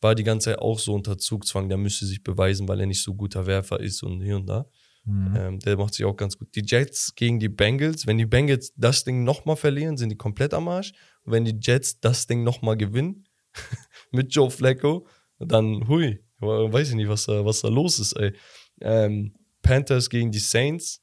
war 0.00 0.14
die 0.14 0.22
ganze 0.24 0.50
Zeit 0.50 0.60
auch 0.60 0.78
so 0.78 0.94
unter 0.94 1.18
Zugzwang, 1.18 1.68
der 1.68 1.78
müsste 1.78 2.06
sich 2.06 2.22
beweisen, 2.22 2.68
weil 2.68 2.78
er 2.80 2.86
nicht 2.86 3.02
so 3.02 3.14
guter 3.14 3.46
Werfer 3.46 3.80
ist 3.80 4.02
und 4.04 4.22
hier 4.22 4.36
und 4.36 4.46
da. 4.48 4.66
Mhm. 5.08 5.36
Ähm, 5.36 5.58
der 5.60 5.76
macht 5.78 5.94
sich 5.94 6.04
auch 6.04 6.16
ganz 6.16 6.36
gut. 6.36 6.54
Die 6.54 6.62
Jets 6.64 7.14
gegen 7.14 7.38
die 7.40 7.48
Bengals, 7.48 8.06
wenn 8.06 8.18
die 8.18 8.26
Bengals 8.26 8.72
das 8.76 9.04
Ding 9.04 9.24
nochmal 9.24 9.56
verlieren, 9.56 9.96
sind 9.96 10.10
die 10.10 10.16
komplett 10.16 10.52
am 10.52 10.68
Arsch. 10.68 10.92
Und 11.22 11.32
wenn 11.32 11.44
die 11.44 11.58
Jets 11.60 11.98
das 12.00 12.26
Ding 12.26 12.44
nochmal 12.44 12.76
gewinnen, 12.76 13.26
mit 14.12 14.34
Joe 14.34 14.50
Flacco, 14.50 15.06
dann 15.38 15.88
hui, 15.88 16.22
weiß 16.40 16.90
ich 16.90 16.94
nicht, 16.94 17.08
was 17.08 17.24
da, 17.24 17.44
was 17.44 17.62
da 17.62 17.68
los 17.68 17.98
ist, 17.98 18.12
ey. 18.14 18.32
Ähm, 18.80 19.34
Panthers 19.62 20.10
gegen 20.10 20.30
die 20.30 20.38
Saints, 20.38 21.02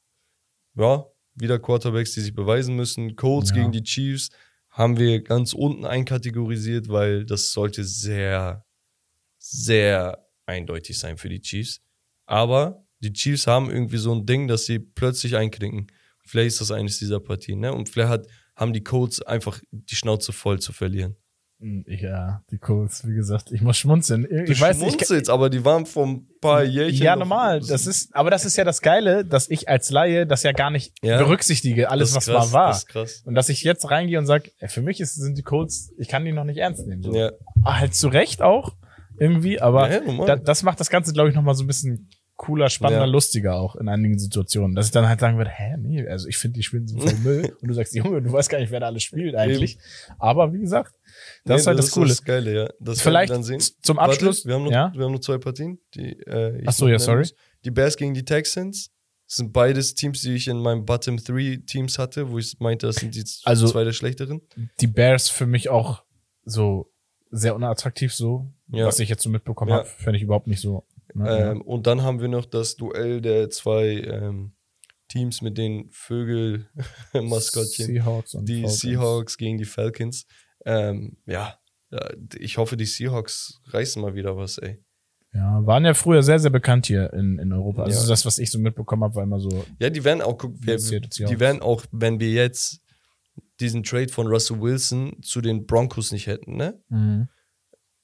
ja, 0.76 1.04
wieder 1.34 1.58
Quarterbacks, 1.58 2.12
die 2.12 2.20
sich 2.20 2.34
beweisen 2.34 2.76
müssen. 2.76 3.16
Colts 3.16 3.50
Ja. 3.50 3.56
gegen 3.56 3.72
die 3.72 3.82
Chiefs 3.82 4.30
haben 4.70 4.98
wir 4.98 5.22
ganz 5.22 5.52
unten 5.52 5.84
einkategorisiert, 5.84 6.88
weil 6.88 7.24
das 7.26 7.50
sollte 7.50 7.82
sehr, 7.84 8.64
sehr 9.38 10.26
eindeutig 10.46 10.98
sein 10.98 11.16
für 11.18 11.28
die 11.28 11.40
Chiefs. 11.40 11.80
Aber 12.26 12.85
die 13.10 13.12
Chiefs 13.12 13.46
haben 13.46 13.70
irgendwie 13.70 13.98
so 13.98 14.14
ein 14.14 14.26
Ding, 14.26 14.48
dass 14.48 14.66
sie 14.66 14.78
plötzlich 14.78 15.36
einknicken. 15.36 15.86
Vielleicht 16.24 16.48
ist 16.48 16.60
das 16.60 16.70
eines 16.72 16.98
dieser 16.98 17.20
Partien, 17.20 17.60
ne? 17.60 17.72
Und 17.72 17.88
vielleicht 17.88 18.10
hat 18.10 18.26
haben 18.56 18.72
die 18.72 18.82
Colts 18.82 19.20
einfach 19.22 19.60
die 19.70 19.96
Schnauze 19.96 20.32
voll 20.32 20.58
zu 20.60 20.72
verlieren. 20.72 21.14
Ja, 21.86 22.42
die 22.50 22.58
Colts, 22.58 23.06
wie 23.06 23.14
gesagt, 23.14 23.50
ich 23.50 23.62
muss 23.62 23.78
schmunzeln. 23.78 24.24
Du 24.28 24.52
Ich 24.52 24.60
weiß 24.60 24.78
nicht. 24.78 24.92
schmunzelst, 24.92 25.30
aber 25.30 25.48
die 25.48 25.64
waren 25.64 25.86
vor 25.86 26.06
ein 26.06 26.26
paar 26.40 26.62
Jährchen. 26.64 27.02
Ja, 27.02 27.16
normal. 27.16 27.60
Das 27.60 27.86
ist, 27.86 28.14
aber 28.14 28.30
das 28.30 28.44
ist 28.44 28.56
ja 28.56 28.64
das 28.64 28.82
Geile, 28.82 29.24
dass 29.24 29.48
ich 29.48 29.66
als 29.68 29.90
Laie 29.90 30.26
das 30.26 30.42
ja 30.42 30.52
gar 30.52 30.70
nicht 30.70 30.92
Ja. 31.02 31.16
berücksichtige, 31.18 31.90
alles, 31.90 32.14
was 32.14 32.26
krass, 32.26 32.50
mal 32.50 32.52
war. 32.52 32.68
Das 32.68 32.78
ist 32.78 32.88
krass. 32.88 33.22
Und 33.24 33.34
dass 33.34 33.48
ich 33.48 33.62
jetzt 33.62 33.90
reingehe 33.90 34.18
und 34.18 34.26
sage, 34.26 34.50
für 34.68 34.82
mich 34.82 35.00
ist, 35.00 35.14
sind 35.14 35.36
die 35.38 35.42
Colts, 35.42 35.92
ich 35.98 36.08
kann 36.08 36.24
die 36.26 36.32
noch 36.32 36.44
nicht 36.44 36.58
ernst 36.58 36.86
nehmen. 36.86 37.02
So. 37.02 37.14
Ja. 37.14 37.32
Ah, 37.62 37.78
Halt 37.80 37.94
zu 37.94 38.08
Recht 38.08 38.42
auch, 38.42 38.76
irgendwie, 39.18 39.58
aber 39.60 39.90
Ja, 39.90 40.00
normal. 40.02 40.26
da, 40.26 40.36
das 40.36 40.62
macht 40.62 40.78
das 40.80 40.90
Ganze, 40.90 41.14
glaube 41.14 41.30
ich, 41.30 41.34
nochmal 41.34 41.54
so 41.54 41.64
ein 41.64 41.66
bisschen 41.66 42.10
cooler, 42.36 42.68
spannender, 42.68 43.06
Ja. 43.06 43.10
lustiger 43.10 43.54
auch 43.56 43.76
in 43.76 43.88
einigen 43.88 44.18
Situationen. 44.18 44.74
Dass 44.76 44.86
ich 44.86 44.92
dann 44.92 45.08
halt 45.08 45.20
sagen 45.20 45.38
würde, 45.38 45.50
hä, 45.50 45.76
nee, 45.78 46.06
also 46.06 46.28
ich 46.28 46.36
finde, 46.36 46.54
die 46.58 46.62
spielen 46.62 46.86
so 46.86 46.98
voll 46.98 47.14
Müll. 47.24 47.56
Und 47.60 47.68
du 47.68 47.74
sagst, 47.74 47.94
Junge, 47.94 48.20
du 48.22 48.32
weißt 48.32 48.50
gar 48.50 48.58
nicht, 48.58 48.70
wer 48.70 48.80
da 48.80 48.86
alles 48.86 49.02
spielt 49.02 49.34
eigentlich. 49.34 49.78
Aber 50.18 50.52
wie 50.52 50.58
gesagt, 50.60 50.94
das 51.44 51.54
Nee, 51.54 51.54
ist 51.56 51.66
halt 51.66 51.78
das, 51.78 51.90
Coole. 51.90 52.08
Das 52.08 52.22
Geile, 52.24 52.54
ja. 52.54 52.68
Das 52.80 53.00
Vielleicht 53.00 53.30
dann 53.32 53.42
sehen. 53.42 53.60
zum 53.82 53.98
Abschluss, 53.98 54.44
Warte, 54.44 54.48
wir, 54.48 54.54
haben 54.54 54.64
noch, 54.64 54.70
ja? 54.72 54.92
wir 54.94 55.04
haben 55.04 55.12
noch 55.12 55.20
zwei 55.20 55.38
Partien. 55.38 55.78
Die, 55.94 56.12
äh, 56.20 56.62
Ach 56.66 56.72
so, 56.72 56.88
ja, 56.88 56.98
sorry. 56.98 57.20
muss. 57.20 57.34
Die 57.64 57.70
Bears 57.70 57.96
gegen 57.96 58.12
die 58.14 58.24
Texans. 58.24 58.90
Das 59.26 59.36
sind 59.38 59.52
beides 59.52 59.94
Teams, 59.94 60.20
die 60.20 60.34
ich 60.34 60.46
in 60.46 60.58
meinem 60.58 60.84
Bottom 60.84 61.16
3 61.16 61.60
Teams 61.66 61.98
hatte, 61.98 62.30
wo 62.30 62.38
ich 62.38 62.60
meinte, 62.60 62.86
das 62.86 62.96
sind 62.96 63.14
die 63.14 63.24
Also- 63.44 63.66
zwei 63.66 63.82
der 63.82 63.92
schlechteren. 63.92 64.40
die 64.80 64.86
Bears 64.86 65.28
für 65.28 65.46
mich 65.46 65.68
auch 65.68 66.04
so 66.44 66.92
sehr 67.32 67.56
unattraktiv 67.56 68.14
so, 68.14 68.52
Ja. 68.68 68.86
was 68.86 69.00
ich 69.00 69.08
jetzt 69.08 69.22
so 69.22 69.28
mitbekommen 69.30 69.70
Ja. 69.72 69.78
habe, 69.78 69.88
fände 69.88 70.16
ich 70.18 70.22
überhaupt 70.22 70.46
nicht 70.46 70.60
so. 70.60 70.86
Ne? 71.16 71.50
Ähm, 71.52 71.62
und 71.62 71.86
dann 71.86 72.02
haben 72.02 72.20
wir 72.20 72.28
noch 72.28 72.44
das 72.46 72.76
Duell 72.76 73.20
der 73.20 73.50
zwei 73.50 74.00
ähm, 74.00 74.52
Teams 75.08 75.40
mit 75.42 75.56
den 75.58 75.88
Vögel-Maskottchen. 75.90 77.86
Seahawks 77.94 78.34
und 78.34 78.48
Die 78.48 78.60
Falcons. 78.62 78.80
Seahawks 78.80 79.36
gegen 79.38 79.58
die 79.58 79.64
Falcons. 79.64 80.26
Ähm, 80.64 81.16
ja, 81.26 81.58
ja, 81.90 82.08
ich 82.38 82.58
hoffe, 82.58 82.76
die 82.76 82.86
Seahawks 82.86 83.60
reißen 83.68 84.02
mal 84.02 84.14
wieder 84.14 84.36
was, 84.36 84.58
ey. 84.58 84.82
Ja, 85.32 85.64
waren 85.66 85.84
ja 85.84 85.92
früher 85.94 86.22
sehr, 86.22 86.38
sehr 86.38 86.50
bekannt 86.50 86.86
hier 86.86 87.12
in, 87.12 87.38
in 87.38 87.52
Europa. 87.52 87.82
Also 87.82 88.02
Ja. 88.02 88.08
das, 88.08 88.24
was 88.24 88.38
ich 88.38 88.50
so 88.50 88.58
mitbekommen 88.58 89.04
habe, 89.04 89.14
war 89.16 89.22
immer 89.22 89.38
so, 89.38 89.64
Ja, 89.78 89.90
die 89.90 90.02
werden 90.02 90.22
auch, 90.22 90.38
guck, 90.38 90.54
wir, 90.60 90.76
die 90.76 91.40
werden 91.40 91.60
auch, 91.62 91.84
wenn 91.92 92.18
wir 92.20 92.30
jetzt 92.30 92.80
diesen 93.60 93.82
Trade 93.82 94.08
von 94.08 94.26
Russell 94.26 94.60
Wilson 94.60 95.16
zu 95.22 95.40
den 95.40 95.66
Broncos 95.66 96.10
nicht 96.10 96.26
hätten, 96.26 96.56
ne? 96.56 96.80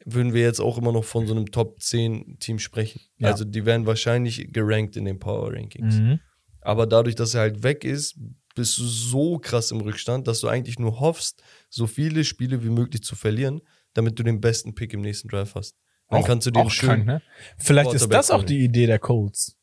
Würden 0.05 0.33
wir 0.35 0.43
jetzt 0.43 0.61
auch 0.61 0.79
immer 0.79 0.93
noch 0.93 1.05
von 1.05 1.27
so 1.27 1.35
einem 1.35 1.47
Top 1.47 1.81
10 1.81 2.39
Team 2.39 2.59
sprechen. 2.59 3.01
Ja. 3.19 3.29
Also 3.29 3.45
die 3.45 3.65
werden 3.65 3.87
wahrscheinlich 3.87 4.53
gerankt 4.53 4.97
in 4.97 5.05
den 5.05 5.19
Power 5.19 5.53
Rankings. 5.53 5.97
Mhm. 5.97 6.21
Aber 6.61 6.87
dadurch, 6.87 7.15
dass 7.15 7.35
er 7.35 7.43
halt 7.43 7.63
weg 7.63 7.85
ist, 7.85 8.19
bist 8.55 8.79
du 8.79 8.85
so 8.85 9.39
krass 9.39 9.71
im 9.71 9.81
Rückstand, 9.81 10.27
dass 10.29 10.41
du 10.41 10.49
eigentlich 10.49 10.79
nur 10.79 11.01
hoffst, 11.01 11.43
so 11.69 11.87
viele 11.87 12.25
Spiele 12.25 12.63
wie 12.63 12.71
möglich 12.71 13.03
zu 13.03 13.17
verlieren, 13.17 13.61
damit 13.95 14.19
du 14.19 14.23
den 14.23 14.41
besten 14.41 14.75
Pick 14.75 14.93
im 14.93 15.01
nächsten 15.01 15.29
Drive 15.29 15.55
hast. 15.55 15.77
Dann 16.09 16.23
auch, 16.23 16.27
kannst 16.27 16.47
du 16.47 16.51
den 16.51 16.63
auch 16.63 16.71
schön. 16.71 16.89
krank, 16.89 17.07
ne? 17.07 17.23
Vielleicht 17.57 17.93
ist 17.95 18.09
das 18.13 18.31
auch 18.31 18.45
die 18.45 18.63
Idee 18.65 18.87
der 18.87 18.99
Colts. 18.99 19.57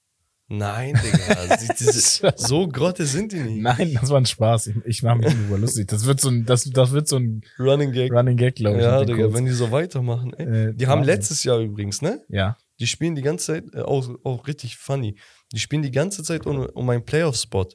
Nein, 0.51 0.99
Digga. 1.03 1.57
sie- 1.57 1.67
diese, 1.79 2.33
so 2.35 2.67
grotte 2.67 3.05
sind 3.05 3.31
die 3.31 3.39
nicht. 3.39 3.61
Nein, 3.61 3.93
das 4.01 4.09
war 4.09 4.17
ein 4.19 4.25
Spaß. 4.25 4.67
Ich, 4.67 4.75
ich 4.85 5.03
mache 5.03 5.19
mich 5.19 5.27
darüber 5.33 5.57
lustig. 5.59 5.87
Das 5.87 6.05
wird 6.05 6.19
so 6.19 6.29
ein, 6.29 6.45
das, 6.45 6.63
das 6.63 6.91
wird 6.91 7.07
so 7.07 7.17
ein 7.17 7.41
Running 7.59 7.91
Gag. 7.91 8.11
Running 8.11 8.35
Gag, 8.35 8.55
glaube 8.55 8.77
ich. 8.77 8.83
Ja, 8.83 9.05
Digga, 9.05 9.31
wenn 9.33 9.45
die 9.45 9.51
so 9.51 9.71
weitermachen. 9.71 10.33
Ey. 10.33 10.69
Äh, 10.69 10.73
Die 10.73 10.87
haben 10.87 11.03
letztes 11.03 11.43
Jahr 11.43 11.59
übrigens, 11.59 12.01
ne? 12.01 12.23
Ja. 12.29 12.57
Die 12.79 12.87
spielen 12.87 13.13
die 13.13 13.21
ganze 13.21 13.45
Zeit, 13.47 13.65
äh, 13.75 13.81
auch, 13.81 14.09
auch 14.23 14.47
richtig 14.47 14.77
funny. 14.77 15.15
Die 15.53 15.59
spielen 15.59 15.81
die 15.83 15.91
ganze 15.91 16.23
Zeit 16.23 16.45
um, 16.47 16.65
um 16.65 16.89
einen 16.89 17.05
Playoff-Spot. 17.05 17.67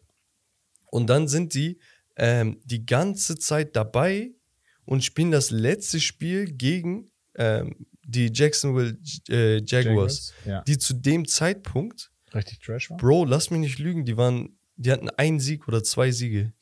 Und 0.90 1.08
dann 1.10 1.28
sind 1.28 1.54
die 1.54 1.78
ähm, 2.16 2.60
die 2.64 2.86
ganze 2.86 3.36
Zeit 3.36 3.74
dabei 3.76 4.30
und 4.84 5.02
spielen 5.04 5.30
das 5.32 5.50
letzte 5.50 5.98
Spiel 6.00 6.46
gegen 6.52 7.10
ähm, 7.36 7.86
die 8.06 8.30
Jacksonville 8.32 8.96
äh, 9.28 9.60
Jaguars, 9.64 10.32
Ja. 10.44 10.62
die 10.62 10.78
zu 10.78 10.94
dem 10.94 11.26
Zeitpunkt, 11.26 12.10
Richtig 12.34 12.58
Trash 12.60 12.90
war. 12.90 12.96
Bro, 12.96 13.24
lass 13.26 13.50
mich 13.50 13.60
nicht 13.60 13.78
lügen, 13.78 14.04
die 14.04 14.16
waren, 14.16 14.58
die 14.76 14.90
hatten 14.92 15.08
einen 15.10 15.40
Sieg 15.40 15.68
oder 15.68 15.82
zwei 15.82 16.10
Siege. 16.10 16.52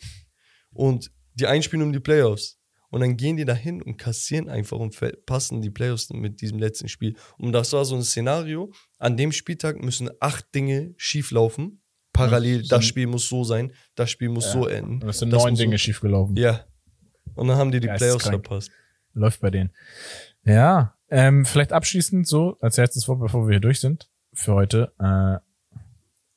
Und 0.73 1.11
die 1.35 1.47
einspielen 1.47 1.85
um 1.87 1.93
die 1.93 2.01
Playoffs. 2.01 2.59
Und 2.91 3.01
dann 3.01 3.17
gehen 3.17 3.39
die 3.39 3.47
dahin 3.47 3.81
und 3.81 3.97
kassieren 3.97 4.51
einfach 4.51 4.79
und 4.79 4.95
verpassen 4.95 5.63
die 5.63 5.71
Playoffs 5.71 6.11
mit 6.11 6.43
diesem 6.43 6.59
letzten 6.59 6.89
Spiel. 6.89 7.17
Und 7.39 7.53
das 7.53 7.73
war 7.73 7.87
so 7.87 7.95
ein 7.97 8.03
Szenario. 8.03 8.71
An 8.99 9.17
dem 9.17 9.33
Spieltag 9.33 9.83
müssen 9.83 10.11
acht 10.21 10.55
Dinge 10.55 10.93
schieflaufen. 10.99 11.81
Parallel, 12.13 12.57
Ja, 12.59 12.63
so 12.65 12.69
das 12.77 12.85
Spiel 12.85 13.07
muss 13.07 13.27
so 13.31 13.45
sein, 13.45 13.73
das 13.95 14.11
Spiel 14.11 14.29
muss 14.29 14.45
Ja. 14.45 14.53
so 14.53 14.67
enden. 14.67 15.03
Und 15.03 15.09
es 15.09 15.21
sind 15.21 15.31
das 15.31 15.43
neun 15.43 15.55
Dinge 15.55 15.77
so, 15.77 15.79
schiefgelaufen. 15.79 16.37
Ja. 16.37 16.67
Und 17.35 17.49
dann 17.49 17.57
haben 17.57 17.73
die 17.73 17.81
die 17.81 17.87
Playoffs 17.87 18.25
Geisteskrank. 18.25 18.45
verpasst. 18.47 18.71
Läuft 19.15 19.41
bei 19.41 19.51
denen. 19.51 19.71
Ja, 20.45 20.95
ähm, 21.09 21.47
vielleicht 21.47 21.73
abschließend 21.73 22.27
so, 22.29 22.59
als 22.61 22.77
letztes 22.77 23.09
Wort, 23.09 23.21
bevor 23.21 23.47
wir 23.47 23.53
hier 23.55 23.61
durch 23.61 23.81
sind, 23.81 24.11
für 24.35 24.53
heute. 24.53 24.93
Äh, 24.99 25.39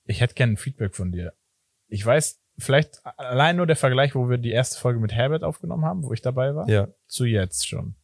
ich 0.06 0.22
hätte 0.22 0.34
gerne 0.36 0.53
ein 0.53 0.58
Feedback 0.58 0.95
von 0.95 1.12
dir. 1.12 1.34
Ich 1.88 2.06
weiß, 2.06 2.39
vielleicht 2.58 3.01
allein 3.18 3.58
nur 3.58 3.68
der 3.68 3.76
Vergleich, 3.76 4.16
wo 4.16 4.30
wir 4.30 4.38
die 4.38 4.51
erste 4.51 4.80
Folge 4.80 4.99
mit 4.99 5.14
Herbert 5.14 5.43
aufgenommen 5.43 5.86
haben, 5.86 6.03
wo 6.03 6.14
ich 6.14 6.22
dabei 6.22 6.56
war, 6.56 6.68
Ja. 6.70 6.88
zu 7.08 7.26
jetzt 7.26 7.68
schon. 7.68 7.95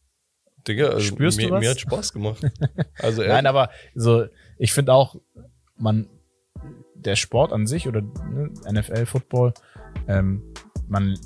Digga, 0.68 0.88
also 0.88 1.00
Spürst 1.00 1.38
du 1.40 1.46
mir, 1.46 1.50
was? 1.52 1.60
mir 1.60 1.70
hat 1.70 1.80
Spaß 1.80 2.12
gemacht. 2.12 2.42
Also 2.98 3.22
Nein, 3.22 3.46
aber 3.46 3.70
so, 3.94 4.26
ich 4.58 4.72
finde 4.72 4.92
auch, 4.94 5.16
man, 5.76 6.08
der 6.94 7.16
Sport 7.16 7.52
an 7.52 7.66
sich 7.66 7.88
oder 7.88 8.00
ne, 8.02 8.52
NFL, 8.70 9.06
Football, 9.06 9.54
ähm, 10.06 10.42
man 10.86 11.18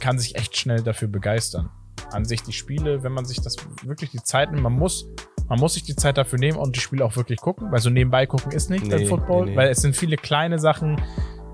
kann 0.00 0.18
sich 0.18 0.36
echt 0.36 0.56
schnell 0.56 0.82
dafür 0.82 1.08
begeistern. 1.08 1.70
An 2.10 2.26
sich 2.26 2.42
die 2.42 2.52
Spiele, 2.52 3.02
wenn 3.02 3.12
man 3.12 3.24
sich 3.24 3.40
das 3.40 3.56
wirklich 3.84 4.10
die 4.10 4.22
Zeit 4.22 4.50
nimmt, 4.50 4.62
man 4.62 4.74
muss, 4.74 5.08
man 5.48 5.58
muss 5.60 5.74
sich 5.74 5.82
die 5.84 5.94
Zeit 5.96 6.16
dafür 6.18 6.38
nehmen 6.38 6.56
und 6.58 6.74
die 6.76 6.80
Spiele 6.80 7.04
auch 7.04 7.16
wirklich 7.16 7.40
gucken, 7.40 7.70
weil 7.70 7.80
so 7.80 7.90
nebenbei 7.90 8.26
gucken 8.26 8.52
ist 8.52 8.70
nicht 8.70 8.88
beim 8.88 9.00
Nee, 9.00 9.06
Football, 9.06 9.44
nee, 9.46 9.50
nee. 9.52 9.56
weil 9.56 9.68
es 9.68 9.78
sind 9.82 9.94
viele 9.96 10.16
kleine 10.16 10.58
Sachen 10.58 11.00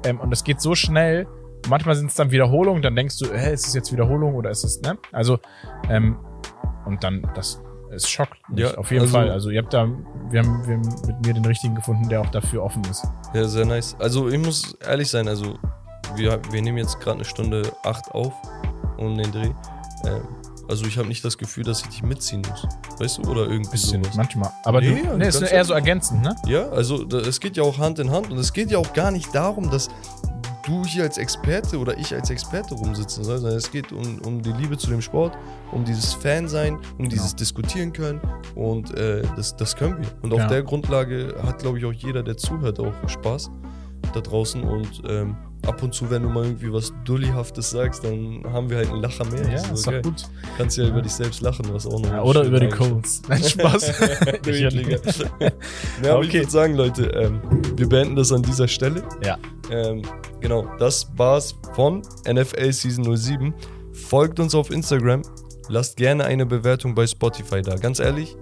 ähm, 0.04 0.20
und 0.20 0.32
es 0.32 0.44
geht 0.44 0.60
so 0.60 0.74
schnell. 0.74 1.26
Manchmal 1.68 1.94
sind 1.96 2.06
es 2.06 2.14
dann 2.14 2.30
Wiederholungen, 2.30 2.80
dann 2.82 2.96
denkst 2.96 3.18
du, 3.18 3.26
hä, 3.32 3.52
ist 3.52 3.66
es 3.66 3.74
jetzt 3.74 3.92
Wiederholung 3.92 4.34
oder 4.34 4.50
ist 4.50 4.64
es, 4.64 4.80
ne? 4.80 4.96
Also, 5.12 5.38
ähm, 5.90 6.16
und 6.86 7.04
dann, 7.04 7.28
das, 7.34 7.60
es 7.92 8.08
schockt 8.08 8.38
mich 8.48 8.60
Ja, 8.60 8.74
auf 8.78 8.90
jeden 8.90 9.02
also- 9.02 9.12
Fall. 9.18 9.30
Also 9.30 9.50
ihr 9.50 9.60
habt 9.60 9.74
da, 9.74 9.86
wir 10.30 10.42
haben, 10.42 10.66
wir 10.66 10.76
haben 10.76 10.88
mit 11.06 11.26
mir 11.26 11.34
den 11.34 11.44
richtigen 11.44 11.74
gefunden, 11.74 12.08
der 12.08 12.20
auch 12.22 12.30
dafür 12.30 12.62
offen 12.62 12.82
ist. 12.90 13.06
Ja, 13.34 13.44
sehr 13.46 13.66
nice. 13.66 13.94
Also 13.98 14.28
ich 14.28 14.38
muss 14.38 14.74
ehrlich 14.86 15.10
sein, 15.10 15.28
also 15.28 15.58
wir, 16.16 16.40
wir 16.50 16.62
nehmen 16.62 16.78
jetzt 16.78 16.98
gerade 17.00 17.16
eine 17.16 17.24
Stunde 17.24 17.62
acht 17.84 18.10
auf 18.12 18.32
um 18.96 19.16
den 19.18 19.30
Dreh. 19.30 19.50
Ähm, 20.06 20.22
also 20.70 20.86
ich 20.86 20.96
habe 20.96 21.08
nicht 21.08 21.24
das 21.24 21.36
Gefühl, 21.36 21.64
dass 21.64 21.80
ich 21.82 21.88
dich 21.88 22.02
mitziehen 22.02 22.42
muss. 22.48 22.66
Weißt 22.98 23.18
du? 23.18 23.22
Oder 23.30 23.42
irgendwie 23.48 23.70
Bisschen, 23.72 24.02
sowas. 24.02 24.16
manchmal. 24.16 24.50
Aber 24.64 24.80
Nee, 24.80 25.00
du, 25.02 25.04
ja, 25.08 25.16
nee, 25.16 25.28
ist 25.28 25.42
eher 25.42 25.64
so 25.64 25.74
ergänzend, 25.74 26.22
ne? 26.22 26.34
Ja, 26.46 26.68
also 26.70 27.04
da, 27.04 27.18
es 27.18 27.38
geht 27.40 27.56
ja 27.56 27.62
auch 27.62 27.76
Hand 27.78 27.98
in 27.98 28.10
Hand 28.10 28.30
und 28.30 28.38
es 28.38 28.52
geht 28.52 28.70
ja 28.70 28.78
auch 28.78 28.92
gar 28.94 29.10
nicht 29.10 29.34
darum, 29.34 29.70
dass 29.70 29.88
du 30.66 30.84
hier 30.84 31.02
als 31.04 31.18
Experte 31.18 31.78
oder 31.78 31.96
ich 31.98 32.14
als 32.14 32.30
Experte 32.30 32.74
rumsitzen 32.74 33.24
soll, 33.24 33.38
sondern 33.38 33.56
es 33.58 33.70
geht 33.70 33.92
um, 33.92 34.20
um 34.24 34.42
die 34.42 34.52
Liebe 34.52 34.76
zu 34.78 34.88
dem 34.90 35.00
Sport, 35.02 35.36
um 35.72 35.84
dieses 35.84 36.12
Fansein, 36.14 36.74
um 36.74 36.80
Genau. 36.98 37.08
dieses 37.10 37.34
Diskutieren 37.34 37.92
können 37.92 38.20
und 38.54 38.94
äh, 38.96 39.22
das, 39.36 39.56
das 39.56 39.74
können 39.74 39.98
wir. 39.98 40.08
Und 40.22 40.32
auf 40.32 40.38
Ja. 40.40 40.46
der 40.48 40.62
Grundlage 40.62 41.34
hat, 41.42 41.58
glaube 41.60 41.78
ich, 41.78 41.84
auch 41.84 41.92
jeder, 41.92 42.22
der 42.22 42.36
zuhört, 42.36 42.78
auch 42.78 42.92
Spaß 43.08 43.50
da 44.12 44.20
draußen 44.20 44.62
und 44.62 45.02
ähm, 45.08 45.36
ab 45.66 45.82
und 45.82 45.92
zu, 45.94 46.10
wenn 46.10 46.22
du 46.22 46.28
mal 46.28 46.44
irgendwie 46.44 46.72
was 46.72 46.92
Dullihaftes 47.04 47.70
sagst, 47.70 48.02
dann 48.04 48.42
haben 48.52 48.70
wir 48.70 48.78
halt 48.78 48.90
einen 48.90 49.02
Lacher 49.02 49.24
mehr. 49.26 49.42
Ja, 49.46 49.56
Das 49.62 49.70
ist 49.70 49.86
doch 49.86 49.92
geil. 49.92 50.02
gut. 50.02 50.24
Kannst 50.56 50.76
ja 50.78 50.88
über 50.88 51.02
dich 51.02 51.12
selbst 51.12 51.42
lachen, 51.42 51.66
was 51.72 51.86
auch 51.86 52.00
noch 52.00 52.10
Ja, 52.10 52.22
oder 52.22 52.44
über 52.44 52.60
die 52.60 52.68
Colts. 52.68 53.22
Nein, 53.28 53.42
Spaß. 53.42 53.92
Ja, 56.02 56.14
aber 56.14 56.22
ich 56.22 56.28
Okay. 56.30 56.38
würde 56.40 56.50
sagen, 56.50 56.74
Leute, 56.74 57.06
ähm, 57.08 57.40
wir 57.76 57.88
beenden 57.88 58.16
das 58.16 58.32
an 58.32 58.42
dieser 58.42 58.68
Stelle. 58.68 59.02
Ja. 59.24 59.38
Ähm, 59.70 60.02
genau, 60.40 60.66
das 60.78 61.08
war's 61.16 61.54
von 61.74 62.02
NFL 62.28 62.72
Season 62.72 63.16
07. 63.16 63.54
Folgt 63.92 64.40
uns 64.40 64.54
auf 64.54 64.70
Instagram. 64.70 65.22
Lasst 65.68 65.96
gerne 65.96 66.24
eine 66.24 66.46
Bewertung 66.46 66.94
bei 66.94 67.06
Spotify 67.06 67.62
da. 67.62 67.76
Ganz 67.76 68.00
ehrlich, 68.00 68.36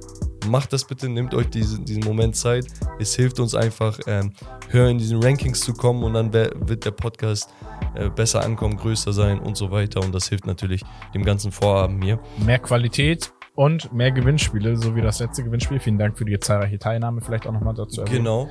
macht 0.46 0.72
das 0.72 0.84
bitte, 0.84 1.08
nehmt 1.08 1.34
euch 1.34 1.48
diesen, 1.48 1.84
diesen 1.84 2.04
Moment 2.04 2.36
Zeit. 2.36 2.66
Es 2.98 3.14
hilft 3.14 3.40
uns 3.40 3.54
einfach, 3.54 3.98
ähm, 4.06 4.32
höher 4.70 4.88
in 4.88 4.98
diesen 4.98 5.22
Rankings 5.22 5.60
zu 5.60 5.72
kommen 5.72 6.02
und 6.04 6.14
dann 6.14 6.32
wird 6.32 6.84
der 6.84 6.90
Podcast 6.90 7.50
äh, 7.94 8.08
besser 8.10 8.44
ankommen, 8.44 8.76
größer 8.76 9.12
sein 9.12 9.40
und 9.40 9.56
so 9.56 9.70
weiter. 9.70 10.00
Und 10.00 10.14
das 10.14 10.28
hilft 10.28 10.46
natürlich 10.46 10.82
dem 11.14 11.24
ganzen 11.24 11.52
Vorhaben 11.52 12.00
hier. 12.02 12.18
Mehr 12.44 12.58
Qualität 12.58 13.32
und 13.58 13.92
mehr 13.92 14.12
Gewinnspiele, 14.12 14.76
so 14.76 14.94
wie 14.94 15.02
das 15.02 15.18
letzte 15.18 15.42
Gewinnspiel. 15.42 15.80
Vielen 15.80 15.98
Dank 15.98 16.16
für 16.16 16.24
die 16.24 16.38
zahlreiche 16.38 16.78
Teilnahme, 16.78 17.20
vielleicht 17.20 17.44
auch 17.44 17.52
nochmal 17.52 17.74
dazu. 17.74 18.02
erwähnen. 18.02 18.18
Genau. 18.18 18.48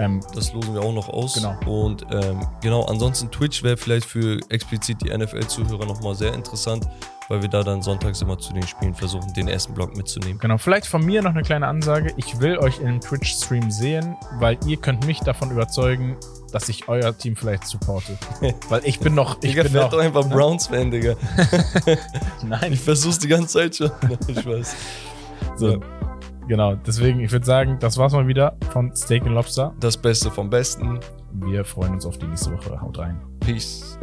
Ähm, 0.00 0.20
Das 0.34 0.52
losen 0.52 0.74
wir 0.74 0.82
auch 0.82 0.92
noch 0.92 1.08
aus. 1.08 1.34
Genau. 1.34 1.56
Und 1.64 2.04
ähm, 2.10 2.40
genau, 2.60 2.82
ansonsten 2.86 3.30
Twitch 3.30 3.62
wäre 3.62 3.76
vielleicht 3.76 4.04
für 4.06 4.40
explizit 4.48 4.96
die 5.00 5.16
NFL-Zuhörer 5.16 5.86
nochmal 5.86 6.16
sehr 6.16 6.34
interessant, 6.34 6.88
weil 7.28 7.40
wir 7.40 7.48
da 7.48 7.62
dann 7.62 7.82
sonntags 7.82 8.20
immer 8.20 8.36
zu 8.36 8.52
den 8.52 8.66
Spielen 8.66 8.94
versuchen, 8.94 9.32
den 9.32 9.46
ersten 9.46 9.74
Block 9.74 9.96
mitzunehmen. 9.96 10.40
Genau, 10.40 10.58
vielleicht 10.58 10.86
von 10.86 11.06
mir 11.06 11.22
noch 11.22 11.30
eine 11.30 11.42
kleine 11.42 11.68
Ansage. 11.68 12.12
Ich 12.16 12.40
will 12.40 12.58
euch 12.58 12.80
in 12.80 12.88
einem 12.88 13.00
Twitch-Stream 13.00 13.70
sehen, 13.70 14.16
weil 14.40 14.58
ihr 14.66 14.78
könnt 14.78 15.06
mich 15.06 15.20
davon 15.20 15.52
überzeugen, 15.52 16.16
dass 16.52 16.68
ich 16.68 16.88
euer 16.88 17.16
Team 17.16 17.36
vielleicht 17.36 17.66
supporte. 17.66 18.18
Weil 18.68 18.82
ich 18.84 19.00
bin 19.00 19.14
noch, 19.14 19.34
ich 19.42 19.50
Digga, 19.50 19.62
bin 19.64 19.72
noch, 19.72 19.90
doch 19.90 19.98
einfach 19.98 20.28
Browns-Fan, 20.28 20.90
Digga. 20.90 21.14
nein, 22.44 22.72
Ich 22.72 22.80
versuch's 22.80 23.18
die 23.18 23.28
ganze 23.28 23.48
Zeit 23.48 23.76
schon. 23.76 23.90
Ich 24.28 24.46
weiß. 24.46 24.76
so. 25.56 25.80
Genau, 26.48 26.74
deswegen, 26.76 27.20
ich 27.20 27.30
würde 27.30 27.44
sagen, 27.44 27.76
das 27.78 27.98
war's 27.98 28.14
mal 28.14 28.26
wieder 28.26 28.56
von 28.72 28.94
Steak 28.96 29.22
and 29.24 29.32
Lobster. 29.34 29.74
Das 29.80 29.98
Beste 29.98 30.30
vom 30.30 30.48
Besten. 30.48 30.98
Wir 31.32 31.62
freuen 31.62 31.92
uns 31.92 32.06
auf 32.06 32.16
die 32.16 32.26
nächste 32.26 32.52
Woche. 32.52 32.80
Haut 32.80 32.98
rein. 32.98 33.20
Peace. 33.40 33.98